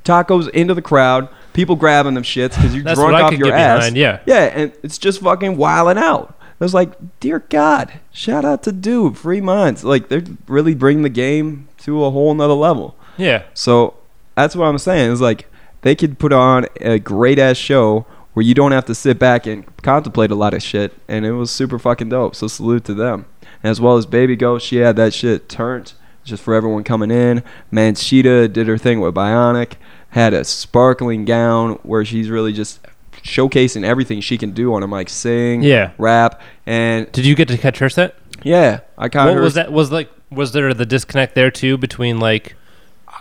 tacos 0.04 0.50
into 0.50 0.74
the 0.74 0.82
crowd. 0.82 1.30
People 1.54 1.76
grabbing 1.76 2.16
them 2.16 2.24
shits 2.24 2.56
because 2.56 2.74
you're 2.74 2.84
drunk 2.84 3.14
off 3.14 3.34
your 3.34 3.54
ass. 3.54 3.80
behind, 3.80 3.98
yeah. 3.98 4.22
yeah, 4.26 4.44
and 4.46 4.74
it's 4.82 4.98
just 4.98 5.22
fucking 5.22 5.58
wilding 5.58 6.02
out. 6.02 6.36
I 6.62 6.64
was 6.64 6.76
like, 6.76 7.20
dear 7.20 7.40
God, 7.40 8.00
shout 8.12 8.46
out 8.46 8.62
to 8.64 8.72
dude, 8.72 9.18
free 9.18 9.42
minds. 9.42 9.84
Like 9.84 10.10
they're 10.10 10.24
really 10.48 10.76
bringing 10.76 11.02
the 11.02 11.10
game 11.10 11.68
to 11.80 12.06
a 12.06 12.12
whole 12.12 12.34
nother 12.36 12.54
level. 12.54 12.96
Yeah. 13.18 13.44
So 13.56 13.96
that's 14.36 14.56
what 14.56 14.66
I'm 14.66 14.78
saying. 14.78 15.12
Is 15.12 15.22
like 15.22 15.48
they 15.82 15.96
could 15.96 16.20
put 16.20 16.32
on 16.32 16.68
a 16.80 17.00
great 17.00 17.40
ass 17.40 17.58
show 17.58 18.06
where 18.34 18.46
you 18.46 18.54
don't 18.54 18.74
have 18.74 18.86
to 18.86 18.96
sit 18.96 19.18
back 19.18 19.48
and 19.48 19.66
contemplate 19.78 20.30
a 20.30 20.36
lot 20.36 20.54
of 20.54 20.62
shit, 20.62 20.94
and 21.08 21.26
it 21.26 21.34
was 21.34 21.50
super 21.50 21.80
fucking 21.80 22.10
dope. 22.10 22.36
So 22.36 22.48
salute 22.48 22.86
to 22.86 22.94
them. 22.94 23.26
As 23.64 23.82
well 23.82 23.98
as 23.98 24.06
Baby 24.06 24.36
Ghost, 24.36 24.66
she 24.66 24.78
had 24.78 24.96
that 24.98 25.16
shit 25.16 25.50
turned 25.50 25.94
just 26.24 26.44
for 26.44 26.54
everyone 26.54 26.84
coming 26.84 27.10
in. 27.10 27.44
Manchita 27.72 28.48
did 28.48 28.68
her 28.68 28.78
thing 28.78 29.00
with 29.02 29.16
Bionic, 29.16 29.74
had 30.10 30.34
a 30.34 30.44
sparkling 30.44 31.26
gown 31.26 31.80
where 31.82 32.06
she's 32.06 32.30
really 32.30 32.54
just 32.54 32.80
showcasing 33.24 33.84
everything 33.84 34.22
she 34.22 34.38
can 34.38 34.52
do 34.52 34.74
on 34.74 34.84
a 34.84 34.88
mic, 34.88 35.10
sing, 35.10 35.62
Yeah. 35.64 35.92
rap, 35.98 36.40
and 36.66 37.12
Did 37.12 37.26
you 37.26 37.36
get 37.36 37.48
to 37.50 37.58
catch 37.58 37.80
her 37.80 37.90
set? 37.90 38.16
yeah, 38.44 38.80
I 38.98 39.10
caught 39.10 39.28
What 39.28 39.36
her. 39.38 39.42
was 39.42 39.54
that? 39.56 39.72
Was 39.72 39.92
like 39.92 40.10
was 40.32 40.54
there 40.54 40.74
the 40.74 40.86
disconnect 40.86 41.36
there 41.36 41.52
too 41.52 41.78
between 41.78 42.20
like 42.20 42.56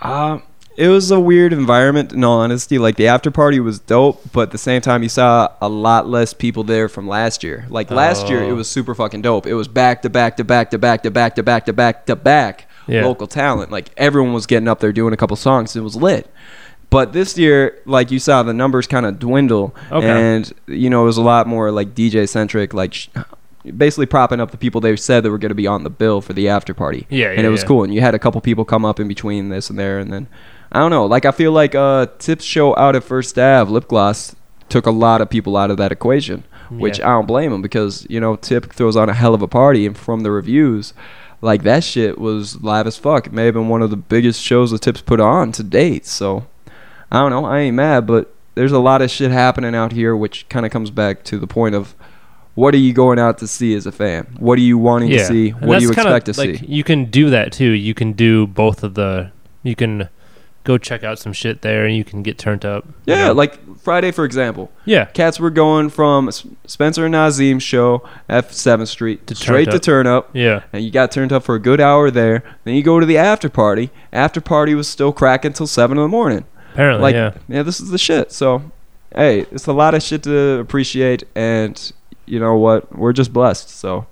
Um, 0.03 0.43
it 0.77 0.89
was 0.89 1.11
a 1.11 1.21
weird 1.21 1.53
environment. 1.53 2.13
In 2.13 2.25
all 2.25 2.41
honesty, 2.41 2.79
like 2.79 2.97
the 2.97 3.09
after 3.09 3.31
party 3.31 3.61
was 3.61 3.79
dope, 3.81 4.23
but 4.33 4.43
at 4.43 4.51
the 4.53 4.59
same 4.59 4.81
time, 4.81 5.03
you 5.03 5.09
saw 5.11 5.49
a 5.61 5.69
lot 5.69 6.09
less 6.09 6.33
people 6.33 6.63
there 6.65 6.89
from 6.89 7.07
last 7.09 7.43
year. 7.43 7.67
Like 7.69 7.91
last 7.91 8.29
year, 8.31 8.43
it 8.45 8.51
Oh. 8.51 8.55
was 8.55 8.69
super 8.69 8.95
fucking 8.95 9.23
dope. 9.23 9.47
It 9.47 9.55
was 9.55 9.69
back 9.69 10.03
to 10.03 10.09
back 10.11 10.37
to 10.37 10.45
back 10.45 10.71
to 10.71 10.79
back 10.79 11.03
to 11.03 11.11
back 11.11 11.35
to 11.35 11.43
back 11.43 11.67
to 11.67 11.73
back 11.73 12.07
to 12.07 12.17
back 12.17 12.67
Yeah. 12.87 13.05
local 13.05 13.27
talent. 13.27 13.71
Like 13.71 13.91
everyone 13.97 14.33
was 14.33 14.47
getting 14.47 14.69
up 14.69 14.81
there 14.81 14.93
doing 14.93 15.13
a 15.13 15.17
couple 15.17 15.37
songs. 15.37 15.77
It 15.77 15.83
was 15.83 15.97
lit. 15.97 16.29
But 16.91 17.13
this 17.13 17.39
year, 17.39 17.79
like 17.87 18.11
you 18.11 18.19
saw, 18.19 18.43
the 18.43 18.53
numbers 18.53 18.87
kind 18.89 19.07
of 19.07 19.19
dwindle, 19.19 19.75
Okay. 19.93 20.07
and 20.09 20.53
you 20.67 20.91
know 20.91 21.03
it 21.03 21.07
was 21.07 21.17
a 21.17 21.23
lot 21.23 21.47
more 21.47 21.71
like 21.71 21.95
DJ 21.95 22.29
centric, 22.29 22.75
like. 22.75 22.95
Sh- 22.95 23.09
Basically 23.77 24.07
propping 24.07 24.41
up 24.41 24.53
the 24.53 24.57
people 24.57 24.81
they 24.81 24.97
said 24.97 25.23
that 25.23 25.31
were 25.31 25.37
going 25.37 25.51
to 25.51 25.55
be 25.55 25.67
on 25.67 25.85
the 25.85 25.91
bill 25.91 26.23
for 26.23 26.33
the 26.33 26.49
after 26.49 26.73
party. 26.73 27.07
Yeah, 27.11 27.27
yeah 27.27 27.33
and 27.37 27.47
it 27.47 27.51
was 27.51 27.61
yeah. 27.61 27.67
cool. 27.69 27.85
And 27.85 27.93
you 27.93 28.01
had 28.01 28.15
a 28.15 28.19
couple 28.19 28.41
people 28.41 28.65
come 28.65 28.87
up 28.87 28.99
in 28.99 29.07
between 29.07 29.51
this 29.51 29.69
and 29.69 29.79
there, 29.79 29.99
and 29.99 30.11
then 30.11 30.29
I 30.73 30.79
don't 30.79 30.91
know. 30.91 31.05
Like 31.05 31.27
I 31.27 31.31
feel 31.31 31.53
like 31.53 31.75
uh, 31.75 32.07
Tip's 32.19 32.43
show 32.47 32.75
out 32.79 32.97
at 32.97 33.05
First 33.05 33.39
Ave, 33.39 33.71
Lip 33.71 33.87
Gloss, 33.87 34.35
took 34.71 34.87
a 34.87 34.91
lot 34.91 35.21
of 35.21 35.29
people 35.29 35.59
out 35.59 35.71
of 35.71 35.77
that 35.77 35.93
equation, 35.93 36.43
which 36.71 37.01
Yeah. 37.01 37.11
I 37.11 37.13
don't 37.17 37.27
blame 37.27 37.51
them 37.53 37.61
because 37.61 38.07
you 38.09 38.19
know 38.19 38.35
Tip 38.37 38.73
throws 38.73 38.97
on 38.97 39.11
a 39.11 39.15
hell 39.15 39.35
of 39.35 39.43
a 39.43 39.47
party, 39.47 39.85
and 39.85 39.97
from 39.97 40.23
the 40.23 40.31
reviews, 40.31 40.95
like 41.43 41.63
that 41.65 41.85
shit 41.85 42.17
was 42.19 42.63
live 42.63 42.87
as 42.87 42.97
fuck. 42.97 43.27
It 43.27 43.33
may 43.35 43.45
have 43.45 43.55
been 43.55 43.69
one 43.69 43.83
of 43.83 43.91
the 43.91 43.97
biggest 43.99 44.41
shows 44.43 44.71
the 44.71 44.79
Tip's 44.79 45.03
put 45.03 45.21
on 45.21 45.53
to 45.53 45.63
date. 45.63 46.07
So 46.07 46.47
I 47.11 47.19
don't 47.21 47.31
know. 47.31 47.45
I 47.45 47.61
ain't 47.61 47.77
mad, 47.77 48.07
but 48.07 48.33
there's 48.55 48.73
a 48.73 48.79
lot 48.79 49.03
of 49.03 49.11
shit 49.11 49.31
happening 49.31 49.75
out 49.75 49.93
here, 49.93 50.15
which 50.17 50.49
kind 50.49 50.65
of 50.67 50.73
comes 50.73 50.91
back 50.91 51.25
to 51.25 51.39
the 51.39 51.47
point 51.47 51.75
of. 51.75 51.95
What 52.57 52.75
are 52.75 52.79
you 52.79 52.93
going 52.93 53.19
out 53.21 53.39
to 53.39 53.47
see 53.47 53.75
as 53.75 53.87
a 53.87 53.93
fan? 53.93 54.27
What 54.39 54.59
are 54.59 54.63
you 54.63 54.77
wanting 54.77 55.11
to 55.11 55.25
see? 55.25 55.51
And 55.51 55.63
What 55.67 55.79
do 55.79 55.83
you 55.85 55.89
that's 55.95 56.03
kinda, 56.03 56.17
expect 56.17 56.37
to 56.37 56.41
like, 56.53 56.59
see? 56.59 56.67
You 56.67 56.83
can 56.85 57.05
do 57.07 57.31
that 57.31 57.53
too. 57.53 57.71
You 57.71 57.95
can 57.95 58.13
do 58.13 58.47
both 58.49 58.83
of 58.83 58.95
the. 58.95 59.31
You 59.63 59.77
can 59.77 60.09
go 60.65 60.77
check 60.77 61.05
out 61.05 61.19
some 61.21 61.33
shit 61.33 61.63
there, 61.63 61.87
and 61.87 61.97
you 61.97 62.05
can 62.05 62.23
get 62.25 62.39
turned 62.39 62.65
up. 62.65 62.85
you 63.07 63.15
Yeah, 63.15 63.29
know? 63.29 63.33
like 63.35 63.79
Friday, 63.79 64.11
for 64.11 64.25
example. 64.25 64.71
Yeah. 64.85 65.05
Cats 65.07 65.39
were 65.41 65.49
going 65.49 65.91
from 65.91 66.29
S- 66.29 66.45
Spencer 66.67 67.07
and 67.07 67.15
Nazeem's 67.15 67.63
show 67.63 68.03
at 68.29 68.49
7th 68.53 68.89
Street 68.89 69.27
To 69.29 69.35
straight 69.37 69.71
to 69.71 69.77
Up. 69.77 69.83
Turn 69.83 70.07
Up. 70.09 70.31
Yeah. 70.35 70.65
And 70.73 70.85
you 70.85 70.91
got 70.91 71.13
turned 71.13 71.33
up 71.33 71.45
for 71.45 71.55
a 71.55 71.61
good 71.61 71.81
hour 71.81 72.11
there. 72.11 72.43
Then 72.65 72.75
you 72.75 72.83
go 72.83 72.99
to 73.01 73.07
the 73.07 73.17
after 73.17 73.49
party. 73.49 73.91
After 74.13 74.41
party 74.41 74.75
was 74.75 74.89
still 74.89 75.13
cracking 75.13 75.53
till 75.55 75.69
7 75.69 75.97
in 75.97 76.03
the 76.03 76.09
morning. 76.09 76.45
Apparently, 76.73 77.03
like, 77.03 77.15
yeah. 77.15 77.35
Yeah, 77.49 77.63
this 77.63 77.81
is 77.81 77.91
the 77.91 77.99
shit. 77.99 78.33
So, 78.33 78.63
hey, 79.15 79.41
it's 79.51 79.67
a 79.67 79.73
lot 79.73 79.95
of 79.95 80.03
shit 80.03 80.23
to 80.25 80.59
appreciate. 80.61 81.25
And 81.35 81.93
you 82.27 82.39
know 82.41 82.57
what? 82.57 82.97
We're 82.97 83.13
just 83.13 83.33
blessed. 83.33 83.69
So, 83.71 84.07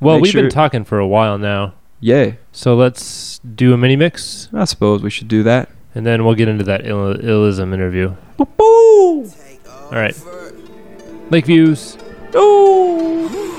Well, 0.00 0.20
we've 0.20 0.32
been 0.32 0.48
talking 0.50 0.84
for 0.84 0.98
a 0.98 1.06
while 1.06 1.38
now. 1.38 1.74
Yay. 2.00 2.38
So 2.50 2.74
let's 2.74 3.38
do 3.40 3.72
a 3.72 3.76
mini 3.76 3.94
mix. 3.96 4.48
I 4.52 4.64
suppose 4.64 5.02
we 5.02 5.10
should 5.10 5.28
do 5.28 5.42
that. 5.44 5.68
and 5.94 6.06
then 6.06 6.24
we'll 6.24 6.34
get 6.34 6.48
into 6.48 6.64
that 6.64 6.86
Ill- 6.86 7.14
Illism 7.14 7.72
interview. 7.74 8.14
Woo! 8.38 9.24
All 9.68 9.90
right. 9.92 10.16
Lake 11.30 11.44
views. 11.46 11.96
Fuck 12.32 13.51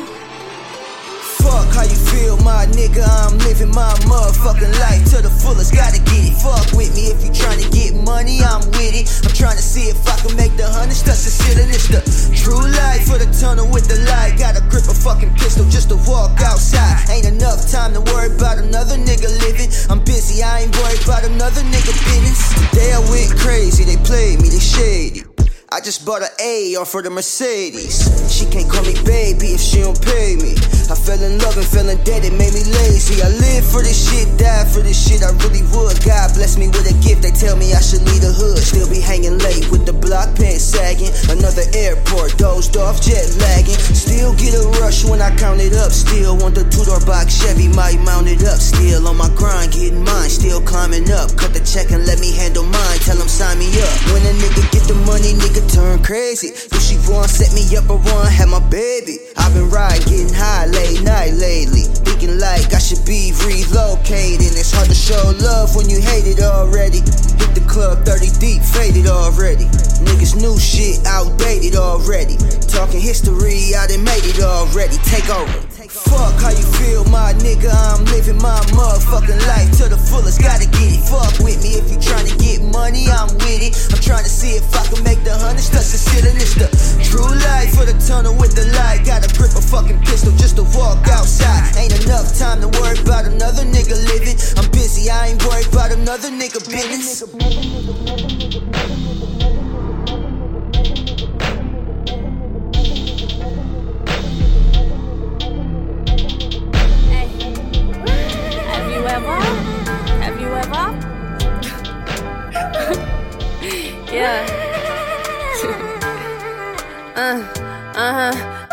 how 1.74 1.84
you 1.84 1.98
feel, 1.98 2.38
my 2.46 2.66
nigga. 2.78 3.02
I'm 3.02 3.38
living 3.42 3.74
my 3.74 3.94
motherfucking 4.06 4.74
life 4.80 5.04
to 5.12 5.22
the 5.26 5.30
fullest. 5.30 5.74
Gotta 5.74 5.98
get 5.98 6.30
it. 6.30 6.38
Fuck 6.38 6.72
with 6.78 6.94
me 6.96 7.10
if 7.10 7.20
you 7.26 7.34
tryna 7.34 7.66
get 7.74 7.98
money. 7.98 8.40
I'm 8.46 8.62
with 8.78 8.94
it. 8.94 9.10
I'm 9.26 9.34
trying 9.34 9.58
to 9.58 9.66
see 9.66 9.90
if 9.90 9.98
I 10.08 10.16
can 10.22 10.38
make 10.38 10.54
the 10.56 10.70
hundreds 10.70 11.02
touch 11.02 11.26
the 11.26 11.34
ceiling. 11.34 11.70
It's 11.74 11.90
the 11.90 12.02
true 12.38 12.62
life 12.62 13.10
for 13.10 13.18
the 13.18 13.28
tunnel 13.34 13.66
with 13.68 13.90
the 13.90 13.98
light. 14.06 14.38
Gotta 14.38 14.62
grip 14.70 14.86
a 14.86 14.96
fucking 14.96 15.34
pistol 15.36 15.66
just 15.68 15.90
to 15.90 15.98
walk 16.06 16.40
outside. 16.46 17.10
Ain't 17.10 17.26
enough 17.26 17.66
time 17.70 17.94
to 17.98 18.02
worry 18.14 18.30
about 18.30 18.62
another 18.62 18.96
nigga 18.96 19.30
living. 19.42 19.70
I'm 19.90 20.04
busy. 20.06 20.44
I 20.44 20.70
ain't 20.70 20.74
worried 20.78 21.02
about 21.04 21.26
another 21.26 21.66
nigga 21.74 21.94
business. 22.06 22.40
Today 22.70 22.94
I 22.94 23.02
went 23.10 23.34
crazy. 23.42 23.84
They 23.84 23.98
played 24.06 24.40
me. 24.42 24.50
They 24.50 24.62
shady. 24.62 25.33
I 25.74 25.82
just 25.82 26.06
bought 26.06 26.22
an 26.22 26.30
A 26.38 26.76
off 26.78 26.92
for 26.92 27.02
the 27.02 27.10
Mercedes. 27.10 28.06
She 28.30 28.46
can't 28.46 28.70
call 28.70 28.86
me 28.86 28.94
baby 29.10 29.58
if 29.58 29.60
she 29.60 29.82
don't 29.82 29.98
pay 29.98 30.38
me. 30.38 30.54
I 30.86 30.94
fell 30.94 31.18
in 31.18 31.42
love 31.42 31.58
and 31.58 31.66
fell 31.66 31.90
in 31.90 31.98
debt, 32.06 32.22
it 32.22 32.30
made 32.38 32.54
me 32.54 32.62
lazy. 32.62 33.26
I 33.26 33.34
live 33.42 33.66
for 33.66 33.82
this 33.82 33.98
shit, 33.98 34.30
die 34.38 34.70
for 34.70 34.86
this 34.86 34.94
shit, 34.94 35.26
I 35.26 35.34
really 35.42 35.66
would. 35.74 35.98
God 36.06 36.30
bless 36.38 36.62
me 36.62 36.70
with 36.70 36.86
a 36.86 36.94
gift, 37.02 37.26
they 37.26 37.34
tell 37.34 37.58
me 37.58 37.74
I 37.74 37.82
should 37.82 38.06
leave 38.06 38.22
the 38.22 38.30
hood. 38.30 38.62
Still 38.62 38.86
be 38.86 39.02
hanging 39.02 39.42
late 39.42 39.66
with 39.74 39.90
the 39.90 39.98
block 39.98 40.38
pants 40.38 40.62
sagging. 40.62 41.10
Another 41.34 41.66
airport, 41.74 42.38
dozed 42.38 42.78
off, 42.78 43.02
jet 43.02 43.26
lagging. 43.42 43.82
Still 43.98 44.38
get 44.38 44.54
a 44.54 44.70
rush 44.78 45.02
when 45.02 45.26
I 45.26 45.34
count 45.42 45.58
it 45.58 45.74
up. 45.74 45.90
Still 45.90 46.38
want 46.38 46.54
the 46.54 46.70
two 46.70 46.86
door 46.86 47.02
box 47.02 47.42
Chevy, 47.42 47.66
might 47.74 47.98
mount 48.06 48.30
it 48.30 48.46
up. 48.46 48.62
Still 48.62 49.10
on 49.10 49.18
my 49.18 49.34
grind, 49.34 49.74
getting 49.74 50.06
mine, 50.06 50.30
still 50.30 50.62
climbing 50.62 51.10
up. 51.10 51.34
Cut 51.34 51.50
the 51.50 51.66
check 51.66 51.90
and 51.90 52.06
let 52.06 52.22
me 52.22 52.30
handle 52.30 52.70
mine, 52.70 53.00
tell 53.02 53.18
them 53.18 53.26
sign 53.26 53.58
me 53.58 53.74
up. 53.82 53.98
When 54.14 54.22
a 54.22 54.34
nigga 54.38 54.62
get 54.70 54.86
the 54.86 55.00
money, 55.10 55.34
nigga 55.34 55.63
turn 55.70 56.02
crazy. 56.04 56.52
Do 56.70 56.80
she 56.80 56.98
want 57.10 57.30
set 57.30 57.54
me 57.54 57.64
up 57.78 57.90
or 57.90 57.98
want 57.98 58.30
have 58.30 58.50
my 58.50 58.64
baby? 58.70 59.20
I've 59.38 59.54
been 59.54 59.70
riding, 59.70 60.04
getting 60.08 60.34
high 60.34 60.68
late 60.68 61.02
night 61.04 61.34
lately. 61.34 61.86
Thinking 62.06 62.40
like 62.40 62.74
I 62.74 62.80
should 62.80 63.06
be 63.06 63.32
relocating. 63.44 64.54
It's 64.56 64.72
hard 64.72 64.90
to 64.90 64.96
show 64.96 65.22
love 65.42 65.76
when 65.76 65.90
you 65.90 66.02
hate 66.02 66.28
it 66.28 66.42
already. 66.42 67.00
Hit 67.40 67.52
the 67.56 67.66
club 67.68 68.06
30 68.06 68.40
deep, 68.40 68.62
faded 68.62 69.08
already. 69.08 69.66
Niggas 70.06 70.40
new 70.40 70.58
shit, 70.60 71.06
outdated 71.06 71.76
already. 71.76 72.38
Talking 72.68 73.02
history, 73.02 73.76
I 73.76 73.88
done 73.88 74.04
made 74.04 74.26
it 74.26 74.42
already. 74.42 74.98
Take 75.06 75.30
over. 75.30 75.73
Fuck 75.94 76.42
how 76.42 76.50
you 76.50 76.66
feel, 76.82 77.06
my 77.14 77.38
nigga. 77.38 77.70
I'm 77.70 78.04
living 78.06 78.42
my 78.42 78.58
motherfucking 78.74 79.38
life 79.46 79.70
to 79.78 79.94
the 79.94 79.98
fullest. 79.98 80.42
Gotta 80.42 80.66
get 80.66 80.90
it. 80.90 81.06
Fuck 81.06 81.38
with 81.46 81.62
me 81.62 81.78
if 81.78 81.86
you 81.86 82.02
tryna 82.02 82.34
get 82.42 82.66
money. 82.66 83.06
I'm 83.14 83.30
with 83.46 83.62
it. 83.62 83.78
I'm 83.94 84.02
trying 84.02 84.26
to 84.26 84.30
see 84.30 84.58
if 84.58 84.66
I 84.74 84.90
can 84.90 85.04
make 85.06 85.22
the 85.22 85.38
hundreds 85.38 85.70
touch 85.70 85.94
the 85.94 86.02
ceiling. 86.02 86.34
It's 86.42 86.58
the 86.58 86.66
true 87.06 87.30
life 87.30 87.78
for 87.78 87.86
the 87.86 87.94
tunnel 88.02 88.34
with 88.34 88.58
the 88.58 88.66
light. 88.74 89.06
Gotta 89.06 89.30
grip 89.38 89.54
a 89.54 89.62
fucking 89.62 90.02
pistol 90.02 90.34
just 90.34 90.58
to 90.58 90.66
walk 90.74 91.06
outside. 91.14 91.78
Ain't 91.78 91.94
enough 92.10 92.34
time 92.42 92.66
to 92.66 92.70
worry 92.82 92.98
about 92.98 93.30
another 93.30 93.62
nigga 93.62 93.94
living. 94.10 94.34
I'm 94.58 94.66
busy. 94.74 95.14
I 95.14 95.38
ain't 95.38 95.46
worried 95.46 95.70
about 95.70 95.94
another 95.94 96.34
nigga 96.34 96.58
business. 96.74 97.22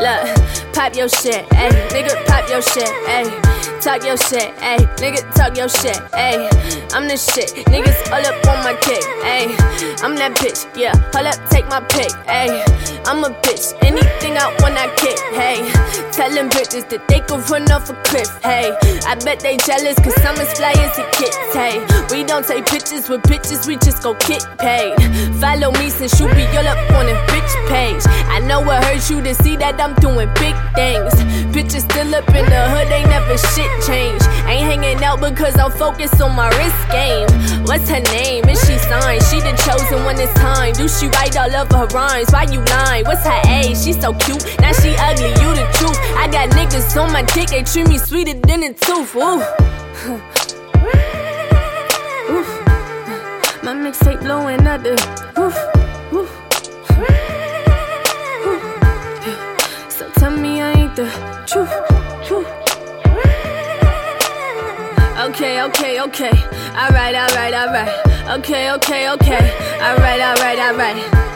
Look, 0.00 0.72
pop 0.72 0.96
your 0.96 1.08
shit, 1.08 1.44
ayy. 1.50 1.70
Nigga, 1.92 2.24
pop 2.26 2.48
your 2.48 2.62
shit, 2.62 2.88
ayy. 3.04 3.30
Talk 3.82 4.02
your 4.02 4.16
shit, 4.16 4.48
ayy. 4.56 4.80
Nigga, 4.96 5.20
talk 5.34 5.56
your 5.56 5.68
shit, 5.68 5.96
ayy. 6.16 6.48
I'm 6.94 7.06
the 7.06 7.16
shit. 7.16 7.52
Niggas 7.66 8.10
all 8.10 8.24
up 8.24 8.46
on 8.48 8.64
my 8.64 8.74
kick, 8.80 9.04
ayy. 9.24 9.52
I'm 10.02 10.16
that 10.16 10.32
bitch, 10.36 10.64
yeah. 10.74 10.96
Hold 11.12 11.26
up, 11.26 11.36
take 11.50 11.68
my 11.68 11.80
pick, 11.80 12.08
ayy. 12.28 12.64
I'm 13.10 13.24
a 13.24 13.30
bitch. 13.42 13.74
Anything 13.82 14.38
I 14.38 14.54
want, 14.62 14.78
I 14.78 14.86
get. 14.94 15.18
hey. 15.34 15.58
Telling 16.12 16.48
bitches 16.48 16.88
that 16.90 17.08
they 17.08 17.18
could 17.18 17.42
run 17.50 17.66
off 17.72 17.90
a 17.90 17.94
cliff, 18.06 18.30
hey. 18.42 18.70
I 19.02 19.18
bet 19.18 19.40
they 19.40 19.56
jealous, 19.66 19.98
cause 19.98 20.14
I'm 20.22 20.38
as 20.38 20.54
fly 20.54 20.70
as 20.78 20.94
a 20.94 21.02
kid, 21.10 21.34
hey. 21.50 21.82
We 22.14 22.22
don't 22.22 22.46
take 22.46 22.66
pictures 22.66 23.08
with 23.08 23.22
bitches, 23.22 23.66
we 23.66 23.78
just 23.78 24.04
go 24.04 24.14
get 24.30 24.46
paid. 24.58 24.94
Follow 25.42 25.72
me 25.82 25.90
since 25.90 26.20
you 26.20 26.30
be 26.38 26.46
all 26.54 26.66
up 26.70 26.78
on 26.94 27.10
a 27.10 27.16
bitch 27.26 27.54
page. 27.66 28.02
I 28.30 28.38
know 28.46 28.62
it 28.62 28.84
hurts 28.84 29.10
you 29.10 29.20
to 29.22 29.34
see 29.34 29.56
that 29.56 29.80
I'm 29.80 29.94
doing 29.98 30.30
big 30.38 30.54
things. 30.78 31.10
Bitches 31.50 31.90
still 31.90 32.14
up 32.14 32.28
in 32.30 32.46
the 32.46 32.62
hood, 32.70 32.86
they 32.94 33.02
never 33.10 33.34
shit 33.54 33.70
change. 33.82 34.22
Ain't 34.46 34.66
hanging 34.70 35.02
out 35.02 35.18
because 35.18 35.58
I'm 35.58 35.72
focused 35.72 36.20
on 36.22 36.36
my 36.36 36.46
wrist 36.58 36.82
game. 36.94 37.26
What's 37.66 37.88
her 37.88 38.02
name? 38.14 38.46
Is 38.46 38.60
she 38.66 38.78
signed? 38.78 39.22
She 39.30 39.40
the 39.40 39.54
chosen 39.66 40.04
when 40.04 40.18
it's 40.20 40.34
time. 40.34 40.74
Do 40.74 40.86
she 40.86 41.06
write 41.08 41.36
all 41.36 41.54
of 41.54 41.70
her 41.72 41.86
rhymes? 41.94 42.30
Why 42.30 42.44
you 42.50 42.62
lying? 42.64 42.99
What's 43.04 43.24
her 43.24 43.40
age? 43.48 43.76
She 43.78 43.92
so 43.92 44.12
cute, 44.14 44.44
now 44.60 44.72
she 44.72 44.94
ugly, 44.98 45.30
you 45.42 45.54
the 45.54 45.66
truth. 45.74 45.98
I 46.16 46.28
got 46.30 46.50
niggas 46.50 46.96
on 47.00 47.12
my 47.12 47.22
dick, 47.22 47.48
they 47.48 47.62
treat 47.62 47.88
me 47.88 47.98
sweeter 47.98 48.34
than 48.34 48.62
a 48.62 48.72
tooth. 48.74 49.14
Ooh. 49.16 49.42
Oof. 52.30 52.46
My 53.62 53.74
mixtape 53.74 54.20
blowing 54.20 54.66
up 54.66 54.82
the 54.82 54.90
roof. 55.36 55.56
Oof. 56.12 56.28
Oof. 58.46 59.90
So 59.90 60.08
tell 60.16 60.30
me 60.36 60.60
I 60.60 60.72
ain't 60.72 60.96
the 60.96 61.06
truth. 61.46 61.72
Truth. 62.26 62.48
Okay, 65.20 65.62
okay, 65.62 66.00
okay. 66.00 66.32
Alright, 66.74 67.14
alright, 67.14 67.54
alright. 67.54 67.92
Okay, 68.38 68.70
okay, 68.72 69.10
okay. 69.10 69.52
Alright, 69.80 70.20
alright, 70.20 70.58
alright. 70.58 71.29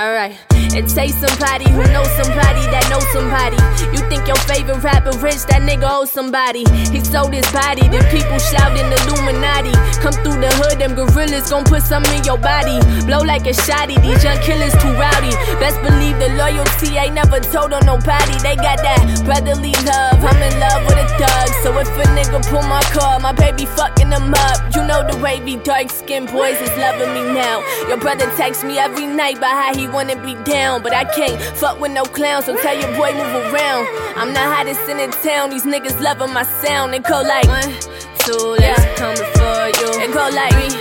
Alright. 0.00 0.49
It 0.70 0.86
takes 0.86 1.18
somebody 1.18 1.66
who 1.66 1.82
knows 1.90 2.06
somebody 2.14 2.62
that 2.70 2.86
knows 2.86 3.02
somebody. 3.10 3.58
You 3.90 3.98
think 4.06 4.30
your 4.30 4.38
favorite 4.46 4.78
rapper 4.86 5.10
rich, 5.18 5.42
that 5.50 5.66
nigga 5.66 5.90
owes 5.90 6.10
somebody. 6.14 6.62
He 6.94 7.02
sold 7.02 7.34
his 7.34 7.44
body, 7.50 7.90
the 7.90 7.98
people 8.14 8.38
shouting 8.38 8.86
Illuminati. 8.86 9.74
Come 9.98 10.14
through 10.22 10.38
the 10.38 10.46
hood, 10.62 10.78
them 10.78 10.94
gorillas 10.94 11.50
gon' 11.50 11.66
put 11.66 11.82
some 11.82 12.06
in 12.14 12.22
your 12.22 12.38
body. 12.38 12.78
Blow 13.02 13.18
like 13.26 13.50
a 13.50 13.54
shotty, 13.66 13.98
these 13.98 14.22
young 14.22 14.38
killers 14.46 14.70
too 14.78 14.94
rowdy. 14.94 15.34
Best 15.58 15.82
believe 15.82 16.14
the 16.22 16.30
loyalty 16.38 16.94
ain't 16.94 17.18
never 17.18 17.42
told 17.50 17.74
on 17.74 17.82
nobody. 17.82 18.38
They 18.38 18.54
got 18.54 18.78
that 18.86 19.02
brotherly 19.26 19.74
love. 19.82 20.22
I'm 20.22 20.38
in 20.38 20.54
love 20.62 20.86
with 20.86 21.02
a 21.02 21.06
thug. 21.18 21.48
So 21.66 21.74
if 21.82 21.90
a 21.98 22.06
nigga 22.14 22.38
pull 22.46 22.62
my 22.70 22.82
car, 22.94 23.18
my 23.18 23.34
baby 23.34 23.66
fucking 23.66 24.10
them 24.10 24.30
up. 24.30 24.62
You 24.70 24.86
know 24.86 25.02
the 25.02 25.18
wavy 25.18 25.58
dark 25.66 25.90
skinned 25.90 26.30
boys 26.30 26.62
is 26.62 26.70
loving 26.78 27.10
me 27.10 27.34
now. 27.34 27.58
Your 27.90 27.98
brother 27.98 28.30
texts 28.38 28.62
me 28.62 28.78
every 28.78 29.06
night 29.10 29.38
about 29.42 29.58
how 29.58 29.74
he 29.74 29.88
wanna 29.90 30.14
be 30.22 30.38
down. 30.46 30.59
But 30.60 30.92
I 30.92 31.04
can't 31.04 31.40
fuck 31.56 31.80
with 31.80 31.90
no 31.90 32.04
clowns, 32.04 32.44
so 32.44 32.54
tell 32.60 32.76
your 32.76 32.92
boy 32.94 33.12
move 33.14 33.52
around. 33.52 33.88
I'm 34.14 34.34
the 34.34 34.40
hottest 34.40 34.86
in 34.90 34.98
the 34.98 35.08
town, 35.24 35.48
these 35.48 35.64
niggas 35.64 35.98
loving 36.02 36.34
my 36.34 36.42
sound. 36.60 36.92
They 36.92 36.98
go 36.98 37.22
like 37.22 37.48
one, 37.48 37.72
two, 38.20 38.60
let's 38.60 38.84
coming 39.00 39.24
for 39.40 39.60
you. 39.80 39.88
They 39.96 40.12
go 40.12 40.28
like 40.28 40.52
three, 40.52 40.76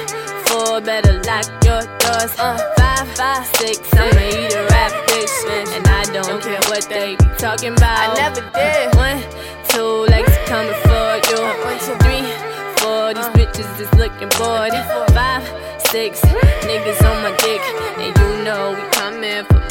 four, 0.52 0.82
better 0.82 1.16
lock 1.24 1.48
your 1.64 1.80
doors. 2.04 2.32
Uh, 2.38 2.60
five, 2.76 3.08
five, 3.16 3.46
six, 3.56 3.80
I'ma 3.96 4.20
eat 4.20 4.52
a 4.52 4.68
rap 4.68 4.92
bitch, 5.08 5.48
man. 5.48 5.68
And 5.72 5.88
I 5.88 6.04
don't 6.12 6.44
care 6.44 6.60
what 6.68 6.84
they 6.92 7.16
be 7.16 7.26
talking 7.40 7.72
about. 7.72 7.96
I 8.04 8.14
never 8.20 8.44
did. 8.52 8.96
One, 9.00 9.24
two, 9.72 10.12
legs 10.12 10.36
coming 10.44 10.76
for 10.84 11.08
you. 11.32 11.40
One, 11.64 11.80
two, 11.80 11.96
three, 12.04 12.28
four, 12.84 13.16
these 13.16 13.32
bitches 13.32 13.80
is 13.80 13.92
looking 13.96 14.28
bored. 14.36 14.76
Five, 15.16 15.48
six, 15.88 16.20
niggas 16.68 17.00
on 17.00 17.24
my 17.24 17.32
dick, 17.40 17.64
and 17.96 18.12
you 18.20 18.44
know 18.44 18.76
we 18.76 18.84
coming 18.92 19.46
for. 19.48 19.69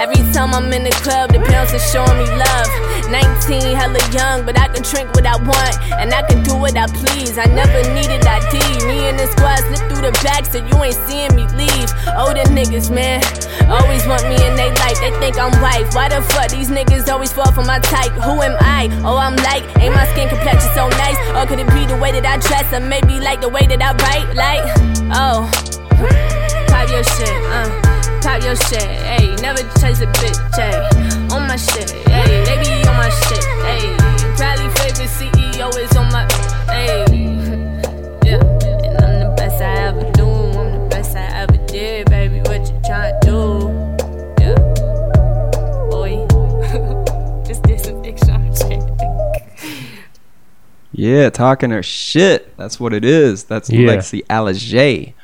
Every 0.00 0.24
time 0.32 0.56
I'm 0.56 0.72
in 0.72 0.80
the 0.80 0.96
club, 1.04 1.28
the 1.28 1.44
pounds 1.44 1.76
are 1.76 1.84
showing 1.92 2.16
me 2.16 2.24
love. 2.32 2.72
19, 3.12 3.76
hella 3.76 4.00
young, 4.16 4.48
but 4.48 4.56
I 4.56 4.72
can 4.72 4.80
drink 4.80 5.12
what 5.12 5.28
I 5.28 5.36
want, 5.36 5.76
and 6.00 6.08
I 6.08 6.24
can 6.24 6.40
do 6.40 6.56
what 6.56 6.72
I 6.72 6.88
please. 6.88 7.36
I 7.36 7.44
never 7.52 7.84
needed 7.92 8.24
ID. 8.24 8.80
Me 8.88 9.12
and 9.12 9.20
the 9.20 9.28
squad 9.28 9.60
slip 9.60 9.92
through 9.92 10.08
the 10.08 10.16
back, 10.24 10.48
so 10.48 10.56
you 10.56 10.72
ain't 10.80 10.96
seeing 11.04 11.36
me 11.36 11.44
leave. 11.52 11.92
Older 12.16 12.48
niggas, 12.48 12.88
man, 12.88 13.20
always 13.68 14.00
want 14.08 14.24
me 14.24 14.40
in 14.40 14.56
they 14.56 14.72
life. 14.80 14.96
They 15.04 15.12
think 15.20 15.36
I'm 15.36 15.52
white. 15.60 15.84
Why 15.92 16.08
the 16.08 16.24
fuck 16.32 16.48
these 16.48 16.72
niggas 16.72 17.12
always 17.12 17.30
fall 17.30 17.52
for 17.52 17.64
my 17.68 17.78
type? 17.84 18.16
Who 18.24 18.40
am 18.40 18.56
I? 18.56 18.88
Oh, 19.04 19.20
I'm 19.20 19.36
like, 19.44 19.68
ain't 19.84 19.92
my 19.92 20.08
skin 20.16 20.32
complexion 20.32 20.72
so 20.72 20.88
nice? 20.96 21.20
Or 21.36 21.44
could 21.44 21.60
it 21.60 21.68
be 21.76 21.84
the 21.84 22.00
way 22.00 22.08
that 22.16 22.24
I 22.24 22.40
dress, 22.40 22.72
or 22.72 22.80
maybe 22.80 23.20
like 23.20 23.42
the 23.42 23.52
way 23.52 23.68
that 23.68 23.84
I 23.84 23.92
write? 24.00 24.32
Like, 24.32 24.64
oh, 25.12 25.44
pop 26.72 26.88
your 26.88 27.04
shit, 27.04 27.36
uh. 27.52 27.89
Pop 28.22 28.42
your 28.42 28.56
shit. 28.56 29.40
Never 29.40 29.62
chase 29.80 30.00
a 30.00 30.06
bitch. 30.06 31.32
On 31.32 31.46
my 31.48 31.56
shit. 31.56 31.88
They 31.88 32.56
be 32.62 32.88
on 32.88 32.96
my 32.96 33.08
shit. 33.08 33.44
Probably 34.36 34.68
favorite 34.76 35.10
CEO 35.10 35.68
is 35.78 35.96
on 35.96 36.10
my, 36.12 36.26
yeah. 38.24 38.40
And 38.84 39.04
I'm 39.04 39.20
the 39.20 39.34
best 39.36 39.62
I 39.62 39.74
ever 39.88 40.10
do. 40.12 40.26
I'm 40.26 40.72
the 40.72 40.88
best 40.90 41.16
I 41.16 41.26
ever 41.40 41.56
did, 41.66 42.08
baby. 42.10 42.40
What 42.40 42.60
you 42.60 42.78
tryna 42.80 43.20
do? 43.22 43.70
Yeah, 50.92 51.30
talking 51.32 51.70
her 51.70 51.82
shit. 51.82 52.56
That's 52.56 52.78
what 52.78 52.92
it 52.92 53.04
is. 53.04 53.44
That's 53.44 53.70
yeah. 53.70 53.88
Lexii 53.88 54.24
Alijai. 54.26 55.14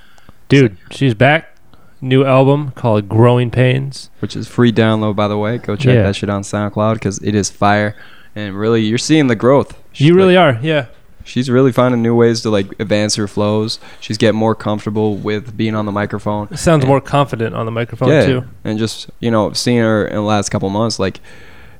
Dude, 0.48 0.76
she's 0.90 1.14
back. 1.14 1.55
New 2.00 2.24
album 2.24 2.72
called 2.72 3.08
Growing 3.08 3.50
Pains. 3.50 4.10
Which 4.20 4.36
is 4.36 4.46
free 4.48 4.72
download, 4.72 5.16
by 5.16 5.28
the 5.28 5.38
way. 5.38 5.58
Go 5.58 5.76
check 5.76 5.94
Yeah. 5.94 6.02
that 6.02 6.16
shit 6.16 6.28
on 6.30 6.42
SoundCloud 6.42 6.94
because 6.94 7.18
it 7.18 7.34
is 7.34 7.48
fire. 7.50 7.96
And 8.34 8.54
really, 8.58 8.82
you're 8.82 8.98
seeing 8.98 9.28
the 9.28 9.34
growth. 9.36 9.78
You 9.94 10.14
really 10.14 10.36
are, 10.36 10.58
yeah. 10.62 10.86
She's 11.24 11.50
really 11.50 11.72
finding 11.72 12.02
new 12.02 12.14
ways 12.14 12.42
to 12.42 12.50
like 12.50 12.66
advance 12.78 13.16
her 13.16 13.26
flows. 13.26 13.80
She's 13.98 14.18
getting 14.18 14.38
more 14.38 14.54
comfortable 14.54 15.16
with 15.16 15.56
being 15.56 15.74
on 15.74 15.86
the 15.86 15.90
microphone. 15.90 16.48
It 16.52 16.58
Sounds 16.58 16.84
And- 16.84 16.88
more 16.88 17.00
confident 17.00 17.54
on 17.56 17.64
the 17.66 17.72
microphone 17.72 18.10
yeah, 18.10 18.26
too. 18.26 18.44
and 18.62 18.78
just 18.78 19.10
you 19.18 19.30
know 19.30 19.52
seeing 19.52 19.78
her 19.78 20.06
in 20.06 20.14
the 20.16 20.22
last 20.22 20.50
couple 20.50 20.68
months, 20.70 20.98
like 21.00 21.18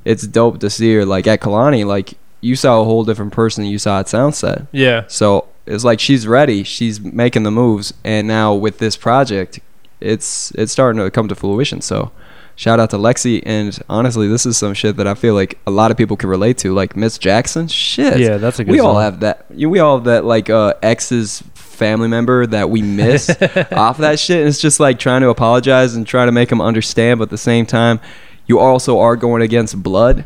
it's 0.05 0.27
dope 0.27 0.59
to 0.61 0.71
see 0.71 0.95
her. 0.95 1.05
Like 1.05 1.27
at 1.29 1.41
Kalani, 1.41 1.85
like 1.87 2.15
you 2.41 2.57
saw 2.57 2.81
a 2.81 2.85
whole 2.85 3.05
different 3.05 3.33
person 3.33 3.63
than 3.65 3.71
you 3.71 3.79
saw 3.79 4.01
at 4.01 4.07
Soundset. 4.07 4.67
Yeah. 4.73 5.05
So 5.07 5.47
it's 5.67 5.85
like 5.85 6.01
she's 6.01 6.27
ready. 6.27 6.65
She's 6.65 7.01
making 7.01 7.45
the 7.45 7.51
moves, 7.53 7.93
and 8.03 8.27
now 8.27 8.53
with 8.55 8.79
this 8.79 8.97
project, 8.97 9.61
it's 10.07 10.51
it's 10.53 10.73
starting 10.73 11.03
to 11.03 11.11
come 11.11 11.28
to 11.28 11.35
fruition. 11.35 11.81
So. 11.81 12.12
Shout 12.59 12.81
out 12.81 12.89
to 12.89 12.97
Lexii, 12.97 13.43
and 13.45 13.78
honestly, 13.87 14.28
this 14.28 14.47
is 14.47 14.57
some 14.57 14.73
shit 14.73 14.97
that 14.97 15.07
I 15.07 15.12
feel 15.12 15.35
like 15.35 15.59
a 15.66 15.70
lot 15.70 15.91
of 15.91 15.99
people 15.99 16.16
can 16.16 16.31
relate 16.31 16.57
to. 16.59 16.73
Like 16.73 16.97
Miss 16.97 17.19
Jackson, 17.19 17.69
shit. 17.69 18.19
Yeah, 18.19 18.39
that's 18.39 18.59
a 18.59 18.65
good 18.65 18.73
We 18.73 18.81
all 18.81 18.99
have 18.99 19.20
that. 19.20 19.45
We 19.55 19.78
all 19.78 19.99
have 19.99 20.05
that 20.05 20.24
like 20.24 20.49
uh, 20.49 20.73
ex's 20.83 21.43
family 21.77 22.09
member 22.09 22.47
that 22.47 22.70
we 22.70 22.83
miss 22.83 23.28
off 23.73 23.99
that 23.99 24.19
shit. 24.19 24.39
And 24.39 24.49
it's 24.49 24.61
just 24.61 24.81
like 24.81 24.99
trying 24.99 25.20
to 25.20 25.28
apologize 25.28 25.95
and 25.95 26.07
try 26.07 26.24
to 26.24 26.33
make 26.33 26.49
them 26.49 26.61
understand, 26.61 27.19
but 27.19 27.24
at 27.24 27.31
the 27.31 27.39
same 27.39 27.66
time, 27.66 28.01
you 28.47 28.59
also 28.59 28.99
are 28.99 29.15
going 29.15 29.43
against 29.43 29.81
blood. 29.83 30.24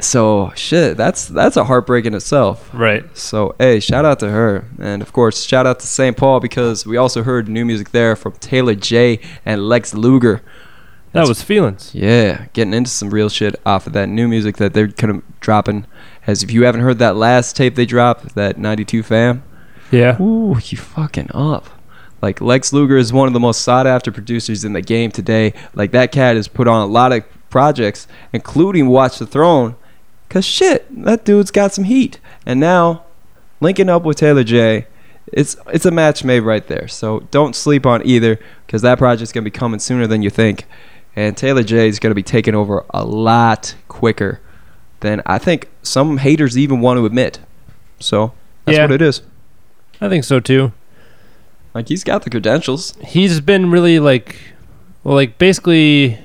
So 0.00 0.52
shit, 0.54 0.96
that's 0.96 1.28
that's 1.28 1.56
a 1.56 1.64
heartbreak 1.64 2.06
in 2.06 2.14
itself. 2.14 2.70
Right. 2.72 3.04
So 3.16 3.54
hey, 3.58 3.78
shout 3.80 4.04
out 4.04 4.18
to 4.20 4.30
her, 4.30 4.64
and 4.78 5.02
of 5.02 5.12
course, 5.12 5.44
shout 5.44 5.66
out 5.66 5.80
to 5.80 5.86
St. 5.86 6.16
Paul 6.16 6.40
because 6.40 6.86
we 6.86 6.96
also 6.96 7.22
heard 7.22 7.48
new 7.48 7.64
music 7.64 7.90
there 7.90 8.16
from 8.16 8.32
Taylor 8.32 8.74
J 8.74 9.20
and 9.44 9.68
Lex 9.68 9.92
Luger. 9.94 10.42
That 11.12 11.28
was 11.28 11.42
feelings. 11.42 11.94
Yeah, 11.94 12.46
getting 12.54 12.72
into 12.72 12.90
some 12.90 13.10
real 13.10 13.28
shit 13.28 13.54
off 13.66 13.86
of 13.86 13.92
that 13.92 14.08
new 14.08 14.28
music 14.28 14.56
that 14.56 14.72
they're 14.72 14.88
kind 14.88 15.16
of 15.16 15.40
dropping. 15.40 15.86
As 16.26 16.42
if 16.42 16.50
you 16.50 16.64
haven't 16.64 16.80
heard 16.80 16.98
that 17.00 17.16
last 17.16 17.54
tape 17.54 17.74
they 17.74 17.84
dropped, 17.84 18.34
that 18.34 18.56
92 18.56 19.02
fam. 19.02 19.42
Yeah. 19.90 20.20
Ooh, 20.22 20.56
you 20.64 20.78
fucking 20.78 21.30
up. 21.34 21.68
Like 22.22 22.40
Lex 22.40 22.72
Luger 22.72 22.96
is 22.96 23.12
one 23.12 23.26
of 23.26 23.34
the 23.34 23.40
most 23.40 23.60
sought 23.60 23.86
after 23.86 24.10
producers 24.10 24.64
in 24.64 24.72
the 24.72 24.80
game 24.80 25.10
today. 25.10 25.52
Like 25.74 25.90
that 25.90 26.12
cat 26.12 26.36
has 26.36 26.48
put 26.48 26.66
on 26.66 26.80
a 26.80 26.90
lot 26.90 27.12
of 27.12 27.24
projects, 27.50 28.06
including 28.32 28.88
Watch 28.88 29.18
the 29.18 29.26
Throne. 29.26 29.76
Cause 30.32 30.46
shit, 30.46 30.86
that 31.04 31.26
dude's 31.26 31.50
got 31.50 31.74
some 31.74 31.84
heat. 31.84 32.18
And 32.46 32.58
now, 32.58 33.04
linking 33.60 33.90
up 33.90 34.02
with 34.02 34.16
Taylor 34.16 34.42
J, 34.44 34.86
it's 35.30 35.58
it's 35.66 35.84
a 35.84 35.90
match 35.90 36.24
made 36.24 36.40
right 36.40 36.66
there. 36.66 36.88
So 36.88 37.20
don't 37.30 37.54
sleep 37.54 37.84
on 37.84 38.00
either, 38.06 38.40
because 38.66 38.80
that 38.80 38.96
project's 38.96 39.30
gonna 39.30 39.44
be 39.44 39.50
coming 39.50 39.78
sooner 39.78 40.06
than 40.06 40.22
you 40.22 40.30
think. 40.30 40.64
And 41.14 41.36
Taylor 41.36 41.62
J 41.62 41.86
is 41.86 41.98
gonna 41.98 42.14
be 42.14 42.22
taking 42.22 42.54
over 42.54 42.82
a 42.94 43.04
lot 43.04 43.74
quicker 43.88 44.40
than 45.00 45.20
I 45.26 45.36
think 45.36 45.68
some 45.82 46.16
haters 46.16 46.56
even 46.56 46.80
want 46.80 46.96
to 46.96 47.04
admit. 47.04 47.40
So 48.00 48.32
that's 48.64 48.78
Yeah. 48.78 48.84
what 48.84 48.92
it 48.92 49.02
is. 49.02 49.20
I 50.00 50.08
think 50.08 50.24
so 50.24 50.40
too. 50.40 50.72
Like 51.74 51.88
he's 51.88 52.04
got 52.04 52.22
the 52.22 52.30
credentials. 52.30 52.94
He's 53.04 53.40
been 53.40 53.70
really 53.70 53.98
like, 53.98 54.36
well, 55.04 55.14
like 55.14 55.36
basically, 55.36 56.16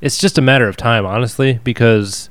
it's 0.00 0.18
just 0.18 0.38
a 0.38 0.42
matter 0.42 0.66
of 0.66 0.76
time, 0.76 1.06
honestly, 1.06 1.60
because 1.62 2.29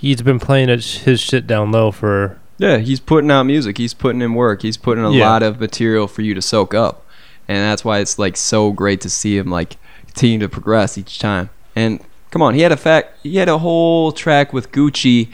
he's 0.00 0.22
been 0.22 0.38
playing 0.40 0.68
his 0.68 1.20
shit 1.20 1.46
down 1.46 1.70
low 1.72 1.90
for 1.90 2.38
Yeah, 2.58 2.78
he's 2.78 3.00
putting 3.00 3.30
out 3.30 3.44
music. 3.44 3.78
He's 3.78 3.94
putting 3.94 4.20
in 4.22 4.34
work. 4.34 4.62
He's 4.62 4.76
putting 4.76 5.04
a 5.04 5.10
Yeah. 5.10 5.28
lot 5.30 5.42
of 5.42 5.60
material 5.60 6.06
for 6.06 6.22
you 6.22 6.34
to 6.34 6.42
soak 6.42 6.74
up, 6.74 7.04
and 7.48 7.58
that's 7.58 7.84
why 7.84 7.98
it's 7.98 8.18
like 8.18 8.36
so 8.36 8.70
great 8.72 9.00
to 9.02 9.10
see 9.10 9.36
him 9.38 9.50
like 9.50 9.76
continue 10.06 10.38
to 10.40 10.48
progress 10.48 10.98
each 10.98 11.18
time. 11.18 11.50
And 11.76 12.00
come 12.30 12.42
on, 12.42 12.54
he 12.54 12.60
had 12.62 12.72
a 12.72 12.76
fact. 12.76 13.14
He 13.22 13.36
had 13.36 13.48
a 13.48 13.58
whole 13.58 14.12
track 14.12 14.52
with 14.52 14.72
Gucci 14.72 15.28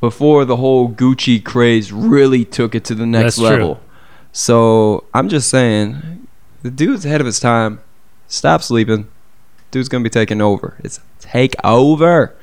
before 0.00 0.44
the 0.44 0.56
whole 0.56 0.88
Gucci 0.88 1.42
craze 1.42 1.92
really 1.92 2.44
took 2.44 2.74
it 2.74 2.84
to 2.86 2.94
the 2.94 3.06
next 3.06 3.36
That's 3.36 3.36
true. 3.36 3.48
level. 3.48 3.80
So 4.32 5.04
I'm 5.14 5.28
just 5.28 5.48
saying, 5.48 6.26
the 6.62 6.70
dude's 6.70 7.04
ahead 7.04 7.20
of 7.20 7.26
his 7.26 7.38
time. 7.38 7.80
Stop 8.26 8.62
sleeping. 8.62 9.06
Dude's 9.70 9.88
gonna 9.88 10.02
be 10.04 10.10
taking 10.10 10.40
over. 10.40 10.74
It's 10.82 10.98
take 11.20 11.54
over. 11.62 12.34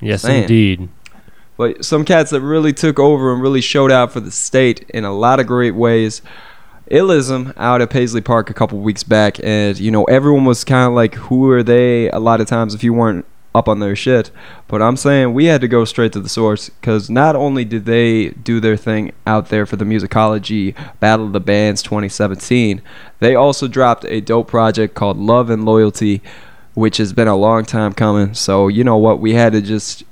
Yes, 0.00 0.22
Saying. 0.22 0.42
indeed. 0.42 0.88
But 1.56 1.84
some 1.84 2.04
cats 2.04 2.30
that 2.30 2.40
really 2.40 2.72
took 2.72 2.98
over 2.98 3.32
and 3.32 3.40
really 3.40 3.60
showed 3.60 3.90
out 3.90 4.12
for 4.12 4.20
the 4.20 4.30
state 4.30 4.88
in 4.90 5.04
a 5.04 5.12
lot 5.12 5.40
of 5.40 5.46
great 5.46 5.74
ways. 5.74 6.22
Illism 6.90 7.52
out 7.56 7.80
at 7.80 7.90
Paisley 7.90 8.20
Park 8.20 8.48
a 8.50 8.54
couple 8.54 8.78
weeks 8.78 9.02
back, 9.02 9.40
and 9.42 9.78
you 9.78 9.90
know 9.90 10.04
everyone 10.04 10.44
was 10.44 10.62
kind 10.62 10.86
of 10.86 10.94
like, 10.94 11.14
"Who 11.14 11.50
are 11.50 11.62
they?" 11.62 12.08
A 12.10 12.20
lot 12.20 12.40
of 12.40 12.46
times, 12.46 12.74
if 12.74 12.84
you 12.84 12.92
weren't 12.92 13.26
up 13.56 13.68
on 13.68 13.80
their 13.80 13.96
shit. 13.96 14.30
But 14.68 14.82
I'm 14.82 14.96
saying 14.96 15.32
we 15.32 15.46
had 15.46 15.62
to 15.62 15.68
go 15.68 15.84
straight 15.84 16.12
to 16.12 16.20
the 16.20 16.28
source 16.28 16.68
because 16.68 17.08
not 17.08 17.34
only 17.34 17.64
did 17.64 17.86
they 17.86 18.28
do 18.28 18.60
their 18.60 18.76
thing 18.76 19.12
out 19.26 19.48
there 19.48 19.64
for 19.64 19.76
the 19.76 19.84
Musicology 19.84 20.74
Battle 21.00 21.26
of 21.26 21.32
the 21.32 21.40
Bands 21.40 21.82
2017, 21.82 22.82
they 23.18 23.34
also 23.34 23.66
dropped 23.66 24.04
a 24.04 24.20
dope 24.20 24.48
project 24.48 24.94
called 24.94 25.16
Love 25.16 25.48
and 25.48 25.64
Loyalty, 25.64 26.22
which 26.74 26.98
has 26.98 27.12
been 27.14 27.28
a 27.28 27.36
long 27.36 27.64
time 27.64 27.94
coming. 27.94 28.34
So 28.34 28.68
you 28.68 28.84
know 28.84 28.98
what, 28.98 29.20
we 29.20 29.32
had 29.32 29.54
to 29.54 29.62
just 29.62 30.04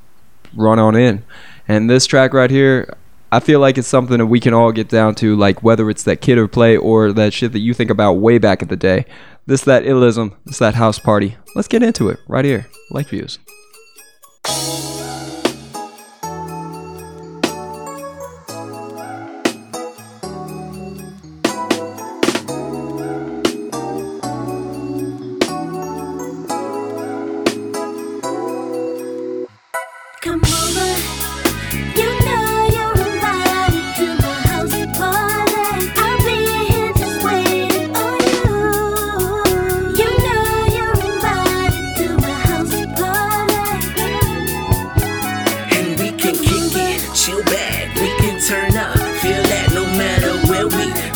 run 0.56 0.78
on 0.78 0.96
in. 0.96 1.22
And 1.66 1.88
this 1.88 2.06
track 2.06 2.34
right 2.34 2.50
here, 2.50 2.96
I 3.32 3.40
feel 3.40 3.58
like 3.58 3.78
it's 3.78 3.88
something 3.88 4.18
that 4.18 4.26
we 4.26 4.40
can 4.40 4.54
all 4.54 4.70
get 4.72 4.88
down 4.88 5.14
to, 5.16 5.34
like 5.34 5.62
whether 5.62 5.90
it's 5.90 6.04
that 6.04 6.20
kid 6.20 6.38
or 6.38 6.46
play 6.46 6.76
or 6.76 7.12
that 7.12 7.32
shit 7.32 7.52
that 7.52 7.60
you 7.60 7.74
think 7.74 7.90
about 7.90 8.14
way 8.14 8.38
back 8.38 8.62
in 8.62 8.68
the 8.68 8.76
day. 8.76 9.06
This 9.46 9.62
that 9.64 9.84
illism, 9.84 10.34
this 10.44 10.58
that 10.58 10.74
house 10.74 10.98
party. 10.98 11.36
Let's 11.54 11.68
get 11.68 11.82
into 11.82 12.08
it 12.08 12.20
right 12.28 12.44
here. 12.44 12.66
Like 12.90 13.08
views. 13.08 13.38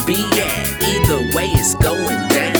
Be 0.08 0.24
at, 0.40 0.82
either 0.88 1.20
way 1.36 1.48
it's 1.52 1.74
going 1.74 2.28
down. 2.32 2.56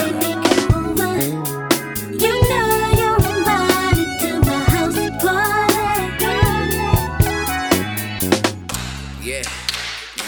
Yeah, 9.23 9.43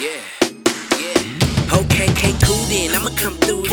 yeah, 0.01 0.23
yeah. 0.99 1.77
Okay, 1.81 2.09
cool 2.43 2.65
then. 2.73 2.97
I'ma 2.97 3.11
come 3.17 3.35
through. 3.35 3.65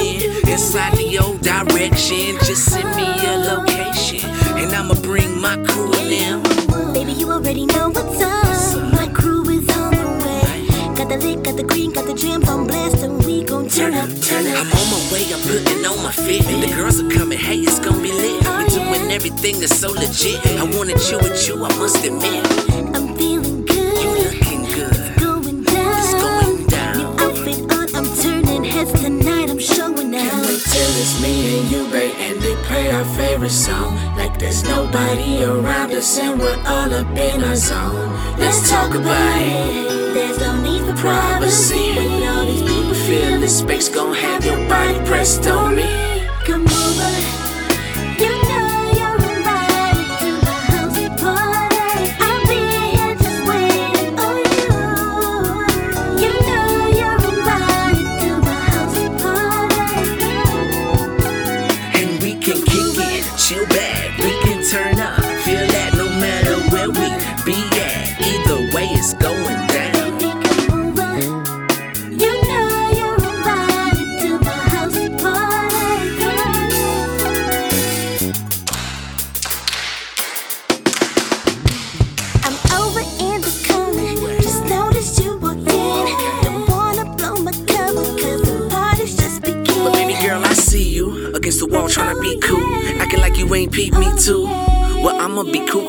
Inside 0.51 0.97
the 0.97 1.17
old 1.23 1.39
direction, 1.39 2.35
just 2.43 2.65
send 2.65 2.93
me 2.97 3.07
a 3.25 3.37
location. 3.37 4.29
And 4.57 4.75
I'ma 4.75 4.95
bring 4.95 5.39
my 5.39 5.55
crew 5.63 5.93
in. 5.93 6.43
Baby, 6.91 7.13
you 7.13 7.31
already 7.31 7.65
know 7.65 7.91
what's 7.91 8.21
up. 8.21 8.91
My 8.91 9.07
crew 9.13 9.46
Got 11.07 11.21
the 11.21 11.25
lit, 11.25 11.43
got 11.45 11.55
the 11.55 11.63
green, 11.63 11.93
got 11.93 12.05
the 12.05 12.13
jams 12.13 12.49
on 12.49 12.67
blast, 12.67 13.01
and 13.01 13.23
we 13.23 13.41
gon' 13.41 13.69
turn 13.69 13.93
up, 13.93 14.09
turn 14.19 14.45
up. 14.47 14.57
I'm 14.59 14.75
on 14.75 14.87
my 14.91 15.13
way, 15.13 15.23
I'm 15.31 15.39
putting 15.39 15.85
on 15.85 16.03
my 16.03 16.11
fit. 16.11 16.43
The 16.43 16.67
girls 16.75 16.99
are 16.99 17.09
coming, 17.09 17.37
hey, 17.37 17.59
it's 17.59 17.79
gonna 17.79 18.01
be 18.01 18.11
lit. 18.11 18.41
We 18.41 18.45
oh, 18.45 18.67
doing 18.67 19.09
everything 19.09 19.61
that's 19.61 19.79
so 19.79 19.89
legit. 19.93 20.45
I 20.45 20.63
wanna 20.75 20.99
chill 20.99 21.21
with 21.21 21.47
you, 21.47 21.63
I 21.63 21.69
must 21.79 22.03
admit. 22.03 22.43
I'm 22.93 23.15
feeling 23.15 23.65
good. 23.65 24.03
You 24.03 24.11
looking 24.19 24.63
good. 24.65 25.15
Going 25.15 25.63
down. 25.63 25.95
It's 25.95 26.11
going 26.11 26.67
down. 26.67 26.97
New 26.97 27.23
outfit 27.23 27.71
on, 27.71 27.87
I'm 27.95 28.07
turning 28.17 28.65
heads 28.65 28.91
tonight. 28.91 29.49
I'm 29.49 29.59
showing 29.59 30.13
out. 30.13 30.27
Can't 30.27 30.45
wait 30.45 30.59
till 30.59 30.91
it's 30.91 31.21
me 31.23 31.59
and 31.59 31.71
you, 31.71 31.87
babe, 31.87 32.15
and 32.19 32.41
they 32.41 32.56
our 32.91 33.05
favorite 33.05 33.49
song. 33.51 33.95
Like 34.17 34.37
there's 34.39 34.63
nobody 34.63 35.43
around 35.43 35.91
us 35.93 36.17
and 36.17 36.39
we're 36.39 36.61
all 36.65 36.93
up 36.93 37.07
in 37.17 37.43
our 37.43 37.55
zone. 37.55 38.11
Let's 38.37 38.69
talk 38.69 38.93
about 38.95 39.41
it. 39.41 40.13
There's 40.13 40.39
no 40.39 40.61
need 40.61 40.81
for 40.85 40.95
privacy. 40.95 41.95
When 41.95 42.23
all 42.27 42.45
these 42.45 42.61
people 42.61 42.87
Feel 43.07 43.39
the 43.39 43.47
space, 43.47 43.87
gon' 43.87 44.13
have 44.13 44.43
your 44.43 44.57
body 44.67 44.99
pressed 45.05 45.47
on 45.47 45.75
me. 45.77 46.27
come 46.43 46.67
over. 46.67 47.46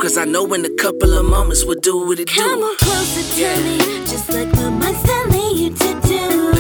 Cause 0.01 0.17
I 0.17 0.25
know 0.25 0.53
in 0.55 0.65
a 0.65 0.71
couple 0.75 1.13
of 1.13 1.25
moments 1.27 1.65
we'll 1.65 1.81
do 1.81 2.07
what 2.07 2.19
it 2.21 2.29
Come 2.29 2.61
do. 2.61 2.65
on 2.67 2.77
closer 2.77 3.23
to 3.37 3.63
me, 3.63 3.79
just 4.07 4.29
like 4.31 4.49
my 4.55 4.93
telling 5.05 5.57
you 5.57 5.71
to 5.71 6.01
do. 6.07 6.53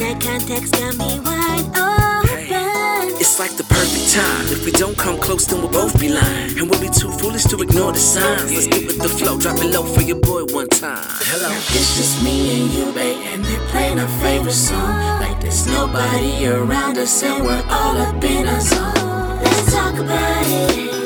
That 0.00 0.18
context 0.20 0.72
got 0.74 0.96
me 0.98 1.20
wide 1.20 1.66
open. 1.76 3.20
It's 3.20 3.38
like 3.38 3.54
the 3.56 3.64
perfect 3.64 4.12
time. 4.14 4.46
If 4.48 4.64
we 4.64 4.72
don't 4.72 4.96
come 4.96 5.18
close, 5.18 5.46
then 5.46 5.60
we'll 5.60 5.70
both 5.70 6.00
be 6.00 6.08
lying. 6.08 6.58
And 6.58 6.68
we'll 6.70 6.80
be 6.80 6.88
too 6.88 7.12
foolish 7.12 7.44
to 7.44 7.56
ignore 7.62 7.92
the 7.92 7.98
signs. 7.98 8.52
Let's 8.52 8.66
get 8.66 8.86
with 8.86 8.98
the 8.98 9.08
flow, 9.08 9.38
drop 9.38 9.58
it 9.58 9.70
low 9.72 9.84
for 9.84 10.02
your 10.02 10.18
boy 10.18 10.44
one 10.52 10.68
time. 10.68 11.04
Hello. 11.30 11.50
It's 11.52 11.96
just 11.96 12.24
me 12.24 12.62
and 12.62 12.70
you, 12.72 12.92
babe, 12.92 13.18
and 13.26 13.42
we're 13.44 13.66
playing 13.68 13.98
our 14.00 14.08
favorite 14.20 14.52
song. 14.52 15.20
Like 15.20 15.40
there's 15.40 15.66
nobody 15.66 16.46
around 16.46 16.98
us, 16.98 17.22
and 17.22 17.44
we're 17.44 17.64
all 17.68 17.96
up 17.98 18.24
in 18.24 18.48
our 18.48 18.60
zone. 18.60 19.42
Let's 19.42 19.72
talk 19.72 19.94
about 19.98 20.46
it. 20.46 20.99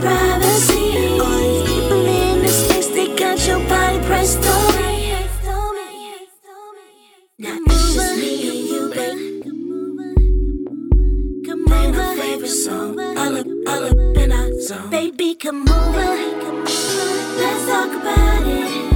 Privacy. 0.00 0.84
In 0.96 2.42
they 2.94 3.08
got 3.16 3.46
your 3.46 3.60
body 3.68 3.98
pressed. 4.06 4.40
Now 7.38 7.58
it's 7.66 7.94
just 7.94 8.16
me 8.16 8.30
and 8.48 8.68
you, 8.68 8.82
babe. 8.94 9.18
Favorite 12.16 12.48
song. 12.48 12.90
Baby, 14.90 15.34
come 15.34 15.68
over. 15.68 16.06
Let's 17.38 17.66
talk 17.66 17.92
about 18.00 18.46
it. 18.46 18.95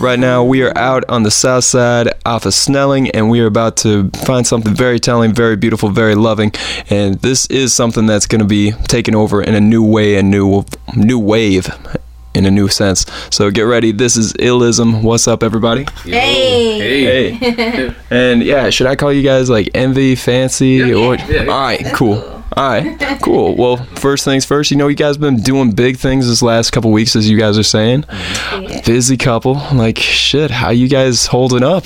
Right, 0.00 0.10
right 0.10 0.18
now 0.18 0.44
we 0.44 0.62
are 0.62 0.76
out 0.76 1.04
on 1.08 1.22
the 1.22 1.30
south 1.30 1.64
side 1.64 2.08
off 2.24 2.46
of 2.46 2.54
Snelling, 2.54 3.10
and 3.10 3.30
we 3.30 3.40
are 3.40 3.46
about 3.46 3.76
to 3.78 4.10
find 4.24 4.46
something 4.46 4.74
very 4.74 4.98
telling, 4.98 5.32
very 5.34 5.56
beautiful, 5.56 5.90
very 5.90 6.14
loving. 6.14 6.52
And 6.88 7.16
this 7.16 7.46
is 7.46 7.72
something 7.72 8.06
that's 8.06 8.26
going 8.26 8.40
to 8.40 8.46
be 8.46 8.72
taken 8.88 9.14
over 9.14 9.42
in 9.42 9.54
a 9.54 9.60
new 9.60 9.84
way, 9.84 10.16
a 10.16 10.22
new 10.22 10.64
new 10.96 11.18
wave, 11.18 11.68
in 12.34 12.46
a 12.46 12.50
new 12.50 12.68
sense. 12.68 13.06
So 13.30 13.50
get 13.50 13.62
ready. 13.62 13.92
This 13.92 14.16
is 14.16 14.32
Illism. 14.34 15.02
What's 15.02 15.28
up, 15.28 15.42
everybody? 15.42 15.86
Hey. 16.04 17.34
Hey. 17.38 17.94
And 18.10 18.42
yeah, 18.42 18.70
should 18.70 18.86
I 18.86 18.96
call 18.96 19.12
you 19.12 19.22
guys 19.22 19.50
like 19.50 19.70
Envy, 19.74 20.14
Fancy, 20.14 20.92
or? 20.92 21.16
All 21.18 21.46
right, 21.46 21.84
cool. 21.94 22.39
All 22.56 22.68
right, 22.68 22.98
cool. 23.22 23.54
Well, 23.56 23.76
first 23.96 24.24
things 24.24 24.44
first. 24.44 24.70
You 24.70 24.76
know, 24.76 24.88
you 24.88 24.96
guys 24.96 25.16
been 25.16 25.36
doing 25.36 25.70
big 25.70 25.96
things 25.98 26.28
this 26.28 26.42
last 26.42 26.70
couple 26.72 26.90
weeks, 26.90 27.14
as 27.14 27.28
you 27.30 27.38
guys 27.38 27.56
are 27.56 27.62
saying. 27.62 28.04
Busy 28.84 29.16
couple. 29.16 29.54
Like 29.72 29.98
shit. 29.98 30.50
How 30.50 30.70
you 30.70 30.88
guys 30.88 31.26
holding 31.26 31.62
up? 31.62 31.84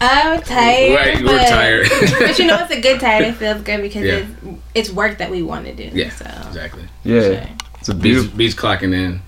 I'm 0.00 0.40
tired. 0.42 0.94
Right, 0.96 1.18
we're 1.20 1.26
but, 1.38 1.48
tired. 1.48 1.88
but 2.18 2.38
you 2.38 2.46
know, 2.46 2.58
it's 2.60 2.72
a 2.74 2.80
good 2.80 3.00
tired. 3.00 3.24
It 3.26 3.34
feels 3.34 3.60
good 3.62 3.82
because 3.82 4.02
Yeah. 4.02 4.14
it's, 4.14 4.30
it's 4.74 4.90
work 4.90 5.18
that 5.18 5.30
we 5.30 5.42
want 5.42 5.66
to 5.66 5.74
do. 5.74 5.90
Yeah, 5.92 6.08
So. 6.10 6.24
exactly. 6.48 6.84
Yeah, 7.04 7.48
it's 7.78 7.88
a 7.90 7.94
beats, 7.94 8.02
beautiful. 8.02 8.36
beats 8.38 8.54
clocking 8.54 8.94
in, 8.94 9.20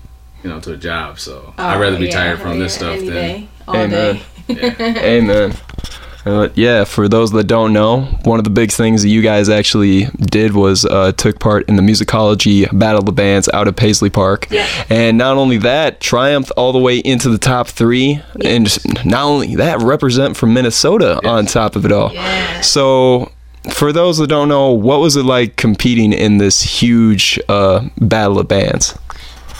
you 0.43 0.49
know, 0.49 0.59
to 0.61 0.73
a 0.73 0.77
job. 0.77 1.19
So 1.19 1.53
Oh, 1.57 1.63
I'd 1.63 1.79
rather 1.79 1.97
be 1.99 2.07
yeah, 2.07 2.11
tired 2.11 2.39
from 2.41 2.57
this 2.59 2.73
yeah, 2.73 2.77
stuff 2.79 2.97
any 2.97 3.05
than 3.05 3.13
day, 3.13 3.47
all 3.67 3.75
Amen. 3.75 4.21
day. 4.47 5.17
Amen. 5.19 5.53
Uh, 6.25 6.47
yeah, 6.55 6.85
for 6.85 7.09
those 7.09 7.31
that 7.31 7.43
don't 7.45 7.73
know, 7.73 8.01
one 8.23 8.39
of 8.39 8.45
the 8.45 8.49
big 8.49 8.71
things 8.71 9.01
that 9.03 9.09
you 9.09 9.21
guys 9.21 9.49
actually 9.49 10.05
did 10.19 10.53
was 10.53 10.85
uh, 10.85 11.11
took 11.11 11.37
part 11.39 11.67
in 11.67 11.75
the 11.75 11.81
musicology 11.81 12.65
battle 12.77 12.99
of 12.99 13.05
the 13.05 13.11
bands 13.11 13.49
out 13.53 13.67
of 13.67 13.75
Paisley 13.75 14.09
Park, 14.09 14.47
yeah. 14.49 14.65
and 14.89 15.17
not 15.17 15.35
only 15.35 15.57
that, 15.57 15.99
triumphed 15.99 16.51
all 16.51 16.71
the 16.71 16.79
way 16.79 16.97
into 16.99 17.27
the 17.29 17.37
top 17.37 17.67
three, 17.67 18.21
and 18.43 18.69
not 19.05 19.23
only 19.25 19.55
that, 19.55 19.81
represent 19.81 20.37
from 20.37 20.53
Minnesota 20.53 21.19
on 21.27 21.45
top 21.45 21.75
of 21.75 21.83
it 21.85 21.91
all. 21.91 22.13
Yeah. 22.13 22.61
So, 22.61 23.31
for 23.73 23.91
those 23.91 24.17
that 24.19 24.27
don't 24.27 24.47
know, 24.47 24.71
what 24.71 24.99
was 25.01 25.17
it 25.17 25.23
like 25.23 25.57
competing 25.57 26.13
in 26.13 26.37
this 26.37 26.61
huge 26.61 27.37
uh, 27.49 27.89
battle 27.99 28.39
of 28.39 28.47
bands? 28.47 28.97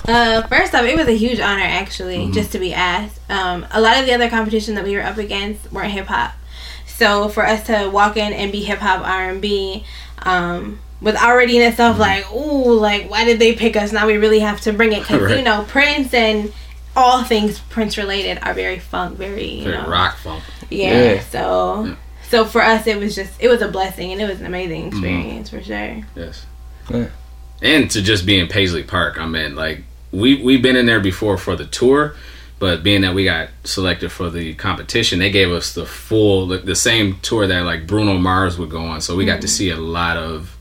Uh, 0.06 0.42
first 0.48 0.74
off, 0.76 0.84
it 0.84 0.98
was 0.98 1.08
a 1.08 1.16
huge 1.18 1.40
honor 1.40 1.64
actually, 1.64 2.18
Mm-hmm. 2.18 2.34
just 2.34 2.52
to 2.54 2.60
be 2.60 2.74
asked. 2.74 3.20
Um, 3.30 3.66
a 3.72 3.80
lot 3.80 3.98
of 3.98 4.06
the 4.06 4.14
other 4.14 4.30
competition 4.30 4.76
that 4.76 4.84
we 4.84 4.96
were 4.96 5.02
up 5.04 5.18
against 5.18 5.72
weren't 5.72 5.92
hip 5.92 6.08
hop, 6.08 6.34
so 6.98 7.30
for 7.30 7.46
us 7.46 7.66
to 7.68 7.90
walk 7.90 8.18
in 8.18 8.34
and 8.34 8.52
be 8.52 8.64
hip 8.64 8.80
hop 8.80 9.06
R 9.06 9.30
and 9.30 9.42
B, 9.42 9.84
um, 10.24 10.80
was 11.02 11.16
already 11.16 11.58
in 11.58 11.64
Mm-hmm. 11.64 11.72
itself 11.72 12.00
like, 12.00 12.32
ooh, 12.34 12.74
like 12.74 13.10
why 13.10 13.26
did 13.26 13.40
they 13.40 13.54
pick 13.56 13.76
us? 13.76 13.92
Now 13.92 14.08
we 14.08 14.18
really 14.18 14.40
have 14.40 14.62
to 14.62 14.74
bring 14.74 14.94
it 14.94 15.02
because 15.02 15.22
Right. 15.30 15.38
you 15.38 15.44
know 15.44 15.66
Prince 15.68 16.14
and 16.14 16.54
all 16.96 17.24
things 17.24 17.60
Prince 17.60 17.98
related 17.98 18.40
are 18.44 18.54
very 18.54 18.80
funk, 18.80 19.18
very 19.18 19.46
you 19.50 19.64
very 19.66 19.78
know, 19.78 19.88
rock 19.90 20.16
funk. 20.18 20.44
yeah. 20.70 21.14
Yeah. 21.16 21.20
So, 21.22 21.98
so 22.30 22.46
for 22.46 22.62
us, 22.62 22.88
it 22.88 22.98
was 22.98 23.16
just 23.16 23.34
it 23.42 23.48
was 23.50 23.62
a 23.62 23.68
blessing 23.68 24.12
and 24.12 24.22
it 24.22 24.30
was 24.30 24.40
an 24.40 24.46
amazing 24.46 24.92
Mm-hmm. 24.92 24.98
experience 25.04 25.50
for 25.50 25.62
sure. 25.62 26.04
Yes. 26.16 26.46
Yeah. 26.90 27.08
And 27.62 27.90
to 27.92 28.02
just 28.02 28.26
be 28.26 28.38
in 28.40 28.48
Paisley 28.48 28.84
Park, 28.84 29.18
I 29.20 29.26
mean, 29.26 29.56
like 29.56 29.84
we 30.12 30.42
we've 30.44 30.62
been 30.62 30.76
in 30.76 30.86
there 30.86 31.00
before 31.00 31.38
for 31.38 31.56
the 31.56 31.66
tour, 31.66 32.16
but 32.64 32.82
being 32.82 33.02
that 33.02 33.14
we 33.14 33.26
got 33.26 33.50
selected 33.66 34.10
for 34.10 34.30
the 34.30 34.54
competition, 34.54 35.20
they 35.20 35.30
gave 35.30 35.52
us 35.52 35.74
the 35.74 35.86
full 35.86 36.48
the, 36.48 36.60
the 36.60 36.76
same 36.76 37.18
tour 37.22 37.46
that 37.46 37.64
like 37.66 37.86
Bruno 37.86 38.18
Mars 38.18 38.58
would 38.58 38.70
go 38.70 38.84
on. 38.92 39.02
So 39.02 39.18
we 39.18 39.26
got 39.26 39.42
to 39.42 39.48
Mhm. 39.48 39.58
see 39.58 39.70
a 39.70 39.76
lot 40.00 40.16
of 40.16 40.56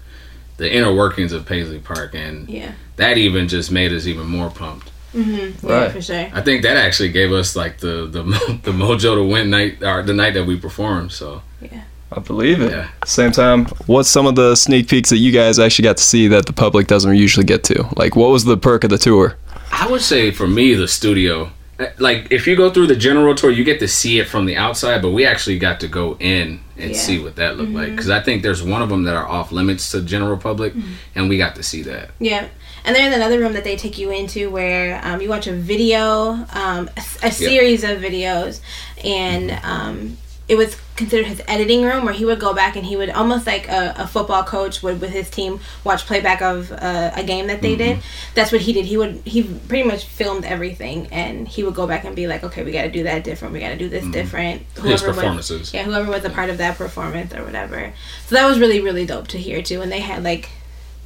the 0.56 0.68
inner 0.76 0.92
workings 0.92 1.32
of 1.32 1.46
Paisley 1.46 1.78
Park, 1.78 2.10
and 2.14 2.48
Yeah. 2.48 2.72
that 2.96 3.18
even 3.18 3.46
just 3.46 3.70
made 3.70 3.92
us 3.92 4.04
even 4.08 4.26
more 4.26 4.50
pumped. 4.50 4.88
Mm-hmm. 5.14 5.68
Yeah, 5.68 5.88
for 5.90 6.02
sure. 6.02 6.26
I 6.34 6.40
think 6.40 6.62
that 6.62 6.76
actually 6.76 7.10
gave 7.10 7.30
us 7.40 7.54
like 7.54 7.78
the 7.78 7.96
the 8.16 8.22
the 8.66 8.72
mojo 8.72 9.14
to 9.14 9.22
win 9.34 9.50
night 9.50 9.74
or 9.82 10.02
the 10.02 10.12
night 10.22 10.34
that 10.34 10.44
we 10.44 10.56
performed. 10.56 11.12
So 11.12 11.42
yeah, 11.60 11.82
I 12.10 12.18
believe 12.18 12.60
it. 12.60 12.72
Same 13.04 13.30
time, 13.30 13.66
what's 13.86 14.08
some 14.08 14.26
of 14.26 14.34
the 14.34 14.56
sneak 14.56 14.88
peeks 14.88 15.10
that 15.10 15.18
you 15.18 15.30
guys 15.30 15.60
actually 15.60 15.84
got 15.84 15.98
to 15.98 16.02
see 16.12 16.26
that 16.34 16.46
the 16.46 16.52
public 16.64 16.88
doesn't 16.88 17.14
usually 17.26 17.46
get 17.46 17.62
to? 17.70 17.76
Like, 18.02 18.16
what 18.16 18.30
was 18.30 18.42
the 18.44 18.56
perk 18.56 18.82
of 18.82 18.90
the 18.90 18.98
tour? 18.98 19.36
I 19.70 19.86
would 19.90 20.02
say 20.02 20.32
for 20.32 20.48
me 20.48 20.74
the 20.74 20.88
studio. 20.88 21.50
Like 21.98 22.28
if 22.30 22.46
you 22.46 22.56
go 22.56 22.70
through 22.70 22.86
the 22.88 22.96
general 22.96 23.34
tour, 23.34 23.50
you 23.50 23.64
get 23.64 23.78
to 23.80 23.88
see 23.88 24.18
it 24.18 24.26
from 24.28 24.46
the 24.46 24.56
outside, 24.56 25.02
but 25.02 25.10
we 25.10 25.24
actually 25.26 25.58
got 25.58 25.80
to 25.80 25.88
go 25.88 26.16
in 26.20 26.60
and 26.78 26.90
Yeah. 26.92 26.96
see 26.98 27.18
what 27.18 27.36
that 27.36 27.56
looked 27.56 27.72
like. 27.72 27.88
Mhm. 27.88 27.96
Because 27.96 28.10
I 28.10 28.20
think 28.20 28.42
there's 28.42 28.62
one 28.62 28.82
of 28.82 28.88
them 28.88 29.04
that 29.04 29.14
are 29.14 29.26
off 29.26 29.52
limits 29.52 29.90
to 29.90 30.00
the 30.00 30.06
general 30.08 30.36
public, 30.36 30.74
Mhm. 30.74 30.82
and 31.14 31.28
we 31.28 31.38
got 31.38 31.54
to 31.56 31.62
see 31.62 31.82
that. 31.82 32.10
Yeah. 32.18 32.46
And 32.84 32.96
there's 32.96 33.14
another 33.14 33.38
room 33.38 33.52
that 33.52 33.62
they 33.64 33.76
take 33.76 33.96
you 33.98 34.10
into 34.10 34.50
where 34.50 35.00
um, 35.04 35.20
you 35.20 35.28
watch 35.28 35.46
a 35.46 35.52
video, 35.52 36.46
um, 36.52 36.90
a, 36.96 37.26
a 37.28 37.30
series 37.30 37.84
of 37.84 37.98
videos, 38.00 38.60
and 39.04 39.56
um, 39.62 40.16
it 40.48 40.56
was 40.56 40.76
considered 40.96 41.26
his 41.26 41.40
editing 41.48 41.82
room 41.84 42.04
where 42.04 42.12
he 42.12 42.24
would 42.24 42.38
go 42.40 42.52
back 42.52 42.76
and 42.76 42.84
he 42.84 42.96
would 42.96 43.08
almost 43.10 43.46
like 43.46 43.68
a, 43.68 43.94
a 43.96 44.06
football 44.06 44.42
coach 44.42 44.82
would 44.82 45.00
with 45.00 45.10
his 45.10 45.30
team 45.30 45.60
watch 45.84 46.04
playback 46.04 46.42
of 46.42 46.70
uh, 46.72 47.10
a 47.14 47.22
game 47.22 47.46
that 47.46 47.62
they 47.62 47.76
did. 47.76 48.00
That's 48.34 48.52
what 48.52 48.60
he 48.60 48.72
did. 48.72 48.84
He 48.84 48.96
would 48.96 49.22
he 49.24 49.42
pretty 49.44 49.88
much 49.88 50.04
filmed 50.04 50.44
everything 50.44 51.06
and 51.12 51.46
he 51.48 51.62
would 51.62 51.74
go 51.74 51.86
back 51.86 52.04
and 52.04 52.14
be 52.16 52.26
like 52.26 52.42
okay 52.44 52.62
we 52.64 52.72
got 52.72 52.82
to 52.82 52.90
do 52.90 53.04
that 53.04 53.24
different. 53.24 53.54
We 53.54 53.60
got 53.60 53.70
to 53.70 53.76
do 53.78 53.88
this 53.88 54.04
different. 54.08 54.62
His 54.74 54.84
was- 54.84 55.02
performances. 55.02 55.72
yeah 55.72 55.84
whoever 55.84 56.10
was 56.10 56.24
a 56.24 56.30
part 56.30 56.50
of 56.50 56.58
that 56.58 56.76
performance 56.76 57.32
or 57.34 57.44
whatever. 57.44 57.92
So 58.26 58.34
that 58.34 58.46
was 58.46 58.58
really 58.58 58.80
really 58.80 59.06
dope 59.06 59.28
to 59.28 59.38
hear 59.38 59.62
too. 59.62 59.80
And 59.80 59.90
they 59.92 60.00
had 60.00 60.22
like 60.24 60.50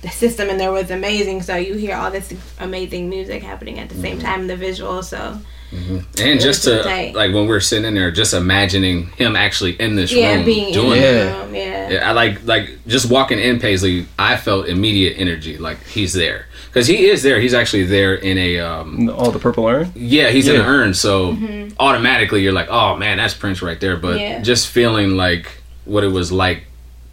the 0.03 0.09
system 0.09 0.49
in 0.49 0.57
there 0.59 0.73
was 0.73 0.91
amazing. 0.91 1.43
So 1.43 1.57
you 1.57 1.75
hear 1.75 1.97
all 1.97 2.11
this 2.11 2.33
amazing 2.59 3.09
music 3.09 3.43
happening 3.43 3.79
at 3.79 3.89
the 3.91 3.95
same 3.97 4.17
Mm-hmm. 4.19 4.27
time 4.27 4.47
the 4.47 4.57
visual 4.57 5.03
so 5.03 5.39
And 5.73 6.41
just 6.41 6.65
to 6.65 6.83
Tight. 6.83 7.15
like 7.15 7.35
when 7.35 7.47
we're 7.47 7.61
sitting 7.61 7.85
in 7.85 7.95
there, 7.95 8.11
just 8.11 8.33
imagining 8.35 9.07
him 9.09 9.37
actually 9.37 9.73
in 9.81 9.97
this 9.97 10.13
yeah 10.13 10.37
room 10.37 10.45
being 10.45 10.73
doing 10.73 10.99
in 10.99 11.03
it. 11.05 11.25
the 11.25 11.39
room 11.39 11.55
yeah 11.55 11.91
Yeah, 11.91 12.09
I 12.09 12.13
like 12.13 12.45
like 12.45 12.79
just 12.87 13.11
walking 13.11 13.39
in 13.39 13.59
Paisley. 13.59 14.07
I 14.19 14.37
felt 14.37 14.69
immediate 14.69 15.15
energy, 15.19 15.59
like 15.59 15.83
he's 15.85 16.13
there 16.13 16.47
because 16.69 16.87
he 16.87 17.07
is 17.09 17.23
there. 17.23 17.41
He's 17.41 17.55
actually 17.55 17.85
there 17.85 18.15
in 18.15 18.39
a 18.39 18.61
um. 18.61 19.11
Oh, 19.13 19.31
the 19.31 19.39
purple 19.39 19.67
urn. 19.67 19.93
Yeah, 19.95 20.31
he's 20.31 20.47
in 20.49 20.55
Yeah. 20.55 20.61
an 20.63 20.67
urn, 20.67 20.95
so 20.95 21.33
Mhm. 21.33 21.73
automatically 21.79 22.43
you're 22.43 22.53
like, 22.53 22.69
oh 22.71 22.97
man, 22.97 23.17
that's 23.19 23.35
Prince 23.35 23.61
right 23.63 23.79
there. 23.81 23.97
But 23.97 24.21
Yeah. 24.21 24.41
just 24.43 24.69
feeling 24.69 25.17
like 25.17 25.47
what 25.85 26.05
it 26.05 26.13
was 26.13 26.31
like, 26.33 26.65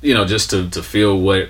you 0.01 0.13
know, 0.13 0.25
just 0.25 0.49
to 0.51 0.69
to 0.69 0.81
feel 0.83 1.17
what 1.19 1.49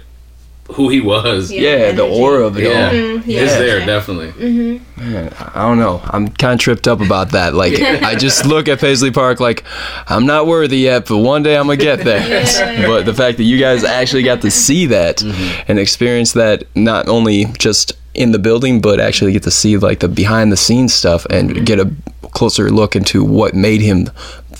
who 0.72 0.90
he 0.90 1.02
was. 1.02 1.52
Yeah, 1.52 1.61
Yeah, 1.61 1.91
the 1.91 2.03
aura 2.06 2.45
of 2.48 2.57
it 2.57 2.64
yeah. 2.64 2.88
all. 2.88 2.94
Mhm, 2.94 3.18
It's 3.19 3.27
yeah. 3.27 3.57
there 3.60 3.85
definitely. 3.85 4.30
Mm-hmm. 4.31 5.11
Man, 5.14 5.34
I 5.53 5.61
don't 5.68 5.77
know. 5.77 6.02
I'm 6.06 6.30
kind 6.30 6.53
of 6.53 6.60
tripped 6.60 6.88
up 6.88 7.02
about 7.02 7.31
that. 7.31 7.53
Like, 7.53 7.73
I 7.81 8.15
just 8.15 8.45
look 8.45 8.68
at 8.69 8.80
Paisley 8.80 9.11
Park 9.11 9.40
like 9.40 9.64
I'm 10.07 10.26
not 10.26 10.48
worthy 10.48 10.77
yet, 10.80 11.07
but 11.07 11.18
one 11.18 11.44
day 11.44 11.57
I'm 11.57 11.65
gonna 11.68 11.77
get 11.77 12.03
there. 12.03 12.22
Yeah. 12.23 12.88
But 12.88 13.06
the 13.06 13.14
fact 13.14 13.38
that 13.38 13.44
you 13.44 13.60
guys 13.60 13.84
actually 13.84 14.23
got 14.23 14.41
to 14.41 14.49
see 14.52 14.85
that 14.88 15.22
and 15.68 15.77
experience 15.80 16.31
that, 16.34 16.64
not 16.76 17.07
only 17.07 17.45
just 17.57 17.94
in 18.14 18.31
the 18.31 18.40
building, 18.40 18.80
but 18.80 18.99
actually 18.99 19.31
get 19.34 19.44
to 19.44 19.52
see 19.52 19.77
like 19.77 19.99
the 19.99 20.07
behind 20.07 20.52
the 20.52 20.57
scenes 20.57 20.94
stuff 20.94 21.26
and 21.30 21.65
get 21.65 21.80
a 21.80 21.91
closer 22.31 22.69
look 22.72 22.95
into 22.95 23.23
what 23.23 23.53
made 23.53 23.81
him 23.81 24.06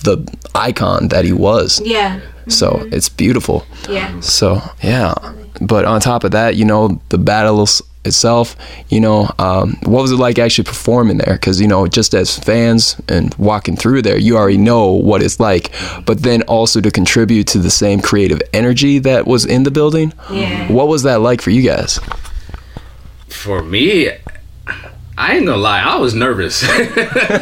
the 0.04 0.18
icon 0.54 1.08
that 1.10 1.24
he 1.26 1.32
was. 1.32 1.82
yeah 1.86 2.20
So 2.48 2.88
it's 2.92 3.10
beautiful. 3.10 3.66
Yeah. 3.90 4.20
So 4.20 4.62
yeah, 4.82 5.14
but 5.62 5.86
on 5.86 6.02
top 6.02 6.24
of 6.24 6.32
that, 6.32 6.56
you 6.56 6.66
know, 6.66 7.02
the 7.10 7.18
battles 7.18 7.82
itself, 8.06 8.56
you 8.90 9.00
know, 9.00 9.30
um, 9.40 9.78
what 9.84 10.02
was 10.02 10.12
it 10.12 10.18
like 10.18 10.38
actually 10.38 10.66
performing 10.66 11.18
there? 11.18 11.34
Because 11.34 11.62
you 11.62 11.68
know, 11.68 11.88
just 11.88 12.14
as 12.14 12.38
fans 12.38 13.00
and 13.08 13.34
walking 13.36 13.76
through 13.76 14.02
there, 14.02 14.18
you 14.18 14.38
already 14.38 14.58
know 14.58 14.92
what 14.92 15.24
it's 15.24 15.40
like. 15.40 15.72
But 16.06 16.24
then 16.24 16.42
also 16.44 16.82
to 16.82 16.92
contribute 16.92 17.48
to 17.48 17.60
the 17.60 17.72
same 17.72 18.02
creative 18.02 18.42
energy 18.54 19.00
that 19.00 19.26
was 19.26 19.46
in 19.46 19.64
the 19.64 19.72
building. 19.72 20.14
Yeah. 20.32 20.72
What 20.72 20.88
was 20.88 21.04
that 21.04 21.22
like 21.22 21.42
for 21.42 21.52
you 21.52 21.62
guys? 21.62 22.00
For 23.28 23.64
me, 23.64 24.10
I 25.18 25.36
ain't 25.36 25.46
gonna 25.46 25.58
lie, 25.58 25.82
I 25.82 25.98
was 25.98 26.14
nervous 26.14 26.62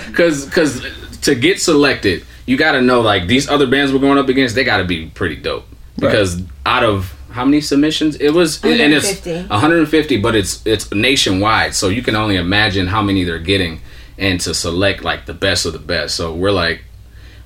because 0.07 0.45
because 0.45 0.85
to 1.21 1.35
get 1.35 1.59
selected, 1.59 2.25
you 2.51 2.57
got 2.57 2.73
to 2.73 2.81
know 2.81 2.99
like 2.99 3.27
these 3.27 3.47
other 3.47 3.65
bands 3.65 3.93
we're 3.93 3.99
going 3.99 4.17
up 4.17 4.27
against, 4.27 4.55
they 4.55 4.65
got 4.65 4.77
to 4.77 4.83
be 4.83 5.07
pretty 5.07 5.37
dope. 5.37 5.65
Because 5.95 6.41
out 6.65 6.83
of 6.83 7.17
how 7.29 7.45
many 7.45 7.61
submissions 7.61 8.17
it 8.17 8.31
was, 8.31 8.61
and 8.61 8.93
it's 8.93 9.07
150. 9.07 9.47
150, 9.47 10.17
but 10.17 10.35
it's 10.35 10.65
it's 10.65 10.91
nationwide, 10.91 11.73
so 11.73 11.87
you 11.87 12.01
can 12.01 12.15
only 12.15 12.35
imagine 12.35 12.87
how 12.87 13.01
many 13.01 13.23
they're 13.23 13.39
getting, 13.39 13.79
and 14.17 14.41
to 14.41 14.53
select 14.53 15.01
like 15.01 15.27
the 15.27 15.33
best 15.33 15.65
of 15.65 15.71
the 15.71 15.79
best. 15.79 16.15
So 16.15 16.33
we're 16.33 16.51
like, 16.51 16.83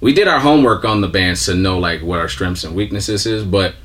we 0.02 0.11
did 0.11 0.27
our 0.27 0.40
homework 0.40 0.86
on 0.86 1.02
the 1.02 1.07
bands 1.07 1.45
to 1.45 1.53
know 1.53 1.77
like 1.77 2.02
what 2.02 2.19
our 2.19 2.30
strengths 2.30 2.64
and 2.64 2.76
weaknesses 2.76 3.27
is, 3.27 3.44
but 3.44 3.76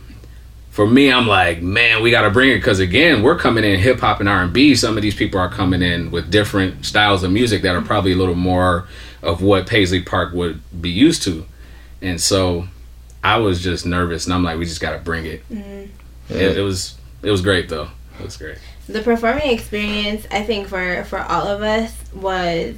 for 0.70 0.86
me, 0.86 1.12
I'm 1.12 1.26
like, 1.26 1.60
man, 1.60 2.02
we 2.02 2.10
got 2.10 2.22
to 2.22 2.30
bring 2.30 2.50
it 2.50 2.56
because 2.56 2.80
again, 2.80 3.22
we're 3.22 3.38
coming 3.38 3.64
in 3.64 3.78
hip 3.78 4.00
hop 4.00 4.20
and 4.20 4.28
R 4.28 4.42
and 4.42 4.52
B. 4.52 4.74
Some 4.74 4.96
of 4.96 5.02
these 5.02 5.14
people 5.14 5.38
are 5.38 5.50
coming 5.50 5.82
in 5.82 6.10
with 6.10 6.30
different 6.30 6.86
styles 6.86 7.22
of 7.22 7.30
music 7.30 7.60
that 7.62 7.74
are 7.74 7.78
mm-hmm. 7.78 7.86
probably 7.86 8.12
a 8.12 8.16
little 8.16 8.34
more 8.34 8.86
of 9.22 9.42
what 9.42 9.66
Paisley 9.66 10.02
Park 10.02 10.32
would 10.34 10.60
be 10.80 10.90
used 10.90 11.22
to, 11.24 11.46
and 12.02 12.20
so 12.20 12.66
I 13.22 13.36
was 13.38 13.62
just 13.62 13.84
nervous, 13.86 14.24
and 14.26 14.32
I'm 14.34 14.42
like, 14.44 14.58
we 14.58 14.64
just 14.64 14.80
got 14.80 14.92
to 14.92 14.98
bring 14.98 15.26
it. 15.26 15.48
Mhm. 15.50 15.88
It, 16.30 16.58
it 16.58 16.62
was 16.62 16.94
it 17.22 17.30
was 17.30 17.42
great 17.42 17.68
though. 17.68 17.88
It 18.18 18.24
was 18.24 18.36
great. 18.36 18.58
the 18.88 19.00
performing 19.02 19.50
experience 19.50 20.26
i 20.32 20.42
think 20.42 20.66
for 20.68 21.04
for 21.04 21.20
all 21.20 21.46
of 21.46 21.62
us 21.62 21.94
was 22.14 22.74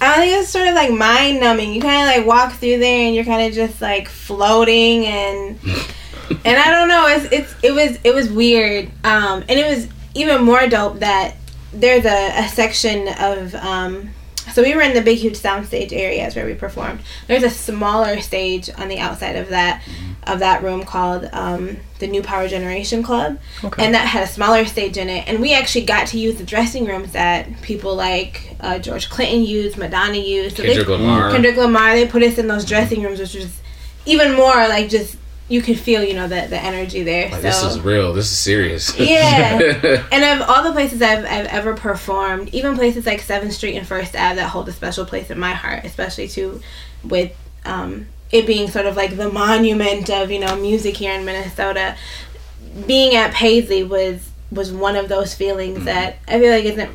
i 0.00 0.14
think 0.16 0.32
it 0.32 0.38
was 0.38 0.48
sort 0.48 0.68
of 0.68 0.74
like 0.74 0.92
mind 0.92 1.40
numbing 1.40 1.74
you 1.74 1.80
kind 1.80 2.08
of 2.08 2.16
like 2.16 2.24
walk 2.26 2.52
through 2.52 2.78
there 2.78 3.06
and 3.06 3.14
you're 3.14 3.24
kind 3.24 3.42
of 3.46 3.52
just 3.52 3.80
like 3.82 4.08
floating 4.08 5.04
and 5.04 5.58
and 6.44 6.56
i 6.58 6.70
don't 6.70 6.88
know 6.88 7.06
it's 7.08 7.24
it's 7.32 7.54
it 7.64 7.72
was 7.72 7.98
it 8.04 8.14
was 8.14 8.30
weird 8.30 8.86
um 9.04 9.42
and 9.48 9.58
it 9.58 9.66
was 9.68 9.88
even 10.14 10.42
more 10.44 10.66
dope 10.68 11.00
that 11.00 11.34
there's 11.72 12.04
a, 12.04 12.44
a 12.44 12.48
section 12.48 13.08
of 13.18 13.54
um 13.56 14.08
so 14.58 14.64
we 14.64 14.74
were 14.74 14.82
in 14.82 14.92
the 14.92 15.00
big 15.00 15.18
huge 15.18 15.38
soundstage 15.38 15.92
areas 15.92 16.34
where 16.34 16.44
we 16.44 16.52
performed 16.52 16.98
there's 17.28 17.44
a 17.44 17.50
smaller 17.50 18.20
stage 18.20 18.68
on 18.76 18.88
the 18.88 18.98
outside 18.98 19.36
of 19.36 19.50
that 19.50 19.80
of 20.26 20.40
that 20.40 20.64
room 20.64 20.82
called 20.82 21.28
um, 21.32 21.76
the 22.00 22.08
new 22.08 22.22
power 22.24 22.48
generation 22.48 23.00
club 23.04 23.38
Okay. 23.62 23.84
and 23.84 23.94
that 23.94 24.08
had 24.08 24.24
a 24.24 24.26
smaller 24.26 24.64
stage 24.64 24.96
in 24.96 25.08
it 25.08 25.28
and 25.28 25.38
we 25.38 25.54
actually 25.54 25.84
got 25.84 26.08
to 26.08 26.18
use 26.18 26.34
the 26.38 26.44
dressing 26.44 26.86
rooms 26.86 27.12
that 27.12 27.62
people 27.62 27.94
like 27.94 28.56
uh, 28.58 28.80
george 28.80 29.08
clinton 29.10 29.44
used 29.44 29.78
madonna 29.78 30.16
used 30.16 30.56
so 30.56 30.64
Kendrick 30.64 30.88
they, 30.88 30.92
Lamar. 30.94 31.30
kendrick 31.30 31.56
lamar 31.56 31.94
they 31.94 32.08
put 32.08 32.24
us 32.24 32.36
in 32.36 32.48
those 32.48 32.64
dressing 32.64 33.02
rooms 33.04 33.20
which 33.20 33.34
was 33.36 33.60
even 34.06 34.34
more 34.34 34.56
like 34.68 34.88
just 34.90 35.16
you 35.48 35.62
could 35.62 35.78
feel 35.78 36.04
you 36.04 36.14
know 36.14 36.28
the, 36.28 36.46
the 36.48 36.62
energy 36.62 37.02
there 37.02 37.30
Like, 37.30 37.40
so 37.40 37.42
this 37.42 37.62
is 37.62 37.80
real. 37.80 38.12
This 38.12 38.30
is 38.30 38.38
serious. 38.38 38.98
yeah. 38.98 39.58
and 40.12 40.40
of 40.40 40.48
all 40.48 40.62
the 40.62 40.72
places 40.72 41.00
I've, 41.00 41.24
I've 41.24 41.46
ever 41.46 41.74
performed, 41.74 42.54
even 42.54 42.76
places 42.76 43.06
like 43.06 43.22
7th 43.22 43.52
Street 43.52 43.76
and 43.76 43.86
First 43.86 44.14
Ave 44.14 44.36
that 44.36 44.50
hold 44.50 44.68
a 44.68 44.72
special 44.72 45.06
place 45.06 45.30
in 45.30 45.38
my 45.38 45.52
heart, 45.52 45.84
especially 45.84 46.28
too 46.28 46.60
with 47.02 47.34
um, 47.64 48.06
it 48.30 48.46
being 48.46 48.68
sort 48.68 48.86
of 48.86 48.96
like 48.96 49.16
the 49.16 49.30
monument 49.30 50.10
of, 50.10 50.30
you 50.30 50.38
know, 50.38 50.56
music 50.56 50.96
here 50.96 51.14
in 51.14 51.24
Minnesota, 51.24 51.96
being 52.86 53.16
at 53.16 53.32
Paisley 53.32 53.82
was 53.82 54.30
was 54.50 54.72
one 54.72 54.96
of 54.96 55.10
those 55.10 55.34
feelings 55.34 55.84
that 55.84 56.16
I 56.26 56.40
feel 56.40 56.50
like 56.50 56.64
isn't 56.64 56.90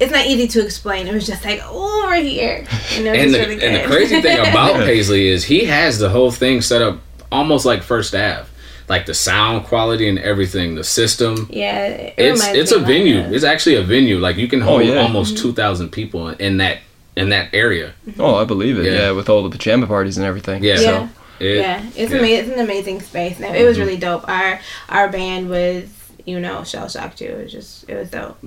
it's 0.00 0.10
not 0.10 0.26
easy 0.26 0.48
to 0.48 0.64
explain. 0.64 1.06
It 1.06 1.14
was 1.14 1.26
just 1.26 1.44
like 1.44 1.64
over 1.70 2.14
here. 2.16 2.66
You 2.96 3.04
know, 3.04 3.12
and 3.12 3.32
the, 3.32 3.38
really 3.38 3.64
and 3.64 3.76
the 3.76 3.86
crazy 3.86 4.20
thing 4.20 4.38
about 4.40 4.76
Paisley 4.84 5.28
is 5.28 5.44
he 5.44 5.66
has 5.66 5.98
the 5.98 6.08
whole 6.08 6.32
thing 6.32 6.60
set 6.60 6.82
up 6.82 6.98
almost 7.32 7.64
like 7.66 7.82
First 7.82 8.14
Ave, 8.14 8.44
like 8.88 9.06
the 9.06 9.14
sound 9.14 9.64
quality 9.66 10.08
and 10.08 10.18
everything, 10.18 10.74
the 10.74 10.84
system. 10.84 11.48
yeah, 11.50 11.86
it 11.86 12.14
It's 12.18 12.46
it's 12.48 12.72
a 12.72 12.78
lot 12.78 12.86
venue. 12.86 13.20
of- 13.20 13.32
It's 13.32 13.44
actually 13.44 13.76
a 13.76 13.82
venue. 13.82 14.18
Like 14.18 14.36
you 14.36 14.48
can 14.48 14.62
Oh, 14.62 14.66
hold 14.66 14.84
yeah. 14.84 15.00
almost 15.02 15.34
Mm-hmm. 15.34 15.42
two 15.42 15.52
thousand 15.52 15.90
people 15.90 16.28
in 16.28 16.58
that 16.58 16.78
in 17.16 17.28
that 17.30 17.48
area. 17.52 17.92
Oh, 18.18 18.36
I 18.36 18.44
believe 18.44 18.78
it. 18.78 18.86
Yeah. 18.86 18.92
Yeah, 18.92 19.10
with 19.12 19.28
all 19.28 19.42
the 19.42 19.50
pajama 19.50 19.86
parties 19.86 20.16
and 20.16 20.24
everything. 20.26 20.62
Yeah. 20.64 20.76
So, 20.76 20.82
Yeah. 20.92 21.08
It- 21.40 21.56
yeah, 21.58 21.82
it's 21.96 22.12
yeah. 22.12 22.18
ama- 22.18 22.26
it's 22.28 22.48
an 22.50 22.60
amazing 22.60 23.00
space. 23.00 23.40
It 23.40 23.66
was 23.66 23.76
Mhm. 23.76 23.80
really 23.80 23.96
dope. 23.96 24.28
Our 24.28 24.60
our 24.88 25.08
band 25.08 25.48
was 25.50 25.84
you 26.24 26.38
know 26.38 26.62
shell 26.64 26.88
shocked 26.88 27.18
too. 27.18 27.24
It 27.24 27.42
was 27.44 27.52
just 27.52 27.88
it 27.90 27.96
was 27.96 28.08
dope. 28.10 28.38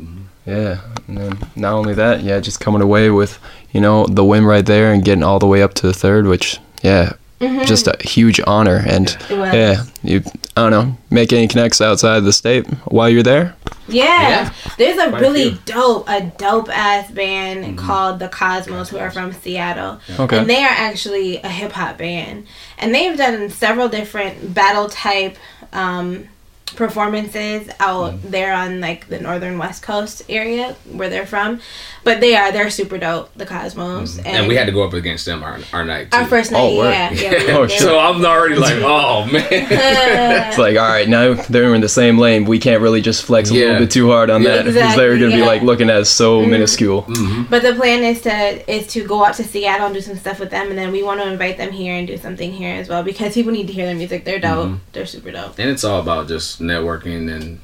Yeah, 0.46 0.78
and 1.08 1.18
then 1.18 1.38
not 1.56 1.74
only 1.74 1.94
that, 1.96 2.24
yeah, 2.24 2.40
just 2.40 2.60
coming 2.60 2.82
away 2.82 3.10
with 3.10 3.38
you 3.74 3.82
know 3.82 4.06
the 4.08 4.24
win 4.24 4.46
right 4.46 4.66
there 4.66 4.92
and 4.94 5.04
getting 5.04 5.24
all 5.24 5.40
the 5.40 5.48
way 5.48 5.62
up 5.62 5.74
to 5.76 5.88
the 5.88 5.94
third, 5.94 6.26
which 6.28 6.60
yeah, 6.84 7.14
Mhm. 7.42 7.66
just 7.66 7.88
a 7.88 7.96
huge 8.02 8.40
honor. 8.48 8.84
And 8.88 9.16
yeah, 9.30 9.84
you 10.04 10.24
I 10.58 10.62
don't 10.70 10.72
know, 10.72 10.98
make 11.10 11.34
any 11.34 11.48
connects 11.50 11.82
outside 11.82 12.22
the 12.22 12.32
state 12.32 12.66
while 12.86 13.10
you're 13.10 13.24
there. 13.24 13.56
Yeah. 13.88 14.04
Yeah. 14.30 14.50
There's 14.78 14.98
a 14.98 15.10
Quite 15.10 15.22
really 15.22 15.50
few. 15.52 15.60
dope, 15.66 16.10
a 16.10 16.22
dope 16.38 16.70
ass 16.70 17.12
band 17.12 17.78
called 17.78 18.20
the 18.20 18.30
Cosmos 18.30 18.90
who 18.90 18.98
are 18.98 19.12
from 19.12 19.34
Seattle. 19.34 20.00
Okay. 20.18 20.38
And 20.38 20.50
they 20.50 20.64
are 20.64 20.70
actually 20.70 21.38
a 21.38 21.50
hip 21.50 21.74
hop 21.74 21.98
band. 21.98 22.48
And 22.78 22.96
they've 22.96 23.18
done 23.18 23.50
several 23.50 23.90
different 23.90 24.54
battle 24.54 24.88
type 24.90 25.38
um, 25.74 26.30
performances 26.66 27.70
out 27.80 28.14
mm. 28.14 28.22
there 28.24 28.54
on 28.54 28.82
like 28.82 29.08
the 29.08 29.20
northern 29.20 29.58
west 29.58 29.84
coast 29.84 30.24
area 30.30 30.76
where 30.92 31.10
they're 31.10 31.26
from. 31.26 31.62
But 32.04 32.22
they 32.22 32.36
are 32.36 32.52
they're 32.52 32.70
super 32.70 32.98
dope, 32.98 33.34
the 33.36 33.46
Cosmos. 33.46 34.18
Mm-hmm. 34.18 34.28
And, 34.28 34.48
we 34.48 34.56
had 34.56 34.66
to 34.68 34.72
go 34.72 34.84
up 34.84 34.94
against 34.94 35.26
them 35.26 35.44
our, 35.44 35.60
our 35.74 35.84
night. 35.84 36.12
Too. 36.12 36.18
our 36.18 36.26
first 36.26 36.52
oh, 36.52 36.56
night, 36.56 36.62
Oh, 36.62 36.78
word. 36.78 36.92
yeah. 36.92 37.12
yeah 37.12 37.30
we 37.46 37.52
Oh, 37.52 37.60
were 37.62 37.70
so 37.70 38.00
I'm 38.00 38.24
already 38.24 38.56
like, 38.56 38.76
oh 38.82 39.26
man. 39.26 39.46
It's 40.50 40.58
like, 40.58 40.78
all 40.78 40.88
right, 40.88 41.08
now 41.08 41.34
they're 41.34 41.74
in 41.74 41.82
the 41.82 41.90
same 41.90 42.18
lane. 42.18 42.46
We 42.46 42.60
can't 42.60 42.82
really 42.82 43.02
just 43.02 43.24
flex 43.24 43.50
a 43.50 43.54
little 43.54 43.80
bit 43.80 43.92
too 43.92 44.10
hard 44.10 44.30
on 44.30 44.42
Yeah. 44.44 44.58
that 44.58 44.66
because 44.66 44.96
they're 44.96 45.18
gonna 45.18 45.36
be 45.36 45.42
like 45.42 45.62
looking 45.62 45.90
at 45.90 45.98
us 45.98 46.10
so 46.10 46.42
mm-hmm. 46.42 46.52
minuscule. 46.52 47.04
Mm-hmm. 47.04 47.44
But 47.50 47.62
the 47.62 47.74
plan 47.74 48.04
is 48.04 48.22
to 48.22 48.72
is 48.72 48.88
to 48.88 49.06
go 49.08 49.24
out 49.24 49.36
to 49.36 49.44
Seattle 49.44 49.88
and 49.88 49.96
do 49.96 50.02
some 50.02 50.18
stuff 50.18 50.40
with 50.40 50.52
them, 50.52 50.70
and 50.70 50.78
then 50.78 50.92
we 50.92 51.04
want 51.04 51.22
to 51.22 51.28
invite 51.32 51.58
them 51.58 51.72
here 51.72 51.96
and 51.96 52.08
do 52.08 52.18
something 52.18 52.52
here 52.52 52.76
as 52.76 52.90
well 52.90 53.04
because 53.04 53.34
people 53.34 53.52
need 53.52 53.68
to 53.68 53.74
hear 53.74 53.86
their 53.86 53.96
music. 53.96 54.26
They're 54.26 54.40
dope. 54.40 54.70
Mhm. 54.70 54.80
They're 54.94 55.06
super 55.06 55.32
dope. 55.32 55.58
and 55.60 55.70
it's 55.70 55.84
all 55.84 56.00
about 56.00 56.28
just 56.28 56.55
networking 56.60 57.32
and 57.34 57.60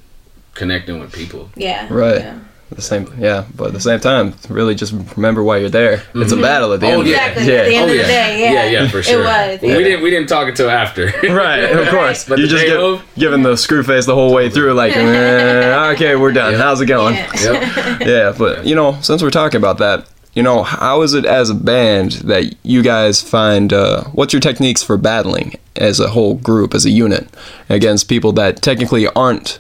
connecting 0.54 1.00
with 1.00 1.12
people. 1.14 1.50
Yeah. 1.56 1.88
Right. 1.90 2.20
Yeah. 2.22 2.40
At 2.72 2.78
the 2.78 2.82
same, 2.84 3.14
yeah, 3.20 3.44
but 3.54 3.68
at 3.68 3.74
the 3.74 3.82
same 3.82 4.00
time, 4.00 4.34
really 4.48 4.76
just 4.76 4.94
remember 5.18 5.44
why 5.44 5.58
you're 5.58 5.68
there. 5.70 6.04
It's 6.16 6.32
a 6.32 6.38
Mhm. 6.38 6.42
battle 6.42 6.72
at 6.72 6.80
the 6.80 6.86
Oh 6.88 7.00
end. 7.02 7.08
yeah, 7.10 7.28
of 7.28 7.36
the 7.36 7.42
Exactly, 7.42 7.46
day. 7.46 7.60
at 7.60 7.66
the 7.68 7.76
end 7.76 7.84
oh 7.90 7.92
of 7.92 7.96
yeah, 7.98 8.02
the 8.04 8.08
day, 8.08 8.40
yeah. 8.40 8.52
yeah, 8.54 8.70
yeah, 8.84 8.88
for 8.88 9.00
It 9.00 9.04
sure. 9.04 9.18
was, 9.20 9.28
Well, 9.28 9.60
yeah. 9.72 9.78
We 9.78 9.84
didn't 9.84 10.02
we 10.04 10.10
didn't 10.10 10.30
talk 10.30 10.48
until 10.48 10.70
after. 10.70 11.06
right, 11.30 11.60
of 11.64 11.90
course. 11.90 12.24
But 12.24 12.40
you 12.40 12.46
the 12.46 12.52
just 12.52 12.64
day 12.64 12.70
give, 12.70 12.80
of- 12.80 13.02
giving 13.18 13.44
the 13.44 13.58
screw 13.58 13.84
face 13.84 14.06
the 14.06 14.16
whole 14.16 14.34
way 14.34 14.50
through, 14.50 14.72
like, 14.74 14.94
eh, 14.96 15.90
okay, 15.96 16.16
we're 16.16 16.32
done. 16.32 16.54
How's 16.54 16.80
it 16.80 16.86
going? 16.86 17.16
Yep. 17.16 18.02
yeah, 18.08 18.34
but 18.38 18.66
you 18.66 18.74
know, 18.76 18.98
since 19.02 19.22
we're 19.22 19.32
talking 19.32 19.58
about 19.58 19.78
that, 19.80 20.06
you 20.34 20.42
know, 20.42 20.64
how 20.64 21.02
is 21.02 21.14
it 21.14 21.26
as 21.26 21.50
a 21.50 21.56
band 21.56 22.14
that 22.24 22.56
you 22.64 22.82
guys 22.84 23.22
find? 23.22 23.74
Uh, 23.74 24.06
what's 24.14 24.32
your 24.32 24.40
techniques 24.40 24.82
for 24.82 24.96
battling 24.96 25.56
as 25.76 26.00
a 26.00 26.10
whole 26.10 26.36
group, 26.36 26.74
as 26.74 26.86
a 26.86 26.90
unit, 26.90 27.28
against 27.70 28.10
people 28.10 28.32
that 28.34 28.62
technically 28.62 29.08
aren't 29.08 29.60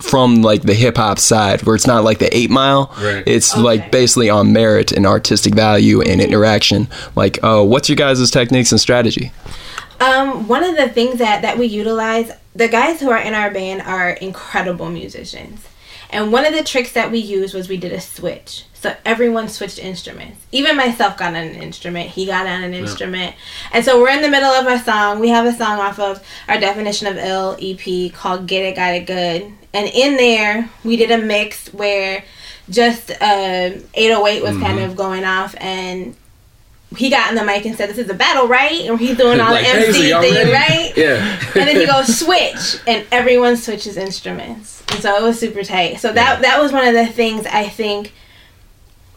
from 0.00 0.42
like 0.42 0.62
the 0.62 0.74
hip 0.74 0.96
hop 0.96 1.18
side, 1.18 1.62
where 1.62 1.74
it's 1.76 1.86
not 1.86 2.04
like 2.04 2.18
the 2.18 2.34
Eight 2.36 2.50
Mile. 2.50 2.94
Right. 3.00 3.22
It's 3.26 3.56
like 3.56 3.90
basically 3.92 4.30
on 4.30 4.52
merit 4.52 4.92
and 4.92 5.06
artistic 5.06 5.54
value 5.54 6.00
and 6.00 6.20
interaction. 6.20 6.88
Like, 7.14 7.42
uh, 7.42 7.62
what's 7.64 7.88
your 7.88 7.96
guys' 7.96 8.30
techniques 8.30 8.72
and 8.72 8.80
strategy? 8.80 9.32
Um, 10.00 10.48
one 10.48 10.64
of 10.64 10.76
the 10.76 10.88
things 10.88 11.18
that 11.18 11.42
that 11.42 11.58
we 11.58 11.66
utilize, 11.66 12.32
the 12.54 12.68
guys 12.68 13.00
who 13.00 13.10
are 13.10 13.20
in 13.20 13.34
our 13.34 13.50
band 13.50 13.82
are 13.82 14.10
incredible 14.10 14.88
musicians. 14.88 15.66
And 16.10 16.32
one 16.32 16.44
of 16.44 16.52
the 16.52 16.64
tricks 16.64 16.92
that 16.92 17.10
we 17.10 17.18
used 17.18 17.54
was 17.54 17.68
we 17.68 17.76
did 17.76 17.92
a 17.92 18.00
switch. 18.00 18.64
So 18.74 18.94
everyone 19.04 19.48
switched 19.48 19.78
instruments. 19.78 20.44
Even 20.52 20.76
myself 20.76 21.16
got 21.18 21.28
on 21.28 21.36
an 21.36 21.54
instrument. 21.54 22.08
He 22.10 22.24
got 22.26 22.46
on 22.46 22.62
an 22.62 22.72
instrument. 22.74 23.36
And 23.72 23.84
so 23.84 24.00
we're 24.00 24.08
in 24.10 24.22
the 24.22 24.28
middle 24.30 24.48
of 24.50 24.66
a 24.66 24.82
song. 24.82 25.20
We 25.20 25.28
have 25.28 25.44
a 25.46 25.52
song 25.52 25.78
off 25.80 25.98
of 25.98 26.22
our 26.48 26.58
Definition 26.58 27.06
of 27.06 27.16
Ill 27.18 27.56
EP 27.60 28.10
called 28.12 28.46
Get 28.46 28.64
It, 28.64 28.76
Got 28.76 28.94
It 28.94 29.06
Good. 29.06 29.52
And 29.74 29.86
in 29.88 30.16
there, 30.16 30.70
we 30.82 30.96
did 30.96 31.10
a 31.10 31.18
mix 31.18 31.68
where 31.74 32.24
just 32.70 33.10
uh, 33.10 33.70
808 33.94 34.42
was 34.42 34.56
kind 34.56 34.78
Mhm. 34.78 34.84
of 34.86 34.96
going 34.96 35.24
off 35.24 35.54
and 35.58 36.16
he 36.96 37.08
got 37.08 37.28
in 37.30 37.36
the 37.36 37.44
mic 37.44 37.64
and 37.66 37.76
said, 37.76 37.88
"This 37.88 37.98
is 37.98 38.10
a 38.10 38.14
battle, 38.14 38.48
right?" 38.48 38.80
And 38.88 38.98
he's 38.98 39.16
doing 39.16 39.40
all 39.40 39.52
Like, 39.52 39.64
the 39.66 39.72
Paisley, 39.72 40.12
MC 40.12 40.28
thing, 40.34 40.34
ready? 40.34 40.52
right? 40.52 40.92
Yeah. 40.96 41.40
and 41.54 41.68
then 41.68 41.76
he 41.76 41.86
goes 41.86 42.18
switch, 42.24 42.80
and 42.86 43.06
everyone 43.12 43.56
switches 43.56 43.96
instruments, 43.96 44.82
and 44.90 45.00
so 45.00 45.14
it 45.16 45.22
was 45.22 45.38
super 45.38 45.62
tight. 45.62 46.00
So 46.00 46.12
that 46.12 46.42
that 46.42 46.60
was 46.60 46.72
one 46.72 46.86
of 46.86 46.94
the 46.94 47.06
things 47.06 47.46
I 47.46 47.68
think 47.68 48.12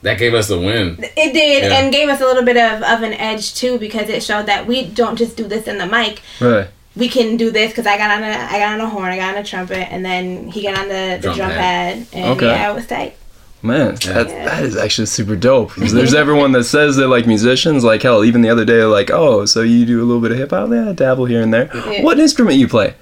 That 0.03 0.17
gave 0.19 0.33
us 0.33 0.47
the 0.49 0.59
win. 0.59 0.97
it 1.01 1.33
did, 1.33 1.63
Yeah. 1.63 1.79
and 1.79 1.91
gave 1.91 2.09
us 2.09 2.21
a 2.21 2.25
little 2.25 2.43
bit 2.43 2.57
of, 2.57 2.83
of 2.83 3.01
an 3.03 3.13
edge 3.13 3.55
too, 3.55 3.79
because 3.79 4.09
it 4.09 4.21
showed 4.21 4.45
that 4.47 4.67
we 4.67 4.85
don't 4.85 5.15
just 5.15 5.35
do 5.37 5.45
this 5.47 5.67
in 5.67 5.77
the 5.77 5.85
mic. 5.87 6.21
Right. 6.39 6.67
We 6.95 7.09
can 7.09 7.37
do 7.37 7.49
this 7.49 7.71
because 7.71 7.87
I 7.87 7.97
got 7.97 8.11
on 8.11 8.21
a 8.23 8.27
I 8.27 8.59
got 8.59 8.73
on 8.73 8.81
a 8.81 8.87
horn, 8.87 9.05
I 9.11 9.15
got 9.17 9.33
on 9.33 9.41
a 9.41 9.43
trumpet, 9.43 9.91
and 9.91 10.05
then 10.05 10.49
he 10.49 10.61
got 10.61 10.77
on 10.77 10.89
the, 10.89 11.17
the 11.19 11.19
Drum 11.23 11.37
drum, 11.37 11.49
pad. 11.49 11.57
pad. 11.57 12.07
and 12.13 12.25
Okay. 12.37 12.45
yeah, 12.45 12.69
it 12.71 12.75
was 12.75 12.85
tight. 12.85 13.15
Man, 13.63 13.95
that, 13.95 14.27
that 14.27 14.63
is 14.63 14.75
actually 14.75 15.05
super 15.05 15.35
dope. 15.37 15.71
'Cause 15.71 15.93
there's 15.93 16.13
everyone 16.13 16.51
that 16.51 16.65
says 16.65 16.97
they're 16.97 17.07
like 17.07 17.25
musicians. 17.25 17.83
Like 17.83 18.01
hell, 18.01 18.23
even 18.25 18.41
the 18.41 18.49
other 18.49 18.65
day, 18.65 18.83
like, 18.83 19.09
oh, 19.09 19.45
so 19.45 19.61
you 19.61 19.85
do 19.85 20.01
a 20.01 20.05
little 20.05 20.21
bit 20.21 20.31
of 20.33 20.37
hip 20.37 20.49
hop? 20.51 20.69
Yeah, 20.69 20.91
dabble 20.93 21.25
here 21.25 21.41
and 21.41 21.53
there. 21.53 21.69
Yeah. 21.73 22.03
What 22.03 22.19
instrument 22.19 22.57
you 22.57 22.67
play? 22.67 22.93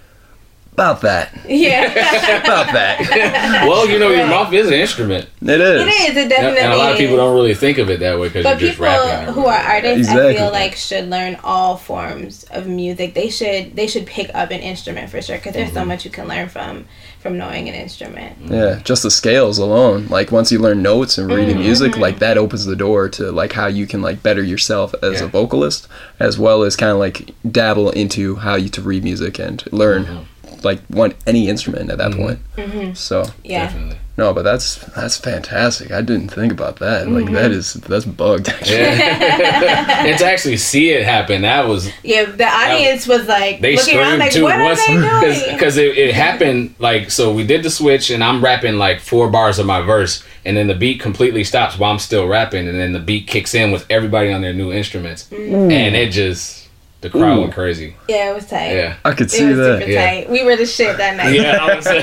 About 0.73 1.01
that. 1.01 1.37
Yeah. 1.49 1.83
About 2.43 2.71
that. 2.73 3.65
well, 3.67 3.89
you 3.89 3.99
know, 3.99 4.09
your 4.09 4.25
mouth 4.27 4.53
is 4.53 4.67
an 4.67 4.73
instrument. 4.73 5.27
It 5.41 5.59
is. 5.59 5.81
It 5.81 5.87
is. 5.87 6.09
It 6.15 6.17
And- 6.21 6.29
definitely 6.29 6.59
and 6.61 6.73
a 6.73 6.77
lot 6.77 6.91
of 6.93 6.97
people 6.97 7.17
don't 7.17 7.35
really 7.35 7.53
think 7.55 7.77
of 7.77 7.89
it 7.89 7.99
that 7.99 8.17
way 8.19 8.29
because 8.29 8.45
you're 8.45 8.53
But 8.53 8.59
just 8.59 8.71
people 8.73 8.85
rapping. 8.85 9.33
who 9.33 9.45
are 9.47 9.57
artists, 9.59 10.13
I 10.13 10.33
feel 10.35 10.51
like 10.51 10.75
should 10.75 11.09
learn 11.09 11.37
all 11.43 11.75
forms 11.75 12.45
of 12.51 12.67
music. 12.67 13.15
They 13.15 13.29
should 13.29 13.75
they 13.75 13.87
should 13.87 14.05
pick 14.05 14.29
up 14.33 14.51
an 14.51 14.61
instrument 14.61 15.09
for 15.09 15.21
sure 15.21 15.37
because 15.37 15.53
there's 15.53 15.73
so 15.73 15.81
Mhm. 15.81 15.87
much 15.87 16.05
you 16.05 16.11
can 16.11 16.27
learn 16.27 16.47
from 16.47 16.85
from 17.21 17.37
knowing 17.37 17.69
an 17.69 17.75
instrument. 17.75 18.35
Yeah, 18.47 18.79
just 18.83 19.03
the 19.03 19.11
scales 19.11 19.57
alone. 19.59 20.07
Like 20.09 20.31
once 20.31 20.51
you 20.51 20.59
learn 20.59 20.81
notes 20.81 21.17
and 21.17 21.31
reading 21.31 21.57
Mhm. 21.57 21.61
music, 21.65 21.97
like 21.97 22.19
that 22.19 22.37
opens 22.37 22.65
the 22.65 22.75
door 22.75 23.07
to 23.09 23.31
like 23.31 23.53
how 23.53 23.67
you 23.67 23.85
can 23.85 24.01
like 24.01 24.23
better 24.23 24.43
yourself 24.43 24.93
as 25.03 25.21
a 25.21 25.27
vocalist, 25.27 25.87
as 26.19 26.39
well 26.39 26.63
as 26.63 26.75
kind 26.75 26.91
of 26.91 26.97
like 26.97 27.31
dabble 27.49 27.91
into 27.91 28.37
how 28.37 28.55
you 28.55 28.69
to 28.69 28.81
read 28.81 29.03
music 29.03 29.37
and 29.39 29.63
learn 29.71 30.25
like 30.63 30.79
one 30.87 31.13
any 31.27 31.47
instrument 31.47 31.89
at 31.91 31.97
that 31.99 32.11
point. 32.13 32.39
Mhm. 32.57 32.97
So 32.97 33.25
Yeah. 33.43 33.65
Definitely. 33.65 33.97
No, 34.21 34.33
but 34.33 34.43
that's 34.43 34.75
that's 34.93 35.17
fantastic. 35.17 35.89
I 35.91 36.01
didn't 36.01 36.27
think 36.29 36.51
about 36.51 36.75
that. 36.77 37.07
Like 37.07 37.25
Mhm. 37.25 37.33
that 37.33 37.49
is 37.51 37.73
that's 37.73 38.05
bugged. 38.05 38.49
Actually. 38.55 38.77
and 40.09 40.17
to 40.19 40.25
actually 40.25 40.57
see 40.57 40.91
it 40.91 41.03
happen, 41.03 41.41
that 41.41 41.67
was 41.67 41.89
Yeah, 42.03 42.25
the 42.25 42.45
audience 42.45 43.07
was 43.07 43.27
like 43.27 43.61
they 43.61 43.75
looking 43.77 43.97
around 43.97 44.07
screamed 44.07 44.19
like, 44.19 44.31
too. 44.31 44.43
what 44.43 44.55
are 44.59 44.75
they 44.75 45.33
doing? 45.45 45.55
Because 45.55 45.77
it, 45.77 45.97
it 45.97 46.13
happened 46.13 46.75
like 46.77 47.09
so. 47.09 47.33
We 47.33 47.43
did 47.45 47.63
the 47.63 47.71
switch, 47.71 48.11
and 48.11 48.23
I'm 48.23 48.43
rapping 48.43 48.75
like 48.77 48.99
four 48.99 49.27
bars 49.31 49.57
of 49.57 49.65
my 49.65 49.81
verse, 49.81 50.23
and 50.45 50.55
then 50.55 50.67
the 50.67 50.75
beat 50.75 50.99
completely 50.99 51.43
stops 51.43 51.79
while 51.79 51.91
I'm 51.91 51.97
still 51.99 52.27
rapping, 52.27 52.67
and 52.67 52.79
then 52.79 52.93
the 52.93 52.99
beat 52.99 53.25
kicks 53.25 53.55
in 53.55 53.71
with 53.71 53.87
everybody 53.89 54.31
on 54.31 54.41
their 54.41 54.53
new 54.53 54.71
instruments, 54.71 55.27
Mm. 55.31 55.71
and 55.71 55.95
it 55.95 56.11
just 56.11 56.60
the 57.01 57.09
crowd 57.09 57.37
Ooh. 57.37 57.41
went 57.41 57.53
crazy. 57.53 57.95
Yeah, 58.07 58.31
it 58.31 58.35
was 58.35 58.45
tight. 58.47 58.73
Yeah. 58.75 58.95
I 59.03 59.11
could 59.13 59.25
It 59.27 59.31
see 59.31 59.45
was 59.45 59.57
that. 59.57 59.79
super 59.79 59.91
Yeah. 59.91 60.05
tight. 60.05 60.29
We 60.29 60.43
were 60.43 60.55
the 60.55 60.65
shit 60.67 60.97
that 60.97 61.17
night. 61.17 61.33
Yeah, 61.33 61.57
I 61.59 61.73
would 61.75 61.83
say. 61.83 62.01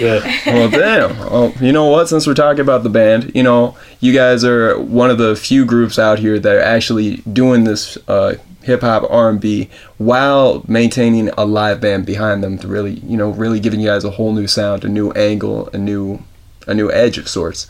yeah. 0.00 0.40
well, 0.52 0.68
damn. 0.70 1.18
Well, 1.18 1.52
you 1.60 1.72
know 1.72 1.86
what? 1.86 2.08
Since 2.08 2.26
we're 2.26 2.34
talking 2.34 2.60
about 2.60 2.82
the 2.82 2.88
band, 2.90 3.32
you 3.34 3.42
know, 3.42 3.76
you 4.00 4.12
guys 4.12 4.44
are 4.44 4.78
one 4.78 5.10
of 5.10 5.18
the 5.18 5.34
few 5.36 5.64
groups 5.64 5.98
out 5.98 6.18
here 6.18 6.38
that 6.38 6.54
are 6.56 6.60
actually 6.60 7.16
doing 7.32 7.64
this 7.64 7.96
uh, 8.08 8.34
hip 8.62 8.82
hop 8.82 9.04
R 9.10 9.30
and 9.30 9.40
B 9.40 9.68
while 9.98 10.64
maintaining 10.68 11.28
a 11.30 11.44
live 11.44 11.80
band 11.80 12.06
behind 12.06 12.42
them 12.44 12.58
to 12.58 12.68
really, 12.68 12.94
you 13.00 13.16
know, 13.16 13.30
really 13.30 13.60
giving 13.60 13.80
you 13.80 13.88
guys 13.88 14.04
a 14.04 14.10
whole 14.10 14.32
new 14.32 14.46
sound, 14.46 14.84
a 14.84 14.88
new 14.88 15.10
angle, 15.12 15.68
a 15.72 15.78
new 15.78 16.22
a 16.68 16.74
new 16.74 16.92
edge 16.92 17.18
of 17.18 17.28
sorts. 17.28 17.66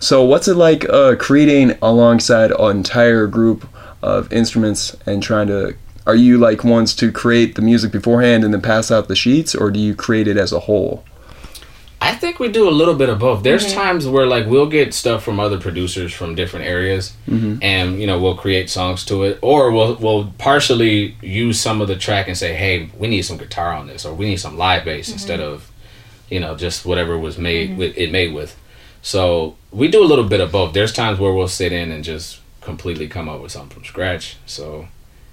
So, 0.00 0.22
what's 0.22 0.48
it 0.48 0.54
like 0.56 0.86
uh, 0.90 1.16
creating 1.18 1.78
alongside 1.80 2.50
an 2.50 2.76
entire 2.76 3.26
group 3.26 3.66
of 4.04 4.32
instruments 4.32 4.96
and 5.06 5.22
trying 5.22 5.48
to? 5.48 5.74
Are 6.06 6.14
you 6.14 6.36
like 6.36 6.62
ones 6.64 6.94
to 6.96 7.10
create 7.10 7.54
the 7.54 7.62
music 7.62 7.90
beforehand 7.90 8.44
and 8.44 8.52
then 8.52 8.60
pass 8.60 8.90
out 8.90 9.08
the 9.08 9.16
sheets, 9.16 9.54
or 9.54 9.70
do 9.70 9.80
you 9.80 9.94
create 9.94 10.28
it 10.28 10.36
as 10.36 10.52
a 10.52 10.60
whole? 10.60 11.02
I 12.00 12.14
think 12.14 12.38
we 12.38 12.48
do 12.52 12.68
a 12.68 12.70
little 12.80 12.94
bit 12.94 13.08
of 13.08 13.18
both. 13.18 13.42
There's 13.42 13.64
Mm-hmm. 13.64 13.72
Mhm. 13.80 13.82
times 13.84 14.06
where 14.06 14.26
like 14.26 14.46
we'll 14.46 14.66
get 14.66 14.92
stuff 14.92 15.24
from 15.24 15.40
other 15.40 15.56
producers 15.58 16.12
from 16.12 16.34
different 16.34 16.66
areas, 16.66 17.14
Mhm. 17.26 17.58
and 17.62 17.98
you 17.98 18.06
know 18.06 18.18
we'll 18.20 18.34
create 18.34 18.68
songs 18.68 19.06
to 19.06 19.22
it, 19.24 19.38
or 19.40 19.70
we'll 19.70 19.94
we'll 19.94 20.24
partially 20.36 21.16
use 21.22 21.58
some 21.58 21.80
of 21.80 21.88
the 21.88 21.96
track 21.96 22.28
and 22.28 22.36
say, 22.36 22.52
hey, 22.54 22.90
we 22.98 23.06
need 23.08 23.22
some 23.22 23.38
guitar 23.38 23.72
on 23.72 23.86
this, 23.86 24.04
or 24.04 24.12
we 24.12 24.26
need 24.26 24.36
some 24.40 24.58
live 24.58 24.84
bass 24.84 25.06
Mm-hmm. 25.06 25.14
instead 25.14 25.40
of, 25.40 25.70
you 26.28 26.40
know, 26.40 26.54
just 26.54 26.84
whatever 26.84 27.16
was 27.18 27.38
made 27.38 27.70
Mhm. 27.70 27.76
with 27.78 27.96
it 27.96 28.12
made 28.12 28.34
with. 28.34 28.54
So 29.00 29.54
we 29.72 29.88
do 29.88 30.04
a 30.04 30.10
little 30.12 30.24
bit 30.24 30.40
of 30.40 30.52
both. 30.52 30.74
There's 30.74 30.92
times 30.92 31.18
where 31.18 31.32
we'll 31.32 31.48
sit 31.48 31.72
in 31.72 31.90
and 31.90 32.04
just 32.04 32.38
completely 32.64 33.08
come 33.08 33.28
up 33.28 33.40
with 33.40 33.52
something 33.52 33.70
from 33.70 33.84
scratch. 33.84 34.36
So 34.46 34.88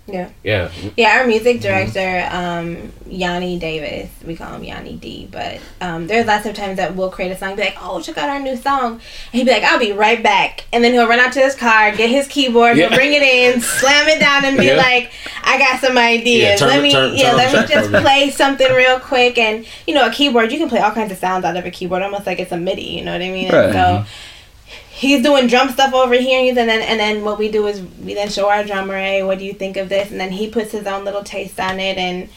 Yeah. 0.07 0.29
yeah, 0.43 0.69
Yeah, 0.97 1.19
our 1.19 1.27
music 1.27 1.61
director, 1.61 2.27
um, 2.31 2.91
Yanni 3.07 3.57
Davis, 3.59 4.09
we 4.25 4.35
call 4.35 4.53
him 4.55 4.63
Yanni 4.63 4.93
D, 4.93 5.29
but 5.31 5.59
um, 5.79 6.07
there's 6.07 6.25
lots 6.27 6.45
of 6.45 6.53
times 6.55 6.77
that 6.77 6.95
we'll 6.95 7.09
create 7.11 7.31
a 7.31 7.37
song, 7.37 7.55
be 7.55 7.61
like, 7.61 7.77
oh, 7.81 8.01
check 8.01 8.17
out 8.17 8.27
our 8.29 8.39
new 8.39 8.57
song. 8.57 8.93
And 8.93 9.01
he'd 9.31 9.45
be 9.45 9.51
like, 9.51 9.63
I'll 9.63 9.79
be 9.79 9.93
right 9.93 10.21
back. 10.21 10.65
And 10.73 10.83
then 10.83 10.91
he'll 10.93 11.07
run 11.07 11.19
out 11.19 11.31
to 11.33 11.39
his 11.39 11.55
car, 11.55 11.95
get 11.95 12.09
his 12.09 12.27
keyboard, 12.27 12.75
Yeah. 12.75 12.89
he'll 12.89 12.97
bring 12.97 13.13
it 13.13 13.21
in, 13.21 13.61
slam 13.61 14.07
it 14.09 14.19
down, 14.19 14.43
and 14.43 14.57
be 14.57 14.65
Yeah. 14.65 14.75
like, 14.77 15.11
I 15.43 15.57
got 15.57 15.79
some 15.79 15.97
ideas. 15.97 16.41
Yeah, 16.43 16.55
turn 16.57 16.67
let 16.69 16.81
me, 16.83 16.91
turn- 16.91 17.15
yeah, 17.15 17.29
turn 17.29 17.37
let 17.37 17.69
me 17.69 17.73
just 17.73 17.89
for 17.91 18.01
play 18.01 18.31
something 18.31 18.71
real 18.73 18.99
quick. 18.99 19.37
And, 19.37 19.65
you 19.87 19.93
know, 19.93 20.07
a 20.07 20.11
keyboard, 20.11 20.51
you 20.51 20.57
can 20.57 20.67
play 20.67 20.79
all 20.79 20.91
kinds 20.91 21.11
of 21.13 21.19
sounds 21.19 21.45
out 21.45 21.55
of 21.55 21.65
a 21.65 21.71
keyboard, 21.71 22.01
almost 22.01 22.25
like 22.25 22.39
it's 22.39 22.51
a 22.51 22.57
MIDI, 22.57 22.83
you 22.83 23.03
know 23.05 23.13
what 23.13 23.21
I 23.21 23.29
mean? 23.31 23.49
Right. 23.51 23.71
So, 23.71 24.05
he's 25.01 25.23
doing 25.23 25.47
drum 25.47 25.69
stuff 25.69 25.93
over 25.95 26.13
here 26.13 26.47
and 26.47 26.55
then 26.55 26.69
and 26.69 26.99
then 26.99 27.23
what 27.23 27.39
we 27.39 27.49
do 27.51 27.65
is 27.65 27.81
we 28.03 28.13
then 28.13 28.29
show 28.29 28.47
our 28.47 28.63
drummer 28.63 28.95
hey 28.95 29.23
what 29.23 29.39
do 29.39 29.43
you 29.43 29.53
think 29.53 29.75
of 29.75 29.89
this 29.89 30.11
and 30.11 30.19
then 30.19 30.31
he 30.31 30.47
puts 30.47 30.71
his 30.71 30.85
own 30.85 31.03
little 31.03 31.23
taste 31.23 31.59
on 31.59 31.79
it 31.79 31.97
and 31.97 32.29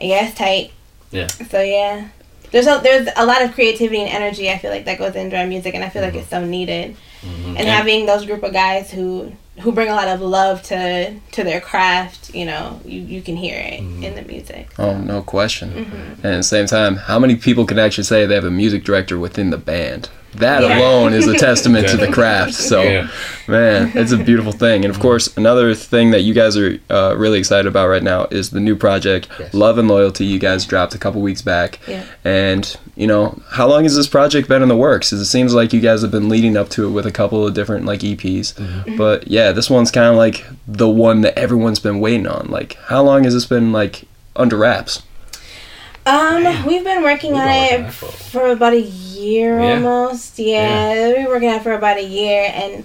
yeah 0.00 0.26
it's 0.26 0.36
tight 0.36 0.70
yeah. 1.10 1.26
so 1.26 1.60
yeah 1.62 2.08
there's 2.50 2.66
a 2.66 2.78
there's 2.82 3.08
a 3.16 3.24
lot 3.24 3.42
of 3.42 3.52
creativity 3.54 3.98
and 3.98 4.10
energy 4.10 4.50
i 4.50 4.58
feel 4.58 4.70
like 4.70 4.84
that 4.84 4.98
goes 4.98 5.16
into 5.16 5.38
our 5.38 5.46
music 5.46 5.74
and 5.74 5.82
i 5.82 5.88
feel 5.88 6.02
like 6.02 6.14
it's 6.14 6.28
so 6.28 6.36
mm-hmm. 6.36 6.50
needed 6.50 6.96
mm-hmm. 7.22 7.48
and 7.48 7.58
And- 7.58 7.68
having 7.68 8.04
those 8.04 8.26
group 8.26 8.42
of 8.42 8.52
guys 8.52 8.90
who 8.90 9.32
who 9.60 9.70
bring 9.72 9.88
a 9.88 9.94
lot 9.94 10.08
of 10.08 10.20
love 10.20 10.62
to 10.64 11.14
to 11.32 11.44
their 11.44 11.60
craft 11.60 12.34
you 12.34 12.44
know 12.44 12.80
you, 12.84 13.00
you 13.00 13.22
can 13.22 13.36
hear 13.36 13.58
it 13.58 13.80
mm-hmm. 13.80 14.02
in 14.02 14.14
the 14.14 14.22
music 14.22 14.68
Oh, 14.78 14.96
no 14.98 15.22
question. 15.22 15.70
Mhm. 15.70 16.24
And 16.24 16.34
at 16.34 16.36
the 16.38 16.42
same 16.42 16.66
time, 16.66 16.96
how 16.96 17.18
many 17.18 17.36
people 17.36 17.66
can 17.66 17.78
actually 17.78 18.04
say 18.04 18.24
they 18.24 18.34
have 18.34 18.44
a 18.44 18.50
music 18.50 18.82
director 18.82 19.18
within 19.18 19.50
the 19.50 19.58
band? 19.58 20.08
That 20.36 20.62
Yeah. 20.62 20.78
alone 20.78 21.12
is 21.12 21.26
a 21.28 21.34
testament 21.38 21.88
to 21.88 21.96
the 21.96 22.08
craft. 22.08 22.54
So, 22.54 22.82
Yeah. 22.82 23.08
man, 23.46 23.92
it's 23.94 24.12
a 24.12 24.16
beautiful 24.16 24.52
thing. 24.52 24.84
And 24.84 24.92
of 24.94 24.98
course, 25.00 25.34
another 25.36 25.74
thing 25.74 26.10
that 26.12 26.22
you 26.22 26.32
guys 26.34 26.56
are 26.56 26.78
uh, 26.90 27.14
really 27.16 27.38
excited 27.38 27.66
about 27.66 27.88
right 27.88 28.02
now 28.02 28.26
is 28.30 28.50
the 28.50 28.60
new 28.60 28.74
project, 28.74 29.28
Love 29.52 29.76
and 29.78 29.88
Loyalty. 29.88 30.24
You 30.24 30.38
guys 30.38 30.64
dropped 30.64 30.94
a 30.94 30.98
couple 30.98 31.20
weeks 31.20 31.42
back. 31.42 31.78
Yeah. 31.86 32.04
And, 32.24 32.74
you 32.96 33.06
know, 33.06 33.40
how 33.50 33.68
long 33.68 33.82
has 33.82 33.94
this 33.94 34.06
project 34.08 34.48
been 34.48 34.62
in 34.62 34.68
the 34.68 34.76
works? 34.76 35.10
'Cause 35.10 35.20
it 35.20 35.26
seems 35.26 35.52
like 35.54 35.72
you 35.72 35.80
guys 35.80 36.00
have 36.02 36.10
been 36.10 36.28
leading 36.28 36.56
up 36.56 36.68
to 36.70 36.86
it 36.86 36.90
with 36.90 37.04
a 37.06 37.10
couple 37.12 37.46
of 37.46 37.52
different, 37.54 37.84
like, 37.84 38.02
EPs. 38.02 38.54
But 38.96 39.28
yeah, 39.28 39.52
this 39.52 39.68
one's 39.68 39.90
kind 39.90 40.06
of 40.08 40.16
like 40.16 40.44
the 40.66 40.88
one 40.88 41.20
that 41.22 41.38
everyone's 41.38 41.78
been 41.78 42.00
waiting 42.00 42.26
on. 42.26 42.46
Like, 42.48 42.78
how 42.86 43.02
long 43.02 43.24
has 43.24 43.34
this 43.34 43.44
been, 43.46 43.70
like, 43.72 44.02
under 44.34 44.56
wraps? 44.56 45.02
Um, 46.04 46.66
we've 46.66 46.82
been 46.84 47.02
working 47.02 47.34
on 47.34 47.48
it 47.48 47.92
for 47.92 48.48
about 48.48 48.72
a 48.72 48.80
year 48.80 49.60
Yeah. 49.60 49.74
almost. 49.74 50.38
Yeah, 50.38 51.12
we 51.16 51.24
were 51.24 51.30
working 51.34 51.48
on 51.48 51.56
it 51.56 51.62
for 51.62 51.72
about 51.72 51.96
a 51.98 52.04
year, 52.04 52.50
and 52.52 52.84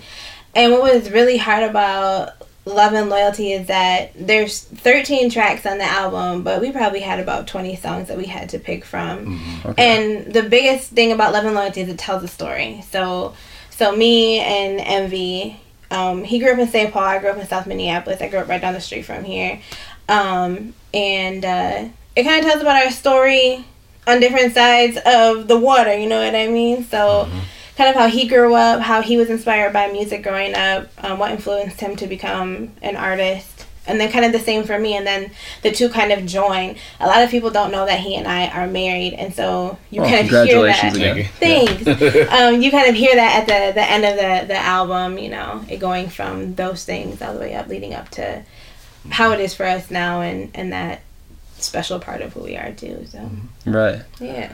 and 0.55 0.71
what 0.71 0.81
was 0.81 1.09
really 1.11 1.37
hard 1.37 1.63
about 1.63 2.31
Love 2.65 2.93
and 2.93 3.09
Loyalty 3.09 3.53
is 3.53 3.67
that 3.67 4.11
there's 4.15 4.59
13 4.61 5.29
tracks 5.29 5.65
on 5.65 5.77
the 5.77 5.83
album, 5.85 6.43
but 6.43 6.61
we 6.61 6.71
probably 6.71 6.99
had 6.99 7.19
about 7.19 7.47
20 7.47 7.75
songs 7.77 8.07
that 8.09 8.17
we 8.17 8.25
had 8.25 8.49
to 8.49 8.59
pick 8.59 8.83
from. 8.83 9.39
And 9.77 10.33
the 10.33 10.43
biggest 10.43 10.91
thing 10.91 11.11
about 11.11 11.31
Love 11.31 11.45
and 11.45 11.55
Loyalty 11.55 11.81
is 11.81 11.89
it 11.89 11.97
tells 11.99 12.23
a 12.23 12.27
story. 12.27 12.83
So, 12.91 13.35
so 13.69 13.95
me 13.95 14.39
and 14.39 14.79
Envy, 14.81 15.59
um, 15.91 16.23
he 16.23 16.39
grew 16.39 16.51
up 16.51 16.59
in 16.59 16.67
St. 16.67 16.91
Paul. 16.91 17.03
I 17.03 17.19
grew 17.19 17.29
up 17.29 17.37
in 17.37 17.47
South 17.47 17.67
Minneapolis. 17.67 18.19
I 18.21 18.27
grew 18.27 18.39
up 18.39 18.47
right 18.49 18.59
down 18.59 18.73
the 18.73 18.81
street 18.81 19.03
from 19.03 19.23
here, 19.23 19.59
um, 20.09 20.73
and 20.93 21.45
uh, 21.45 21.85
it 22.17 22.23
kind 22.23 22.43
of 22.43 22.49
tells 22.49 22.61
about 22.61 22.83
our 22.83 22.91
story 22.91 23.63
on 24.07 24.19
different 24.19 24.53
sides 24.53 24.97
of 25.05 25.47
the 25.47 25.57
water. 25.57 25.95
You 25.97 26.07
know 26.09 26.23
what 26.23 26.35
I 26.35 26.47
mean? 26.47 26.83
So. 26.83 27.29
Kind 27.77 27.91
of 27.91 27.95
how 27.95 28.07
he 28.07 28.27
grew 28.27 28.55
up, 28.55 28.81
how 28.81 29.03
he 29.03 29.17
was 29.17 29.29
inspired 29.29 29.71
by 29.71 29.85
music 29.91 30.23
growing 30.23 30.55
up, 30.55 30.87
um, 30.97 31.19
what 31.19 31.29
influenced 31.29 31.79
him 31.79 31.95
to 31.97 32.07
become 32.07 32.71
an 32.81 32.95
artist, 32.95 33.67
and 33.85 34.01
then 34.01 34.11
kind 34.11 34.25
of 34.25 34.31
the 34.31 34.39
same 34.39 34.63
for 34.63 34.79
me 34.79 34.97
and 34.97 35.05
then 35.05 35.29
the 35.61 35.69
two 35.71 35.87
kind 35.87 36.11
of 36.11 36.25
join 36.25 36.75
a 36.99 37.05
lot 37.05 37.23
of 37.23 37.29
people 37.29 37.51
don't 37.51 37.71
know 37.71 37.85
that 37.85 37.99
he 37.99 38.15
and 38.15 38.27
i 38.27 38.47
are 38.47 38.65
married 38.65 39.13
and 39.13 39.31
so 39.33 39.77
you 39.91 40.01
Oh, 40.01 40.05
kind 40.05 40.25
of 40.25 40.29
hear 40.31 40.63
that 40.63 40.79
congratulations 40.81 40.97
again. 40.97 41.29
thanks 41.39 42.31
um, 42.33 42.61
you 42.63 42.71
kind 42.71 42.89
of 42.89 42.95
hear 42.95 43.13
that 43.15 43.41
at 43.41 43.45
the, 43.47 43.73
the 43.79 43.85
end 43.87 44.03
of 44.05 44.15
the, 44.15 44.47
the 44.53 44.57
album 44.59 45.19
you 45.19 45.29
know 45.29 45.63
it 45.69 45.77
going 45.77 46.09
from 46.09 46.55
those 46.55 46.83
things 46.83 47.21
all 47.21 47.33
the 47.35 47.39
way 47.39 47.53
up 47.53 47.67
leading 47.67 47.93
up 47.93 48.09
to 48.09 48.41
how 49.11 49.31
it 49.33 49.39
is 49.39 49.53
for 49.53 49.65
us 49.67 49.91
now 49.91 50.21
and 50.21 50.49
and 50.55 50.73
that 50.73 51.01
special 51.59 51.99
part 51.99 52.21
of 52.21 52.33
who 52.33 52.41
we 52.43 52.55
are 52.55 52.71
too 52.71 53.05
so 53.09 53.29
Right. 53.65 54.01
yeah 54.19 54.51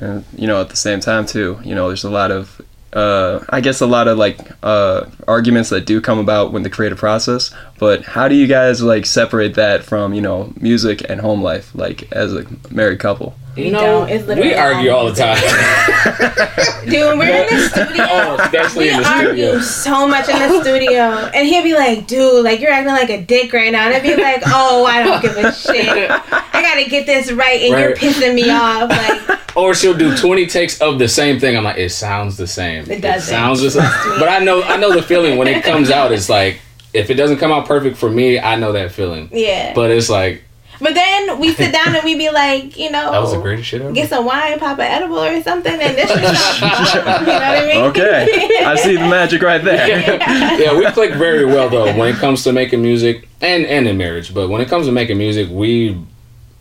And 0.00 0.24
you 0.36 0.46
know, 0.46 0.60
at 0.60 0.68
the 0.70 0.76
same 0.76 1.00
time 1.00 1.26
too, 1.26 1.60
you 1.62 1.74
know, 1.74 1.88
there's 1.88 2.04
a 2.04 2.10
lot 2.10 2.30
of 2.30 2.60
uh, 2.92 3.42
I 3.48 3.60
guess 3.62 3.80
a 3.80 3.86
lot 3.86 4.06
of 4.06 4.18
like 4.18 4.38
uh, 4.62 5.06
arguments 5.26 5.70
that 5.70 5.86
do 5.86 6.00
come 6.00 6.18
about 6.18 6.52
when 6.52 6.62
the 6.62 6.68
creative 6.70 6.98
process. 6.98 7.50
But 7.78 8.02
how 8.04 8.28
do 8.28 8.34
you 8.34 8.46
guys 8.46 8.82
like 8.82 9.06
separate 9.06 9.54
that 9.54 9.82
from 9.82 10.12
you 10.12 10.20
know 10.20 10.52
music 10.60 11.02
and 11.08 11.20
home 11.20 11.42
life, 11.42 11.74
like 11.74 12.10
as 12.12 12.34
a 12.34 12.44
married 12.70 12.98
couple? 13.00 13.34
You 13.54 13.70
know, 13.70 14.06
we 14.06 14.54
argue 14.54 14.90
all 14.90 15.12
the 15.12 15.14
time. 15.14 15.36
Dude, 16.84 17.06
when 17.06 17.18
we're 17.18 17.46
in 17.46 17.56
the 17.56 17.68
studio, 17.68 18.06
oh, 18.08 18.36
especially 18.40 18.84
we 18.86 18.90
in 18.90 19.02
the 19.02 19.08
argue 19.08 19.32
studio. 19.32 19.60
so 19.60 20.08
much 20.08 20.28
in 20.28 20.38
the 20.38 20.62
studio, 20.62 21.02
and 21.34 21.46
he'll 21.46 21.62
be 21.62 21.74
like, 21.74 22.06
"Dude, 22.06 22.44
like 22.44 22.60
you're 22.60 22.70
acting 22.70 22.92
like 22.92 23.10
a 23.10 23.22
dick 23.22 23.52
right 23.52 23.70
now," 23.70 23.84
and 23.86 23.94
I'd 23.94 24.02
be 24.02 24.16
like, 24.16 24.42
"Oh, 24.46 24.86
I 24.86 25.02
don't 25.02 25.20
give 25.20 25.36
a 25.36 25.52
shit. 25.52 26.10
I 26.10 26.62
gotta 26.62 26.88
get 26.88 27.04
this 27.06 27.30
right, 27.30 27.60
and 27.62 27.78
you're 27.78 27.94
pissing 27.94 28.34
me 28.34 28.48
off." 28.50 28.88
Like, 28.88 29.38
Or 29.56 29.74
she'll 29.74 29.96
do 29.96 30.16
twenty 30.16 30.46
takes 30.46 30.80
of 30.80 30.98
the 30.98 31.08
same 31.08 31.38
thing. 31.38 31.54
I'm 31.56 31.64
like, 31.64 31.76
it 31.76 31.90
sounds 31.90 32.38
the 32.38 32.46
same. 32.46 32.90
It 32.90 33.02
doesn't. 33.02 33.28
sounds 33.28 33.60
the 33.60 33.70
same. 33.70 33.82
But 34.18 34.30
I 34.30 34.38
know, 34.38 34.62
I 34.62 34.78
know 34.78 34.92
the 34.94 35.02
feeling 35.02 35.36
when 35.36 35.46
it 35.46 35.62
comes 35.62 35.90
out. 35.90 36.10
It's 36.10 36.30
like 36.30 36.58
if 36.94 37.10
it 37.10 37.14
doesn't 37.14 37.36
come 37.36 37.52
out 37.52 37.66
perfect 37.66 37.98
for 37.98 38.08
me, 38.10 38.38
I 38.38 38.56
know 38.56 38.72
that 38.72 38.92
feeling. 38.92 39.28
yeah. 39.30 39.74
But 39.74 39.90
it's 39.90 40.08
like 40.08 40.42
But 40.82 40.94
then 40.94 41.38
we 41.38 41.52
sit 41.54 41.72
down 41.72 41.94
and 41.94 42.02
we 42.04 42.16
be 42.16 42.28
like, 42.30 42.76
you 42.76 42.90
know, 42.90 43.12
that 43.12 43.20
was 43.20 43.32
the 43.32 43.40
greatest 43.40 43.68
shit 43.68 43.80
ever. 43.80 43.92
get 43.92 44.08
some 44.08 44.24
wine, 44.24 44.58
pop 44.58 44.78
an 44.80 44.86
edible 44.86 45.20
or 45.20 45.40
something, 45.42 45.72
and 45.72 45.96
this 45.96 46.10
is 46.10 46.16
you 46.60 46.66
know 46.66 47.14
what 47.14 47.28
I 47.28 47.66
mean? 47.66 47.84
Okay, 47.84 48.64
I 48.64 48.74
see 48.74 48.96
the 48.96 49.08
magic 49.08 49.42
right 49.42 49.62
there. 49.62 50.18
yeah, 50.60 50.76
we 50.76 50.84
click 50.86 51.14
very 51.14 51.44
well 51.44 51.70
though 51.70 51.96
when 51.96 52.12
it 52.12 52.16
comes 52.16 52.42
to 52.44 52.52
making 52.52 52.82
music 52.82 53.28
and 53.40 53.64
and 53.64 53.86
in 53.86 53.96
marriage. 53.96 54.34
But 54.34 54.48
when 54.48 54.60
it 54.60 54.68
comes 54.68 54.86
to 54.86 54.92
making 54.92 55.18
music, 55.18 55.48
we 55.50 56.04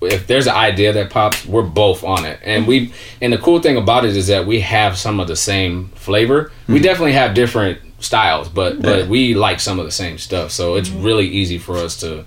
if 0.02 0.28
there's 0.28 0.48
an 0.48 0.56
idea 0.56 0.94
that 0.94 1.10
pops, 1.10 1.46
we're 1.46 1.64
both 1.64 2.04
on 2.04 2.26
it. 2.26 2.40
And 2.44 2.68
we 2.68 2.94
and 3.22 3.34
the 3.34 3.40
cool 3.40 3.60
thing 3.60 3.78
about 3.78 4.06
it 4.06 4.16
is 4.16 4.28
that 4.28 4.46
we 4.46 4.60
have 4.62 4.98
some 4.98 5.20
of 5.20 5.28
the 5.28 5.36
same 5.36 5.88
flavor. 5.96 6.52
We 6.68 6.78
hmm. 6.78 6.84
definitely 6.84 7.14
have 7.14 7.34
different 7.34 7.80
styles, 8.00 8.50
but 8.50 8.76
Yeah. 8.76 8.82
but 8.82 9.08
we 9.08 9.34
like 9.34 9.60
some 9.60 9.80
of 9.80 9.86
the 9.86 9.92
same 9.92 10.18
stuff. 10.18 10.52
So 10.52 10.76
it's 10.76 10.90
mm-hmm. 10.90 11.04
really 11.04 11.28
easy 11.28 11.58
for 11.58 11.78
us 11.78 12.00
to 12.02 12.26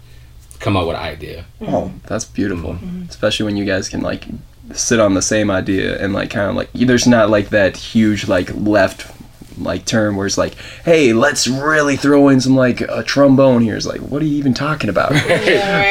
come 0.64 0.76
up 0.76 0.86
with 0.86 0.96
an 0.96 1.02
idea. 1.02 1.44
Mm-hmm. 1.60 1.74
Oh, 1.74 1.92
that's 2.06 2.24
beautiful. 2.24 2.72
Mm-hmm. 2.74 3.02
Especially 3.08 3.44
when 3.46 3.56
you 3.56 3.64
guys 3.66 3.88
can 3.88 4.00
like 4.00 4.24
sit 4.72 4.98
on 4.98 5.12
the 5.14 5.22
same 5.22 5.50
idea 5.50 6.02
and 6.02 6.14
like 6.14 6.30
kind 6.30 6.48
of 6.48 6.56
like 6.56 6.72
there's 6.72 7.06
not 7.06 7.28
like 7.28 7.50
that 7.50 7.76
huge 7.76 8.26
like 8.26 8.50
left 8.54 9.14
like 9.58 9.84
turn 9.84 10.16
where 10.16 10.26
it's 10.26 10.38
like, 10.38 10.54
hey, 10.84 11.12
let's 11.12 11.46
really 11.46 11.96
throw 11.96 12.28
in 12.28 12.40
some 12.40 12.56
like 12.56 12.80
a 12.80 13.02
trombone 13.04 13.62
here. 13.62 13.76
It's 13.76 13.86
like, 13.86 14.00
what 14.00 14.20
are 14.22 14.24
you 14.24 14.36
even 14.38 14.54
talking 14.54 14.90
about? 14.90 15.12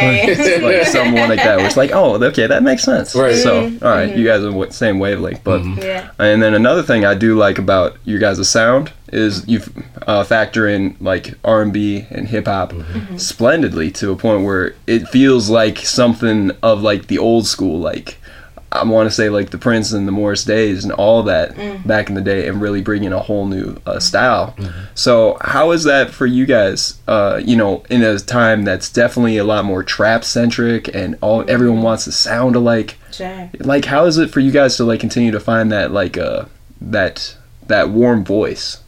Like, 0.03 0.61
like 0.61 0.87
someone 0.87 1.29
like 1.29 1.39
that. 1.39 1.57
Where 1.57 1.65
it's 1.65 1.77
like, 1.77 1.91
oh, 1.91 2.21
okay, 2.21 2.47
that 2.47 2.63
makes 2.63 2.83
sense. 2.83 3.15
Right. 3.15 3.35
So, 3.35 3.69
mm-hmm. 3.69 3.85
all 3.85 3.91
right, 3.91 4.15
you 4.15 4.25
guys 4.25 4.43
are 4.43 4.51
wa- 4.51 4.69
same 4.69 4.99
wavelength. 4.99 5.43
But 5.43 5.63
Yeah. 5.63 6.09
and 6.19 6.41
then 6.41 6.53
another 6.53 6.83
thing 6.83 7.05
I 7.05 7.13
do 7.13 7.35
like 7.37 7.57
about 7.57 7.97
you 8.03 8.19
guys' 8.19 8.49
sound 8.49 8.91
is 9.13 9.47
you 9.47 9.61
uh, 10.07 10.23
factor 10.23 10.67
in 10.67 10.95
like 10.99 11.33
R 11.45 11.61
and 11.61 11.71
B 11.71 12.05
and 12.09 12.27
hip 12.27 12.47
hop 12.47 12.73
splendidly 13.17 13.91
to 13.91 14.11
a 14.11 14.15
point 14.15 14.43
where 14.43 14.75
it 14.87 15.07
feels 15.09 15.49
like 15.49 15.77
something 15.79 16.51
of 16.61 16.81
like 16.81 17.07
the 17.07 17.17
old 17.17 17.47
school, 17.47 17.79
like 17.79 18.17
I 18.71 18.83
want 18.83 19.07
to 19.07 19.15
say 19.15 19.29
like 19.29 19.51
the 19.51 19.59
Prince 19.59 19.91
and 19.93 20.07
the 20.07 20.11
Morris 20.11 20.43
Days 20.43 20.83
and 20.83 20.91
all 20.93 21.21
that 21.23 21.53
Mm. 21.55 21.85
back 21.85 22.09
in 22.09 22.15
the 22.15 22.21
day, 22.21 22.47
and 22.47 22.59
really 22.59 22.81
bringing 22.81 23.13
a 23.13 23.19
whole 23.19 23.45
new 23.45 23.77
uh, 23.85 23.99
style. 23.99 24.55
So 24.95 25.37
how 25.41 25.71
is 25.71 25.83
that 25.83 26.09
for 26.09 26.25
you 26.25 26.47
guys? 26.47 26.99
Uh, 27.07 27.39
you 27.43 27.55
know, 27.55 27.83
in 27.91 28.01
a 28.01 28.17
time 28.17 28.63
that's 28.65 28.89
definitely 28.91 29.37
a 29.37 29.43
lot 29.43 29.63
more 29.65 29.83
trap 29.83 30.23
centric, 30.23 30.87
and 30.93 31.15
all 31.21 31.45
everyone 31.47 31.83
wants 31.83 32.05
to 32.05 32.11
sound 32.11 32.55
alike 32.55 32.97
Sure. 33.11 33.47
like 33.59 33.85
how 33.85 34.05
is 34.05 34.17
it 34.17 34.31
for 34.31 34.39
you 34.39 34.49
guys 34.51 34.75
to 34.77 34.83
like 34.85 34.99
continue 34.99 35.29
to 35.31 35.39
find 35.39 35.71
that 35.71 35.91
like 35.91 36.17
uh 36.17 36.45
that 36.81 37.35
that 37.67 37.89
warm 37.89 38.25
voice 38.25 38.82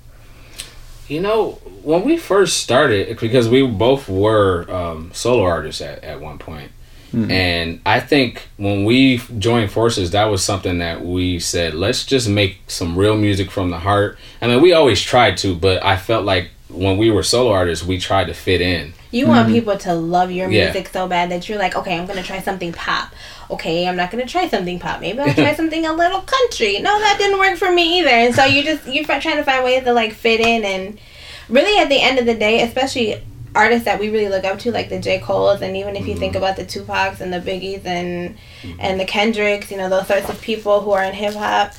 You 1.08 1.22
know, 1.22 1.52
when 1.84 2.04
we 2.04 2.18
first 2.18 2.58
started, 2.58 3.20
because 3.20 3.48
we 3.48 3.66
both 3.66 4.10
were 4.10 4.66
um, 4.72 5.12
solo 5.14 5.44
artists 5.44 5.82
at, 5.82 6.04
at 6.04 6.20
one 6.20 6.38
point, 6.40 6.72
Mhm. 7.14 7.32
and 7.32 7.80
I 7.86 8.00
think 8.02 8.48
when 8.58 8.84
we 8.84 9.22
joined 9.38 9.72
forces, 9.72 10.12
that 10.12 10.26
was 10.26 10.44
something 10.44 10.80
that 10.80 11.06
we 11.06 11.40
said, 11.40 11.74
let's 11.76 12.04
just 12.04 12.28
make 12.28 12.58
some 12.68 12.98
real 12.98 13.16
music 13.16 13.52
from 13.52 13.70
the 13.70 13.78
heart. 13.80 14.18
I 14.42 14.48
mean, 14.48 14.62
we 14.62 14.74
always 14.74 15.00
tried 15.00 15.38
to, 15.38 15.56
but 15.56 15.82
I 15.84 15.96
felt 15.98 16.26
like 16.26 16.50
when 16.68 16.98
we 16.98 17.12
were 17.12 17.24
solo 17.24 17.52
artists, 17.52 17.86
we 17.86 18.00
tried 18.00 18.26
to 18.28 18.34
fit 18.34 18.60
in. 18.60 18.94
You 19.16 19.28
want 19.28 19.46
mm-hmm. 19.46 19.56
people 19.56 19.78
to 19.78 19.94
love 19.94 20.30
your 20.30 20.50
Yeah. 20.50 20.66
music 20.66 20.90
so 20.90 21.08
bad 21.08 21.32
that 21.32 21.48
you're 21.48 21.58
like, 21.58 21.76
okay, 21.76 21.98
I'm 21.98 22.06
gonna 22.06 22.22
try 22.22 22.42
something 22.42 22.74
pop. 22.74 23.14
Okay, 23.50 23.88
I'm 23.88 23.96
not 23.96 24.12
gonna 24.12 24.26
try 24.26 24.50
something 24.50 24.78
pop. 24.78 25.00
Maybe 25.00 25.20
I'll 25.20 25.34
try 25.34 25.56
something 25.62 25.86
a 25.86 25.94
little 25.94 26.20
country. 26.20 26.80
No, 26.80 27.00
that 27.00 27.18
didn't 27.18 27.40
work 27.40 27.58
for 27.58 27.72
me 27.72 28.00
either. 28.00 28.10
And 28.10 28.36
so 28.36 28.44
you 28.44 28.62
just 28.62 28.86
you're 28.86 29.06
trying 29.06 29.38
to 29.38 29.44
find 29.44 29.64
ways 29.64 29.86
to 29.86 29.94
like 29.94 30.12
fit 30.12 30.42
in 30.42 30.66
and 30.66 31.00
really 31.48 31.80
at 31.82 31.88
the 31.88 32.02
end 32.02 32.20
of 32.20 32.26
the 32.26 32.36
day, 32.36 32.62
especially 32.64 33.22
artists 33.56 33.86
that 33.86 34.02
we 34.02 34.10
really 34.10 34.28
look 34.28 34.44
up 34.44 34.60
to, 34.60 34.72
like 34.72 34.90
the 34.90 35.00
J. 35.00 35.20
Cole's, 35.20 35.62
and 35.62 35.78
even 35.78 35.96
if 35.96 36.08
you 36.08 36.16
think 36.16 36.34
mm-hmm. 36.34 36.44
about 36.44 36.58
the 36.58 36.66
Tupacs 36.66 37.22
and 37.22 37.32
the 37.32 37.40
Biggies 37.40 37.86
and 37.86 38.38
and 38.80 39.00
the 39.00 39.06
Kendricks, 39.06 39.72
you 39.72 39.78
know 39.78 39.90
those 39.90 40.08
sorts 40.08 40.30
of 40.30 40.42
people 40.42 40.82
who 40.82 40.92
are 40.92 41.04
in 41.04 41.14
hip 41.14 41.36
hop. 41.36 41.74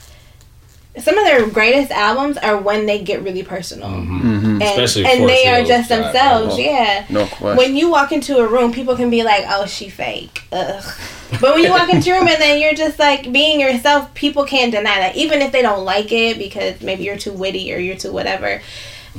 Some 0.99 1.19
of 1.19 1.25
their 1.25 1.47
greatest 1.49 1.91
albums 1.91 2.39
are 2.39 2.57
when 2.57 2.87
they 2.87 3.03
get 3.03 3.23
really 3.23 3.43
personal, 3.43 3.89
mm-hmm. 3.89 4.17
Mm-hmm. 4.17 4.27
and, 4.27 4.43
mm-hmm. 4.43 4.63
Especially 4.63 5.05
and 5.05 5.19
Forest 5.19 5.35
they 5.35 5.49
are 5.49 5.65
just 5.65 5.89
themselves. 5.89 6.57
right? 6.57 6.65
Yeah, 6.65 7.07
no 7.11 7.27
question 7.27 7.57
when 7.57 7.77
you 7.77 7.91
walk 7.91 8.13
into 8.13 8.39
a 8.39 8.47
room, 8.47 8.73
people 8.73 8.97
can 8.97 9.11
be 9.11 9.23
like, 9.23 9.45
"Oh, 9.49 9.67
she 9.67 9.89
fake." 9.89 10.43
Ugh. 10.53 10.85
But 11.41 11.57
when 11.57 11.65
you 11.65 11.71
walk 11.71 11.93
into 11.93 12.13
a 12.13 12.19
room 12.21 12.29
and 12.29 12.41
then 12.41 12.61
you're 12.61 12.73
just 12.73 13.01
like 13.01 13.33
being 13.33 13.59
yourself, 13.59 14.15
people 14.15 14.45
can't 14.45 14.71
deny 14.71 15.01
that, 15.01 15.17
even 15.17 15.43
if 15.43 15.51
they 15.51 15.61
don't 15.61 15.85
like 15.85 16.13
it 16.13 16.39
because 16.39 16.81
maybe 16.81 17.03
you're 17.03 17.19
too 17.19 17.33
witty 17.33 17.75
or 17.75 17.79
you're 17.79 17.97
too 17.97 18.13
whatever. 18.13 18.63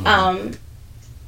Um, 0.05 0.53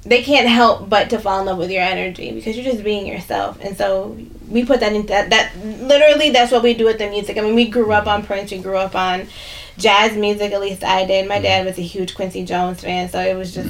they 0.03 0.23
can't 0.23 0.47
help 0.47 0.89
but 0.89 1.09
to 1.09 1.19
fall 1.19 1.41
in 1.41 1.45
love 1.45 1.57
with 1.57 1.69
your 1.69 1.84
energy 1.84 2.31
because 2.31 2.55
you're 2.55 2.65
just 2.65 2.84
being 2.84 3.05
yourself. 3.05 3.59
And 3.61 3.77
so 3.77 4.17
we 4.47 4.63
put 4.65 4.80
that 4.80 4.93
in 4.93 5.05
that 5.07 5.30
that 5.30 5.55
literally 5.65 6.30
that's 6.31 6.51
what 6.51 6.63
we 6.63 6.73
do 6.73 6.85
with 6.85 6.97
the 6.97 7.09
music. 7.09 7.38
I 7.38 7.41
mean, 7.41 7.55
we 7.55 7.67
grew 7.67 7.91
up 7.91 8.07
on 8.07 8.23
Prince, 8.26 8.51
we 8.51 8.59
grew 8.59 8.77
up 8.77 8.95
on 8.95 9.27
jazz 9.80 10.15
music. 10.15 10.51
At 10.51 10.61
least 10.61 10.84
I 10.84 11.06
did. 11.06 11.27
My 11.27 11.39
dad 11.39 11.65
was 11.65 11.77
a 11.77 11.81
huge 11.81 12.14
Quincy 12.15 12.43
Jones 12.45 12.81
fan, 12.81 13.10
so 13.10 13.19
it 13.19 13.35
was 13.35 13.53
just 13.53 13.69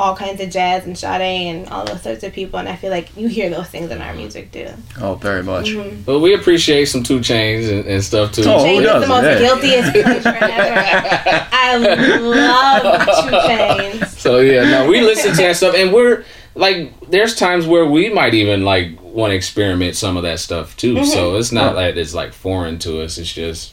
all 0.00 0.14
kinds 0.14 0.40
of 0.40 0.48
jazz 0.48 0.84
and 0.86 0.96
Sade 0.96 1.20
and 1.48 1.68
all 1.70 1.84
those 1.84 2.02
sorts 2.02 2.22
of 2.22 2.32
people. 2.32 2.58
And 2.60 2.68
I 2.68 2.76
feel 2.76 2.90
like 2.90 3.16
you 3.16 3.26
hear 3.26 3.50
those 3.50 3.66
things 3.66 3.90
in 3.90 4.00
our 4.00 4.14
music 4.14 4.52
too. 4.52 4.68
oh 5.00 5.16
very 5.16 5.42
much 5.42 5.70
Mhm. 5.70 6.04
But 6.04 6.20
we 6.20 6.34
appreciate 6.34 6.84
some 6.86 7.02
2 7.02 7.18
Chainz 7.18 7.68
and, 7.68 7.84
and 7.84 8.04
stuff 8.04 8.30
too. 8.32 8.42
Oh, 8.46 8.58
who 8.60 8.64
Chains 8.64 8.86
is 8.86 9.00
the 9.02 9.06
most 9.08 9.24
Hey. 9.24 9.38
guiltiest 9.40 9.92
creature 9.92 10.38
ever. 10.40 11.46
I 11.52 11.76
love 12.20 13.28
2 13.28 13.36
Chainz. 13.36 14.06
So 14.18 14.38
yeah, 14.40 14.62
no, 14.70 14.88
we 14.88 15.00
listen 15.00 15.32
to 15.32 15.36
that 15.38 15.56
stuff, 15.56 15.74
and 15.76 15.92
we're 15.92 16.24
like, 16.54 16.92
there's 17.10 17.34
times 17.34 17.66
where 17.66 17.86
we 17.86 18.08
might 18.08 18.34
even 18.34 18.64
like 18.64 19.00
want 19.02 19.32
to 19.32 19.34
experiment 19.36 19.96
some 19.96 20.16
of 20.16 20.22
that 20.22 20.38
stuff 20.38 20.76
too. 20.76 20.94
Mhm. 20.94 21.06
So 21.06 21.36
it's 21.36 21.50
not 21.52 21.72
Oh. 21.72 21.76
like 21.76 21.96
it's 21.96 22.14
like 22.14 22.32
foreign 22.32 22.78
to 22.80 23.02
us. 23.02 23.18
It's 23.18 23.32
just, 23.32 23.72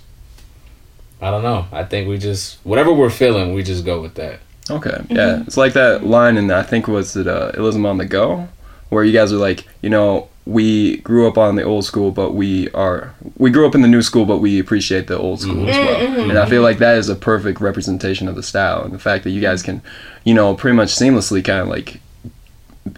I 1.21 1.31
don't 1.31 1.43
know. 1.43 1.65
I 1.71 1.83
think 1.83 2.07
we 2.07 2.17
just 2.17 2.57
whatever 2.63 2.93
we're 2.93 3.09
feeling, 3.09 3.53
we 3.53 3.63
just 3.63 3.85
go 3.85 4.01
with 4.01 4.15
that. 4.15 4.39
okay 4.69 4.97
yeah 5.09 5.43
it's 5.45 5.57
like 5.57 5.73
that 5.73 6.03
line 6.03 6.37
in 6.37 6.49
I 6.51 6.63
think 6.63 6.87
was 6.87 7.15
it 7.15 7.27
uh 7.27 7.51
Elizabeth 7.55 7.85
on 7.87 7.97
the 7.99 8.05
go 8.05 8.47
where 8.89 9.03
you 9.03 9.13
guys 9.13 9.31
are 9.31 9.37
like 9.49 9.65
you 9.81 9.89
know 9.89 10.27
we 10.47 10.97
grew 10.97 11.27
up 11.27 11.37
on 11.39 11.55
the 11.55 11.63
old 11.63 11.85
school, 11.85 12.11
but 12.11 12.33
we 12.35 12.69
are 12.71 13.15
we 13.37 13.49
grew 13.49 13.65
up 13.67 13.73
in 13.73 13.81
the 13.81 13.87
new 13.87 14.03
school, 14.03 14.25
but 14.25 14.37
we 14.37 14.59
appreciate 14.59 15.07
the 15.07 15.17
old 15.17 15.41
school 15.41 15.67
as 15.67 15.75
well. 15.75 15.99
Mhm. 16.07 16.29
And 16.29 16.37
I 16.37 16.45
feel 16.47 16.61
like 16.61 16.77
that 16.77 16.97
is 16.99 17.09
a 17.09 17.15
perfect 17.15 17.59
representation 17.61 18.27
of 18.27 18.35
the 18.35 18.43
style, 18.43 18.83
and 18.83 18.93
the 18.93 18.99
fact 18.99 19.23
that 19.23 19.31
you 19.31 19.41
guys 19.41 19.63
can, 19.63 19.81
you 20.23 20.35
know, 20.35 20.53
pretty 20.53 20.75
much 20.77 20.89
seamlessly 20.89 21.43
kind 21.43 21.61
of 21.61 21.67
like 21.67 21.99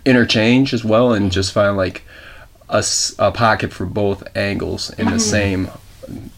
interchange 0.06 0.74
as 0.74 0.84
well, 0.84 1.14
and 1.14 1.32
just 1.32 1.54
find 1.54 1.78
like 1.78 2.04
a, 2.70 2.84
a 3.20 3.32
pocket 3.32 3.72
for 3.72 3.86
both 3.86 4.24
angles 4.36 4.90
in 4.98 5.06
the 5.06 5.12
Mhm. 5.14 5.22
same 5.22 5.68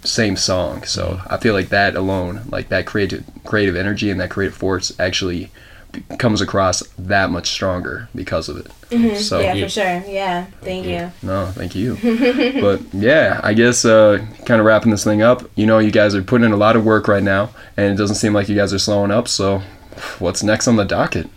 same 0.03 0.35
song. 0.35 0.83
So 0.83 1.21
I 1.29 1.37
feel 1.37 1.53
like 1.53 1.69
that 1.69 1.95
alone, 1.95 2.41
like 2.49 2.69
that 2.69 2.85
creative 2.85 3.23
creative 3.45 3.75
energy 3.75 4.09
and 4.09 4.19
that 4.19 4.29
creative 4.29 4.55
force, 4.57 4.91
actually 4.99 5.51
comes 6.19 6.39
across 6.39 6.83
that 6.99 7.31
much 7.31 7.49
stronger 7.49 8.07
because 8.13 8.47
of 8.47 8.57
it. 8.57 8.67
Mhm. 8.91 9.17
So 9.17 9.39
yeah, 9.39 9.53
for 9.55 9.69
sure. 9.69 10.03
Yeah, 10.07 10.45
thank 10.61 10.85
you. 10.85 11.11
no, 11.23 11.47
thank 11.47 11.73
you. 11.75 11.97
but 12.61 12.81
yeah, 12.93 13.39
I 13.43 13.53
guess 13.53 13.85
uh, 13.85 14.19
kind 14.45 14.59
of 14.59 14.65
wrapping 14.65 14.91
this 14.91 15.03
thing 15.03 15.21
up. 15.23 15.49
You 15.55 15.65
know, 15.65 15.79
you 15.79 15.91
guys 15.91 16.13
are 16.13 16.21
putting 16.21 16.45
in 16.45 16.51
a 16.51 16.57
lot 16.57 16.75
of 16.75 16.85
work 16.85 17.07
right 17.07 17.23
now, 17.23 17.49
and 17.75 17.91
it 17.91 17.97
doesn't 17.97 18.17
seem 18.17 18.33
like 18.33 18.49
you 18.49 18.55
guys 18.55 18.71
are 18.73 18.79
slowing 18.79 19.09
up. 19.11 19.27
So, 19.27 19.61
what's 20.19 20.43
next 20.43 20.67
on 20.67 20.75
the 20.75 20.85
docket? 20.85 21.27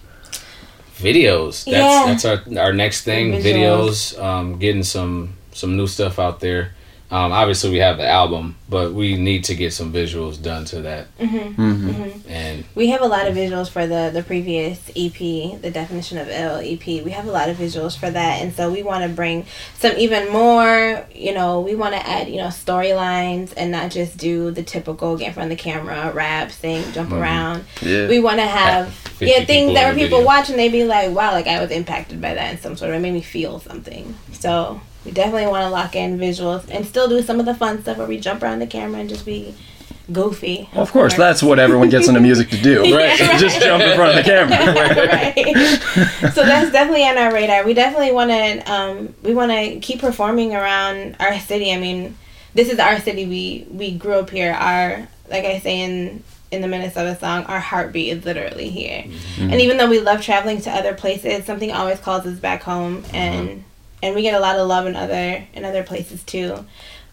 videos. 0.96 1.64
That's 1.64 1.66
Yeah. 1.66 2.04
that's 2.06 2.24
our 2.24 2.62
our 2.62 2.72
next 2.72 3.02
thing. 3.02 3.32
Visuals. 3.32 4.14
Videos. 4.14 4.22
Um, 4.22 4.58
getting 4.58 4.82
some 4.82 5.34
some 5.52 5.76
new 5.76 5.86
stuff 5.86 6.18
out 6.18 6.40
there. 6.40 6.72
Um, 7.12 7.30
obviously 7.30 7.68
we 7.70 7.76
have 7.76 7.98
the 7.98 8.08
album, 8.08 8.56
but 8.70 8.94
we 8.94 9.18
need 9.18 9.44
to 9.44 9.54
get 9.54 9.74
some 9.74 9.92
visuals 9.92 10.42
done 10.42 10.64
to 10.64 10.80
that. 10.80 11.06
Mhm. 11.18 11.54
Mm-hmm. 11.56 11.90
Mhm. 11.90 12.20
And 12.26 12.64
We 12.74 12.88
have 12.88 13.02
a 13.02 13.06
lot 13.06 13.28
of 13.28 13.34
visuals 13.36 13.68
for 13.68 13.86
the 13.86 14.10
the 14.12 14.22
previous 14.22 14.78
EP, 14.96 15.18
the 15.60 15.70
definition 15.70 16.16
of 16.16 16.28
ill 16.30 16.56
EP. 16.62 17.02
We 17.04 17.10
have 17.10 17.26
a 17.28 17.30
lot 17.30 17.50
of 17.50 17.58
visuals 17.58 17.94
for 17.98 18.10
that, 18.10 18.40
and 18.40 18.54
so 18.54 18.70
we 18.72 18.82
want 18.82 19.02
to 19.02 19.10
bring 19.10 19.44
some 19.78 19.92
even 19.98 20.32
more. 20.32 21.04
You 21.14 21.34
know, 21.34 21.60
we 21.60 21.74
want 21.74 21.92
to 21.94 22.00
add 22.08 22.28
you 22.30 22.38
know 22.38 22.46
storylines 22.48 23.52
and 23.58 23.70
not 23.70 23.90
just 23.90 24.16
do 24.16 24.50
the 24.50 24.62
typical 24.62 25.18
get 25.18 25.28
in 25.28 25.34
front 25.34 25.52
of 25.52 25.58
the 25.58 25.62
camera, 25.62 26.12
rap, 26.14 26.50
sing, 26.50 26.82
jump 26.94 27.10
Mhm. 27.10 27.20
around. 27.20 27.64
Yeah. 27.82 28.08
We 28.08 28.20
want 28.20 28.38
to 28.38 28.46
have 28.46 28.84
yeah 29.20 29.44
things 29.44 29.74
that 29.74 29.82
in 29.82 29.88
where 29.88 29.92
people 29.94 30.18
video. 30.20 30.26
watch 30.26 30.48
and 30.48 30.58
they 30.58 30.70
be 30.70 30.84
like, 30.84 31.10
wow, 31.14 31.32
like 31.32 31.46
I 31.46 31.60
was 31.60 31.70
impacted 31.70 32.22
by 32.22 32.32
that 32.32 32.52
in 32.52 32.58
some 32.58 32.74
sort 32.78 32.90
of. 32.90 32.96
It 32.96 33.00
made 33.00 33.12
me 33.12 33.20
feel 33.20 33.60
something. 33.60 34.14
So. 34.32 34.80
We 35.04 35.10
definitely 35.10 35.46
want 35.48 35.64
to 35.64 35.70
lock 35.70 35.96
in 35.96 36.18
visuals 36.18 36.68
and 36.70 36.86
still 36.86 37.08
do 37.08 37.22
some 37.22 37.40
of 37.40 37.46
the 37.46 37.54
fun 37.54 37.82
stuff 37.82 37.98
where 37.98 38.06
we 38.06 38.18
jump 38.20 38.42
around 38.42 38.60
the 38.60 38.66
camera 38.66 39.00
and 39.00 39.08
just 39.08 39.26
be 39.26 39.54
goofy. 40.12 40.68
Well, 40.72 40.82
of 40.82 40.92
course, 40.92 41.16
that's 41.16 41.42
what 41.42 41.58
everyone 41.58 41.88
gets 41.88 42.08
into 42.08 42.20
music 42.20 42.50
to 42.50 42.60
do. 42.60 42.82
Right. 42.96 43.18
Just 43.38 43.60
jump 43.60 43.82
in 43.82 43.96
front 43.96 44.16
of 44.18 44.24
the 44.24 44.30
camera. 44.30 44.58
Right. 46.22 46.32
So 46.32 46.42
that's 46.44 46.70
definitely 46.72 47.04
on 47.06 47.18
our 47.18 47.32
radar. 47.32 47.64
We 47.64 47.74
definitely 47.74 48.12
want 48.12 48.30
to 48.30 48.72
um, 48.72 49.14
we 49.22 49.34
want 49.34 49.50
to 49.52 49.80
keep 49.80 50.00
performing 50.00 50.54
around 50.54 51.16
our 51.20 51.38
city. 51.38 51.72
I 51.72 51.78
mean, 51.78 52.16
this 52.54 52.68
is 52.70 52.78
our 52.78 52.98
city. 53.00 53.26
We 53.26 53.66
we 53.70 53.92
grew 53.92 54.14
up 54.14 54.30
here. 54.30 54.52
Our 54.52 55.08
like 55.30 55.44
I 55.44 55.58
say 55.60 55.80
in 55.80 56.22
in 56.50 56.60
the 56.60 56.68
Minnesota 56.68 57.18
song, 57.18 57.44
our 57.44 57.60
heartbeat 57.60 58.16
is 58.18 58.24
literally 58.24 58.68
here. 58.68 59.04
Mhm. 59.36 59.52
And 59.52 59.60
even 59.60 59.78
though 59.78 59.88
we 59.88 60.00
love 60.00 60.20
traveling 60.20 60.60
to 60.62 60.70
other 60.70 60.92
places, 60.94 61.44
something 61.46 61.72
always 61.72 61.98
calls 61.98 62.26
us 62.26 62.38
back 62.38 62.62
home, 62.62 63.04
and 63.12 63.64
and 64.02 64.14
we 64.14 64.22
get 64.22 64.34
a 64.34 64.40
lot 64.40 64.58
of 64.58 64.66
love 64.66 64.86
in 64.86 64.96
other 64.96 65.46
in 65.54 65.64
other 65.64 65.82
places 65.82 66.22
too. 66.24 66.64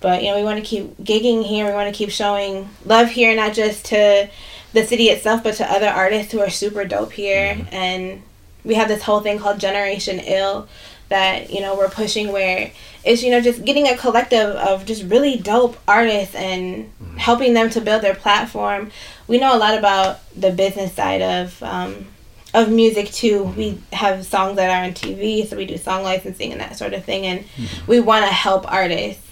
But 0.01 0.23
you 0.23 0.29
know, 0.29 0.37
we 0.37 0.43
want 0.43 0.59
to 0.59 0.65
keep 0.65 0.97
gigging 0.97 1.45
here. 1.45 1.65
We 1.65 1.73
want 1.73 1.93
to 1.93 1.97
keep 1.97 2.09
showing 2.09 2.69
love 2.85 3.09
here, 3.09 3.35
not 3.35 3.53
just 3.53 3.85
to 3.85 4.29
the 4.73 4.85
city 4.85 5.05
itself, 5.05 5.43
but 5.43 5.55
to 5.55 5.71
other 5.71 5.87
artists 5.87 6.31
who 6.31 6.39
are 6.39 6.49
super 6.49 6.85
dope 6.85 7.11
here. 7.11 7.67
And 7.71 8.23
we 8.63 8.75
have 8.75 8.87
this 8.87 9.03
whole 9.03 9.19
thing 9.19 9.39
called 9.39 9.59
Generation 9.59 10.19
Ill 10.19 10.67
that 11.09 11.51
you 11.51 11.59
know 11.59 11.75
we're 11.75 11.89
pushing, 11.89 12.31
where 12.31 12.71
it's 13.03 13.23
you 13.23 13.31
know 13.31 13.41
just 13.41 13.65
getting 13.65 13.87
a 13.87 13.97
collective 13.97 14.55
of 14.55 14.85
just 14.85 15.03
really 15.03 15.37
dope 15.37 15.77
artists 15.87 16.35
and 16.35 16.91
helping 17.17 17.53
them 17.53 17.69
to 17.71 17.81
build 17.81 18.01
their 18.01 18.15
platform. 18.15 18.91
We 19.27 19.37
know 19.37 19.55
a 19.55 19.59
lot 19.59 19.77
about 19.77 20.21
the 20.35 20.51
business 20.51 20.93
side 20.93 21.21
of. 21.21 21.61
Um, 21.61 22.07
of 22.53 22.69
music 22.69 23.09
too. 23.11 23.43
We 23.43 23.77
have 23.93 24.26
songs 24.26 24.55
that 24.57 24.69
are 24.69 24.84
on 24.85 24.93
TV, 24.93 25.47
so 25.47 25.55
we 25.57 25.65
do 25.65 25.77
song 25.77 26.03
licensing 26.03 26.51
and 26.51 26.61
that 26.61 26.77
sort 26.77 26.93
of 26.93 27.03
thing, 27.05 27.26
and 27.26 27.45
we 27.88 27.99
want 27.99 28.26
to 28.26 28.31
help 28.31 28.71
artists, 28.71 29.23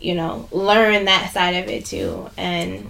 you 0.00 0.14
know, 0.14 0.48
learn 0.50 1.04
that 1.06 1.32
side 1.32 1.54
of 1.62 1.68
it 1.68 1.86
too, 1.86 2.28
and 2.36 2.88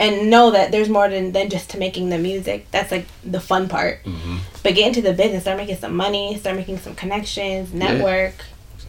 and 0.00 0.28
know 0.28 0.50
that 0.50 0.72
there's 0.72 0.88
more 0.88 1.08
than 1.08 1.32
than 1.32 1.48
just 1.48 1.70
to 1.70 1.78
making 1.78 2.10
the 2.10 2.18
music. 2.18 2.66
That's 2.70 2.90
like 2.90 3.06
the 3.24 3.40
fun 3.40 3.68
part. 3.68 4.00
But 4.62 4.74
get 4.74 4.88
into 4.88 5.02
the 5.02 5.12
business, 5.12 5.42
start 5.42 5.56
making 5.58 5.76
some 5.76 5.94
money, 5.96 6.36
start 6.38 6.56
making 6.56 6.78
some 6.78 6.94
connections, 6.94 7.72
network. 7.72 8.34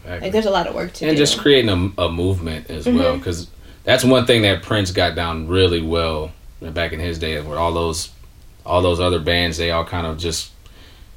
Like 0.06 0.32
there's 0.32 0.46
a 0.46 0.50
lot 0.50 0.66
of 0.68 0.74
work 0.74 0.92
to 0.94 1.06
and 1.06 1.16
do. 1.16 1.22
just 1.22 1.38
creating 1.38 1.68
a, 1.98 2.02
a 2.04 2.10
movement 2.10 2.70
as 2.70 2.86
well 2.86 3.14
Mhm. 3.14 3.18
because 3.18 3.48
that's 3.84 4.04
one 4.04 4.24
thing 4.24 4.42
that 4.42 4.62
Prince 4.62 4.90
got 4.92 5.14
down 5.16 5.48
really 5.48 5.82
well 5.82 6.30
back 6.60 6.92
in 6.92 7.00
his 7.00 7.18
day 7.18 7.40
where 7.40 7.58
all 7.58 7.72
those 7.72 8.08
all 8.66 8.82
those 8.82 9.00
other 9.00 9.18
bands 9.20 9.56
they 9.56 9.70
all 9.70 9.84
kind 9.84 10.06
of 10.06 10.18
just 10.18 10.50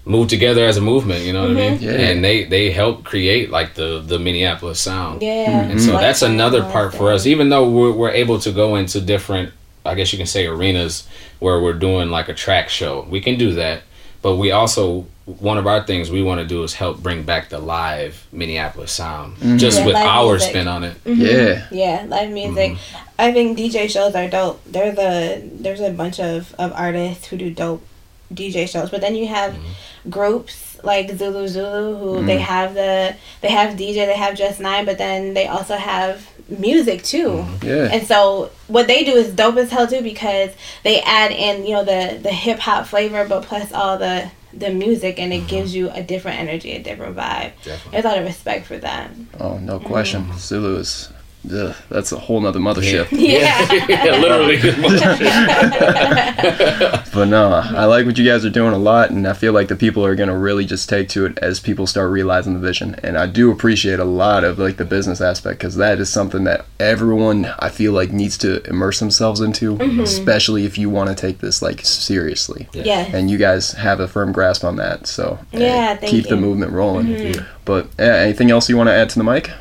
moved 0.06 0.30
together 0.30 0.66
as 0.66 0.78
a 0.78 0.82
movement 0.82 1.24
you 1.26 1.34
know 1.34 1.42
what 1.42 1.52
I 1.52 1.54
mean 1.54 1.78
Mhm. 1.78 1.82
Yeah. 1.82 1.92
and 1.92 2.24
they 2.24 2.44
they 2.46 2.72
helped 2.72 3.04
create 3.04 3.50
like 3.52 3.74
the 3.76 4.02
the 4.06 4.18
Minneapolis 4.20 4.80
sound 4.80 5.22
Yeah. 5.22 5.62
and 5.70 5.82
so 5.82 5.94
Mhm. 5.94 6.00
that's 6.00 6.22
another 6.22 6.64
part 6.64 6.94
for 6.96 7.12
us 7.12 7.26
even 7.26 7.50
though 7.50 7.68
we're, 7.70 7.92
we're 7.92 8.12
able 8.12 8.40
to 8.40 8.52
go 8.52 8.76
into 8.76 9.02
different 9.02 9.52
I 9.86 9.96
guess 9.96 10.12
you 10.14 10.18
can 10.18 10.28
say 10.28 10.46
arenas 10.46 11.08
where 11.40 11.60
we're 11.62 11.74
doing 11.74 12.10
like 12.10 12.30
a 12.30 12.34
track 12.34 12.70
show 12.70 13.06
we 13.10 13.20
can 13.22 13.38
do 13.38 13.54
that 13.56 13.82
but 14.22 14.36
we 14.38 14.52
also 14.52 15.06
one 15.26 15.58
of 15.60 15.68
our 15.68 15.82
things 15.86 16.10
we 16.10 16.24
want 16.24 16.40
to 16.42 16.48
do 16.48 16.64
is 16.64 16.74
help 16.74 17.04
bring 17.04 17.22
back 17.24 17.50
the 17.50 17.60
live 17.60 18.26
Minneapolis 18.32 18.92
sound 18.92 19.38
Mhm. 19.38 19.60
just 19.60 19.80
Yeah, 19.80 19.86
with 19.86 19.96
live 19.96 20.08
our 20.08 20.32
music. 20.32 20.50
spin 20.50 20.68
on 20.68 20.84
it 20.84 20.96
Mhm. 21.06 21.62
Yeah, 21.72 22.06
live 22.08 22.30
music. 22.32 22.78
I 23.20 23.34
think 23.34 23.58
DJ 23.58 23.90
shows 23.90 24.16
are 24.16 24.30
dope. 24.30 24.62
There's 24.66 24.98
a 24.98 25.41
there's 25.44 25.82
a 25.82 25.91
bunch 25.91 26.20
of, 26.20 26.56
of 26.58 26.72
artists 26.74 27.28
who 27.28 27.36
do 27.38 27.52
dope 27.52 27.86
DJ 28.34 28.68
shows, 28.68 28.90
but 28.90 29.02
then 29.02 29.14
you 29.14 29.28
have 29.28 29.54
mm-hmm. 29.54 30.10
groups 30.10 30.78
like 30.84 31.10
Zulu 31.12 31.48
Zulu 31.50 31.98
who 31.98 32.06
mm-hmm. 32.16 32.28
they 32.28 32.38
Mhm. 32.38 32.41
have 32.56 32.74
the 32.74 33.16
they 33.41 33.50
have 33.50 33.76
DJ, 33.76 34.06
they 34.06 34.16
have 34.16 34.38
Just 34.38 34.62
Nine, 34.62 34.86
but 34.86 34.98
then 34.98 35.34
they 35.34 35.48
also 35.48 35.76
have 35.76 36.26
music 36.48 37.04
too. 37.04 37.28
Mm-hmm. 37.30 37.68
Yeah. 37.68 37.90
And 37.91 38.08
so 38.08 38.52
what 38.68 38.88
they 38.88 39.04
do 39.04 39.12
is 39.12 39.34
dope 39.34 39.58
as 39.58 39.70
hell 39.70 39.86
too 39.86 40.02
because 40.02 40.52
they 40.84 41.02
add 41.02 41.32
in 41.32 41.66
you 41.66 41.74
know 41.74 41.84
the 41.84 42.20
the 42.24 42.32
hip 42.32 42.60
hop 42.60 42.88
flavor, 42.88 43.26
but 43.28 43.44
plus 43.44 43.74
all 43.74 43.98
the 43.98 44.32
the 44.54 44.72
music, 44.72 45.20
and 45.20 45.34
it 45.34 45.48
gives 45.48 45.76
you 45.76 45.91
a 45.91 46.02
different 46.02 46.40
energy, 46.40 46.72
a 46.72 46.82
different 46.82 47.16
vibe. 47.16 47.52
Definitely. 47.64 47.91
There's 47.91 48.06
a 48.06 48.08
lot 48.08 48.18
of 48.18 48.26
respect 48.26 48.66
for 48.66 48.78
that. 48.78 49.12
Oh, 49.40 49.58
no 49.58 49.80
question. 49.80 50.26
Zulu 50.38 50.78
is. 50.78 51.10
Ugh, 51.53 51.76
that's 51.90 52.11
a 52.11 52.18
whole 52.20 52.41
nother 52.41 52.60
mothership. 52.60 53.07
Yeah. 53.20 53.72
Yeah, 53.88 54.18
literally. 54.18 54.57
but 57.14 57.26
no, 57.26 57.49
I 57.53 57.86
like 57.86 58.06
what 58.06 58.18
you 58.18 58.26
guys 58.26 58.45
are 58.45 58.49
doing 58.49 58.74
a 58.74 58.78
lot, 58.78 59.10
and 59.11 59.28
I 59.28 59.34
feel 59.34 59.53
like 59.53 59.68
the 59.68 59.76
people 59.76 60.06
are 60.06 60.16
gonna 60.16 60.38
really 60.38 60.66
just 60.66 60.90
take 60.90 61.10
to 61.10 61.26
it 61.26 61.38
as 61.40 61.60
people 61.60 61.88
start 61.88 62.11
realizing 62.11 62.53
the 62.53 62.60
vision. 62.60 62.95
And 63.03 63.18
I 63.18 63.26
do 63.28 63.52
appreciate 63.52 63.99
a 63.99 64.06
lot 64.06 64.44
of 64.44 64.60
like 64.60 64.78
the 64.78 64.86
business 64.86 65.22
aspect 65.22 65.60
because 65.60 65.76
that 65.78 65.99
is 65.99 66.10
something 66.10 66.44
that 66.45 66.66
everyone 66.80 67.45
I 67.60 67.70
feel 67.70 67.94
like 67.94 68.11
needs 68.11 68.38
to 68.40 68.64
immerse 68.68 68.99
themselves 68.99 69.41
into, 69.41 69.76
Mhm. 69.78 70.02
especially 70.02 70.66
if 70.66 70.78
you 70.78 70.90
want 70.90 71.10
to 71.10 71.16
take 71.16 71.40
this 71.40 71.61
like 71.61 71.86
seriously. 71.86 72.68
Yeah. 72.74 73.07
And 73.14 73.30
you 73.30 73.38
guys 73.38 73.74
have 73.74 73.99
a 73.99 74.07
firm 74.07 74.32
grasp 74.32 74.64
on 74.64 74.76
that, 74.78 75.07
so 75.07 75.40
Yeah, 75.52 75.95
thank 75.95 76.11
keep 76.11 76.28
the 76.28 76.38
movement 76.38 76.72
rolling. 76.74 77.07
Mhm. 77.07 77.45
But 77.66 77.88
yeah, 77.99 78.16
anything 78.16 78.52
else 78.52 78.70
you 78.70 78.78
want 78.78 78.90
to 78.90 78.94
add 78.94 79.10
to 79.11 79.18
the 79.20 79.24
mic? 79.24 79.52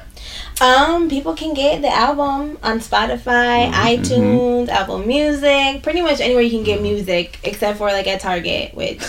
Um, 0.60 1.08
people 1.08 1.34
can 1.34 1.54
get 1.54 1.82
the 1.82 1.88
album 1.94 2.58
on 2.64 2.80
Spotify, 2.80 3.70
iTunes, 3.70 4.68
Apple 4.68 4.98
Music, 4.98 5.82
pretty 5.82 6.00
much 6.02 6.20
anywhere 6.20 6.42
you 6.42 6.50
can 6.50 6.64
get 6.64 6.82
music, 6.82 7.38
except 7.44 7.78
for 7.78 7.86
like 7.88 8.06
at 8.08 8.20
Target, 8.20 8.74
which 8.74 9.00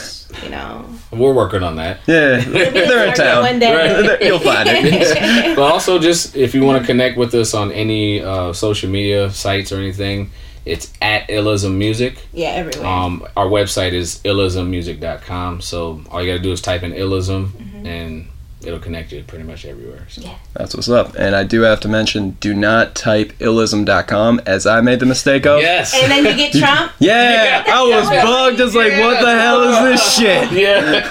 you 0.43 0.49
know. 0.49 0.85
We're 1.11 1.33
working 1.33 1.63
on 1.63 1.75
that. 1.77 2.01
Yeah, 2.05 2.39
they're 2.41 3.07
in 3.07 3.13
town. 3.15 3.41
one 3.43 3.57
day. 3.59 4.17
You'll 4.21 4.39
find 4.39 4.69
it. 4.71 5.55
but 5.55 5.63
also, 5.71 5.97
just 5.97 6.35
if 6.35 6.53
you 6.53 6.63
want 6.63 6.81
to 6.81 6.85
connect 6.85 7.17
with 7.17 7.33
us 7.33 7.53
on 7.55 7.71
any 7.71 8.21
uh, 8.21 8.53
social 8.53 8.89
media 8.91 9.31
sites 9.31 9.71
or 9.71 9.77
anything, 9.77 10.29
it's 10.65 10.93
at 11.01 11.27
Illism 11.29 11.73
Music. 11.77 12.27
Yeah, 12.31 12.49
everywhere. 12.49 12.85
Um, 12.87 13.25
our 13.35 13.47
website 13.47 13.93
is 13.93 14.19
illismmusic.com. 14.23 15.61
So 15.61 16.01
all 16.11 16.21
you 16.21 16.27
got 16.31 16.37
to 16.37 16.43
do 16.43 16.51
is 16.51 16.61
type 16.61 16.83
in 16.83 16.91
Illism 16.91 17.47
Mm-hmm. 17.47 17.85
and 17.87 18.27
it'll 18.61 18.79
connect 18.79 19.11
you 19.11 19.23
pretty 19.23 19.43
much 19.45 19.65
everywhere. 19.65 20.05
So. 20.09 20.29
That's 20.53 20.75
what's 20.75 20.89
up. 20.89 21.15
And 21.17 21.35
I 21.35 21.43
do 21.43 21.61
have 21.61 21.79
to 21.81 21.87
mention, 21.87 22.31
do 22.41 22.53
not 22.53 22.93
type 22.95 23.31
illism.com 23.39 24.41
as 24.45 24.65
I 24.65 24.81
made 24.81 24.99
the 24.99 25.05
mistake 25.05 25.45
of. 25.45 25.61
Yes. 25.61 25.93
And 25.93 26.11
then 26.11 26.25
you 26.25 26.35
get 26.35 26.51
Trump. 26.59 26.91
Yeah, 26.99 27.63
I 27.67 27.81
was 27.83 28.09
bugged. 28.09 28.59
It's 28.59 28.75
like, 28.75 28.93
what 28.93 29.21
the 29.21 29.31
hell 29.31 29.63
is 29.63 29.83
this 30.01 30.15
shit? 30.17 30.51
Yeah. 30.51 31.09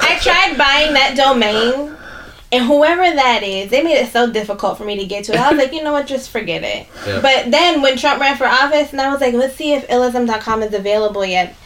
I 0.00 0.18
tried 0.20 0.56
buying 0.56 0.94
that 0.94 1.14
domain, 1.16 1.96
and 2.52 2.64
whoever 2.64 3.02
that 3.02 3.42
is, 3.42 3.70
they 3.70 3.82
made 3.82 3.96
it 3.96 4.12
so 4.12 4.30
difficult 4.30 4.78
for 4.78 4.84
me 4.84 4.96
to 4.98 5.04
get 5.04 5.24
to 5.24 5.32
it. 5.32 5.40
I 5.40 5.50
was 5.50 5.58
like, 5.58 5.72
you 5.72 5.82
know 5.82 5.92
what, 5.92 6.06
just 6.06 6.30
forget 6.30 6.62
it. 6.62 6.86
Yeah. 7.06 7.20
But 7.20 7.50
then 7.50 7.82
when 7.82 7.96
Trump 7.96 8.20
ran 8.20 8.36
for 8.36 8.46
office, 8.46 8.92
and 8.92 9.00
I 9.00 9.10
was 9.10 9.20
like, 9.20 9.34
let's 9.34 9.56
see 9.56 9.72
if 9.72 9.86
illism.com 9.88 10.62
is 10.62 10.72
available 10.72 11.24
yet. 11.26 11.56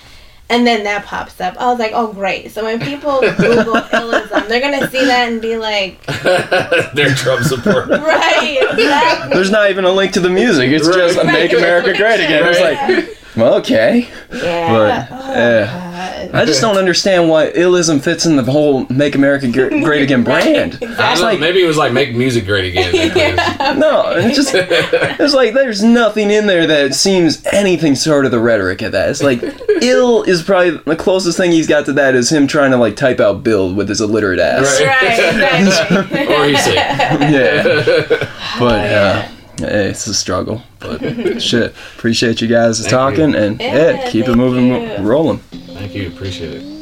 And 0.51 0.67
then 0.67 0.83
that 0.85 1.07
pops 1.07 1.41
up. 1.41 1.57
I 1.59 1.71
was 1.71 1.79
like, 1.79 1.93
oh 1.95 2.13
great. 2.13 2.51
So 2.51 2.65
when 2.65 2.81
people 2.81 3.21
Google 3.39 3.75
illism, 3.75 4.49
they're 4.49 4.61
gonna 4.61 4.91
see 4.91 5.05
that 5.07 5.31
and 5.31 5.41
be 5.41 5.57
like, 5.57 6.05
they're 6.95 7.15
Trump 7.15 7.45
support. 7.45 7.89
right, 7.89 8.59
exactly. 8.73 9.33
There's 9.35 9.51
not 9.53 9.71
even 9.71 9.85
a 9.85 9.93
link 9.93 10.13
to 10.15 10.21
the 10.21 10.29
music. 10.29 10.71
It's 10.71 10.87
just 10.89 11.17
Right. 11.17 11.27
"Make 11.27 11.53
America 11.53 11.97
Great 11.97 12.17
Again." 12.21 12.43
It's 12.47 12.61
like, 12.61 13.17
well, 13.37 13.55
okay, 13.59 14.09
Yeah. 14.33 15.07
but 15.09 15.13
uh, 15.13 15.90
I 16.33 16.45
just 16.45 16.61
don't 16.61 16.77
understand 16.77 17.29
why 17.29 17.51
illism 17.53 18.01
fits 18.03 18.25
in 18.27 18.37
the 18.37 18.45
whole 18.45 18.87
"Make 18.89 19.15
America 19.15 19.49
Great 19.53 20.03
Again" 20.03 20.25
brand. 20.25 20.79
I 20.99 21.15
don't 21.15 21.21
know, 21.35 21.39
maybe 21.39 21.63
it 21.63 21.67
was 21.67 21.77
like 21.77 21.93
make 21.93 22.15
music 22.15 22.47
great 22.47 22.71
again. 22.77 23.37
No, 23.79 24.11
it's 24.17 24.37
just 24.37 24.53
it's 24.55 25.35
like 25.35 25.55
there's 25.55 25.83
nothing 25.83 26.31
in 26.31 26.47
there 26.47 26.67
that 26.67 26.95
seems 26.95 27.45
anything 27.53 27.95
sort 27.95 28.25
of 28.25 28.31
the 28.31 28.41
rhetoric 28.41 28.83
of 28.83 28.93
that. 28.93 29.11
It's 29.11 29.23
like 29.23 29.43
ill 29.83 30.23
is 30.25 30.43
probably 30.43 30.71
the 30.71 30.97
closest 30.97 31.37
thing 31.37 31.53
he's 31.53 31.67
got 31.69 31.85
to 31.87 31.93
that 31.95 32.15
is 32.15 32.31
him 32.31 32.47
trying 32.47 32.71
to 32.73 32.77
like 32.77 32.97
type 32.97 33.21
out 33.21 33.43
build 33.45 33.77
with 33.77 33.89
his 33.89 34.01
illiterate 34.01 34.39
ass. 34.41 34.81
or 34.81 36.47
he's 36.47 36.65
sick. 36.65 36.75
yeah. 36.75 38.29
But 38.59 38.91
uh, 38.93 39.23
hey, 39.59 39.89
it's 39.91 40.07
a 40.07 40.15
struggle. 40.15 40.63
But 40.81 41.41
shit, 41.43 41.75
appreciate 41.97 42.41
you 42.41 42.49
guys 42.49 42.79
Thank 42.81 42.91
talking 42.91 43.31
you. 43.31 43.37
and 43.37 43.61
Yeah, 43.61 43.91
yeah, 43.91 44.11
keep 44.11 44.27
it 44.29 44.35
moving, 44.37 44.67
you. 44.69 44.73
mo- 44.73 45.03
rolling. 45.03 45.41
Thank 45.81 45.95
you. 45.95 46.09
Appreciate 46.09 46.63
it. 46.63 46.80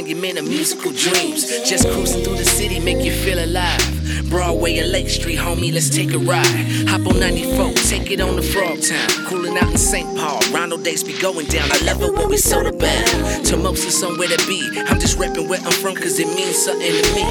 Monument 0.00 0.38
of 0.38 0.48
musical 0.48 0.92
dreams. 0.92 1.44
Just 1.68 1.86
cruising 1.90 2.24
through 2.24 2.36
the 2.36 2.44
city, 2.44 2.80
make 2.80 3.04
you 3.04 3.12
feel 3.12 3.38
alive. 3.38 4.30
Broadway 4.30 4.78
and 4.78 4.90
Lake 4.90 5.10
Street, 5.10 5.36
homie, 5.36 5.74
let's 5.74 5.90
take 5.90 6.14
a 6.14 6.18
ride. 6.18 6.46
Hop 6.88 7.06
on 7.06 7.20
94, 7.20 7.74
take 7.84 8.10
it 8.10 8.18
on 8.18 8.36
the 8.36 8.40
Frogtown. 8.40 9.26
Cooling 9.26 9.58
out 9.58 9.70
in 9.70 9.76
St. 9.76 10.08
Paul, 10.16 10.40
Rondo 10.52 10.78
days 10.78 11.04
be 11.04 11.12
going 11.20 11.44
down. 11.48 11.70
I 11.70 11.84
love 11.84 12.00
it 12.00 12.14
when 12.14 12.30
we 12.30 12.38
soda 12.38 12.72
bound. 12.72 13.44
Tomosa 13.44 13.90
somewhere 13.90 14.28
to 14.28 14.38
be. 14.46 14.70
I'm 14.88 14.98
just 14.98 15.18
repping 15.18 15.50
where 15.50 15.60
I'm 15.60 15.70
from, 15.70 15.94
cause 15.96 16.18
it 16.18 16.28
means 16.28 16.56
something 16.56 16.90
to 16.90 17.14
me. 17.14 17.22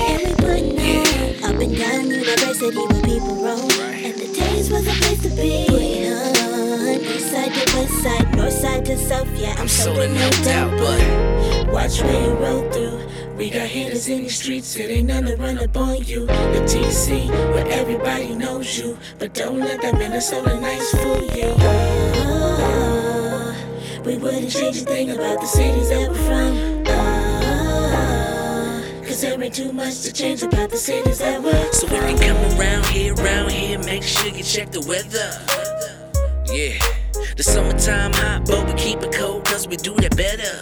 Up 1.42 1.60
and 1.60 1.76
down 1.76 2.12
University 2.12 2.78
where 2.78 3.02
people 3.02 3.36
roam. 3.44 3.72
And 3.82 4.14
the 4.14 4.32
days 4.32 4.70
was 4.70 4.86
a 4.86 4.92
place 5.02 5.24
to 5.24 5.30
be. 5.30 5.66
East 7.02 7.32
side 7.32 7.54
to 7.54 7.78
west 7.78 8.04
side, 8.04 8.19
north 8.62 8.74
side 8.74 8.86
to 8.86 8.98
south. 8.98 9.28
Yeah, 9.40 9.56
I'm 9.58 9.68
soda, 9.68 10.08
no 10.08 10.30
doubt, 10.44 10.72
but 10.80 11.02
watch 11.74 12.02
where 12.02 12.24
you 12.24 12.34
roll 12.34 12.72
through. 12.72 13.00
We 13.36 13.50
got 13.50 13.68
hitters 13.68 14.08
in 14.10 14.24
the 14.24 14.30
streets, 14.30 14.76
it 14.76 14.90
ain't 14.90 15.08
none 15.08 15.26
to 15.26 15.36
run 15.38 15.58
up 15.60 15.76
on 15.78 16.04
you. 16.04 16.26
The 16.26 16.66
TC, 16.68 17.30
where 17.54 17.66
everybody 17.68 18.36
knows 18.36 18.78
you. 18.78 18.98
But 19.18 19.34
don't 19.34 19.60
let 19.60 19.82
that 19.82 19.98
Minnesota 19.98 20.60
nice 20.60 20.92
fool 20.92 21.24
you. 21.36 21.56
Oh, 22.22 23.56
we 24.06 24.18
wouldn't 24.18 24.52
change 24.52 24.78
a 24.78 24.82
thing 24.82 25.12
about 25.12 25.40
the 25.40 25.48
cities 25.48 25.90
that 25.90 26.10
we're 26.10 26.16
from. 26.16 26.84
Oh, 26.88 27.94
Cause 29.06 29.22
there 29.22 29.42
ain't 29.42 29.56
too 29.56 29.72
much 29.72 30.02
to 30.02 30.12
change 30.12 30.44
about 30.44 30.70
the 30.70 30.78
cities 30.78 31.20
that 31.20 31.42
we're 31.42 31.72
So 31.72 31.88
if 31.90 31.94
you 31.94 32.18
come 32.28 32.60
around 32.60 32.86
here, 32.88 33.14
around 33.16 33.52
here, 33.52 33.80
make 33.80 34.04
sure 34.04 34.28
you 34.28 34.44
check 34.44 34.72
the 34.72 34.82
weather. 34.82 35.32
Yeah, 36.52 36.80
the 37.40 37.44
summertime 37.44 38.12
hot, 38.12 38.46
but 38.48 38.68
we 38.68 38.74
keep 38.74 39.02
it 39.02 39.14
cold, 39.14 39.46
cause 39.46 39.66
we 39.66 39.78
do 39.78 39.94
that 39.96 40.14
better. 40.18 40.60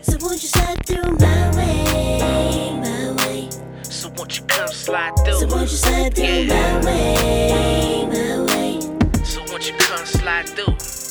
So 0.00 0.16
won't 0.20 0.40
you 0.40 0.48
slide 0.48 0.86
through 0.86 1.10
my 1.18 1.56
way, 1.56 2.70
my 2.78 3.24
way? 3.24 3.48
So 3.82 4.08
won't 4.16 4.38
you 4.38 4.44
come 4.44 4.68
slide 4.68 5.12
through? 5.24 5.40
So 5.40 5.46
won't 5.48 5.62
you 5.62 5.76
slide 5.76 6.14
through 6.14 6.46
my 6.46 6.84
way, 6.84 8.06
my 8.06 8.44
way? 8.46 8.80
So 9.24 9.42
won't 9.50 9.68
you 9.68 9.74
come 9.76 10.06
slide 10.06 10.48
through? 10.50 11.01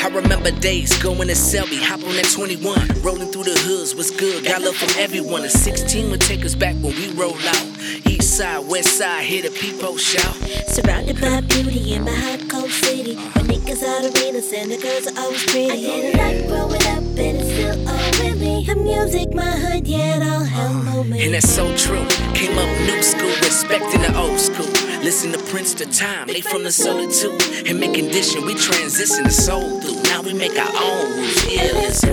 I 0.00 0.06
remember 0.10 0.52
days 0.52 0.96
going 1.02 1.26
to 1.26 1.34
Selby, 1.34 1.76
hop 1.76 2.04
on 2.04 2.14
that 2.14 2.30
21, 2.32 3.02
rolling 3.02 3.32
through 3.32 3.44
the 3.44 3.58
hoods 3.66 3.96
was 3.96 4.12
good. 4.12 4.44
Got 4.44 4.62
love 4.62 4.76
from 4.76 4.90
everyone. 4.96 5.42
A 5.42 5.48
16 5.48 6.10
would 6.10 6.20
take 6.20 6.44
us 6.44 6.54
back 6.54 6.74
when 6.76 6.94
we 6.94 7.10
roll 7.14 7.34
out. 7.34 7.66
East 8.06 8.36
side, 8.36 8.66
west 8.68 8.96
side, 8.96 9.24
hear 9.24 9.42
the 9.42 9.50
people 9.50 9.96
shout. 9.96 10.34
Surrounded 10.68 11.20
by 11.20 11.40
beauty 11.40 11.94
in 11.94 12.04
my 12.04 12.14
hot 12.14 12.48
cold 12.48 12.70
city. 12.70 13.16
Where 13.16 13.44
niggas 13.44 13.82
are 13.82 14.06
arenas 14.06 14.52
and 14.52 14.70
the 14.70 14.78
girls 14.78 15.06
are 15.08 15.20
always 15.20 15.44
pretty. 15.44 15.90
I 15.90 16.00
did 16.00 16.16
lot 16.16 16.48
growing 16.48 16.82
up 16.82 17.18
and 17.18 17.36
it's 17.36 17.50
still 17.52 17.88
all 17.88 18.10
with 18.22 18.40
me. 18.40 18.64
The 18.64 18.76
music, 18.76 19.34
my 19.34 19.50
hood, 19.50 19.86
yeah, 19.86 20.22
all 20.30 20.44
held 20.44 20.76
uh, 20.76 20.82
moment. 20.90 21.20
And 21.22 21.34
that's 21.34 21.50
so 21.50 21.76
true. 21.76 22.06
Came 22.34 22.56
up 22.56 22.70
new 22.86 23.02
school, 23.02 23.34
respecting 23.42 24.02
the 24.02 24.16
old 24.16 24.38
school. 24.38 24.70
Listen 25.02 25.32
to 25.32 25.38
Prince 25.50 25.74
the 25.74 25.86
time, 25.86 26.28
they 26.28 26.40
from 26.40 26.62
the 26.64 26.72
solar 26.72 27.10
too. 27.10 27.36
And 27.66 27.80
make 27.80 27.94
condition, 27.94 28.44
we 28.46 28.54
transition 28.54 29.24
the 29.24 29.30
soul 29.30 29.80
through. 29.80 29.87
Now 30.04 30.22
we 30.22 30.34
make 30.34 30.58
our 30.58 30.70
own 30.74 31.16
rules. 31.16 31.46
Yeah, 31.46 31.70
let's 31.74 32.04
go. 32.04 32.12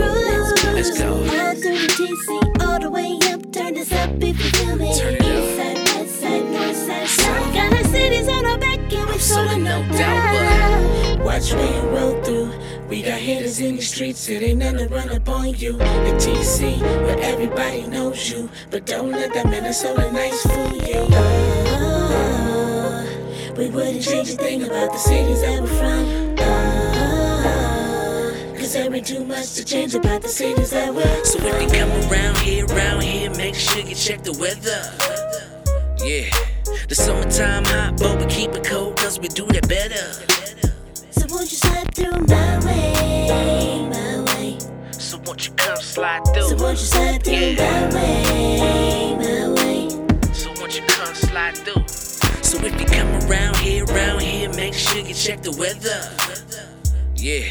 Let's 0.73 0.97
go. 0.99 1.13
All 1.13 1.55
through 1.55 1.79
the 1.79 1.87
TC, 1.97 2.65
all 2.65 2.79
the 2.79 2.89
way 2.89 3.19
up. 3.31 3.51
Turn 3.51 3.73
this 3.73 3.91
up 3.91 4.11
if 4.21 4.37
you 4.43 4.49
feel 4.51 4.75
me. 4.75 4.97
Turn 4.97 5.15
it 5.15 5.21
up. 5.21 5.27
East 5.27 5.55
side, 5.57 5.77
west 5.99 6.19
side, 6.21 6.45
north 6.51 6.75
side, 6.75 7.07
south. 7.07 7.53
Got 7.53 7.73
our 7.73 7.83
cities 7.85 8.27
on 8.27 8.45
our 8.45 8.57
back 8.57 8.79
and 8.93 9.09
we 9.09 9.17
so 9.17 9.35
sorta 9.35 9.57
no 9.57 9.81
doubt, 9.83 9.97
that. 9.97 11.19
Watch 11.23 11.53
where 11.53 11.73
you 11.73 11.89
roll 11.89 12.21
through. 12.23 12.51
We 12.89 13.01
got 13.01 13.19
hitters 13.19 13.59
in 13.59 13.77
the 13.77 13.81
streets, 13.81 14.29
it 14.29 14.43
ain't 14.43 14.59
nothing 14.59 14.87
to 14.87 14.93
run 14.93 15.09
up 15.09 15.27
on 15.27 15.55
you. 15.55 15.73
The 15.73 16.13
TC, 16.19 16.79
where 16.79 17.19
everybody 17.19 17.87
knows 17.87 18.29
you. 18.29 18.49
But 18.69 18.85
don't 18.85 19.11
let 19.11 19.33
that 19.33 19.47
Minnesota 19.47 20.11
nice 20.11 20.41
fool 20.43 20.75
you. 20.75 21.07
Oh, 21.67 23.05
we 23.57 23.69
wouldn't 23.69 24.03
change 24.03 24.29
a 24.29 24.35
thing 24.35 24.63
about 24.63 24.91
the 24.91 24.99
cities 24.99 25.41
that 25.41 25.61
we're 25.61 25.67
from. 25.67 26.35
Oh, 26.37 26.74
there 28.75 28.93
ain't 28.93 29.07
too 29.07 29.23
much 29.23 29.53
to 29.53 29.63
change 29.63 29.95
about 29.95 30.21
the 30.21 30.27
cities 30.27 30.71
that 30.71 30.93
we're 30.93 31.23
So 31.23 31.39
if 31.39 31.61
you 31.61 31.79
come 31.79 31.91
around 32.11 32.37
here, 32.39 32.65
around 32.65 33.03
here, 33.03 33.29
make 33.31 33.55
sure 33.55 33.79
you 33.79 33.95
check 33.95 34.21
the 34.23 34.33
weather. 34.33 34.81
Yeah, 36.03 36.29
the 36.89 36.95
summertime 36.95 37.63
hot, 37.65 37.97
but 37.97 38.19
we 38.19 38.25
keep 38.25 38.51
it 38.51 38.65
cold, 38.65 38.97
cause 38.97 39.17
we 39.17 39.29
do 39.29 39.45
that 39.47 39.67
better. 39.69 40.05
So 41.09 41.25
won't 41.29 41.49
you 41.51 41.57
slide 41.57 41.95
through 41.95 42.19
my 42.27 42.59
way, 42.65 43.87
my 43.89 44.21
way? 44.27 44.57
So 44.91 45.17
won't 45.25 45.47
you 45.47 45.53
come 45.53 45.77
slide 45.77 46.25
through? 46.33 46.49
So 46.49 46.57
won't 46.57 46.77
you 46.77 46.85
slide 46.85 47.23
through 47.23 47.55
my 47.55 47.95
way, 47.95 49.15
my 49.15 49.47
way? 49.55 49.89
So 50.33 50.51
won't 50.59 50.75
you 50.77 50.85
come 50.85 51.15
slide 51.15 51.57
through? 51.57 51.87
So 51.87 52.57
if 52.59 52.79
you 52.79 52.87
come 52.87 53.07
around 53.23 53.55
here, 53.57 53.85
around 53.85 54.21
here, 54.21 54.49
make 54.53 54.73
sure 54.73 54.99
you 54.99 55.13
check 55.13 55.41
the 55.41 55.55
weather. 55.57 56.01
Yeah, 57.15 57.47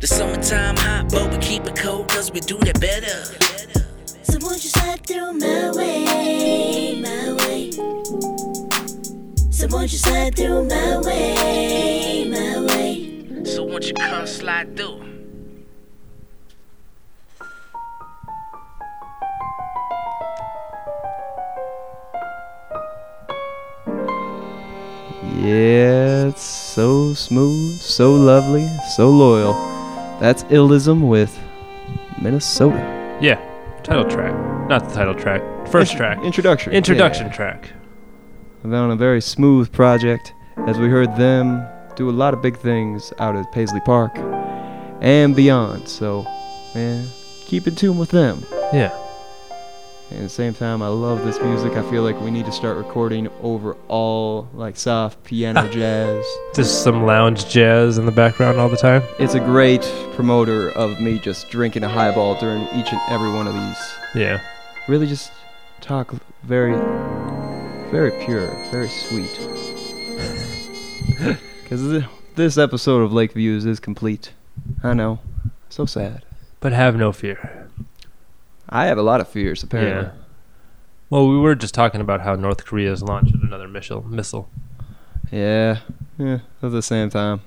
the 0.00 0.06
summertime 0.06 0.76
hot, 0.76 1.10
but 1.10 1.30
we 1.32 1.38
keep 1.38 1.66
it 1.66 1.76
cold, 1.76 2.08
cause 2.08 2.30
we 2.30 2.40
do 2.40 2.56
that 2.58 2.80
better. 2.80 3.24
So 4.22 4.38
won't 4.40 4.62
you 4.62 4.70
slide 4.70 5.04
through 5.04 5.32
my 5.32 5.72
way, 5.74 7.00
my 7.00 7.32
way? 7.32 7.72
So 9.50 9.66
won't 9.68 9.90
you 9.90 9.98
slide 9.98 10.36
through 10.36 10.68
my 10.68 10.98
way, 10.98 12.28
my 12.30 12.60
way? 12.66 13.44
So 13.44 13.64
won't 13.64 13.88
you 13.88 13.94
come 13.94 14.26
slide 14.26 14.76
through? 14.76 15.04
Yeah, 25.40 26.28
it's 26.28 26.42
so 26.42 27.14
smooth, 27.14 27.80
so 27.80 28.14
lovely, 28.14 28.68
so 28.96 29.08
loyal. 29.08 29.67
That's 30.20 30.42
Illism 30.44 31.06
with 31.08 31.38
Minnesota. 32.20 33.18
Yeah, 33.20 33.40
title 33.82 34.04
track. 34.04 34.34
Not 34.68 34.88
the 34.88 34.94
title 34.94 35.14
track. 35.14 35.40
First 35.68 35.92
Intro- 35.92 36.06
track. 36.06 36.24
Introduction. 36.24 36.72
Introduction 36.72 37.26
yeah. 37.28 37.32
track. 37.32 37.72
I've 38.58 38.70
been 38.70 38.74
on 38.74 38.90
a 38.90 38.96
very 38.96 39.20
smooth 39.20 39.72
project 39.72 40.34
as 40.66 40.78
we 40.78 40.88
heard 40.88 41.16
them 41.16 41.64
do 41.94 42.10
a 42.10 42.12
lot 42.12 42.34
of 42.34 42.42
big 42.42 42.56
things 42.56 43.12
out 43.18 43.36
at 43.36 43.50
Paisley 43.52 43.80
Park 43.80 44.12
and 45.00 45.36
beyond. 45.36 45.88
So, 45.88 46.24
man, 46.74 47.06
keep 47.46 47.66
in 47.66 47.76
tune 47.76 47.98
with 47.98 48.10
them. 48.10 48.44
Yeah. 48.72 48.96
And 50.10 50.20
at 50.20 50.22
the 50.22 50.28
same 50.28 50.54
time, 50.54 50.80
I 50.80 50.88
love 50.88 51.24
this 51.24 51.38
music. 51.40 51.74
I 51.74 51.82
feel 51.90 52.02
like 52.02 52.18
we 52.20 52.30
need 52.30 52.46
to 52.46 52.52
start 52.52 52.78
recording 52.78 53.28
over 53.42 53.76
all 53.88 54.48
like 54.54 54.76
soft 54.76 55.22
piano 55.24 55.68
jazz. 55.72 56.24
Just 56.54 56.82
some 56.82 57.04
lounge 57.04 57.48
jazz 57.48 57.98
in 57.98 58.06
the 58.06 58.12
background 58.12 58.58
all 58.58 58.70
the 58.70 58.76
time. 58.76 59.02
It's 59.18 59.34
a 59.34 59.40
great 59.40 59.82
promoter 60.14 60.70
of 60.70 60.98
me 61.00 61.18
just 61.18 61.50
drinking 61.50 61.84
a 61.84 61.88
highball 61.88 62.38
during 62.40 62.62
each 62.68 62.90
and 62.92 63.00
every 63.10 63.30
one 63.32 63.46
of 63.46 63.54
these. 63.54 63.94
Yeah. 64.14 64.40
Really 64.88 65.06
just 65.06 65.30
talk 65.82 66.14
very, 66.42 66.74
very 67.90 68.12
pure, 68.24 68.48
very 68.70 68.88
sweet. 68.88 69.38
Because 71.68 72.02
this 72.34 72.56
episode 72.56 73.02
of 73.02 73.12
Lake 73.12 73.32
Views 73.32 73.66
is 73.66 73.78
complete. 73.78 74.32
I 74.82 74.94
know. 74.94 75.18
So 75.68 75.84
sad. 75.84 76.24
But 76.60 76.72
have 76.72 76.96
no 76.96 77.12
fear. 77.12 77.57
I 78.68 78.86
have 78.86 78.98
a 78.98 79.02
lot 79.02 79.20
of 79.20 79.28
fears, 79.28 79.62
apparently. 79.62 80.04
Yeah. 80.04 80.10
Well, 81.10 81.28
we 81.28 81.38
were 81.38 81.54
just 81.54 81.74
talking 81.74 82.00
about 82.00 82.20
how 82.20 82.34
North 82.34 82.64
Korea 82.66 82.92
is 82.92 83.02
launching 83.02 83.40
another 83.42 83.66
missile. 83.68 84.02
Missile. 84.06 84.48
Yeah. 85.30 85.78
Yeah. 86.18 86.40
At 86.62 86.70
the 86.72 86.82
same 86.82 87.08
time. 87.10 87.40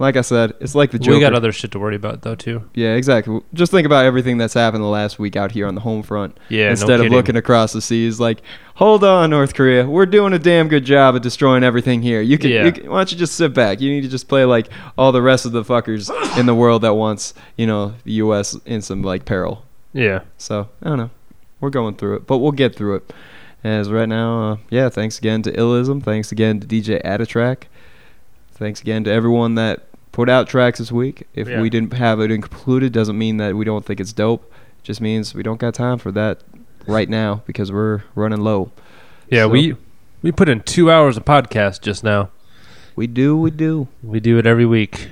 Like 0.00 0.14
I 0.16 0.20
said, 0.20 0.54
it's 0.60 0.76
like 0.76 0.92
the 0.92 0.98
Joker. 1.00 1.16
We 1.16 1.20
got 1.20 1.34
other 1.34 1.50
shit 1.50 1.72
to 1.72 1.78
worry 1.80 1.96
about 1.96 2.22
though 2.22 2.36
too. 2.36 2.70
Yeah, 2.72 2.94
exactly. 2.94 3.40
Just 3.52 3.72
think 3.72 3.84
about 3.84 4.04
everything 4.04 4.38
that's 4.38 4.54
happened 4.54 4.84
the 4.84 4.88
last 4.88 5.18
week 5.18 5.34
out 5.34 5.50
here 5.50 5.66
on 5.66 5.74
the 5.74 5.80
home 5.80 6.04
front. 6.04 6.38
Yeah, 6.50 6.66
no 6.66 6.70
Instead 6.70 6.90
of 7.00 7.04
kidding. 7.06 7.12
looking 7.12 7.34
across 7.36 7.72
the 7.72 7.80
seas, 7.80 8.20
like, 8.20 8.42
hold 8.76 9.02
on, 9.02 9.30
North 9.30 9.54
Korea, 9.54 9.88
we're 9.88 10.06
doing 10.06 10.32
a 10.34 10.38
damn 10.38 10.68
good 10.68 10.84
job 10.84 11.16
at 11.16 11.22
destroying 11.24 11.64
everything 11.64 12.00
here. 12.00 12.20
You 12.20 12.38
can, 12.38 12.50
Yeah. 12.50 12.66
you 12.66 12.72
can 12.72 12.88
why 12.88 12.98
don't 12.98 13.10
you 13.10 13.18
just 13.18 13.34
sit 13.34 13.52
back? 13.54 13.80
You 13.80 13.90
need 13.90 14.02
to 14.02 14.08
just 14.08 14.28
play 14.28 14.44
like 14.44 14.68
all 14.96 15.10
the 15.10 15.22
rest 15.22 15.46
of 15.46 15.50
the 15.52 15.64
fuckers 15.64 16.08
in 16.38 16.46
the 16.46 16.54
world 16.54 16.82
that 16.82 16.94
wants, 16.94 17.34
you 17.56 17.66
know, 17.66 17.94
the 18.04 18.12
U.S. 18.12 18.56
in 18.66 18.80
some 18.82 19.02
like 19.02 19.24
peril. 19.24 19.64
Yeah. 19.98 20.20
So 20.38 20.68
I 20.82 20.88
don't 20.88 20.98
know. 20.98 21.10
We're 21.60 21.70
going 21.70 21.96
through 21.96 22.16
it, 22.16 22.26
but 22.26 22.38
we'll 22.38 22.52
get 22.52 22.76
through 22.76 22.96
it. 22.96 23.12
As 23.64 23.90
right 23.90 24.08
now, 24.08 24.52
uh, 24.52 24.56
yeah. 24.70 24.88
Thanks 24.88 25.18
again 25.18 25.42
to 25.42 25.52
Illism. 25.52 26.02
Thanks 26.02 26.30
again 26.30 26.60
to 26.60 26.66
DJ 26.66 27.02
Adatrak. 27.02 27.64
Thanks 28.52 28.80
again 28.80 29.02
to 29.04 29.10
everyone 29.12 29.56
that 29.56 29.86
put 30.12 30.28
out 30.28 30.48
tracks 30.48 30.78
this 30.78 30.92
week. 30.92 31.26
If 31.34 31.48
Yeah. 31.48 31.60
we 31.60 31.68
didn't 31.68 31.92
have 31.94 32.20
it 32.20 32.30
included, 32.30 32.92
doesn't 32.92 33.18
mean 33.18 33.38
that 33.38 33.56
we 33.56 33.64
don't 33.64 33.84
think 33.84 33.98
it's 34.00 34.12
dope. 34.12 34.52
Just 34.84 35.00
means 35.00 35.34
we 35.34 35.42
don't 35.42 35.58
got 35.58 35.74
time 35.74 35.98
for 35.98 36.12
that 36.12 36.42
right 36.86 37.08
now 37.08 37.42
because 37.46 37.72
we're 37.72 38.02
running 38.14 38.40
low. 38.40 38.70
Yeah, 39.28 39.42
So- 39.42 39.48
we 39.48 39.76
we 40.22 40.30
put 40.32 40.48
in 40.48 40.60
two 40.60 40.90
hours 40.90 41.16
of 41.16 41.24
podcast 41.24 41.80
just 41.82 42.02
now. 42.04 42.30
We 42.96 43.06
do, 43.08 43.36
we 43.36 43.50
do. 43.50 43.88
We 44.02 44.20
do 44.20 44.38
it 44.38 44.46
every 44.46 44.66
week. 44.66 45.08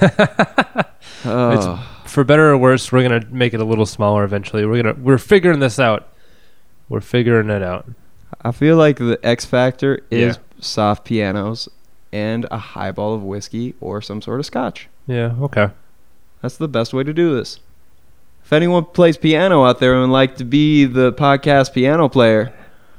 Oh. 1.24 1.86
For 2.10 2.24
better 2.24 2.50
or 2.50 2.58
worse, 2.58 2.90
we're 2.90 3.02
gonna 3.02 3.24
make 3.30 3.54
it 3.54 3.60
a 3.60 3.64
little 3.64 3.86
smaller 3.86 4.24
eventually. 4.24 4.66
We're 4.66 4.82
gonna 4.82 4.96
we're 4.98 5.18
figuring 5.18 5.60
this 5.60 5.78
out. 5.78 6.08
We're 6.88 7.00
figuring 7.00 7.50
it 7.50 7.62
out. 7.62 7.86
I 8.42 8.52
feel 8.52 8.76
like 8.76 8.96
the 8.98 9.18
X 9.22 9.44
factor 9.44 10.00
is 10.10 10.36
Yeah. 10.36 10.42
soft 10.60 11.04
pianos 11.04 11.68
and 12.12 12.46
a 12.50 12.58
highball 12.58 13.14
of 13.14 13.22
whiskey 13.22 13.74
or 13.80 14.02
some 14.02 14.20
sort 14.22 14.40
of 14.40 14.46
scotch. 14.46 14.88
Yeah. 15.06 15.34
Okay. 15.40 15.68
That's 16.42 16.56
the 16.56 16.68
best 16.68 16.92
way 16.92 17.04
to 17.04 17.12
do 17.12 17.34
this. 17.34 17.60
If 18.44 18.52
anyone 18.52 18.86
plays 18.86 19.16
piano 19.16 19.64
out 19.64 19.78
there 19.78 19.92
and 19.92 20.02
would 20.10 20.12
like 20.12 20.36
to 20.36 20.44
be 20.44 20.86
the 20.86 21.12
podcast 21.12 21.72
piano 21.74 22.08
player, 22.08 22.52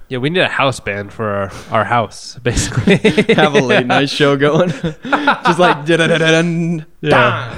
Yeah, 0.07 0.19
we 0.19 0.29
need 0.29 0.41
a 0.41 0.47
house 0.47 0.79
band 0.79 1.11
for 1.11 1.25
our, 1.29 1.51
our 1.71 1.83
house, 1.85 2.37
basically. 2.43 2.97
have 3.33 3.55
a 3.55 3.59
late 3.61 3.87
night 3.95 4.09
show 4.09 4.37
going. 4.37 4.69
Just 5.03 5.59
like 5.59 5.85
da-da-da-da-dun, 5.85 6.85
Yeah. 7.01 7.09
da. 7.09 7.55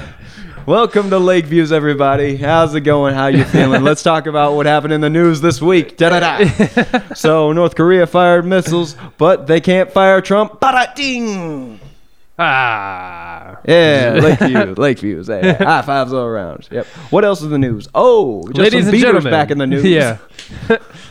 Welcome 0.65 1.09
to 1.09 1.19
Lake 1.19 1.43
Views, 1.45 1.73
everybody. 1.73 2.37
How's 2.37 2.73
it 2.73 2.81
going? 2.81 3.13
How 3.13 3.27
you 3.27 3.43
feeling? 3.43 3.83
Let's 3.83 4.01
talk 4.01 4.27
about 4.27 4.55
what 4.55 4.65
happened 4.65 4.93
in 4.93 5.01
the 5.01 5.09
news 5.09 5.41
this 5.41 5.61
week. 5.61 5.97
Da-da-da. 5.97 7.13
so 7.15 7.51
North 7.51 7.75
Korea 7.75 8.07
fired 8.07 8.45
missiles, 8.45 8.95
but 9.17 9.45
they 9.45 9.59
can't 9.59 9.91
fire 9.91 10.21
Trump. 10.21 10.61
Ba-da-ding. 10.61 11.81
Ah. 12.39 13.59
Yeah, 13.67 14.19
Lakeview, 14.23 14.75
Lakeviews. 14.77 15.27
Hey, 15.27 15.51
high 15.51 15.81
fives 15.81 16.13
all 16.13 16.23
around. 16.23 16.69
Yep. 16.71 16.85
What 17.09 17.25
else 17.25 17.41
is 17.41 17.49
the 17.49 17.59
news? 17.59 17.89
Oh, 17.93 18.47
just 18.47 18.59
Ladies 18.59 18.87
and 18.87 18.97
gentlemen. 18.97 19.31
back 19.31 19.51
in 19.51 19.57
the 19.57 19.67
news. 19.67 19.83
Yeah. 19.83 20.17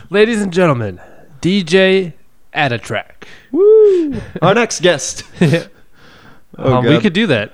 Ladies 0.09 0.41
and 0.41 0.51
gentlemen, 0.51 0.99
DJ 1.41 2.13
Adatrak. 2.55 3.25
Woo! 3.51 4.19
Our 4.41 4.55
next 4.55 4.81
guest. 4.81 5.23
Oh, 6.57 6.73
um, 6.77 6.85
we 6.85 6.99
could 6.99 7.13
do 7.13 7.27
that. 7.27 7.53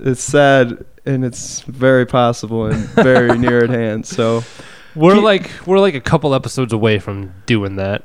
It's 0.00 0.22
sad 0.22 0.84
and 1.08 1.24
it's 1.24 1.60
very 1.62 2.06
possible 2.06 2.66
and 2.66 2.76
very 2.90 3.36
near 3.44 3.64
at 3.64 3.70
hand. 3.70 4.06
So 4.06 4.44
We're 4.94 5.14
Keep- 5.14 5.24
like 5.24 5.50
we're 5.66 5.80
like 5.80 5.94
a 5.94 6.00
couple 6.00 6.34
episodes 6.34 6.72
away 6.72 6.98
from 7.00 7.32
doing 7.46 7.76
that. 7.76 8.04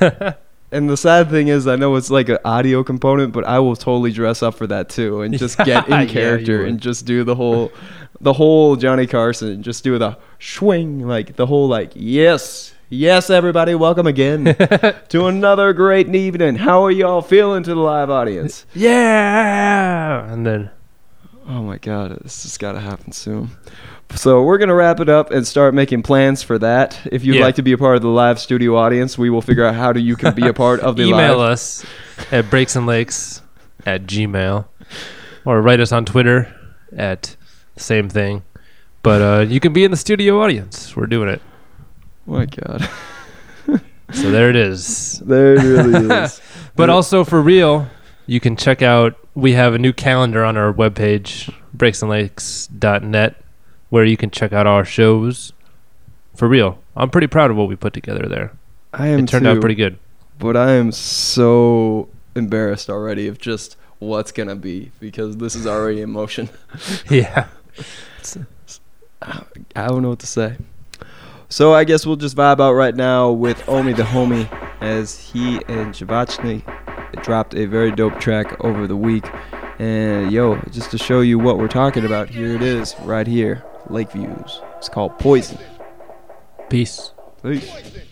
And 0.70 0.90
the 0.90 0.98
sad 0.98 1.30
thing 1.30 1.48
is, 1.48 1.66
I 1.66 1.76
know 1.76 1.96
it's 1.96 2.10
like 2.10 2.28
an 2.28 2.36
audio 2.44 2.84
component, 2.84 3.32
but 3.32 3.46
I 3.46 3.58
will 3.58 3.74
totally 3.74 4.12
dress 4.12 4.42
up 4.42 4.52
for 4.54 4.66
that 4.66 4.90
too, 4.90 5.22
and 5.22 5.32
just 5.38 5.56
get 5.64 5.88
in 5.88 6.06
character 6.08 6.58
would. 6.58 6.68
and 6.68 6.78
just 6.78 7.06
do 7.06 7.24
the 7.24 7.34
whole, 7.34 7.72
the 8.20 8.34
whole 8.34 8.76
Johnny 8.76 9.06
Carson, 9.06 9.62
just 9.62 9.82
do 9.82 9.96
the 9.96 10.18
swing, 10.38 11.06
like 11.08 11.36
the 11.36 11.46
whole 11.46 11.68
like 11.68 11.92
yes, 11.94 12.74
yes, 12.90 13.30
everybody, 13.30 13.74
welcome 13.74 14.06
again 14.06 14.44
to 15.08 15.24
another 15.26 15.72
great 15.72 16.14
evening. 16.14 16.56
How 16.56 16.84
are 16.84 16.90
y'all 16.90 17.22
feeling 17.22 17.62
to 17.62 17.70
the 17.70 17.80
live 17.80 18.10
audience? 18.10 18.66
Yeah. 18.74 20.30
And 20.30 20.44
then 20.46 20.68
Oh 21.50 21.62
my 21.62 21.78
god, 21.78 22.18
this 22.22 22.42
has 22.42 22.58
got 22.58 22.72
to 22.72 22.80
happen 22.80 23.10
soon. 23.12 23.50
So 24.14 24.42
we're 24.42 24.58
gonna 24.58 24.74
wrap 24.74 25.00
it 25.00 25.08
up 25.08 25.30
and 25.30 25.46
start 25.46 25.72
making 25.74 26.02
plans 26.02 26.42
for 26.42 26.58
that. 26.58 26.98
If 27.10 27.24
you'd 27.24 27.36
Yeah. 27.36 27.42
like 27.44 27.54
to 27.56 27.62
be 27.62 27.72
a 27.72 27.78
part 27.78 27.96
of 27.96 28.02
the 28.02 28.08
live 28.08 28.38
studio 28.38 28.76
audience, 28.76 29.16
we 29.18 29.30
will 29.30 29.40
figure 29.42 29.64
out 29.64 29.74
how 29.74 29.92
to 29.92 30.00
you 30.00 30.14
can 30.16 30.34
be 30.34 30.46
a 30.46 30.52
part 30.52 30.80
of 30.80 30.96
the 30.96 31.04
email 31.08 31.38
live. 31.38 31.50
us 31.52 31.84
at 32.30 32.48
breaks 32.50 32.76
and 32.76 32.86
lakes 32.86 33.40
at 33.86 34.04
gmail 34.06 34.66
or 35.46 35.62
write 35.62 35.80
us 35.80 35.90
on 35.92 36.04
Twitter 36.04 36.54
at 36.96 37.34
the 37.74 37.80
same 37.82 38.08
thing. 38.10 38.42
But 39.02 39.22
uh, 39.22 39.40
you 39.48 39.60
can 39.60 39.72
be 39.72 39.84
in 39.84 39.90
the 39.90 39.96
studio 39.96 40.42
audience. 40.42 40.94
We're 40.96 41.06
doing 41.06 41.28
it. 41.30 41.40
Oh 42.26 42.32
my 42.32 42.46
god. 42.46 42.88
So 44.12 44.30
there 44.30 44.48
it 44.50 44.56
is. 44.56 45.22
There 45.26 45.54
it 45.54 45.62
really 45.62 46.14
is. 46.24 46.40
but 46.76 46.88
also 46.90 47.24
for 47.24 47.40
real, 47.42 47.88
you 48.26 48.40
can 48.40 48.56
check 48.56 48.80
out 48.82 49.16
we 49.38 49.52
have 49.52 49.72
a 49.72 49.78
new 49.78 49.92
calendar 49.92 50.44
on 50.44 50.56
our 50.56 50.72
webpage, 50.72 51.54
breaksandlakes.net, 51.76 53.36
where 53.88 54.04
you 54.04 54.16
can 54.16 54.30
check 54.30 54.52
out 54.52 54.66
our 54.66 54.84
shows. 54.84 55.52
For 56.34 56.48
real. 56.48 56.80
I'm 56.96 57.08
pretty 57.10 57.28
proud 57.28 57.50
of 57.52 57.56
what 57.56 57.68
we 57.68 57.76
put 57.76 57.92
together 57.92 58.26
there. 58.28 58.52
I 58.92 59.06
am 59.08 59.20
It 59.20 59.28
turned 59.28 59.44
too, 59.44 59.50
out 59.50 59.60
pretty 59.60 59.76
good. 59.76 59.98
But 60.40 60.56
I 60.56 60.72
am 60.72 60.90
so 60.90 62.08
embarrassed 62.34 62.90
already 62.90 63.28
of 63.28 63.38
just 63.38 63.76
what's 64.00 64.32
gonna 64.32 64.56
be 64.56 64.90
because 64.98 65.36
this 65.36 65.54
is 65.54 65.66
already 65.66 66.00
in 66.00 66.10
motion. 66.10 66.48
Yeah. 67.10 67.46
I 69.22 69.86
don't 69.86 70.02
know 70.02 70.10
what 70.10 70.18
to 70.20 70.26
say. 70.26 70.56
So 71.48 71.72
I 71.74 71.84
guess 71.84 72.04
we'll 72.04 72.16
just 72.16 72.36
vibe 72.36 72.60
out 72.60 72.72
right 72.72 72.94
now 72.94 73.30
with 73.30 73.68
Omi 73.68 73.92
the 73.92 74.02
Homie 74.02 74.48
as 74.80 75.18
he 75.18 75.56
and 75.68 75.94
Shavachny 75.94 76.62
dropped 77.22 77.54
a 77.54 77.66
very 77.66 77.90
dope 77.90 78.20
track 78.20 78.62
over 78.64 78.86
the 78.86 78.96
week. 78.96 79.26
And 79.78 80.32
yo, 80.32 80.56
just 80.70 80.90
to 80.90 80.98
show 80.98 81.20
you 81.20 81.38
what 81.38 81.58
we're 81.58 81.68
talking 81.68 82.04
about, 82.04 82.28
here 82.28 82.54
it 82.54 82.62
is, 82.62 82.94
right 83.00 83.26
here, 83.26 83.64
Lake 83.88 84.10
Views. 84.12 84.60
It's 84.76 84.88
called 84.88 85.18
Poison. 85.18 85.58
Peace. 86.68 87.12
Peace. 87.42 88.04